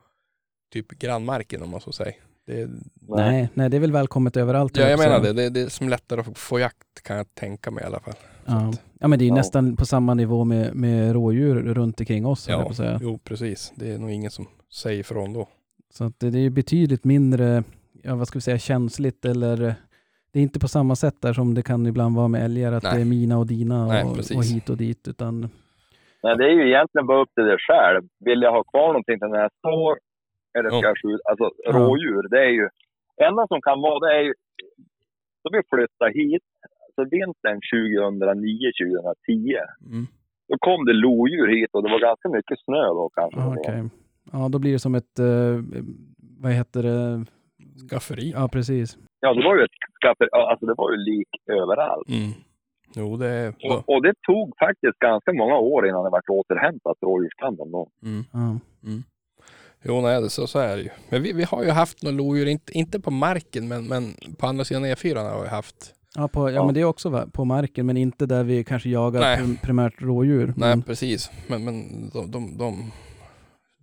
typ 0.74 0.88
grannmarken 0.90 1.62
om 1.64 1.70
man 1.70 1.82
så 1.82 1.92
säger. 1.92 2.16
Det 2.48 2.70
Nej, 3.08 3.50
nej, 3.54 3.70
det 3.70 3.78
är 3.78 3.82
väl 3.82 3.92
välkommet 3.92 4.38
överallt. 4.38 4.78
ja 4.78 4.84
jag 4.84 4.94
också. 5.00 5.10
menar 5.10 5.24
det. 5.24 5.34
det. 5.34 5.50
Det 5.50 5.62
är 5.62 5.70
som 5.70 5.90
lättare 5.90 6.22
att 6.22 6.38
få 6.38 6.60
jakt 6.60 7.04
kan 7.04 7.18
jag 7.18 7.36
tänka 7.36 7.72
mig 7.72 7.84
i 7.84 7.88
alla 7.88 8.00
fall. 8.00 8.14
Ja. 8.46 8.74
ja, 9.00 9.08
men 9.08 9.20
det 9.20 9.24
är 9.24 9.26
ju 9.28 9.32
Ja. 9.32 9.36
nästan 9.36 9.76
på 9.76 9.86
samma 9.86 10.14
nivå 10.14 10.44
med, 10.44 10.76
med 10.76 11.14
rådjur 11.14 11.56
runt 11.74 12.00
omkring 12.00 12.26
oss. 12.26 12.48
Ja, 12.50 12.64
på 12.68 12.74
säga. 12.74 13.00
jo 13.04 13.18
precis. 13.24 13.74
Det 13.76 13.92
är 13.94 13.98
nog 13.98 14.12
ingen 14.12 14.32
som 14.32 14.48
säger 14.74 15.00
ifrån 15.00 15.34
då. 15.34 15.48
Så 15.94 16.04
att 16.04 16.20
det, 16.20 16.30
det 16.30 16.38
är 16.38 16.42
ju 16.42 16.50
betydligt 16.50 17.04
mindre, 17.04 17.64
ja, 18.04 18.16
vad 18.16 18.28
ska 18.28 18.38
vi 18.40 18.42
säga, 18.42 18.60
känsligt 18.60 19.26
eller 19.26 19.76
det 20.34 20.40
är 20.40 20.44
inte 20.44 20.60
på 20.60 20.68
samma 20.68 20.96
sätt 20.96 21.22
där 21.22 21.34
som 21.34 21.54
det 21.54 21.64
kan 21.64 21.86
ibland 21.88 22.16
vara 22.16 22.28
med 22.28 22.46
älgar, 22.46 22.72
att 22.74 22.84
Nej. 22.84 22.96
det 22.96 23.02
är 23.02 23.06
mina 23.06 23.38
och 23.38 23.48
dina 23.48 23.86
Nej, 23.88 24.04
och, 24.04 24.16
precis. 24.16 24.38
och 24.38 24.44
hit 24.44 24.70
och 24.70 24.78
dit, 24.78 25.08
utan 25.08 25.42
Nej, 26.24 26.38
det 26.38 26.46
är 26.46 26.50
ju 26.60 26.68
egentligen 26.68 27.08
bara 27.08 27.22
upp 27.22 27.34
till 27.36 27.44
dig 27.44 27.58
själv. 27.68 28.02
Vill 28.26 28.42
jag 28.42 28.52
ha 28.52 28.64
kvar 28.64 28.88
någonting 28.88 29.20
till 29.20 29.28
nästa 29.42 29.68
år? 29.86 29.96
Eller 30.58 30.70
ska 30.70 30.78
Ja. 30.78 30.88
jag 30.92 30.98
skjuta? 31.04 31.24
Alltså 31.32 31.46
rådjur, 31.78 32.24
det 32.30 32.40
är 32.40 32.50
ju... 32.60 32.68
enda 33.28 33.48
som 33.48 33.62
kan 33.62 33.82
vara, 33.82 34.00
det 34.08 34.14
är 34.20 34.22
ju... 34.28 34.34
Så 35.42 35.48
vi 35.56 35.62
flyttade 35.74 36.12
hit, 36.20 36.44
så 36.96 37.02
vintern 37.16 37.60
2009-2010, 37.74 39.58
Mm. 39.92 40.06
då 40.50 40.56
kom 40.60 40.86
det 40.86 40.94
lodjur 40.94 41.48
hit 41.48 41.70
och 41.74 41.84
det 41.84 41.90
var 41.90 42.00
ganska 42.00 42.30
mycket 42.30 42.60
snö 42.66 42.84
då 43.00 43.10
kanske. 43.14 43.40
ja, 43.40 43.56
okej. 43.60 43.84
Ja, 44.32 44.50
då 44.50 44.60
blir 44.60 44.72
det 44.72 44.80
som 44.80 44.96
ett, 44.96 45.20
eh, 45.20 45.56
vad 46.40 46.52
heter 46.52 46.84
det, 46.84 47.26
Skafferi. 47.90 48.32
ja 48.36 48.48
precis. 48.54 48.98
Ja, 49.22 49.34
det 49.34 49.44
var 49.44 49.56
ju 49.58 49.64
ett 49.64 49.78
skaffe, 50.02 50.30
ja, 50.32 50.52
alltså 50.52 50.66
det 50.66 50.74
var 50.78 50.92
ju 50.92 50.98
lik 50.98 51.28
överallt. 51.62 52.10
Mm. 52.10 52.32
Jo 52.96 53.18
det. 53.18 53.54
Och, 53.64 53.90
och 53.90 54.02
det 54.04 54.14
tog 54.28 54.54
faktiskt 54.60 55.00
ganska 55.00 55.34
många 55.34 55.58
år 55.58 55.88
innan 55.88 56.04
det 56.04 56.10
vart 56.10 56.30
återhämtat 56.30 56.98
rådjursstammen 57.02 57.72
då. 57.72 57.90
Mm. 58.06 58.24
Ja. 58.34 58.60
Jo, 59.84 60.02
nej, 60.02 60.22
det, 60.22 60.30
så, 60.30 60.48
så 60.48 60.60
är 60.60 60.76
det 60.78 60.84
ju. 60.84 60.90
Men 61.10 61.24
vi, 61.24 61.34
vi 61.34 61.44
har 61.44 61.64
ju 61.64 61.70
haft 61.70 62.04
några 62.04 62.18
lodjur, 62.18 62.46
inte, 62.48 62.78
inte 62.78 63.00
på 63.00 63.12
marken, 63.12 63.68
men, 63.68 63.88
men 63.88 64.04
på 64.40 64.48
andra 64.48 64.64
sidan 64.64 64.86
E4 64.86 65.32
har 65.34 65.42
vi 65.44 65.48
haft. 65.50 65.94
Ja, 66.16 66.28
på, 66.28 66.50
ja, 66.50 66.54
Ja. 66.56 66.66
men 66.66 66.74
det 66.74 66.82
är 66.82 66.86
också 66.86 67.28
på 67.34 67.46
marken, 67.46 67.86
men 67.86 67.98
inte 67.98 68.26
där 68.26 68.44
vi 68.44 68.64
kanske 68.64 68.90
jagar 68.90 69.20
Nej. 69.20 69.38
prim, 69.38 69.58
primärt 69.64 70.02
rådjur. 70.02 70.46
Nej, 70.48 70.54
Men, 70.70 70.82
precis. 70.82 71.32
Men, 71.48 71.66
men 71.66 71.84
de, 72.14 72.32
de, 72.32 72.58
de, 72.58 72.92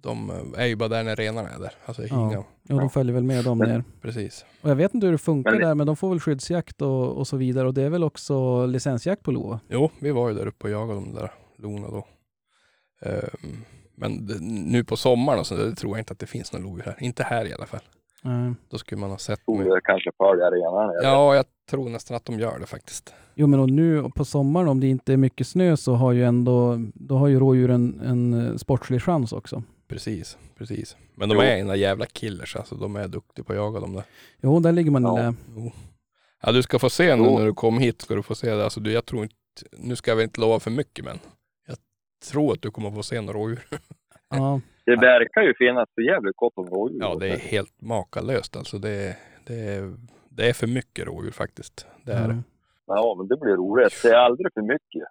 de 0.03 0.31
är 0.57 0.67
ju 0.67 0.77
bara 0.77 0.89
där 0.89 1.05
när 1.05 1.17
renarna 1.17 1.49
är 1.49 1.59
där. 1.61 1.73
Alltså 1.87 2.03
Ja. 2.03 2.31
inga, 2.31 2.45
ja, 2.69 2.77
de 2.77 2.91
följer 2.91 3.15
väl 3.15 3.23
med 3.25 3.45
dem 3.45 3.59
ner. 3.59 3.85
precis. 4.03 4.45
Och 4.63 4.71
jag 4.71 4.77
vet 4.77 4.95
inte 4.95 5.07
hur 5.07 5.13
det 5.13 5.19
funkar 5.19 5.51
Men 5.51 5.61
det- 5.61 5.67
där, 5.67 5.75
men 5.75 5.87
de 5.87 5.97
får 5.97 6.09
väl 6.09 6.21
skyddsjakt 6.21 6.83
och, 6.83 7.17
och 7.19 7.27
så 7.27 7.37
vidare. 7.37 7.67
Och 7.69 7.75
det 7.75 7.83
är 7.83 7.91
väl 7.91 8.05
också 8.05 8.67
licensjakt 8.67 9.23
på 9.23 9.31
lo? 9.31 9.59
Jo, 9.69 9.91
vi 10.01 10.11
var 10.11 10.29
ju 10.29 10.35
där 10.35 10.47
uppe 10.47 10.65
och 10.67 10.71
jagade 10.71 11.01
de 11.01 11.15
där 11.15 11.31
lona 11.59 11.89
då. 11.89 12.07
Ehm, 13.03 13.65
men 13.97 14.27
det, 14.27 14.35
nu 14.43 14.85
på 14.85 14.97
sommaren 14.97 15.39
och 15.41 15.47
så, 15.47 15.55
det 15.57 15.75
tror 15.75 15.93
jag 15.93 16.01
inte 16.01 16.13
att 16.13 16.19
det 16.19 16.27
finns 16.27 16.53
några 16.53 16.67
lodjur 16.67 16.85
här. 16.85 16.97
Inte 17.01 17.23
här 17.23 17.45
i 17.47 17.55
alla 17.55 17.67
fall. 17.67 17.81
Nej. 18.23 18.55
Då 18.71 18.79
skulle 18.79 19.01
man 19.01 19.11
ha 19.11 19.19
sett. 19.19 19.41
Det 19.47 19.81
kanske 19.85 20.11
följa 20.19 20.45
renarna. 20.51 20.93
Ja, 21.03 21.35
jag 21.37 21.45
tror 21.71 21.89
nästan 21.89 22.17
att 22.17 22.25
de 22.25 22.39
gör 22.39 22.59
det 22.59 22.67
faktiskt. 22.67 23.15
Jo, 23.35 23.47
men 23.47 23.61
och 23.61 23.71
nu 23.71 24.11
på 24.15 24.25
sommaren 24.25 24.69
om 24.69 24.81
det 24.81 24.87
inte 24.87 25.13
är 25.13 25.17
mycket 25.17 25.47
snö 25.47 25.77
så 25.77 25.95
har 25.95 26.13
ju 26.13 26.25
ändå, 26.25 26.79
då 26.95 27.17
har 27.17 27.29
ju 27.29 27.39
rådjuren 27.39 28.01
en 28.05 28.47
eh, 28.47 28.57
sportslig 28.57 29.03
chans 29.03 29.33
också. 29.33 29.63
Precis, 29.89 30.39
precis. 30.59 30.97
Men 31.15 31.29
de 31.29 31.35
Jo. 31.35 31.41
är 31.41 31.57
ena 31.57 31.77
jävla 31.77 32.07
killers 32.07 32.57
alltså. 32.57 32.75
De 32.75 32.97
är 32.97 33.09
duktiga 33.09 33.45
på 33.45 33.53
att 33.53 33.57
jaga 33.59 33.81
de 33.81 33.93
där. 33.93 34.05
Jo, 34.43 34.61
där 34.61 34.73
ligger 34.73 34.91
man 34.91 35.03
Ja. 35.03 35.35
Jo. 35.57 35.73
Ja, 36.43 36.53
du 36.53 36.63
ska 36.63 36.79
få 36.79 36.91
se 36.91 37.17
nu 37.17 37.23
Jo. 37.25 37.39
när 37.39 37.47
du 37.47 37.55
kommer 37.55 37.81
hit. 37.81 38.03
Ska 38.03 38.15
du 38.15 38.23
få 38.23 38.35
se 38.35 38.55
det. 38.55 38.65
Alltså, 38.65 38.81
du, 38.81 38.93
jag 38.93 39.07
tror 39.07 39.23
inte, 39.23 39.35
nu 39.73 39.97
ska 39.97 40.11
jag 40.11 40.17
väl 40.17 40.25
inte 40.25 40.41
lova 40.41 40.61
för 40.61 40.71
mycket, 40.71 41.05
men 41.05 41.19
jag 41.67 41.77
tror 42.31 42.53
att 42.53 42.63
du 42.63 42.71
kommer 42.71 42.91
få 42.91 43.03
se 43.03 43.21
några 43.21 43.39
rådjur. 43.39 43.67
Ja, 44.31 44.61
Det 44.85 44.97
verkar 44.97 45.43
ju 45.43 45.55
finnas 45.59 45.89
så 45.95 46.01
jävligt 46.01 46.37
gott 46.37 46.53
om 46.57 46.67
rådjur. 46.67 46.99
Ja, 47.01 47.15
det 47.15 47.29
är 47.29 47.39
helt 47.39 47.81
makalöst. 47.83 48.57
Alltså, 48.57 48.79
det, 48.79 48.91
är- 48.91 49.17
det, 49.47 49.55
är, 49.61 49.95
det 50.31 50.49
är 50.49 50.53
för 50.53 50.67
mycket 50.67 51.07
rådjur 51.07 51.31
faktiskt. 51.31 51.87
Det 52.05 52.13
är 52.13 52.29
det. 52.29 52.43
Ja. 52.97 53.15
Men 53.19 53.29
det 53.29 53.37
blir 53.37 53.53
roligt. 53.57 54.01
Det 54.03 54.09
är 54.09 54.15
aldrig 54.17 54.53
för 54.55 54.63
mycket. 54.63 55.07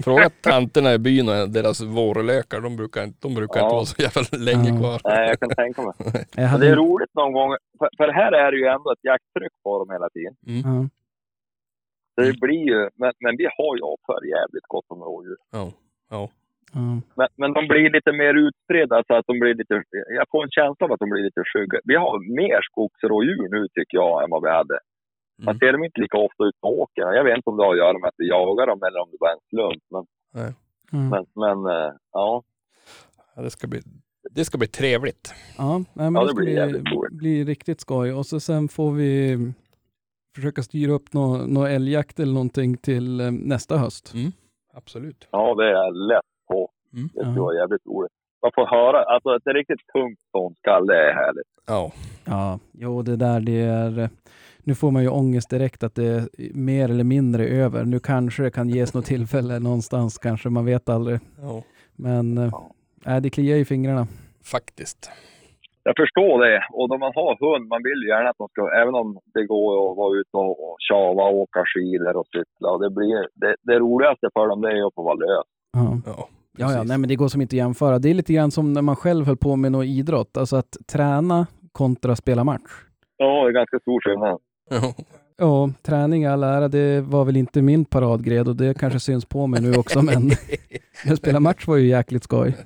Fråga 0.04 0.30
tanterna 0.40 0.94
i 0.94 0.98
byn 0.98 1.28
och 1.28 1.48
deras 1.50 1.80
vårlökar. 1.82 2.60
De 2.60 2.76
brukar, 2.76 3.04
inte- 3.04 3.18
de 3.28 3.34
brukar 3.34 3.60
Ja. 3.60 3.64
inte 3.66 3.74
vara 3.74 3.84
så 3.84 4.02
jävla 4.02 4.38
länge 4.50 4.68
Ja. 4.70 4.78
kvar. 4.80 5.00
Nej, 5.04 5.28
jag 5.28 5.40
kan 5.40 5.50
tänka 5.50 5.82
mig. 5.82 5.94
Hade, 6.52 6.64
det 6.66 6.70
är 6.72 6.76
roligt 6.76 7.14
någon 7.14 7.32
gång. 7.32 7.50
För, 7.78 7.88
för 7.96 8.08
här 8.08 8.32
är 8.32 8.52
det 8.52 8.58
ju 8.58 8.66
ändå 8.66 8.92
ett 8.92 9.04
jakttryck 9.10 9.52
på 9.64 9.78
dem 9.78 9.90
hela 9.90 10.08
tiden. 10.16 10.34
Så 10.44 10.68
Mm. 10.70 12.32
det 12.32 12.40
blir 12.40 12.64
ju, 12.72 12.80
men, 13.00 13.12
men 13.24 13.36
vi 13.36 13.44
har 13.58 13.72
ju 13.76 13.82
för 14.06 14.20
jävligt 14.36 14.66
gott 14.74 14.84
om 14.88 15.00
rådjur. 15.08 15.36
Ja. 15.52 15.72
Ja. 16.10 16.28
Ja. 16.72 16.80
Men, 17.18 17.28
men 17.36 17.52
de 17.52 17.62
blir 17.68 17.90
lite 17.96 18.12
mer 18.12 18.34
utspridda 18.34 19.02
så 19.06 19.14
att 19.14 19.26
de 19.26 19.38
blir 19.38 19.54
lite, 19.54 19.74
jag 20.18 20.26
får 20.30 20.42
en 20.44 20.50
känsla 20.50 20.86
av 20.86 20.92
att 20.92 20.98
de 21.04 21.10
blir 21.10 21.22
lite 21.22 21.42
skygga. 21.52 21.78
Vi 21.84 21.96
har 21.96 22.14
mer 22.42 22.60
skogsrådjur 22.70 23.48
nu 23.56 23.68
tycker 23.74 23.96
jag 24.02 24.22
än 24.24 24.30
vad 24.30 24.42
vi 24.42 24.50
hade. 24.50 24.78
Man 25.44 25.54
Mm. 25.54 25.58
ser 25.58 25.72
dem 25.72 25.84
inte 25.84 26.00
lika 26.00 26.18
ofta 26.18 26.44
ut 26.44 26.60
på 26.60 26.68
åkern. 26.80 27.14
Jag 27.14 27.24
vet 27.24 27.36
inte 27.36 27.50
om 27.50 27.56
det 27.56 27.64
har 27.64 27.72
att 27.72 27.78
göra 27.78 27.98
med 27.98 28.08
att 28.08 28.14
vi 28.18 28.28
jagar 28.28 28.66
dem 28.66 28.82
eller 28.82 29.00
om 29.00 29.08
det 29.10 29.16
bara 29.20 29.30
är 29.30 29.34
en 29.34 29.48
slump. 29.50 29.82
Men, 29.90 30.04
Ja. 30.92 30.98
men, 31.10 31.26
men 31.34 31.58
eh, 31.76 31.92
ja. 32.12 32.42
Ja, 33.36 33.42
det, 33.42 33.50
ska 33.50 33.66
bli, 33.66 33.80
det 34.30 34.44
ska 34.44 34.58
bli 34.58 34.66
trevligt. 34.68 35.34
Ja, 35.58 35.78
nej, 35.78 36.10
men 36.10 36.14
Ja, 36.14 36.20
det 36.20 36.26
det 36.26 36.30
ska 36.30 36.42
blir 36.44 36.68
bli, 36.82 36.92
roligt. 36.96 37.12
bli 37.18 37.44
riktigt 37.44 37.80
skoj. 37.80 38.12
Och 38.12 38.26
så 38.26 38.40
sen 38.40 38.68
får 38.68 38.92
vi 38.92 39.38
försöka 40.34 40.62
styra 40.62 40.92
upp 40.92 41.12
någon 41.12 41.54
nå 41.54 41.66
älgjakt 41.66 42.20
eller 42.20 42.32
någonting 42.32 42.76
till 42.76 43.20
eh, 43.20 43.30
nästa 43.30 43.76
höst. 43.76 44.14
Mm. 44.14 44.32
Absolut. 44.74 45.28
ja, 45.30 45.54
det 45.54 45.64
är 45.70 46.08
lätt 46.08 46.30
på. 46.48 46.70
Mm. 46.92 47.08
Det 47.14 47.20
skulle 47.20 47.40
vara 47.40 47.54
jävligt 47.54 47.86
roligt. 47.86 48.12
Man 48.42 48.50
får 48.54 48.66
höra, 48.66 49.02
alltså 49.02 49.36
ett 49.36 49.54
riktigt 49.54 49.86
tungt 49.92 50.20
ståndskall, 50.28 50.86
det 50.86 50.96
är 51.10 51.12
härligt. 51.14 51.46
Ja. 51.66 51.92
Ja, 52.24 52.58
jo 52.72 53.02
det 53.02 53.16
där 53.16 53.40
det 53.40 53.60
är... 53.60 54.10
Nu 54.70 54.74
får 54.74 54.90
man 54.90 55.02
ju 55.02 55.08
ångest 55.08 55.50
direkt 55.50 55.82
att 55.82 55.94
det 55.94 56.06
är 56.06 56.22
mer 56.54 56.84
eller 56.90 57.04
mindre 57.04 57.44
över. 57.44 57.84
Nu 57.84 57.98
kanske 58.00 58.42
det 58.42 58.50
kan 58.50 58.68
ges 58.68 58.94
något 58.94 59.04
tillfälle 59.04 59.58
någonstans, 59.58 60.18
kanske 60.18 60.48
man 60.48 60.64
vet 60.64 60.88
aldrig. 60.88 61.18
ja. 61.42 61.62
Men 61.96 62.34
nej, 63.06 63.20
det 63.20 63.30
kliar 63.30 63.56
i 63.56 63.64
fingrarna. 63.64 64.06
Faktiskt. 64.52 65.10
Jag 65.82 65.94
förstår 65.96 66.34
det. 66.46 66.58
Och 66.72 66.88
då 66.88 66.98
man 66.98 67.12
har 67.14 67.32
hund, 67.44 67.68
man 67.68 67.82
vill 67.82 68.02
ju 68.04 68.08
gärna 68.08 68.30
att 68.30 68.38
de 68.38 68.48
ska, 68.48 68.60
även 68.82 68.94
om 68.94 69.18
det 69.34 69.44
går 69.46 69.90
att 69.90 69.96
vara 69.96 70.18
ute 70.20 70.36
och, 70.36 70.76
tjava 70.88 71.24
och 71.30 71.36
åka 71.44 71.62
skidor 71.72 72.16
och 72.16 72.26
cykla. 72.26 72.68
Och 72.74 72.80
det, 72.82 72.90
blir, 72.90 73.18
det, 73.34 73.56
det 73.62 73.78
roligaste 73.78 74.26
för 74.34 74.48
dem 74.48 74.60
det 74.60 74.70
är 74.78 74.86
att 74.86 74.94
få 74.94 75.02
vara 75.02 75.14
lös. 75.14 75.46
Ja. 75.72 75.96
Ja. 76.06 76.12
Ja, 76.12 76.26
ja, 76.58 76.66
precis. 76.66 76.88
nej, 76.88 76.98
men 76.98 77.08
det 77.08 77.16
går 77.16 77.28
som 77.28 77.40
inte 77.40 77.54
att 77.54 77.64
jämföra. 77.64 77.98
Det 77.98 78.10
är 78.10 78.14
lite 78.14 78.32
grann 78.32 78.50
som 78.50 78.72
när 78.72 78.82
man 78.82 78.96
själv 78.96 79.26
höll 79.26 79.36
på 79.36 79.56
med 79.56 79.72
någon 79.72 79.84
idrott, 79.84 80.36
alltså 80.36 80.56
att 80.56 80.76
träna 80.92 81.46
kontra 81.72 82.16
spela 82.16 82.44
match. 82.44 82.72
Ja, 83.16 83.44
det 83.44 83.50
är 83.50 83.52
ganska 83.52 83.78
stor 83.78 84.00
skillnad. 84.00 84.38
Ja. 84.70 84.94
Ja, 85.36 85.70
träning 85.82 86.24
all 86.24 86.42
ära, 86.42 86.68
det 86.68 87.00
var 87.00 87.24
väl 87.24 87.36
inte 87.36 87.62
min 87.62 87.84
paradgren 87.84 88.48
och 88.48 88.56
det 88.56 88.78
kanske 88.78 89.00
syns 89.00 89.24
på 89.24 89.46
mig 89.46 89.62
nu 89.62 89.74
också, 89.74 90.02
men 90.02 90.30
att 91.12 91.18
spela 91.18 91.40
match 91.40 91.66
var 91.66 91.76
ju 91.76 91.88
jäkligt 91.88 92.24
skoj. 92.24 92.56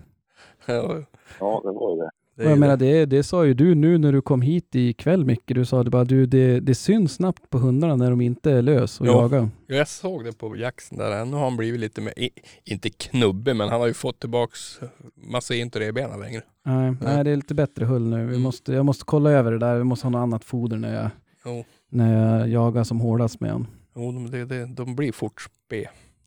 ja. 0.66 1.02
Ja, 1.40 1.60
det 1.64 1.70
var 1.72 1.90
ju 1.96 2.00
det. 2.02 2.10
Det 2.36 2.44
Och 2.44 2.50
jag 2.50 2.58
menar, 2.58 2.76
det. 2.76 3.04
det, 3.06 3.22
sa 3.22 3.44
ju 3.44 3.54
du 3.54 3.74
nu 3.74 3.98
när 3.98 4.12
du 4.12 4.22
kom 4.22 4.42
hit 4.42 4.74
ikväll 4.74 5.24
Micke, 5.24 5.42
du 5.46 5.64
sa 5.64 5.82
det 5.82 5.90
bara, 5.90 6.04
du, 6.04 6.26
det, 6.26 6.60
det 6.60 6.74
syns 6.74 7.14
snabbt 7.14 7.50
på 7.50 7.58
hundarna 7.58 7.96
när 7.96 8.10
de 8.10 8.20
inte 8.20 8.50
är 8.52 8.62
lös 8.62 9.00
och 9.00 9.06
Ja. 9.06 9.10
jagar. 9.22 9.48
Ja, 9.66 9.76
Jag 9.76 9.88
såg 9.88 10.24
det 10.24 10.32
på 10.38 10.56
Jackson 10.56 10.98
där. 10.98 11.24
Nu 11.24 11.32
har 11.36 11.44
han 11.44 11.56
blivit 11.56 11.80
lite 11.80 12.00
mer, 12.00 12.12
inte 12.64 12.90
knubbig, 12.90 13.56
men 13.56 13.68
han 13.68 13.80
har 13.80 13.86
ju 13.86 13.94
fått 13.94 14.20
tillbaks 14.20 14.80
massa 15.14 15.54
inte 15.54 15.80
revbenen 15.80 16.20
längre. 16.20 16.42
Nej, 16.66 16.94
nej, 17.00 17.24
det 17.24 17.30
är 17.30 17.36
lite 17.36 17.54
bättre 17.54 17.84
hull 17.84 18.02
nu. 18.08 18.16
Vi 18.16 18.22
Mm. 18.22 18.40
måste, 18.42 18.72
jag 18.72 18.84
måste 18.84 19.04
kolla 19.04 19.30
över 19.30 19.52
det 19.52 19.58
där, 19.58 19.78
vi 19.78 19.84
måste 19.84 20.06
ha 20.06 20.10
något 20.10 20.18
annat 20.22 20.44
foder 20.44 20.76
när 20.76 20.94
jag, 21.02 21.10
Jo, 21.46 21.64
när 21.94 22.38
jag 22.38 22.48
jagar 22.48 22.84
som 22.84 23.00
hårdast 23.00 23.40
med 23.40 23.52
honom. 23.52 23.68
jo 23.94 24.12
de, 24.12 24.30
det, 24.30 24.44
det, 24.44 24.66
de 24.66 24.96
blir 24.96 25.12
fort 25.12 25.46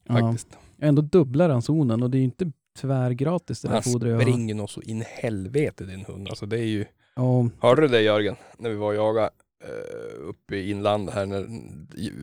Ja. 0.08 0.20
faktiskt. 0.20 0.48
Jag 0.78 0.90
ändå 0.90 1.02
dubblar 1.02 1.50
ransonen 1.50 2.04
och 2.04 2.12
det 2.12 2.18
är 2.18 2.20
ju 2.20 2.26
inte 2.26 2.52
tvärgratis 2.80 3.62
det 3.62 3.68
där 3.68 3.82
fodret 3.82 4.12
jag 4.12 4.22
springer 4.22 4.56
nog 4.56 4.70
så 4.70 4.82
in 4.82 5.02
i 5.02 5.06
helvete 5.08 5.84
din 5.86 6.06
hund. 6.06 6.28
Alltså 6.30 6.46
det 6.46 6.60
är 6.60 6.66
ju, 6.66 6.86
Ja, 7.16 7.50
hörde 7.60 7.82
du 7.82 7.88
det 7.88 8.02
Jörgen? 8.02 8.36
När 8.58 8.70
vi 8.70 8.76
var 8.76 8.88
och 8.88 8.96
jagade 8.96 9.30
uh, 9.64 10.30
uppe 10.30 10.56
i 10.56 10.72
inlandet 10.72 11.16
här. 11.16 11.26
När, 11.26 11.48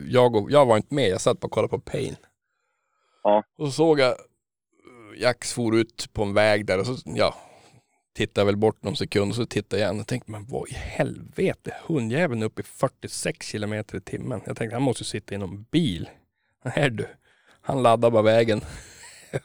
jag, 0.07 0.35
och, 0.35 0.51
jag 0.51 0.65
var 0.65 0.77
inte 0.77 0.95
med, 0.95 1.09
jag 1.09 1.21
satt 1.21 1.39
bara 1.39 1.45
och 1.45 1.51
kollade 1.51 1.69
på 1.69 1.79
Pain. 1.79 2.15
Ja. 3.23 3.43
Och 3.57 3.65
så 3.65 3.71
såg 3.71 3.99
jag 3.99 4.09
eh, 4.09 5.21
Jax 5.21 5.53
for 5.53 5.75
ut 5.75 6.09
på 6.13 6.23
en 6.23 6.33
väg 6.33 6.65
där 6.65 6.79
och 6.79 6.85
så, 6.85 6.95
ja, 7.05 7.35
tittade 8.15 8.45
väl 8.45 8.57
bort 8.57 8.83
någon 8.83 8.95
sekund 8.95 9.29
och 9.31 9.35
så 9.35 9.45
tittade 9.45 9.81
jag 9.81 9.87
igen 9.91 10.01
och 10.01 10.07
tänkte, 10.07 10.31
men 10.31 10.45
vad 10.45 10.69
i 10.69 10.73
helvete, 10.73 11.73
hundjäveln 11.87 12.41
är 12.41 12.45
uppe 12.45 12.61
i 12.61 12.65
46 12.65 13.47
kilometer 13.47 13.97
i 13.97 14.01
timmen. 14.01 14.41
Jag 14.45 14.57
tänkte, 14.57 14.75
han 14.75 14.83
måste 14.83 15.03
sitta 15.03 15.35
i 15.35 15.37
någon 15.37 15.63
bil. 15.71 16.09
Här 16.63 16.89
du, 16.89 17.07
han 17.61 17.83
laddar 17.83 18.11
bara 18.11 18.21
vägen. 18.21 18.61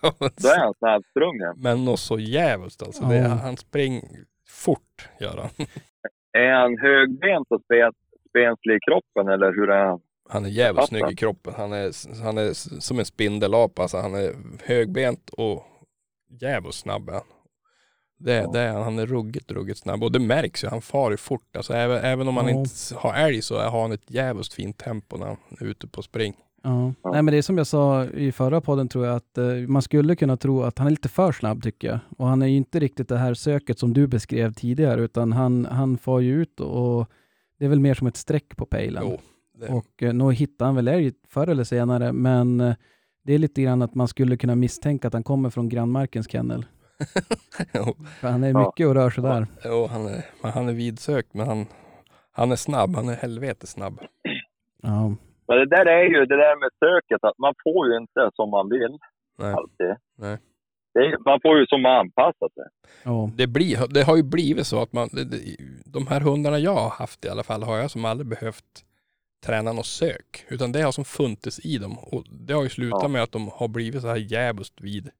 Då 0.00 0.48
är 0.48 0.58
han 0.58 0.74
snabbsprungen. 0.78 1.54
Men 1.56 1.84
något 1.84 2.00
så 2.00 2.18
jävligt 2.18 2.82
alltså. 2.82 3.04
Det, 3.04 3.16
Ja. 3.16 3.28
han 3.28 3.56
springer 3.56 4.02
fort, 4.46 5.08
gör 5.20 5.36
han. 5.36 5.66
Är 6.32 6.52
han 6.52 6.78
högbent 6.78 7.46
och 7.50 7.62
spenslig 8.28 8.74
i 8.74 8.78
kroppen 8.90 9.28
eller 9.32 9.52
hur 9.52 9.70
är 9.70 9.84
han? 9.86 10.00
Han 10.28 10.44
är 10.44 10.48
jävligt 10.48 10.86
snygg 10.88 11.10
i 11.12 11.16
kroppen. 11.16 11.54
Han 11.56 11.72
är, 11.72 12.22
han 12.24 12.38
är 12.38 12.52
som 12.80 12.98
en 12.98 13.04
spindelapa. 13.04 13.82
Alltså 13.82 13.96
han 13.98 14.14
är 14.14 14.34
högbent 14.64 15.30
och 15.30 15.64
jävligt 16.40 16.74
snabb 16.74 17.08
är 17.08 17.12
han. 17.12 17.22
Det, 18.22 18.34
Ja. 18.34 18.50
det 18.52 18.60
är 18.60 18.72
han. 18.72 18.82
Han 18.82 18.98
är 18.98 19.06
ruggigt, 19.06 19.50
ruggigt 19.52 19.78
snabb. 19.78 20.02
Och 20.02 20.12
det 20.12 20.18
märks 20.18 20.64
ju. 20.64 20.68
Han 20.68 20.80
far 20.82 21.10
ju 21.10 21.16
fort. 21.16 21.56
Alltså 21.56 21.72
även, 21.72 22.04
även 22.04 22.28
om 22.28 22.36
han 22.36 22.48
Ja. 22.48 22.52
inte 22.60 22.70
har 22.96 23.14
älg 23.14 23.42
så 23.42 23.58
har 23.60 23.82
han 23.82 23.92
ett 23.92 24.10
jävligt 24.10 24.52
fint 24.52 24.78
tempo 24.78 25.16
när 25.16 25.26
han 25.26 25.36
är 25.60 25.64
ute 25.66 25.86
på 25.86 26.02
spring. 26.02 26.34
Ja. 26.62 26.92
Ja. 27.02 27.10
Nej 27.12 27.22
men 27.22 27.32
det 27.32 27.38
är 27.38 27.42
som 27.42 27.58
jag 27.58 27.66
sa 27.66 28.04
i 28.04 28.32
förra 28.32 28.60
podden 28.60 28.88
tror 28.88 29.06
jag 29.06 29.16
att 29.16 29.38
eh, 29.38 29.44
man 29.68 29.82
skulle 29.82 30.16
kunna 30.16 30.36
tro 30.36 30.62
att 30.62 30.78
han 30.78 30.86
är 30.86 30.90
lite 30.90 31.08
för 31.08 31.32
snabb 31.32 31.62
tycker 31.62 31.88
jag. 31.88 31.98
Och 32.18 32.26
han 32.26 32.42
är 32.42 32.46
ju 32.46 32.56
inte 32.56 32.78
riktigt 32.80 33.08
det 33.08 33.16
här 33.18 33.34
söket 33.34 33.78
som 33.78 33.92
du 33.92 34.06
beskrev 34.06 34.52
tidigare 34.52 35.00
utan 35.02 35.32
han, 35.32 35.66
han 35.70 35.98
far 35.98 36.20
ju 36.20 36.42
ut 36.42 36.60
och 36.60 37.06
det 37.58 37.64
är 37.64 37.68
väl 37.68 37.80
mer 37.80 37.94
som 37.94 38.06
ett 38.06 38.16
streck 38.16 38.56
på 38.56 38.66
pejlen. 38.66 39.02
Jo, 39.06 39.18
det, 39.60 39.66
Och 39.68 40.02
eh, 40.02 40.12
nog 40.12 40.34
hittar 40.34 40.66
han 40.66 40.74
väl 40.74 40.88
älg 40.88 41.12
förr 41.28 41.46
eller 41.46 41.64
senare 41.64 42.12
men 42.12 42.60
eh, 42.60 42.74
det 43.24 43.34
är 43.34 43.38
lite 43.38 43.62
grann 43.62 43.82
att 43.82 43.94
man 43.94 44.08
skulle 44.08 44.36
kunna 44.36 44.54
misstänka 44.54 45.08
att 45.08 45.14
han 45.14 45.22
kommer 45.22 45.50
från 45.50 45.68
grannmarkens 45.68 46.28
kennel. 46.30 46.64
han 48.20 48.44
är 48.44 48.52
Ja. 48.52 48.58
mycket 48.66 48.86
och 48.86 48.94
rör 48.94 49.10
sig 49.10 49.22
där. 49.22 49.46
jo, 49.64 49.86
han, 49.86 50.06
är, 50.06 50.24
men 50.42 50.52
han 50.52 50.68
är 50.68 50.72
vidsökt 50.72 51.34
men 51.34 51.46
han, 51.46 51.66
han 52.32 52.52
är 52.52 52.56
snabb. 52.56 52.94
Han 52.96 53.08
är 53.08 53.14
helvete 53.16 53.66
snabb. 53.66 54.00
Ja. 54.82 55.08
Men 55.48 55.58
det 55.58 55.66
där 55.66 55.86
är 55.86 56.02
ju 56.02 56.26
det 56.26 56.36
där 56.36 56.60
med 56.60 56.70
söket, 56.78 57.24
att 57.24 57.38
man 57.38 57.54
får 57.64 57.86
ju 57.88 57.96
inte 57.96 58.30
som 58.34 58.50
man 58.50 58.68
vill 58.68 58.98
Nej. 59.38 59.54
alltid. 59.54 59.94
Nej. 60.18 60.38
Det 60.94 61.00
är, 61.00 61.24
man 61.24 61.40
får 61.42 61.58
ju 61.58 61.66
som 61.66 61.82
man 61.82 61.96
anpassar 61.98 62.48
sig. 62.54 62.64
Ja. 63.04 63.30
Det, 63.34 63.46
blir, 63.46 63.86
det 63.94 64.02
har 64.02 64.16
ju 64.16 64.22
blivit 64.22 64.66
så 64.66 64.82
att 64.82 64.92
man, 64.92 65.08
det, 65.12 65.24
det, 65.24 65.38
de 65.84 66.06
här 66.06 66.20
hundarna 66.20 66.58
jag 66.58 66.74
har 66.74 66.90
haft 66.90 67.24
i 67.24 67.28
alla 67.28 67.42
fall 67.42 67.62
har 67.62 67.76
jag 67.76 67.90
som 67.90 68.04
aldrig 68.04 68.26
behövt 68.28 68.64
träna 69.46 69.72
något 69.72 69.86
sök. 69.86 70.44
Utan 70.48 70.72
det 70.72 70.82
har 70.82 70.92
som 70.92 71.04
funnits 71.04 71.60
i 71.66 71.78
dem. 71.78 71.98
Och 71.98 72.24
det 72.30 72.52
har 72.52 72.62
ju 72.62 72.68
slutat 72.68 73.02
Ja. 73.02 73.08
med 73.08 73.22
att 73.22 73.32
de 73.32 73.48
har 73.54 73.68
blivit 73.68 74.02
så 74.02 74.08
här 74.08 74.16
jävligt 74.32 74.80
vid. 74.80 75.10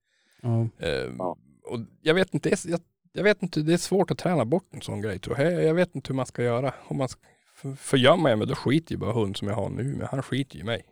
Ja. 0.43 0.69
Eh, 0.79 1.11
Ja. 1.19 1.37
Och 1.71 1.79
jag 2.03 2.15
vet 2.15 2.35
inte, 2.35 2.49
det 2.49 2.53
är- 2.67 2.71
jag, 2.71 2.81
jag 3.13 3.25
vet 3.25 3.43
inte, 3.43 3.61
det 3.61 3.73
är 3.73 3.77
svårt 3.77 4.11
att 4.11 4.19
träna 4.19 4.45
bort 4.45 4.69
en 4.75 4.81
sån 4.81 5.01
grej 5.03 5.19
tror 5.19 5.39
jag. 5.41 5.65
Jag, 5.65 5.75
vet 5.75 5.95
inte 5.95 6.09
hur 6.09 6.17
man 6.17 6.27
ska 6.27 6.43
göra. 6.43 6.75
Om 6.89 6.97
man 6.97 7.09
ska, 7.09 7.21
för, 7.57 7.71
för 7.73 7.97
gör 7.97 8.17
man 8.17 8.39
med 8.39 8.49
då 8.49 8.55
skiter 8.55 8.93
ju 8.95 8.99
bara 8.99 9.13
hund 9.13 9.37
som 9.37 9.49
jag 9.49 9.55
har 9.55 9.71
nu. 9.71 9.83
Men 9.99 10.07
han 10.11 10.23
skiter 10.23 10.55
ju 10.57 10.61
i 10.61 10.65
mig. 10.65 10.83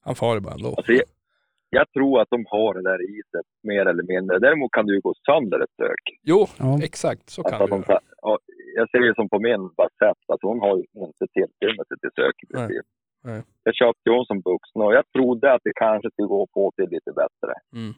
Han 0.00 0.14
far 0.14 0.40
bara 0.40 0.54
ändå. 0.54 0.68
Alltså, 0.76 0.92
jag, 0.92 1.02
jag 1.70 1.86
tror 1.92 2.20
att 2.20 2.30
de 2.30 2.44
har 2.48 2.74
det 2.74 2.82
där 2.90 3.00
i 3.02 3.22
sig, 3.30 3.40
mer 3.62 3.86
eller 3.86 4.02
mindre. 4.14 4.38
Däremot 4.38 4.72
kan 4.72 4.86
du 4.86 4.94
ju 4.94 5.00
gå 5.00 5.14
sönder 5.26 5.58
ett 5.64 5.74
sök. 5.82 6.02
Jo, 6.22 6.46
Ja. 6.58 6.78
exakt 6.82 7.30
så 7.30 7.42
Alltså, 7.42 7.58
kan 7.58 7.80
det 7.80 7.86
de, 7.86 8.00
ja, 8.22 8.38
jag 8.76 8.90
ser 8.90 8.98
ju 9.08 9.14
som 9.14 9.28
på 9.28 9.38
min 9.40 9.62
basett, 9.76 10.22
att 10.34 10.42
hon 10.42 10.60
har 10.60 10.76
ju 10.76 10.84
inte 11.06 11.24
tillstymmelse 11.36 11.94
till 12.00 12.10
sök 12.20 12.36
i 12.42 12.46
princip. 12.46 12.86
Nej. 13.24 13.42
Jag 13.66 13.74
köpte 13.74 14.04
ju 14.10 14.12
hon 14.16 14.26
som 14.26 14.40
vuxen 14.40 14.82
och 14.82 14.94
jag 14.98 15.04
trodde 15.14 15.46
att 15.54 15.60
det 15.64 15.72
kanske 15.84 16.10
skulle 16.10 16.28
gå 16.28 16.46
få 16.54 16.72
till 16.76 16.88
lite 16.96 17.12
bättre. 17.22 17.52
Mm. 17.78 17.92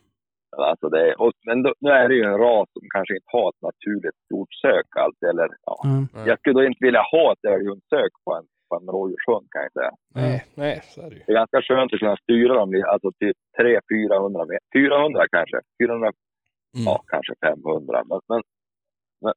Alltså 0.57 0.89
det, 0.89 1.15
och, 1.15 1.33
men 1.47 1.63
då, 1.63 1.75
nu 1.81 1.91
är 1.91 2.09
det 2.09 2.15
ju 2.15 2.23
en 2.25 2.39
ras 2.39 2.69
som 2.73 2.83
kanske 2.95 3.15
inte 3.15 3.31
har 3.37 3.49
ett 3.49 3.63
naturligt 3.71 4.19
stort 4.27 4.53
sök 4.65 4.87
alltid. 5.05 5.29
Eller, 5.29 5.49
ja. 5.67 5.77
Nej. 5.85 6.29
Jag 6.29 6.39
skulle 6.39 6.55
då 6.61 6.65
inte 6.65 6.85
vilja 6.89 7.03
ha 7.15 7.33
ett 7.33 7.45
älghundsök 7.55 8.13
på 8.25 8.31
en, 8.37 8.45
på 8.69 8.73
en 8.77 8.87
rådjurshund 8.95 9.47
kan 9.53 9.63
jag 9.67 9.73
säga. 9.79 9.93
Nej, 10.15 10.45
nej, 10.63 10.81
så 10.93 10.99
är 11.03 11.11
det 11.11 11.17
ju. 11.17 11.23
Det 11.27 11.33
är 11.33 11.37
ganska 11.43 11.63
skönt 11.63 11.93
att 11.93 12.01
kunna 12.01 12.17
styra 12.17 12.55
dem, 12.55 12.69
alltså 12.93 13.09
typ 13.23 13.37
300-400 13.61 14.39
meter. 14.51 14.67
400 14.75 15.25
kanske. 15.37 15.59
400, 15.83 16.13
Mm. 16.77 16.85
ja 16.85 17.03
kanske 17.07 17.35
500. 17.43 18.03
Men, 18.11 18.21
men, 18.29 18.43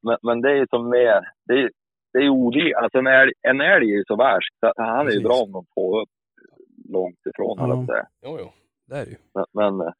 men, 0.03 0.17
men, 0.23 0.41
det 0.41 0.49
är 0.49 0.55
ju 0.55 0.67
som 0.69 0.89
mer, 0.89 1.19
det 1.47 1.53
är, 1.53 1.69
det 2.13 2.19
är 2.19 2.29
olika. 2.29 2.77
Alltså 2.79 2.97
en 2.97 3.07
älg, 3.07 3.31
en 3.41 3.61
älg 3.61 3.85
är 3.91 3.97
ju 3.97 4.03
så 4.07 4.15
värst. 4.15 4.53
Så 4.59 4.73
han 4.77 4.99
är 4.99 5.03
ju 5.03 5.07
Precis. 5.07 5.23
bra 5.23 5.35
om 5.45 5.51
de 5.51 5.65
får 5.75 6.01
upp 6.01 6.09
långt 6.89 7.19
ifrån, 7.29 7.55
Ja. 7.57 7.61
höll 7.61 7.69
jag 7.69 7.77
på 7.87 7.91
att 7.93 7.97
säga. 7.97 8.07
Jo, 8.25 8.37
jo, 8.39 8.49
det 8.87 8.95
är 8.95 9.05
det 9.05 9.11
ju. 9.11 9.17
Men, 9.33 9.45
men 9.77 9.93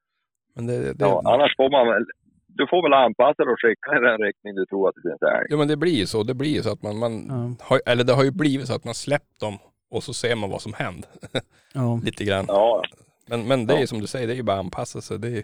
Men 0.53 0.68
det, 0.68 0.94
det, 0.94 1.06
ja, 1.06 1.22
annars 1.26 1.56
får 1.57 1.69
man 1.72 1.88
väl, 1.88 2.06
du 2.48 2.68
får 2.68 2.82
väl 2.84 2.94
anpassa 2.94 3.44
dig 3.44 3.53
och 3.53 3.61
skicka 3.61 3.98
i 3.98 3.99
den 3.99 4.18
riktning 4.18 4.56
du 4.56 4.65
tror 4.65 4.90
att 4.90 4.95
det 4.95 5.02
finns 5.02 5.22
älg. 5.22 5.48
Ja 5.49 5.57
men 5.57 5.68
det 5.68 5.78
blir 5.78 5.91
ju 5.99 6.06
så. 6.06 6.23
Det 6.23 6.34
blir 6.34 6.56
ju 6.56 6.61
så 6.64 6.72
att 6.72 6.82
man, 6.82 6.98
man 6.99 7.14
Ja. 7.30 7.65
har, 7.68 7.82
eller 7.86 8.03
det 8.03 8.14
har 8.14 8.23
ju 8.23 8.32
blivit 8.32 8.68
så 8.68 8.76
att 8.76 8.84
man 8.86 8.94
släppt 8.94 9.40
dem 9.40 9.57
och 9.91 10.03
så 10.03 10.14
ser 10.14 10.36
man 10.36 10.49
vad 10.49 10.61
som 10.61 10.73
händer. 10.73 11.10
Ja. 11.73 11.99
Lite 12.03 12.23
grann. 12.23 12.45
Ja, 12.48 12.84
Men, 13.30 13.48
men 13.48 13.68
det 13.68 13.73
är 13.73 13.80
ju 13.80 13.88
som 13.88 13.99
du 13.99 14.07
säger, 14.07 14.28
det 14.28 14.34
är 14.34 14.38
ju 14.38 14.44
bara 14.44 14.53
att 14.60 14.65
anpassa 14.65 15.02
sig. 15.02 15.19
Det 15.19 15.28
är, 15.28 15.44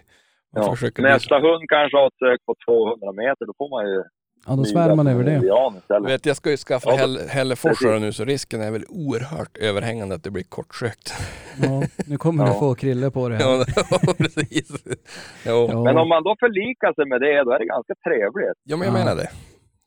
man 0.54 0.62
ja. 0.64 0.70
försöker 0.74 1.02
bli 1.02 1.12
Nästa 1.12 1.38
hund 1.40 1.68
kanske 1.68 1.96
har 1.96 2.06
ett 2.06 2.18
sök 2.18 2.40
på 2.46 2.54
200 2.66 3.12
meter, 3.12 3.46
då 3.46 3.54
får 3.58 3.70
man 3.70 3.84
ju 3.92 4.02
ja, 4.48 4.56
då 4.56 4.64
svär 4.64 4.94
man 4.94 5.06
över 5.06 5.24
det. 5.24 5.38
Du 6.00 6.06
vet, 6.06 6.26
jag 6.26 6.36
ska 6.36 6.50
ju 6.50 6.56
skaffa 6.56 6.90
Ja, 6.90 7.06
Hälleforsare 7.28 7.98
nu 7.98 8.12
så 8.12 8.24
risken 8.24 8.60
är 8.62 8.70
väl 8.70 8.84
oerhört 8.88 9.56
överhängande 9.58 10.14
att 10.14 10.24
det 10.24 10.30
blir 10.30 10.42
kortsökt. 10.44 11.12
Ja. 11.62 11.82
Nu 12.06 12.16
kommer 12.16 12.44
du 12.44 12.50
Ja. 12.50 12.58
få 12.58 12.74
krille 12.74 13.10
på 13.10 13.28
det 13.28 13.34
här. 13.34 13.42
Ja, 13.44 13.64
precis. 14.18 14.68
Ja. 15.46 15.82
Men 15.84 15.96
om 15.98 16.08
man 16.08 16.22
då 16.24 16.36
förlikar 16.40 16.92
sig 16.94 17.06
med 17.06 17.20
det, 17.20 17.44
då 17.44 17.50
är 17.52 17.58
det 17.58 17.64
ganska 17.76 17.94
trevligt. 18.06 18.58
Ja 18.64 18.76
men 18.76 18.88
jag 18.88 18.94
Ja. 18.94 18.98
menar 19.04 19.16
det. 19.16 19.28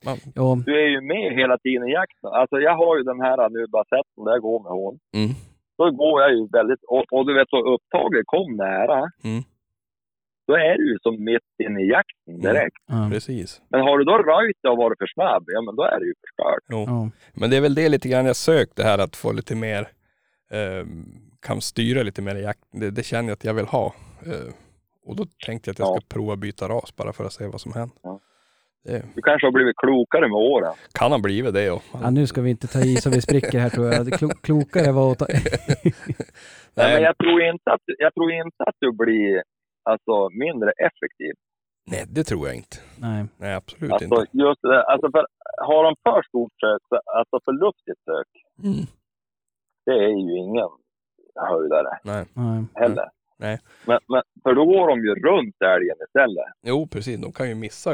Man, 0.04 0.16
Ja. 0.34 0.48
Du 0.66 0.72
är 0.84 0.88
ju 0.94 1.00
med 1.00 1.26
hela 1.40 1.58
tiden 1.58 1.88
i 1.88 1.92
jakten. 1.92 2.30
Alltså 2.40 2.56
jag 2.68 2.76
har 2.82 2.92
ju 2.98 3.02
den 3.02 3.20
här 3.20 3.48
nu 3.56 3.66
basetten 3.76 4.20
där 4.24 4.32
jag 4.32 4.42
går 4.48 4.60
med 4.66 4.72
hon. 4.82 4.94
mm, 5.18 5.30
Då 5.78 5.84
går 6.02 6.16
jag 6.22 6.30
ju 6.36 6.42
väldigt, 6.58 6.82
och, 6.94 7.04
och 7.16 7.26
du 7.26 7.32
vet 7.38 7.48
så 7.54 7.60
upptaget 7.74 8.22
kom 8.34 8.56
nära. 8.66 9.00
Mm. 9.28 9.42
Då 10.46 10.54
är 10.54 10.76
du 10.78 10.92
ju 10.92 10.98
som 11.02 11.24
mitt 11.24 11.66
inne 11.68 11.80
i 11.82 11.88
jakten 11.88 12.40
direkt. 12.40 12.76
Ja. 12.86 13.08
precis. 13.12 13.62
Men 13.70 13.80
har 13.80 13.98
du 13.98 14.04
då 14.04 14.18
röjt 14.18 14.56
och 14.68 14.76
varit 14.76 14.98
för 14.98 15.06
snabb, 15.06 15.44
ja 15.46 15.60
men 15.62 15.76
då 15.76 15.82
är 15.82 16.00
det 16.00 16.06
ju 16.06 16.14
förstört. 16.20 16.64
Jo. 16.68 16.84
Ja. 16.86 17.10
Men 17.40 17.50
det 17.50 17.56
är 17.56 17.60
väl 17.60 17.74
det 17.74 17.88
lite 17.88 18.08
grann 18.08 18.26
jag 18.26 18.36
sökt 18.36 18.76
det 18.76 18.82
här 18.84 18.98
att 18.98 19.16
få 19.16 19.32
lite 19.32 19.54
mer, 19.56 19.80
eh, 20.52 20.86
kan 21.46 21.60
styra 21.60 22.02
lite 22.02 22.22
mer 22.22 22.34
i 22.34 22.42
jakten. 22.42 22.80
Det, 22.80 22.90
det 22.90 23.02
känner 23.02 23.28
jag 23.28 23.32
att 23.36 23.44
jag 23.44 23.54
vill 23.54 23.64
ha. 23.66 23.94
Eh, 24.26 24.52
och 25.06 25.16
då 25.16 25.24
tänkte 25.46 25.68
jag 25.68 25.72
att 25.74 25.78
jag 25.78 25.88
Ja. 25.88 26.00
ska 26.00 26.14
prova 26.14 26.36
byta 26.36 26.68
ras 26.68 26.96
bara 26.96 27.12
för 27.12 27.24
att 27.24 27.32
se 27.32 27.46
vad 27.46 27.60
som 27.60 27.72
händer. 27.72 27.96
Ja. 28.02 28.20
Det 28.84 29.02
Du 29.14 29.22
kanske 29.22 29.46
har 29.46 29.52
blivit 29.52 29.76
klokare 29.76 30.28
med 30.28 30.36
åren. 30.38 30.72
kan 30.92 31.12
ha 31.12 31.18
blivit 31.18 31.54
det. 31.54 31.70
Och, 31.70 31.82
ja, 31.92 32.10
nu 32.10 32.26
ska 32.26 32.40
vi 32.42 32.50
inte 32.50 32.66
ta 32.66 32.78
i 32.80 32.96
så 32.96 33.10
vi 33.10 33.20
spricker 33.20 33.58
här 33.58 33.68
tror 33.70 33.86
jag. 33.92 34.06
Det 34.06 34.10
klo 34.10 34.28
klokare 34.28 34.92
var 34.92 35.12
att 35.12 35.18
ta... 35.18 35.26
Nej, 36.74 36.94
men 36.94 37.02
jag 37.02 37.18
tror 37.18 37.42
inte 37.42 37.70
att, 37.72 37.80
jag 37.98 38.14
tror 38.14 38.32
inte 38.32 38.64
att 38.64 38.74
du 38.78 38.92
blir 38.92 39.42
alltså, 39.82 40.28
mindre 40.30 40.70
effektiv. 40.70 41.32
nej, 41.90 42.04
det 42.08 42.24
tror 42.24 42.46
jag 42.46 42.56
inte. 42.56 42.76
Nej. 43.00 43.24
Nej, 43.36 43.54
absolut 43.54 43.92
Alltså, 43.92 44.04
inte. 44.20 44.26
just 44.32 44.62
det, 44.62 44.82
alltså 44.84 45.10
för, 45.10 45.26
har 45.68 45.84
de 45.84 45.94
för 46.04 46.22
stort 46.28 46.52
sök, 46.60 46.82
så- 46.88 47.02
alltså 47.18 47.40
för 47.44 47.52
luftigt 47.52 48.00
sök, 48.04 48.28
Mm. 48.64 48.84
det 49.86 49.92
är 50.04 50.08
ju 50.08 50.36
ingen 50.38 50.68
höjdare 51.50 51.98
Nej. 52.04 52.24
Nej. 52.34 52.64
heller. 52.74 53.08
Nej. 53.38 53.58
Men, 53.86 53.98
men, 54.08 54.22
för 54.42 54.54
då 54.54 54.64
går 54.66 54.88
de 54.88 55.00
ju 55.00 55.14
runt 55.14 55.56
älgen 55.74 55.96
istället. 56.06 56.44
Jo, 56.62 56.86
precis. 56.92 57.20
De 57.20 57.32
kan 57.32 57.48
ju 57.48 57.54
missa 57.54 57.90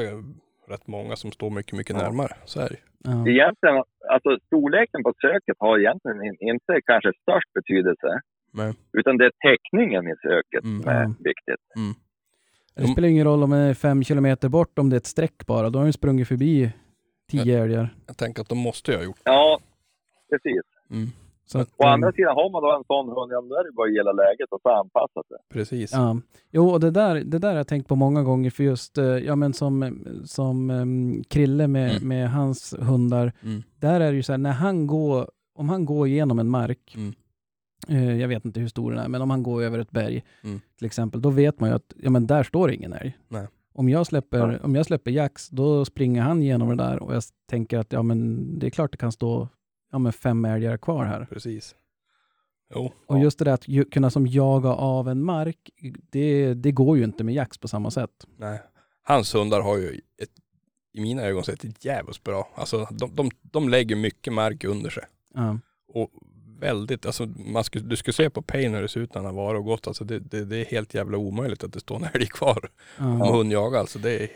rätt 0.68 0.86
många 0.86 1.16
som 1.16 1.30
står 1.32 1.50
mycket, 1.50 1.72
mycket 1.72 1.96
Ja. 1.96 2.02
närmare. 2.02 2.32
Så 2.44 2.60
är 2.60 2.68
det 2.68 2.74
ju. 2.74 2.80
Ja. 3.04 3.28
Egentligen, 3.34 3.76
alltså 4.14 4.30
storleken 4.46 5.02
på 5.02 5.12
söket 5.20 5.56
har 5.58 5.78
egentligen 5.78 6.22
in- 6.26 6.36
inte 6.52 6.80
kanske 6.84 7.12
störst 7.22 7.52
betydelse. 7.54 8.20
Nej. 8.52 8.74
Utan 8.92 9.16
det 9.16 9.24
är 9.24 9.32
täckningen 9.50 10.04
i 10.08 10.14
söket 10.22 10.64
Mm. 10.64 10.82
som 10.82 10.90
är 10.90 11.06
viktigt. 11.06 11.94
Det 12.74 12.86
spelar 12.88 13.08
ingen 13.08 13.24
roll 13.26 13.42
om 13.42 13.50
det 13.50 13.56
är 13.56 13.74
fem 13.74 14.04
kilometer 14.04 14.48
bort, 14.48 14.78
om 14.78 14.90
det 14.90 14.96
är 14.96 14.98
ett 14.98 15.06
streck 15.06 15.46
bara. 15.46 15.70
Då 15.70 15.78
har 15.78 15.86
de 15.86 15.92
sprungit 15.92 16.28
förbi 16.28 16.70
tio 17.30 17.62
älgar. 17.62 17.94
Jag 18.06 18.16
tänker 18.16 18.42
att 18.42 18.48
de 18.48 18.58
måste 18.58 18.90
ju 18.90 18.96
ha 18.96 19.04
gjort 19.04 19.20
Ja, 19.24 19.60
precis. 20.30 20.62
mm. 20.90 21.06
Så 21.46 21.58
att, 21.58 21.68
Å 21.76 21.84
eh, 21.84 21.92
andra 21.92 22.12
sidan, 22.12 22.34
har 22.34 22.50
man 22.50 22.62
då 22.62 22.76
en 22.76 22.84
sån 22.84 23.08
hund, 23.08 23.32
ja, 23.32 23.40
då 23.40 23.54
är 23.60 23.64
det 23.64 23.72
bara 23.72 23.86
att 23.88 23.92
gilla 23.94 24.12
läget 24.12 24.48
och 24.52 24.60
så 24.62 24.68
anpassa 24.68 25.22
sig. 25.28 25.36
Precis. 25.52 25.92
Ja. 25.92 26.16
Jo, 26.50 26.68
och 26.70 26.80
det 26.80 26.90
där, 26.90 27.14
det 27.14 27.38
där 27.38 27.48
har 27.48 27.56
jag 27.56 27.66
tänkt 27.68 27.88
på 27.88 27.96
många 27.96 28.22
gånger 28.22 28.50
för 28.50 28.64
just, 28.64 28.98
eh, 28.98 29.04
ja 29.04 29.36
men 29.36 29.52
som, 29.52 29.98
som 30.24 30.70
um, 30.70 31.24
Krille 31.24 31.68
med, 31.68 31.90
Mm. 31.90 32.08
med 32.08 32.30
hans 32.30 32.74
hundar. 32.80 33.32
Mm. 33.42 33.62
Där 33.80 34.00
är 34.00 34.10
det 34.10 34.16
ju 34.16 34.22
så 34.22 34.32
här, 34.32 34.38
när 34.38 34.52
han 34.52 34.86
går, 34.86 35.30
om 35.54 35.68
han 35.68 35.84
går 35.84 36.06
igenom 36.08 36.38
en 36.38 36.50
mark, 36.50 36.94
Mm. 36.96 37.14
Eh, 37.88 38.16
jag 38.20 38.28
vet 38.28 38.44
inte 38.44 38.60
hur 38.60 38.68
stor 38.68 38.90
den 38.92 39.00
är, 39.00 39.08
men 39.08 39.22
om 39.22 39.30
han 39.30 39.42
går 39.42 39.62
över 39.62 39.78
ett 39.78 39.90
berg 39.90 40.24
Mm. 40.44 40.60
till 40.78 40.86
exempel, 40.86 41.22
då 41.22 41.30
vet 41.30 41.60
man 41.60 41.70
ju 41.70 41.76
att, 41.76 41.92
ja 41.96 42.10
men 42.10 42.26
där 42.26 42.42
står 42.42 42.70
ingen 42.72 42.92
älg. 42.92 43.18
Nej. 43.28 43.46
Om 43.74 43.88
jag 43.88 44.06
släpper, 44.06 44.46
Nej. 44.46 44.58
om 44.62 44.74
jag 44.74 44.86
släpper 44.86 45.10
Jax, 45.10 45.48
då 45.48 45.84
springer 45.84 46.22
han 46.22 46.42
igenom 46.42 46.68
det 46.68 46.74
där 46.76 47.02
och 47.02 47.14
jag 47.14 47.22
tänker 47.50 47.78
att 47.78 47.92
ja 47.92 48.02
men 48.02 48.58
det 48.58 48.66
är 48.66 48.70
klart 48.70 48.90
det 48.92 48.96
kan 48.98 49.12
stå 49.12 49.48
ja, 49.92 49.98
men 49.98 50.12
fem 50.12 50.44
älgar 50.44 50.76
kvar 50.76 51.04
här. 51.04 51.26
Precis. 51.30 51.74
Jo. 52.74 52.92
Och 53.06 53.16
Ja. 53.18 53.22
just 53.22 53.38
det 53.38 53.44
där 53.44 53.52
att 53.52 53.68
ju, 53.68 53.84
kunna 53.84 54.10
som 54.10 54.26
jaga 54.26 54.68
av 54.68 55.08
en 55.08 55.24
mark, 55.24 55.70
det, 56.10 56.54
det 56.54 56.72
går 56.72 56.98
ju 56.98 57.04
inte 57.04 57.24
med 57.24 57.34
Jax 57.34 57.58
på 57.58 57.68
samma 57.68 57.90
sätt. 57.90 58.26
Nej. 58.36 58.60
Hans 59.02 59.34
hundar 59.34 59.60
har 59.60 59.76
ju 59.78 59.88
ett, 60.22 60.30
i 60.92 61.00
mina 61.00 61.22
ögon 61.22 61.44
sett 61.44 61.64
ett 61.64 61.84
jävligt 61.84 62.24
bra. 62.24 62.48
Alltså 62.54 62.86
de, 62.90 63.14
de, 63.14 63.30
de 63.42 63.68
lägger 63.68 63.96
mycket 63.96 64.32
mark 64.32 64.64
under 64.64 64.90
sig. 64.90 65.04
Ja. 65.34 65.58
Och 65.88 66.10
väldigt, 66.60 67.06
alltså 67.06 67.26
man 67.52 67.64
skulle, 67.64 67.84
du 67.84 67.96
skulle 67.96 68.12
se 68.14 68.30
på 68.30 68.42
Payne 68.42 68.74
hur 68.76 68.82
det 68.82 68.88
ser 68.88 69.00
ut 69.00 69.14
när 69.14 69.22
han 69.22 69.34
har 69.36 69.44
varit 69.44 69.58
och 69.58 69.64
gått. 69.64 69.86
Alltså 69.86 70.04
det, 70.04 70.18
det, 70.18 70.44
det 70.44 70.56
är 70.56 70.64
helt 70.64 70.94
jävla 70.94 71.18
omöjligt 71.18 71.64
att 71.64 71.72
det 71.72 71.80
står 71.80 71.96
en 71.96 72.04
älg 72.14 72.26
kvar. 72.26 72.58
Om 72.98 73.18
Ja. 73.18 73.32
hundjagar. 73.36 73.80
Alltså 73.80 73.98
det 73.98 74.22
är 74.22 74.28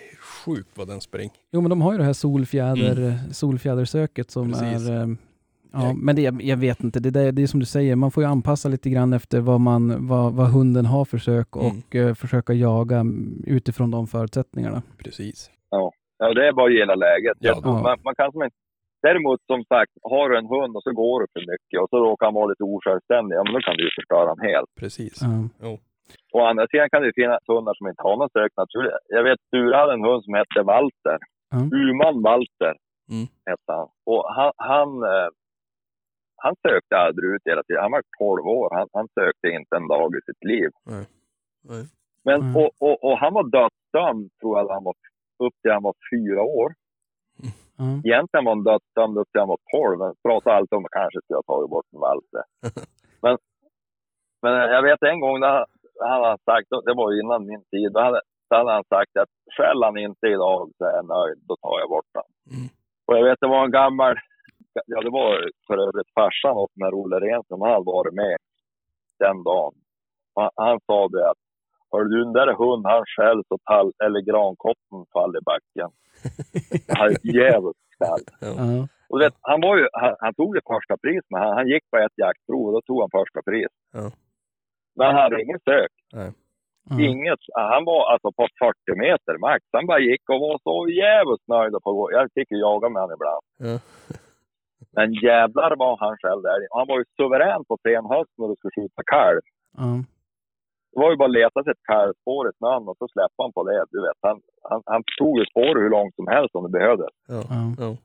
sjukt 0.44 0.68
vad 0.74 0.88
den 0.88 1.00
springer. 1.00 1.32
Jo 1.52 1.60
men 1.60 1.70
de 1.70 1.82
har 1.82 1.92
ju 1.92 1.98
det 1.98 2.04
här 2.04 2.12
solfjäder, 2.12 3.18
solfjädersöket 3.32 4.30
som 4.30 4.52
Precis. 4.52 4.88
är, 4.88 5.00
eh, 5.02 5.08
Ja, 5.74 5.92
men 5.96 6.16
det, 6.16 6.22
jag 6.22 6.56
vet 6.56 6.80
inte, 6.84 7.00
det, 7.00 7.10
där, 7.10 7.32
det 7.32 7.42
är 7.42 7.46
som 7.46 7.60
du 7.60 7.66
säger, 7.66 7.96
man 7.96 8.10
får 8.10 8.22
ju 8.22 8.28
anpassa 8.28 8.68
lite 8.68 8.90
grann 8.90 9.12
efter 9.12 9.40
vad, 9.40 9.60
man, 9.60 10.06
vad, 10.06 10.32
vad 10.34 10.46
hunden 10.46 10.86
har 10.86 11.04
för 11.04 11.18
sök 11.18 11.56
Mm. 11.56 11.66
och 11.88 11.94
eh, 11.96 12.14
försöka 12.14 12.52
jaga 12.52 13.04
utifrån 13.46 13.90
de 13.90 14.06
förutsättningarna. 14.06 14.82
Precis. 14.98 15.50
Ja, 15.70 15.92
det 16.34 16.48
är 16.48 16.52
bara 16.52 16.66
att 16.66 16.72
gilla 16.72 16.94
läget. 16.94 17.36
Ja. 17.40 17.60
Man, 17.64 17.98
man 18.04 18.14
kan 18.14 18.32
som 18.32 18.42
inte... 18.42 18.56
Däremot 19.06 19.40
som 19.52 19.60
sagt, 19.64 19.92
har 20.12 20.24
du 20.28 20.34
en 20.38 20.46
hund 20.54 20.72
och 20.76 20.82
så 20.86 20.92
går 21.02 21.16
du 21.20 21.26
för 21.34 21.44
mycket 21.52 21.76
och 21.82 21.88
så 21.90 21.96
råkar 22.06 22.26
han 22.26 22.34
vara 22.34 22.46
lite 22.52 22.64
osjälvständig, 22.74 23.34
ja 23.36 23.42
men 23.44 23.52
då 23.54 23.60
kan 23.66 23.76
du 23.76 23.82
ju 23.88 23.90
förstöra 24.00 24.28
han 24.32 24.40
helt. 24.50 24.70
Precis. 24.82 25.14
Ja. 25.22 25.28
Jo. 25.64 25.72
Å 26.36 26.38
andra 26.50 26.66
sidan 26.70 26.90
kan 26.90 27.02
det 27.02 27.12
finnas 27.20 27.42
hundar 27.52 27.74
som 27.78 27.88
inte 27.88 28.02
har 28.08 28.16
någon 28.16 28.30
sök 28.38 28.52
naturligt. 28.62 28.94
Jag 29.18 29.24
vet 29.28 29.40
Sture 29.48 29.76
hade 29.80 29.92
en 29.92 30.04
hund 30.08 30.24
som 30.24 30.34
hette 30.34 30.62
Walter. 30.72 31.18
Ja. 31.50 31.58
Uman 31.80 32.22
Walter 32.28 32.74
Mm. 33.12 33.26
hette 33.50 33.72
han. 33.78 33.88
Och 34.10 34.24
han, 34.36 34.52
han, 34.56 34.88
eh, 35.12 35.28
han 36.44 36.54
sökte 36.66 36.96
aldrig 36.96 37.26
ut 37.34 37.42
hela 37.44 37.62
tiden. 37.62 37.82
Han 37.82 37.90
var 37.96 38.02
12 38.18 38.46
år. 38.60 38.68
Han, 38.78 38.88
han 38.92 39.08
sökte 39.18 39.46
inte 39.58 39.76
en 39.76 39.88
dag 39.88 40.10
i 40.18 40.20
sitt 40.28 40.44
liv. 40.52 40.70
Nej. 40.92 41.04
Nej. 41.70 41.84
Men, 42.24 42.40
Mm. 42.40 42.56
och, 42.56 42.70
och, 42.86 42.96
och 43.06 43.16
han 43.18 43.32
var 43.34 43.44
dödsdömd, 43.56 44.30
tror 44.40 44.58
jag, 44.58 44.68
han 44.76 44.84
var, 44.84 44.94
upp 45.44 45.54
till 45.62 45.72
han 45.72 45.82
var 45.82 45.94
fyra 46.12 46.42
år. 46.42 46.68
Ja. 47.76 47.84
Egentligen 48.08 48.44
var 48.44 48.54
han 48.54 48.64
dödsdömd 48.64 49.18
upp 49.18 49.30
till 49.30 49.40
han 49.40 49.48
var 49.48 49.62
12. 49.72 49.98
Men 49.98 50.14
pratade 50.28 50.56
alltid 50.56 50.76
om 50.76 50.84
att 50.84 50.98
kanske 51.00 51.20
skulle 51.20 51.42
ha 51.42 51.50
tagit 51.52 51.70
bort 51.70 51.90
Walter. 52.04 52.44
men, 53.24 53.34
men 54.42 54.52
jag 54.74 54.82
vet 54.82 55.02
en 55.02 55.20
gång, 55.20 55.40
när 55.40 55.52
han, 55.56 55.66
han 56.00 56.24
hade 56.24 56.42
sagt, 56.50 56.68
det 56.86 56.94
var 56.94 57.12
ju 57.12 57.20
innan 57.20 57.46
min 57.46 57.64
tid, 57.72 57.92
då 57.92 58.00
hade, 58.00 58.20
då 58.50 58.56
hade 58.56 58.72
han 58.72 58.84
sagt 58.84 59.16
att 59.22 59.32
skäll 59.56 59.82
han 59.82 59.96
inte 59.98 60.26
idag 60.26 60.70
så 60.78 60.84
är 60.84 60.94
jag 60.98 61.06
nöjd, 61.16 61.38
då 61.48 61.54
tar 61.56 61.76
jag 61.80 61.88
bort 61.88 62.12
han. 62.14 62.28
Mm. 62.54 62.68
Och 63.06 63.14
jag 63.18 63.24
vet, 63.24 63.40
det 63.40 63.54
var 63.54 63.64
en 63.64 63.78
gammal, 63.80 64.14
ja 64.92 65.00
det 65.00 65.10
var 65.10 65.50
för 65.66 65.76
övrigt 65.86 66.14
farsan 66.14 66.56
åt 66.56 66.74
när 66.74 66.94
Olle 66.94 67.20
Renström, 67.20 67.60
han 67.60 67.72
hade 67.72 67.92
varit 67.96 68.14
med 68.14 68.36
den 69.18 69.42
dagen. 69.44 69.74
Han, 70.34 70.50
han 70.56 70.78
sa 70.86 71.08
det 71.08 71.30
att, 71.30 71.42
hör 71.92 72.04
du 72.04 72.24
den 72.24 72.32
där 72.32 72.54
hund 72.62 72.86
han 72.86 73.04
själv 73.16 73.42
så 73.48 73.58
tall, 73.70 73.92
eller 74.04 74.20
grankotten 74.20 75.00
faller 75.12 75.38
i 75.38 75.42
backen. 75.52 75.90
Jävligt 77.22 77.82
skall. 77.94 78.24
Ja. 78.40 78.88
Och 79.08 79.18
du 79.18 79.24
vet, 79.24 79.34
han, 79.40 79.60
var 79.60 79.76
ju, 79.76 79.86
han, 79.92 80.14
han 80.18 80.34
tog 80.34 80.56
ju 80.56 80.60
första 80.74 80.96
pris, 80.96 81.24
men 81.30 81.40
han, 81.42 81.52
han 81.58 81.68
gick 81.68 81.84
på 81.90 81.96
ett 81.96 82.16
jaktprov 82.16 82.66
och 82.66 82.72
då 82.72 82.80
tog 82.80 83.00
han 83.00 83.10
första 83.20 83.42
pris. 83.42 83.72
Ja. 83.92 84.10
Men 84.96 85.06
han 85.06 85.16
hade 85.16 85.42
ingen 85.42 85.60
sök. 85.70 85.92
Nej. 86.12 86.30
Ja. 86.90 87.00
Inget. 87.08 87.42
Han 87.54 87.84
var 87.84 88.12
alltså 88.12 88.28
på 88.38 88.44
40 88.58 88.98
meter 89.04 89.38
max. 89.38 89.60
Han 89.72 89.86
bara 89.86 90.00
gick 90.10 90.24
och 90.32 90.40
var 90.40 90.58
så 90.68 90.88
jävligt 91.04 91.48
nöjd. 91.48 91.72
På, 91.84 92.08
jag 92.12 92.28
fick 92.34 92.50
ju 92.50 92.58
jaga 92.58 92.88
med 92.88 93.02
honom 93.02 93.16
ibland. 93.18 93.44
Ja. 93.66 93.74
Men 94.96 95.08
jävlar 95.12 95.76
var 95.76 95.96
han 96.04 96.16
själv 96.22 96.42
där. 96.42 96.58
Han 96.78 96.86
var 96.90 96.98
ju 96.98 97.04
suverän 97.16 97.64
på 97.64 97.78
senhösten 97.82 98.38
när 98.38 98.48
du 98.48 98.56
skulle 98.56 98.76
skjuta 98.76 99.02
kalv. 99.14 99.44
Ja. 99.76 99.90
Det 100.92 101.00
var 101.00 101.10
ju 101.10 101.16
bara 101.16 101.28
att 101.28 101.40
leta 101.40 101.62
sig 101.62 101.70
ett 101.70 101.88
kalvspår 101.92 102.48
i 102.50 102.52
snön 102.58 102.88
och 102.88 102.96
så 102.98 103.08
släppa 103.08 103.42
han 103.44 103.52
på 103.52 103.62
det. 103.68 103.84
Du 103.90 103.98
vet, 104.06 104.18
han, 104.20 104.40
han, 104.70 104.82
han 104.86 105.02
tog 105.18 105.38
ju 105.38 105.44
spåret 105.46 105.82
hur 105.82 105.90
långt 105.90 106.14
som 106.14 106.26
helst 106.26 106.54
om 106.54 106.64
det 106.64 106.78
behövdes. 106.78 107.14
Ja. 107.28 107.42
Ja. 107.50 107.62
Ja. 107.78 107.96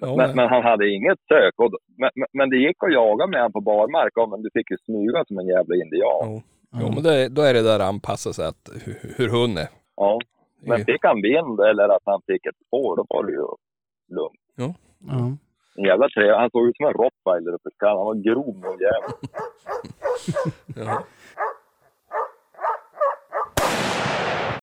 Ja, 0.00 0.16
Men, 0.16 0.48
han 0.48 0.62
hade 0.62 0.88
inget 0.88 1.18
sök. 1.28 1.54
Och, 1.56 1.70
men, 1.98 2.10
men, 2.32 2.50
det 2.50 2.56
gick 2.56 2.76
att 2.84 2.92
jaga 2.92 3.26
med 3.26 3.40
honom 3.40 3.52
på 3.52 3.60
barmark. 3.60 4.12
Ja, 4.14 4.26
men 4.26 4.42
du 4.42 4.50
fick 4.54 4.70
ju 4.70 4.76
smyga 4.76 5.24
som 5.28 5.38
en 5.38 5.46
jävla 5.46 5.74
indian. 5.74 6.22
jo. 6.24 6.42
Jo, 6.80 6.90
men 6.94 7.02
det, 7.02 7.28
då 7.28 7.42
är 7.42 7.54
det 7.54 7.62
där 7.62 7.80
anpassa 7.80 8.32
sig 8.32 8.46
att 8.46 8.70
hur, 8.84 8.96
hur 9.16 9.28
hund 9.28 9.58
är. 9.58 9.68
Ja. 9.96 10.20
Men 10.60 10.84
fick 10.84 11.04
han 11.04 11.22
vind 11.22 11.60
eller 11.60 11.88
att 11.88 12.02
han 12.04 12.20
fick 12.26 12.46
ett 12.46 12.66
spår, 12.66 12.96
då 12.96 13.06
var 13.08 13.24
det 13.24 13.32
ju 13.32 13.46
lugnt. 14.16 14.40
Ja. 14.56 14.74
En 15.76 15.84
jävla 15.84 16.08
trä. 16.08 16.36
Han 16.36 16.50
såg 16.50 16.68
ut 16.68 16.76
som 16.76 16.86
en 16.86 16.92
rottweiler 16.92 17.54
uppe 17.54 17.68
i 17.68 17.72
skallen. 17.74 17.96
Han 17.96 18.06
var 18.06 18.14
grov 18.14 18.64
och 18.70 18.80
jävel. 18.80 19.10
Ja. 20.76 21.04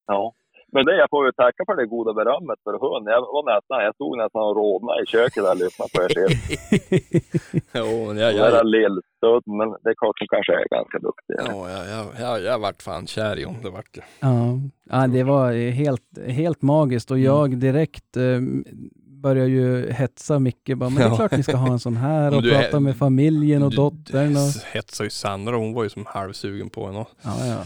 Ja. 0.07 0.33
Men 0.75 0.85
det, 0.85 0.95
jag 0.97 1.09
får 1.09 1.25
ju 1.25 1.31
tacka 1.31 1.63
för 1.65 1.75
det 1.75 1.85
goda 1.85 2.13
berömmet 2.13 2.59
för 2.63 2.71
hund. 2.85 3.07
Jag 3.09 3.21
var 3.21 3.55
nästan, 3.55 3.83
jag 3.87 3.95
stod 3.95 4.17
nästan 4.17 4.41
och 4.41 4.55
rodnade 4.55 5.03
i 5.03 5.05
köket 5.05 5.43
där 5.43 5.51
och 5.51 5.57
lyssnade 5.63 5.89
på 5.93 5.99
er 6.03 6.09
till. 6.09 6.33
Jo, 7.79 7.87
men 8.07 8.17
jag, 8.17 8.33
Den 8.33 8.41
där 8.41 8.51
jag, 8.57 8.65
lillstöd, 8.65 9.41
men 9.45 9.67
det 9.83 9.89
är 9.89 9.95
klart 10.01 10.17
som 10.17 10.27
kanske 10.27 10.53
är 10.53 10.67
ganska 10.77 10.99
duktig. 10.99 11.35
ja, 11.37 11.69
jag, 11.69 11.83
jag, 11.95 12.05
jag, 12.19 12.43
jag 12.43 12.59
vart 12.59 12.81
fan 12.81 13.07
kär 13.07 13.39
i 13.39 13.43
honom. 13.43 13.61
Det 13.63 13.69
vart 13.69 13.93
det. 13.93 14.03
Ja. 14.19 14.59
ja, 14.89 15.07
det 15.07 15.23
var 15.23 15.51
helt, 15.71 16.17
helt 16.27 16.61
magiskt 16.61 17.11
och 17.11 17.19
jag 17.19 17.57
direkt 17.57 18.17
eh, 18.17 18.39
började 19.23 19.49
ju 19.49 19.91
hetsa 19.91 20.39
Micke. 20.39 20.69
Bara, 20.75 20.89
men 20.89 20.99
det 20.99 21.09
är 21.09 21.15
klart 21.15 21.31
ni 21.31 21.43
ska 21.43 21.55
ha 21.57 21.71
en 21.71 21.79
sån 21.79 21.97
här 21.97 22.31
och 22.37 22.43
är- 22.43 22.61
prata 22.61 22.79
med 22.79 22.97
familjen 22.97 23.63
och 23.63 23.69
Du- 23.69 23.75
dottern. 23.75 24.27
Och, 24.27 24.51
Du 24.53 24.59
hetsade 24.79 25.05
ju 25.05 25.09
Sandra, 25.09 25.55
hon 25.55 25.73
var 25.73 25.83
ju 25.83 25.89
som 25.89 26.05
halvsugen 26.05 26.69
på 26.69 26.85
henne. 26.87 27.05
ja, 27.23 27.45
ja. 27.45 27.57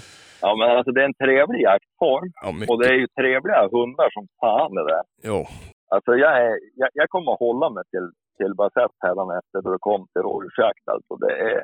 Ja, 0.42 0.56
men 0.56 0.78
alltså 0.78 0.92
det 0.92 1.02
är 1.02 1.06
en 1.06 1.14
trevlig 1.26 1.62
jaktform. 1.62 2.32
Ja. 2.44 2.50
Och 2.70 2.78
det 2.82 2.88
är 2.90 2.94
ju 3.04 3.08
trevliga 3.08 3.62
hundar 3.76 4.10
som 4.16 4.28
fan 4.42 4.72
det 4.76 4.86
där. 4.94 5.04
Jo, 5.24 5.46
Alltså 5.90 6.12
jag, 6.16 6.32
är, 6.46 6.60
jag, 6.76 6.90
jag 6.94 7.10
kommer 7.10 7.32
att 7.34 7.40
hålla 7.40 7.70
mig 7.70 7.84
till, 7.92 8.08
till 8.38 8.54
Basett 8.56 8.92
hädanefter 9.00 9.62
då 9.64 9.72
det 9.72 9.78
kom 9.82 10.08
till 10.14 10.22
rådjursjakt. 10.22 10.88
Alltså 10.94 11.16
det 11.16 11.32
är, 11.52 11.64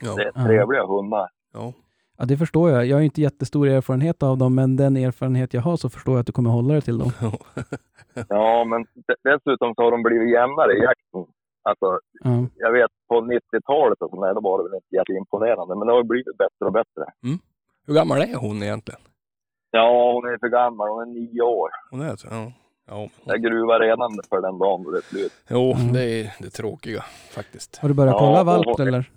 ja, 0.00 0.14
det 0.16 0.22
är 0.22 0.32
Ja. 0.34 0.44
trevliga 0.46 0.86
hundar. 0.86 1.28
ja. 1.52 1.72
ja, 2.18 2.24
det 2.24 2.36
förstår 2.36 2.70
jag. 2.70 2.86
Jag 2.86 2.96
har 2.96 3.00
ju 3.00 3.04
inte 3.04 3.20
jättestor 3.20 3.68
erfarenhet 3.68 4.22
av 4.22 4.38
dem, 4.38 4.54
men 4.54 4.76
den 4.76 4.96
erfarenhet 4.96 5.54
jag 5.54 5.62
har 5.62 5.76
så 5.76 5.88
förstår 5.90 6.14
jag 6.14 6.20
att 6.20 6.26
du 6.26 6.32
kommer 6.32 6.50
hålla 6.50 6.72
dig 6.72 6.82
till 6.82 6.98
dem. 6.98 7.10
Ja, 8.28 8.64
men 8.70 8.86
dessutom 9.24 9.74
så 9.74 9.82
har 9.82 9.90
de 9.90 10.02
blivit 10.02 10.30
jämnare 10.30 10.72
i 10.78 10.80
jakten. 10.82 11.34
Alltså, 11.64 11.88
Ja. 12.24 12.30
jag 12.54 12.72
vet 12.72 12.90
på 13.08 13.14
90-talet 13.20 14.02
och 14.02 14.10
sådär, 14.10 14.34
då 14.34 14.40
var 14.40 14.58
det 14.58 14.64
väl 14.68 14.74
inte 14.80 14.96
jätteimponerande. 14.96 15.74
Men 15.76 15.86
det 15.86 15.92
har 15.92 16.04
blivit 16.04 16.36
bättre 16.38 16.66
och 16.66 16.72
bättre. 16.72 17.04
Hur 17.86 17.94
gammal 17.94 18.20
är 18.22 18.34
hon 18.34 18.62
egentligen? 18.62 19.00
Ja, 19.70 20.12
hon 20.12 20.24
är 20.32 20.38
för 20.38 20.48
gammal. 20.48 20.88
Hon 20.88 21.02
är 21.02 21.06
nio 21.06 21.42
år. 21.42 21.70
Hon 21.90 22.00
är 22.00 22.16
så, 22.16 22.28
ja. 22.30 22.52
Ja, 22.86 23.08
Jag 23.24 23.42
gruvar 23.42 23.80
redan 23.80 24.18
för 24.28 24.40
den 24.42 24.58
dagen 24.58 24.82
då 24.84 24.90
det 24.90 24.98
är 24.98 25.02
slut. 25.02 25.32
jo, 25.48 25.72
Mm. 25.72 25.92
det 25.92 26.04
är 26.04 26.32
det 26.38 26.50
tråkiga 26.50 27.04
faktiskt. 27.30 27.76
Har 27.76 27.88
du 27.88 27.94
börjat 27.94 28.12
Ja, 28.14 28.18
kolla 28.18 28.40
och- 28.40 28.46
valp 28.46 28.80
eller? 28.80 29.10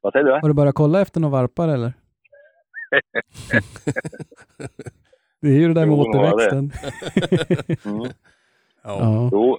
Vad 0.00 0.12
säger 0.12 0.24
du? 0.24 0.32
Har 0.32 0.48
du 0.48 0.54
börjat 0.54 0.74
kolla 0.74 1.00
efter 1.00 1.20
några 1.20 1.32
valpar 1.32 1.68
eller? 1.68 1.92
Det 5.42 5.48
är 5.48 5.52
ju 5.52 5.68
det 5.68 5.74
där 5.80 5.86
med 5.86 5.96
Jo, 5.98 6.04
återväxten. 6.10 6.72
Mm. 7.92 8.10
Ja. 8.82 8.98
Ja. 9.00 9.28
Jo. 9.32 9.58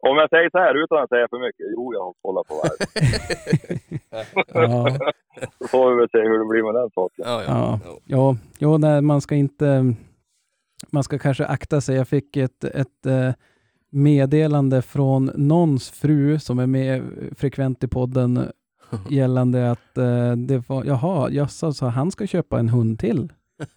Om 0.00 0.16
jag 0.16 0.30
säger 0.30 0.50
så 0.50 0.58
här 0.58 0.84
utan 0.84 1.02
att 1.02 1.08
säga 1.08 1.26
för 1.30 1.38
mycket. 1.46 1.66
Jo, 1.76 1.92
jag 1.94 2.04
har 2.04 2.14
kollat 2.22 2.46
på 2.48 2.54
varv. 2.54 2.78
Ja. 4.54 4.98
Då 5.58 5.66
får 5.68 5.90
vi 5.90 5.96
väl 5.96 6.08
se 6.10 6.18
hur 6.18 6.38
det 6.38 6.44
blir 6.44 6.62
med 6.62 6.74
den 6.74 6.90
saken. 6.90 7.24
Ja, 7.28 7.42
ja. 7.46 7.80
Ja. 7.84 7.98
ja. 8.04 8.36
Jo, 8.58 8.78
nej, 8.78 9.02
man 9.02 9.20
ska 9.20 9.34
inte... 9.34 9.94
Man 10.90 11.04
ska 11.04 11.18
kanske 11.18 11.46
akta 11.46 11.80
sig. 11.80 11.96
Jag 11.96 12.08
fick 12.08 12.36
ett, 12.36 12.64
ett 12.64 13.06
eh, 13.06 13.32
meddelande 13.90 14.82
från 14.82 15.30
någons 15.34 15.90
fru 15.90 16.38
som 16.38 16.58
är 16.58 16.66
med 16.66 17.02
frekvent 17.36 17.84
i 17.84 17.88
podden 17.88 18.52
gällande 19.10 19.70
att 19.70 19.98
eh, 19.98 20.32
det 20.32 20.68
var, 20.68 20.84
jaha, 20.84 21.30
jösses, 21.30 21.78
så 21.78 21.86
han 21.86 22.10
ska 22.10 22.26
köpa 22.26 22.58
en 22.58 22.68
hund 22.68 22.98
till 22.98 23.32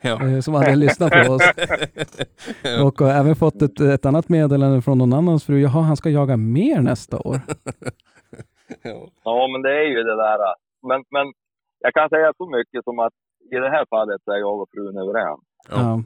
ja. 0.00 0.28
eh, 0.28 0.40
som 0.40 0.54
hade 0.54 0.76
lyssnat 0.76 1.12
på 1.12 1.32
oss. 1.32 1.42
ja. 2.62 2.84
Och 2.84 3.00
har 3.00 3.10
även 3.10 3.36
fått 3.36 3.62
ett, 3.62 3.80
ett 3.80 4.06
annat 4.06 4.28
meddelande 4.28 4.82
från 4.82 4.98
någon 4.98 5.12
annans 5.12 5.44
fru. 5.44 5.60
Jaha, 5.60 5.82
han 5.82 5.96
ska 5.96 6.10
jaga 6.10 6.36
mer 6.36 6.80
nästa 6.80 7.18
år. 7.18 7.40
ja. 8.82 9.08
Ja, 9.24 9.48
men 9.52 9.62
det 9.62 9.70
är 9.70 9.86
ju 9.88 10.02
det 10.02 10.16
där. 10.16 10.38
Men, 10.88 11.04
men 11.10 11.32
jag 11.80 11.94
kan 11.94 12.08
säga 12.08 12.32
så 12.36 12.46
mycket 12.50 12.84
som 12.84 12.98
att 12.98 13.12
i 13.52 13.54
det 13.54 13.70
här 13.70 13.86
fallet 13.90 14.20
är 14.28 14.36
jag 14.36 14.60
och 14.60 14.68
frun 14.74 14.96
överens. 14.98 15.40
Ja. 15.70 15.76
Ja. 15.80 16.02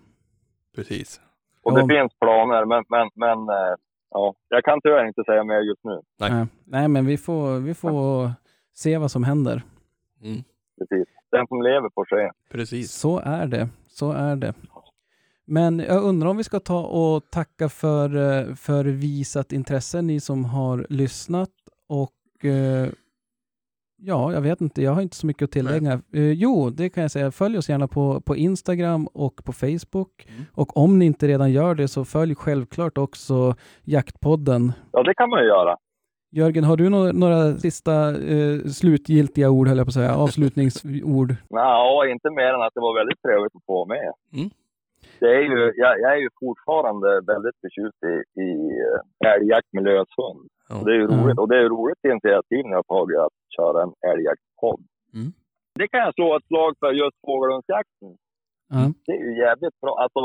Precis. 0.77 1.20
Och 1.62 1.73
Ja. 1.73 1.82
det 1.82 1.94
finns 1.94 2.12
planer, 2.20 2.65
men, 2.65 2.85
men, 2.89 3.09
men 3.15 3.39
eh, 3.57 3.74
ja, 4.11 4.35
jag 4.48 4.65
kan 4.65 4.81
tyvärr 4.81 5.07
inte 5.07 5.24
säga 5.24 5.44
mer 5.44 5.61
just 5.61 5.85
nu. 5.85 6.01
Nej. 6.20 6.31
Nej. 6.31 6.47
nej, 6.65 6.89
men 6.89 7.07
vi 7.07 7.16
får, 7.19 7.59
vi 7.59 7.74
får 7.74 8.31
se 8.74 8.98
vad 8.98 9.11
som 9.11 9.24
händer. 9.24 9.62
Mm. 10.23 10.43
Precis. 10.78 11.09
Den 11.31 11.47
som 11.47 11.62
lever 11.62 11.90
får 11.94 12.05
se. 12.05 12.31
Precis. 12.53 12.93
Så 12.93 13.19
är 13.19 13.47
det. 13.47 13.69
Så 13.89 14.12
är 14.12 14.36
det. 14.36 14.55
Men 15.47 15.78
jag 15.78 16.03
undrar 16.03 16.28
om 16.28 16.36
vi 16.36 16.44
ska 16.44 16.61
ta 16.61 16.81
och 16.81 17.31
tacka 17.31 17.69
för, 17.69 18.16
eh, 18.16 18.55
för 18.55 18.85
visat 18.85 19.53
intresse, 19.53 20.03
ni 20.03 20.20
som 20.20 20.44
har 20.44 20.86
lyssnat. 20.89 21.51
Och 21.89 22.44
eh, 22.44 22.89
ja, 23.97 24.32
jag 24.32 24.40
vet 24.40 24.61
inte, 24.61 24.82
jag 24.82 24.93
har 24.93 25.03
inte 25.03 25.16
så 25.16 25.27
mycket 25.27 25.43
att 25.43 25.51
tillägga. 25.51 25.93
Eh, 25.93 26.32
jo, 26.32 26.70
det 26.70 26.89
kan 26.89 27.03
jag 27.03 27.11
säga. 27.11 27.31
Följ 27.31 27.59
oss 27.59 27.69
gärna 27.69 27.89
på, 27.89 28.20
på 28.20 28.36
Instagram 28.36 29.07
och 29.07 29.44
på 29.44 29.53
Facebook. 29.53 30.27
Mm. 30.28 30.44
Och 30.55 30.77
om 30.77 30.98
ni 30.98 31.05
inte 31.05 31.28
redan 31.28 31.53
gör 31.53 31.74
det 31.74 31.89
så 31.89 32.05
följ 32.05 32.35
självklart 32.35 32.98
också 32.98 33.55
Jaktpodden. 33.85 34.73
Ja, 34.93 35.03
det 35.03 35.15
kan 35.15 35.31
man 35.31 35.43
ju 35.43 35.47
göra. 35.48 35.77
Jörgen, 36.37 36.65
har 36.65 36.77
du 36.77 36.89
några, 36.91 37.13
några 37.13 37.43
sista 37.67 37.93
eh, 38.35 38.59
slutgiltiga 38.81 39.51
ord, 39.51 39.69
höll 39.69 39.79
jag 39.79 39.87
på 39.87 39.95
att 39.95 40.01
säga, 40.01 40.15
avslutningsord? 40.25 41.31
Nej, 41.51 42.11
inte 42.15 42.31
mer 42.31 42.51
än 42.55 42.63
att 42.67 42.75
det 42.75 42.81
var 42.81 42.95
väldigt 43.01 43.23
trevligt 43.23 43.57
att 43.57 43.65
få 43.67 43.75
vara 43.81 43.89
med. 43.97 44.13
Mm. 44.37 44.49
Det 45.21 45.31
är 45.39 45.43
ju, 45.53 45.73
jag, 45.83 45.93
jag 46.01 46.13
är 46.17 46.21
ju 46.27 46.29
fortfarande 46.41 47.09
väldigt 47.33 47.57
förtjust 47.63 48.01
i, 48.13 48.41
i 48.45 48.51
eh, 48.87 49.33
älgjakt 49.33 49.69
med 49.73 49.85
lös 49.85 50.09
hund. 50.21 50.49
Ja. 50.69 50.75
Det 50.85 50.91
är 50.95 50.99
ju 51.03 51.07
Ja. 51.11 51.17
roligt. 51.17 51.39
Och 51.39 51.49
det 51.49 51.57
är 51.59 51.63
ju 51.67 51.69
roligt 51.69 52.05
initiativ 52.13 52.63
ni 52.67 52.75
har 52.81 52.83
tagit 52.97 53.19
att 53.27 53.37
köra 53.57 53.79
en 53.87 53.93
älgjaktpodd. 54.13 54.81
Mm. 55.15 55.29
Det 55.79 55.89
kan 55.89 56.01
jag 56.01 56.15
slå 56.15 56.37
ett 56.37 56.47
slag 56.51 56.73
för 56.81 56.93
just 57.03 57.17
fågelhundsjakten. 57.27 58.11
Ja. 58.75 58.81
Det 59.07 59.13
är 59.13 59.23
ju 59.29 59.33
jävligt 59.47 59.77
bra. 59.83 59.93
Alltså, 60.05 60.21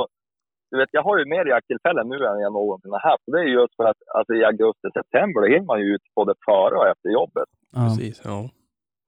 du 0.71 0.77
vet, 0.77 0.89
jag 0.91 1.03
har 1.03 1.17
ju 1.19 1.25
mer 1.25 1.45
jakttillfällen 1.45 2.07
nu 2.09 2.15
än 2.15 2.39
jag 2.45 2.53
någonsin 2.53 2.91
har 2.91 3.03
haft. 3.11 3.23
Det 3.25 3.39
är 3.39 3.43
ju 3.43 3.53
just 3.61 3.75
för 3.75 3.83
att 3.91 3.97
alltså, 4.15 4.33
i 4.33 4.43
augusti-september 4.45 5.41
då 5.41 5.47
hinner 5.47 5.65
man 5.73 5.79
ju 5.79 5.85
ut 5.95 6.01
både 6.15 6.33
före 6.47 6.75
och 6.79 6.87
efter 6.93 7.09
jobbet. 7.09 7.49
Ja. 7.75 7.79
Precis, 7.83 8.21
ja. 8.25 8.49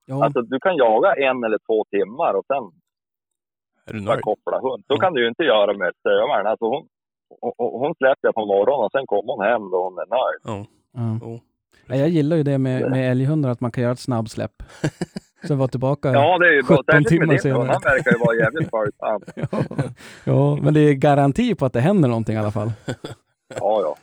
Ja. 0.05 0.23
Alltså, 0.25 0.41
du 0.41 0.59
kan 0.59 0.75
jaga 0.77 1.09
en 1.27 1.43
eller 1.43 1.59
två 1.67 1.77
timmar 1.95 2.33
och 2.33 2.45
sen 2.51 2.63
Är 3.87 3.93
du 3.93 4.01
nöjd? 4.01 4.21
koppla 4.21 4.57
hund. 4.59 4.83
Så 4.87 4.93
Ja. 4.93 4.99
kan 5.03 5.13
du 5.13 5.21
ju 5.23 5.27
inte 5.27 5.43
göra 5.43 5.73
med 5.77 5.91
stövaren. 5.99 6.47
Alltså, 6.47 6.65
hon, 6.65 6.87
hon, 7.41 7.53
hon 7.81 7.95
släpper 7.95 8.27
jag 8.27 8.35
på 8.35 8.45
morgonen 8.45 8.85
och 8.85 8.91
sen 8.91 9.05
kommer 9.07 9.33
hon 9.33 9.45
hem 9.51 9.63
då 9.71 9.77
hon 9.83 9.97
är 10.03 10.07
nöjd. 10.17 10.39
Ja. 10.51 10.57
Ja. 11.01 11.19
Jo. 11.21 11.39
Ja, 11.87 11.95
Jag 11.95 12.09
gillar 12.09 12.35
ju 12.37 12.43
det 12.43 12.57
med, 12.57 12.91
med 12.91 13.11
älghundar, 13.11 13.49
att 13.49 13.61
man 13.61 13.71
kan 13.71 13.83
göra 13.83 13.93
ett 13.93 13.99
snabbsläpp. 14.09 14.51
Sen 15.47 15.57
vara 15.57 15.67
tillbaka. 15.67 16.11
Ja, 16.11 16.37
det 16.37 16.47
är 16.47 16.51
ju 16.51 16.61
bra. 16.63 16.77
17 16.77 16.85
Särskilt 16.85 17.07
timmar 17.07 17.37
senare. 17.37 17.67
Han 17.71 17.81
verkar 17.81 18.11
ju 18.11 18.17
vara 18.17 18.35
jävligt 18.35 18.69
följsam. 18.69 19.21
Ja. 19.51 19.83
ja, 20.23 20.57
men 20.61 20.73
det 20.73 20.79
är 20.79 20.93
garanti 20.93 21.55
på 21.55 21.65
att 21.65 21.73
det 21.73 21.79
händer 21.79 22.09
någonting 22.09 22.35
i 22.35 22.39
alla 22.39 22.51
fall. 22.51 22.71
Ja, 23.59 23.81
ja. 23.81 23.95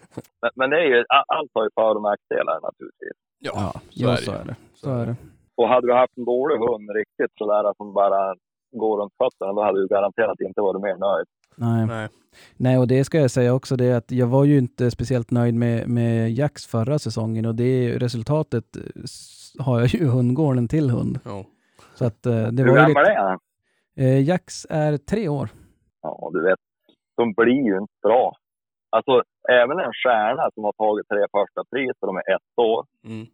Men, 0.42 0.50
men 0.54 0.70
det 0.70 0.76
är 0.76 0.84
ju, 0.96 1.04
allt 1.08 1.50
har 1.54 1.64
ju 1.64 1.70
för 1.74 1.96
och 1.96 2.02
nackdelar 2.02 2.60
naturligtvis. 2.62 3.16
Ja, 3.38 3.72
Ja, 3.90 4.16
så 4.16 4.22
så 4.24 4.30
det. 4.30 4.38
är 4.38 4.44
det. 4.44 4.54
Så 4.74 4.90
är 4.90 5.06
det. 5.06 5.16
Och 5.56 5.68
hade 5.68 5.86
du 5.86 5.94
haft 5.94 6.16
en 6.16 6.24
dålig 6.24 6.56
hund 6.58 6.90
riktigt 6.96 7.32
sådär 7.38 7.74
som 7.76 7.92
bara 7.92 8.34
går 8.76 9.00
runt 9.02 9.12
fötterna, 9.22 9.52
då 9.52 9.62
hade 9.62 9.80
du 9.80 9.88
garanterat 9.88 10.40
inte 10.40 10.60
varit 10.60 10.82
mer 10.82 10.96
nöjd. 10.96 11.26
Nej. 11.56 11.86
Nej. 11.86 12.08
Nej, 12.56 12.78
och 12.78 12.88
det 12.88 13.04
ska 13.04 13.18
jag 13.18 13.30
säga 13.30 13.54
också, 13.54 13.76
det 13.76 13.84
är 13.84 13.96
att 13.96 14.10
jag 14.10 14.26
var 14.26 14.44
ju 14.44 14.58
inte 14.58 14.90
speciellt 14.90 15.30
nöjd 15.30 15.54
med, 15.54 15.88
med 15.88 16.30
Jacks 16.32 16.66
förra 16.66 16.98
säsongen 16.98 17.46
och 17.46 17.54
det 17.54 17.64
är 17.64 17.98
resultatet 17.98 18.64
har 19.58 19.80
jag 19.80 19.88
ju 19.88 20.06
hundgården 20.06 20.68
till 20.68 20.90
hund. 20.90 21.18
Ja. 21.24 21.44
Så 21.94 22.04
att 22.06 22.26
eh, 22.26 22.46
det 22.46 22.62
Hur 22.62 22.68
var 22.70 22.76
gammal 22.76 22.88
lite, 22.88 23.00
är 23.12 23.16
han? 23.28 23.38
eh, 23.96 24.20
Jax 24.22 24.66
är 24.70 24.96
tre 24.96 25.28
år. 25.28 25.48
Ja, 26.02 26.30
du 26.32 26.42
vet, 26.42 26.58
de 27.16 27.32
blir 27.32 27.64
ju 27.66 27.78
inte 27.78 27.92
bra. 28.02 28.36
Alltså, 28.90 29.22
även 29.50 29.78
en 29.78 29.92
stjärna 29.92 30.50
som 30.54 30.64
har 30.64 30.72
tagit 30.72 31.08
tre 31.08 31.18
första 31.32 31.64
pris 31.70 31.90
och 32.00 32.06
de 32.06 32.16
är 32.16 32.34
ett 32.36 32.58
år, 32.58 32.86
Mm. 33.04 33.26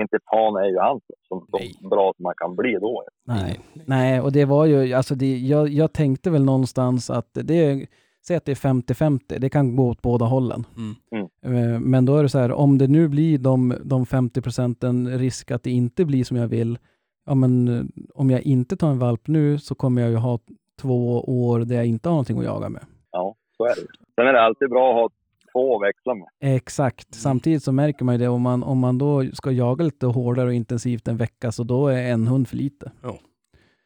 inte 0.00 0.18
fan 0.30 0.56
är 0.56 0.68
ju 0.68 0.78
han 0.78 1.00
som, 1.28 1.46
så 1.50 1.88
bra 1.88 2.12
som 2.16 2.22
man 2.22 2.34
kan 2.36 2.56
bli 2.56 2.72
då. 2.80 3.04
Nej, 3.26 3.60
nej 3.86 4.20
och 4.20 4.32
det 4.32 4.44
var 4.44 4.66
ju, 4.66 4.92
alltså 4.94 5.14
det, 5.14 5.38
jag, 5.38 5.68
jag 5.68 5.92
tänkte 5.92 6.30
väl 6.30 6.44
någonstans 6.44 7.10
att 7.10 7.28
det 7.32 7.54
är, 7.54 7.86
säg 8.26 8.36
att 8.36 8.44
det 8.44 8.52
är 8.52 8.56
50-50, 8.72 9.38
det 9.38 9.50
kan 9.50 9.76
gå 9.76 9.88
åt 9.88 10.02
båda 10.02 10.24
hållen. 10.24 10.64
Mm. 10.76 11.26
Eh, 11.46 11.80
Men 11.80 12.04
då 12.04 12.16
är 12.16 12.22
det 12.22 12.28
så 12.28 12.38
här, 12.38 12.52
om 12.52 12.78
det 12.78 12.88
nu 12.88 13.08
blir 13.08 13.38
de, 13.38 13.74
de 13.84 14.06
50 14.06 14.42
procenten 14.42 15.18
risk 15.18 15.50
att 15.50 15.62
det 15.62 15.70
inte 15.70 16.04
blir 16.04 16.24
som 16.24 16.36
jag 16.36 16.48
vill, 16.48 16.78
ja 17.26 17.34
men 17.34 17.68
eh, 17.68 17.84
om 18.14 18.30
jag 18.30 18.42
inte 18.42 18.76
tar 18.76 18.90
en 18.90 18.98
valp 18.98 19.28
nu 19.28 19.58
så 19.58 19.74
kommer 19.74 20.02
jag 20.02 20.10
ju 20.10 20.16
ha 20.16 20.38
två 20.80 21.20
år 21.20 21.60
där 21.60 21.76
jag 21.76 21.86
inte 21.86 22.08
har 22.08 22.14
någonting 22.14 22.38
att 22.38 22.44
jaga 22.44 22.68
med. 22.68 22.84
Ja, 23.10 23.34
så 23.56 23.64
är 23.64 23.68
det. 23.74 23.86
Sen 24.14 24.26
är 24.26 24.32
det 24.32 24.42
alltid 24.42 24.68
bra 24.70 24.90
att 24.90 24.94
ha 24.94 25.10
två 25.52 25.76
att 25.76 25.82
växla 25.88 26.14
med. 26.14 26.28
Exakt. 26.40 27.14
Samtidigt 27.14 27.62
så 27.62 27.72
märker 27.72 28.04
man 28.04 28.14
ju 28.14 28.18
det, 28.18 28.28
om 28.28 28.42
man, 28.42 28.62
om 28.62 28.78
man 28.78 28.98
då 28.98 29.24
ska 29.32 29.50
jaga 29.50 29.84
lite 29.84 30.06
hårdare 30.06 30.46
och 30.46 30.54
intensivt 30.54 31.08
en 31.08 31.16
vecka, 31.16 31.52
så 31.52 31.64
då 31.64 31.86
är 31.88 32.12
en 32.12 32.26
hund 32.26 32.48
för 32.48 32.56
lite. 32.56 32.92
Men 33.02 33.12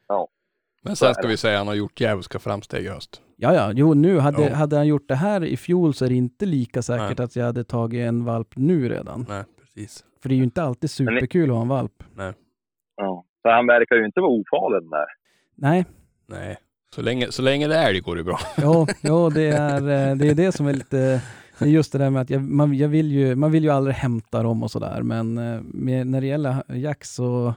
Så 0.06 0.28
är 0.90 0.94
sen 0.94 1.14
ska 1.14 1.28
vi 1.28 1.36
säga 1.36 1.54
att 1.54 1.58
han 1.58 1.66
har 1.68 1.74
gjort 1.74 2.00
djävulska 2.00 2.38
framsteg 2.38 2.84
i 2.84 2.88
höst. 2.88 3.22
Ja, 3.36 3.54
ja, 3.54 3.72
jo 3.74 3.94
nu, 3.94 4.18
hade, 4.18 4.42
Ja. 4.48 4.54
hade 4.54 4.76
han 4.76 4.86
gjort 4.86 5.08
det 5.08 5.14
här 5.14 5.44
i 5.44 5.56
fjol 5.56 5.94
så 5.94 6.04
är 6.04 6.08
det 6.08 6.14
inte 6.14 6.46
lika 6.46 6.82
säkert 6.82 7.18
Nej. 7.18 7.24
att 7.24 7.36
jag 7.36 7.44
hade 7.44 7.64
tagit 7.64 8.00
en 8.08 8.24
valp 8.24 8.48
nu 8.56 8.88
redan. 8.88 9.26
Nej, 9.28 9.44
precis. 9.60 10.04
För 10.22 10.28
det 10.28 10.34
är 10.34 10.36
ju 10.36 10.44
inte 10.44 10.62
alltid 10.62 10.90
superkul 10.90 11.50
att 11.50 11.54
ha 11.54 11.62
en 11.62 11.68
valp. 11.68 12.02
Ja. 12.96 13.24
För 13.42 13.48
han 13.50 13.66
verkar 13.66 13.96
ju 13.96 14.04
inte 14.06 14.20
vara 14.20 14.30
ofarlig 14.30 14.82
den 14.82 14.90
där. 14.90 15.06
Nej, 15.54 15.84
Nej. 16.28 16.56
Så 16.94 17.02
länge, 17.02 17.32
så 17.32 17.42
länge 17.42 17.68
det 17.68 17.74
är 17.76 17.88
älg 17.88 18.00
går 18.00 18.16
det 18.16 18.24
bra. 18.24 18.38
ja, 18.56 18.86
ja 19.00 19.30
det, 19.34 19.42
är, 19.48 19.76
eh, 19.76 20.16
det 20.16 20.28
är 20.28 20.34
det 20.34 20.52
som 20.52 20.66
är 20.66 20.72
lite, 20.72 21.22
det 21.58 21.64
är 21.64 21.68
just 21.68 21.92
det 21.92 21.98
där 21.98 22.10
med 22.10 22.22
att 22.22 22.30
jag, 22.30 22.42
man, 22.42 22.74
jag 22.74 22.88
vill 22.88 23.12
ju, 23.12 23.34
man 23.34 23.52
vill 23.52 23.64
ju 23.64 23.70
aldrig 23.70 23.96
hämta 23.96 24.42
dem 24.42 24.62
och 24.62 24.70
sådär, 24.70 25.02
men 25.02 25.38
eh, 25.38 25.60
med, 25.62 26.06
när 26.06 26.20
det 26.20 26.26
gäller 26.26 26.62
Jack 26.76 27.04
så, 27.04 27.54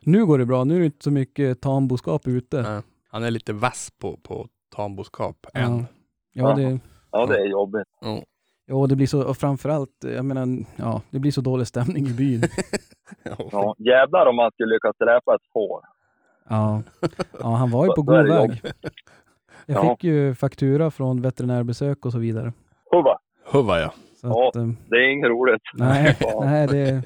nu 0.00 0.26
går 0.26 0.38
det 0.38 0.46
bra, 0.46 0.64
nu 0.64 0.74
är 0.76 0.78
det 0.80 0.84
inte 0.86 1.04
så 1.04 1.10
mycket 1.10 1.60
tamboskap 1.60 2.26
ute. 2.26 2.62
Nej. 2.62 2.82
Han 3.10 3.24
är 3.24 3.30
lite 3.30 3.52
vass 3.52 3.90
på, 4.00 4.16
på 4.16 4.48
tamboskap 4.76 5.46
Ja. 5.52 5.60
än. 5.60 5.86
Ja, 6.32 6.54
det, 6.54 6.78
Ja, 7.12 7.26
det 7.26 7.36
är 7.38 7.46
jobbigt. 7.46 7.88
Ja. 8.00 8.22
ja, 8.66 8.86
det 8.86 8.96
blir 8.96 9.06
så, 9.06 9.22
och 9.28 9.36
framförallt, 9.36 9.90
jag 10.04 10.24
menar, 10.24 10.64
ja, 10.76 11.02
det 11.10 11.18
blir 11.18 11.30
så 11.32 11.40
dålig 11.40 11.66
stämning 11.66 12.06
i 12.06 12.12
byn. 12.12 12.42
Ja, 13.52 13.74
jävlar 13.78 14.26
om 14.26 14.36
man 14.36 14.50
skulle 14.50 14.74
lyckas 14.74 14.96
dräpa 14.98 15.34
ett 15.34 15.52
får. 15.52 15.80
Ja, 16.48 16.82
ja 17.40 17.46
han 17.54 17.70
var 17.70 17.84
ju 17.86 17.92
på 17.92 18.02
god 18.02 18.28
väg. 18.28 18.62
Jag 19.66 19.84
Ja. 19.84 19.90
fick 19.96 20.04
ju 20.04 20.34
faktura 20.34 20.90
från 20.90 21.22
veterinärbesök 21.22 22.06
och 22.06 22.12
så 22.12 22.18
vidare. 22.18 22.52
Hurra, 22.90 23.18
Huva 23.52 23.80
ja. 23.80 23.92
Så 24.20 24.26
Ja. 24.26 24.48
att, 24.48 24.56
eh, 24.56 24.66
det 24.88 24.96
är 24.96 25.12
inget 25.12 25.28
roligt. 25.28 25.62
nej, 25.74 26.16
nej, 26.40 26.66
det, 26.66 27.02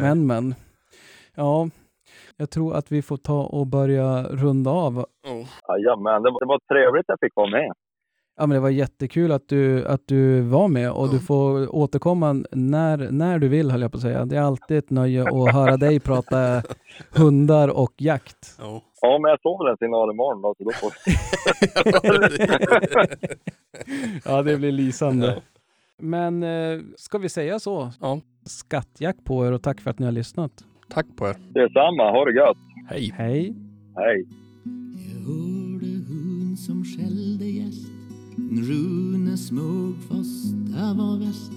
men 0.00 0.26
men. 0.26 0.54
Ja, 1.34 1.68
jag 2.40 2.50
tror 2.50 2.74
att 2.74 2.92
vi 2.92 3.02
får 3.02 3.16
ta 3.16 3.42
och 3.44 3.66
börja 3.66 4.22
runda 4.22 4.70
av. 4.70 4.98
Oh. 4.98 5.04
Det, 5.68 5.94
var- 5.96 6.40
det 6.40 6.46
var 6.46 6.58
trevligt 6.74 7.00
att 7.10 7.16
jag 7.20 7.20
fick 7.20 7.36
vara 7.36 7.50
med. 7.50 7.72
Ja, 8.36 8.46
men 8.46 8.54
det 8.54 8.60
var 8.60 8.70
jättekul 8.70 9.32
att 9.32 9.48
du, 9.48 9.86
att 9.86 10.00
du 10.06 10.40
var 10.40 10.68
med 10.68 10.90
och 10.92 11.10
du 11.10 11.18
får 11.20 11.74
återkomma 11.74 12.32
när, 12.52 13.10
när 13.10 13.38
du 13.38 13.48
vill, 13.48 13.70
höll 13.70 13.82
jag 13.82 13.92
på 13.92 13.96
att 13.96 14.02
säga. 14.02 14.24
Det 14.24 14.36
är 14.36 14.40
alltid 14.42 14.78
ett 14.78 14.90
nöje 14.90 15.22
att 15.22 15.52
höra 15.54 15.76
dig 15.76 16.00
prata 16.10 16.62
hundar 17.16 17.68
och 17.68 17.92
jakt. 17.96 18.56
Ja. 18.58 18.82
Ja, 19.02 19.18
men 19.18 19.28
jag 19.30 19.40
såg 19.40 19.64
väl 19.64 19.70
en 19.70 19.76
signal 19.76 20.10
imorgon 20.10 20.42
då, 20.42 20.54
så 20.58 20.64
då 20.64 20.70
får 20.70 20.92
Ja, 24.24 24.42
det 24.42 24.56
blir 24.56 24.72
lysande. 24.72 25.26
Ja. 25.26 25.40
Men 25.98 26.42
eh, 26.42 26.80
ska 26.96 27.18
vi 27.18 27.28
säga 27.28 27.58
så? 27.58 27.90
Ja. 28.00 28.20
Skattjakt 28.46 29.24
på 29.24 29.46
er 29.46 29.52
och 29.52 29.62
tack 29.62 29.80
för 29.80 29.90
att 29.90 29.98
ni 29.98 30.04
har 30.04 30.12
lyssnat. 30.12 30.64
Tack 30.90 31.06
på 31.16 31.26
er. 31.30 31.36
Detsamma, 31.54 32.10
ha 32.10 32.24
det 32.24 32.34
gött. 32.34 32.58
Hej. 32.88 33.12
Hej! 33.16 33.54
Hej. 33.96 34.26
Jag 35.12 35.20
hörde 35.26 35.86
hund 36.08 36.58
som 36.58 36.84
skällde 36.84 37.44
gäst 37.44 37.86
En 38.36 38.62
Rune 38.68 39.36
Smugfoss, 39.36 40.52
det 40.52 40.94
var 40.98 41.18
väst 41.18 41.52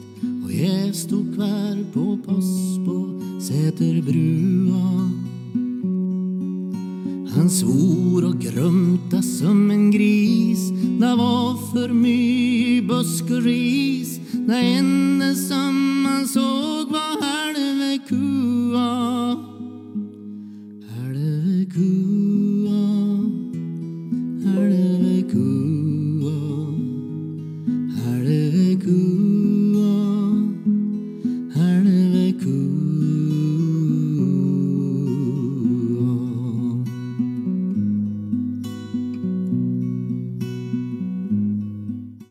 Och 0.46 0.52
jag 0.52 0.96
stod 0.96 1.36
kvar 1.36 1.94
på 1.94 2.18
post 2.18 2.86
på 2.86 3.22
Säterbrua 3.42 5.10
Han 7.36 7.50
svor 7.50 8.26
och 8.26 8.42
grumta 8.42 9.22
som 9.22 9.72
en 9.72 9.92
gris 9.92 10.70
Det 11.00 11.16
var 11.16 11.72
för 11.72 11.94
mycket 11.94 12.88
busk 12.88 13.24
och 13.24 13.44
ris 13.44 14.20
det 14.48 14.56
enda 14.56 15.36
som 15.36 16.02
man 16.04 16.28
såg 16.28 16.92
var 16.92 17.22
halve 17.22 18.00
kua 18.10 19.36
Halve 20.98 21.66
kua 21.74 21.74
Halve 21.74 21.74
kua 21.74 21.74
Halve 21.74 21.74
kua 21.74 22.53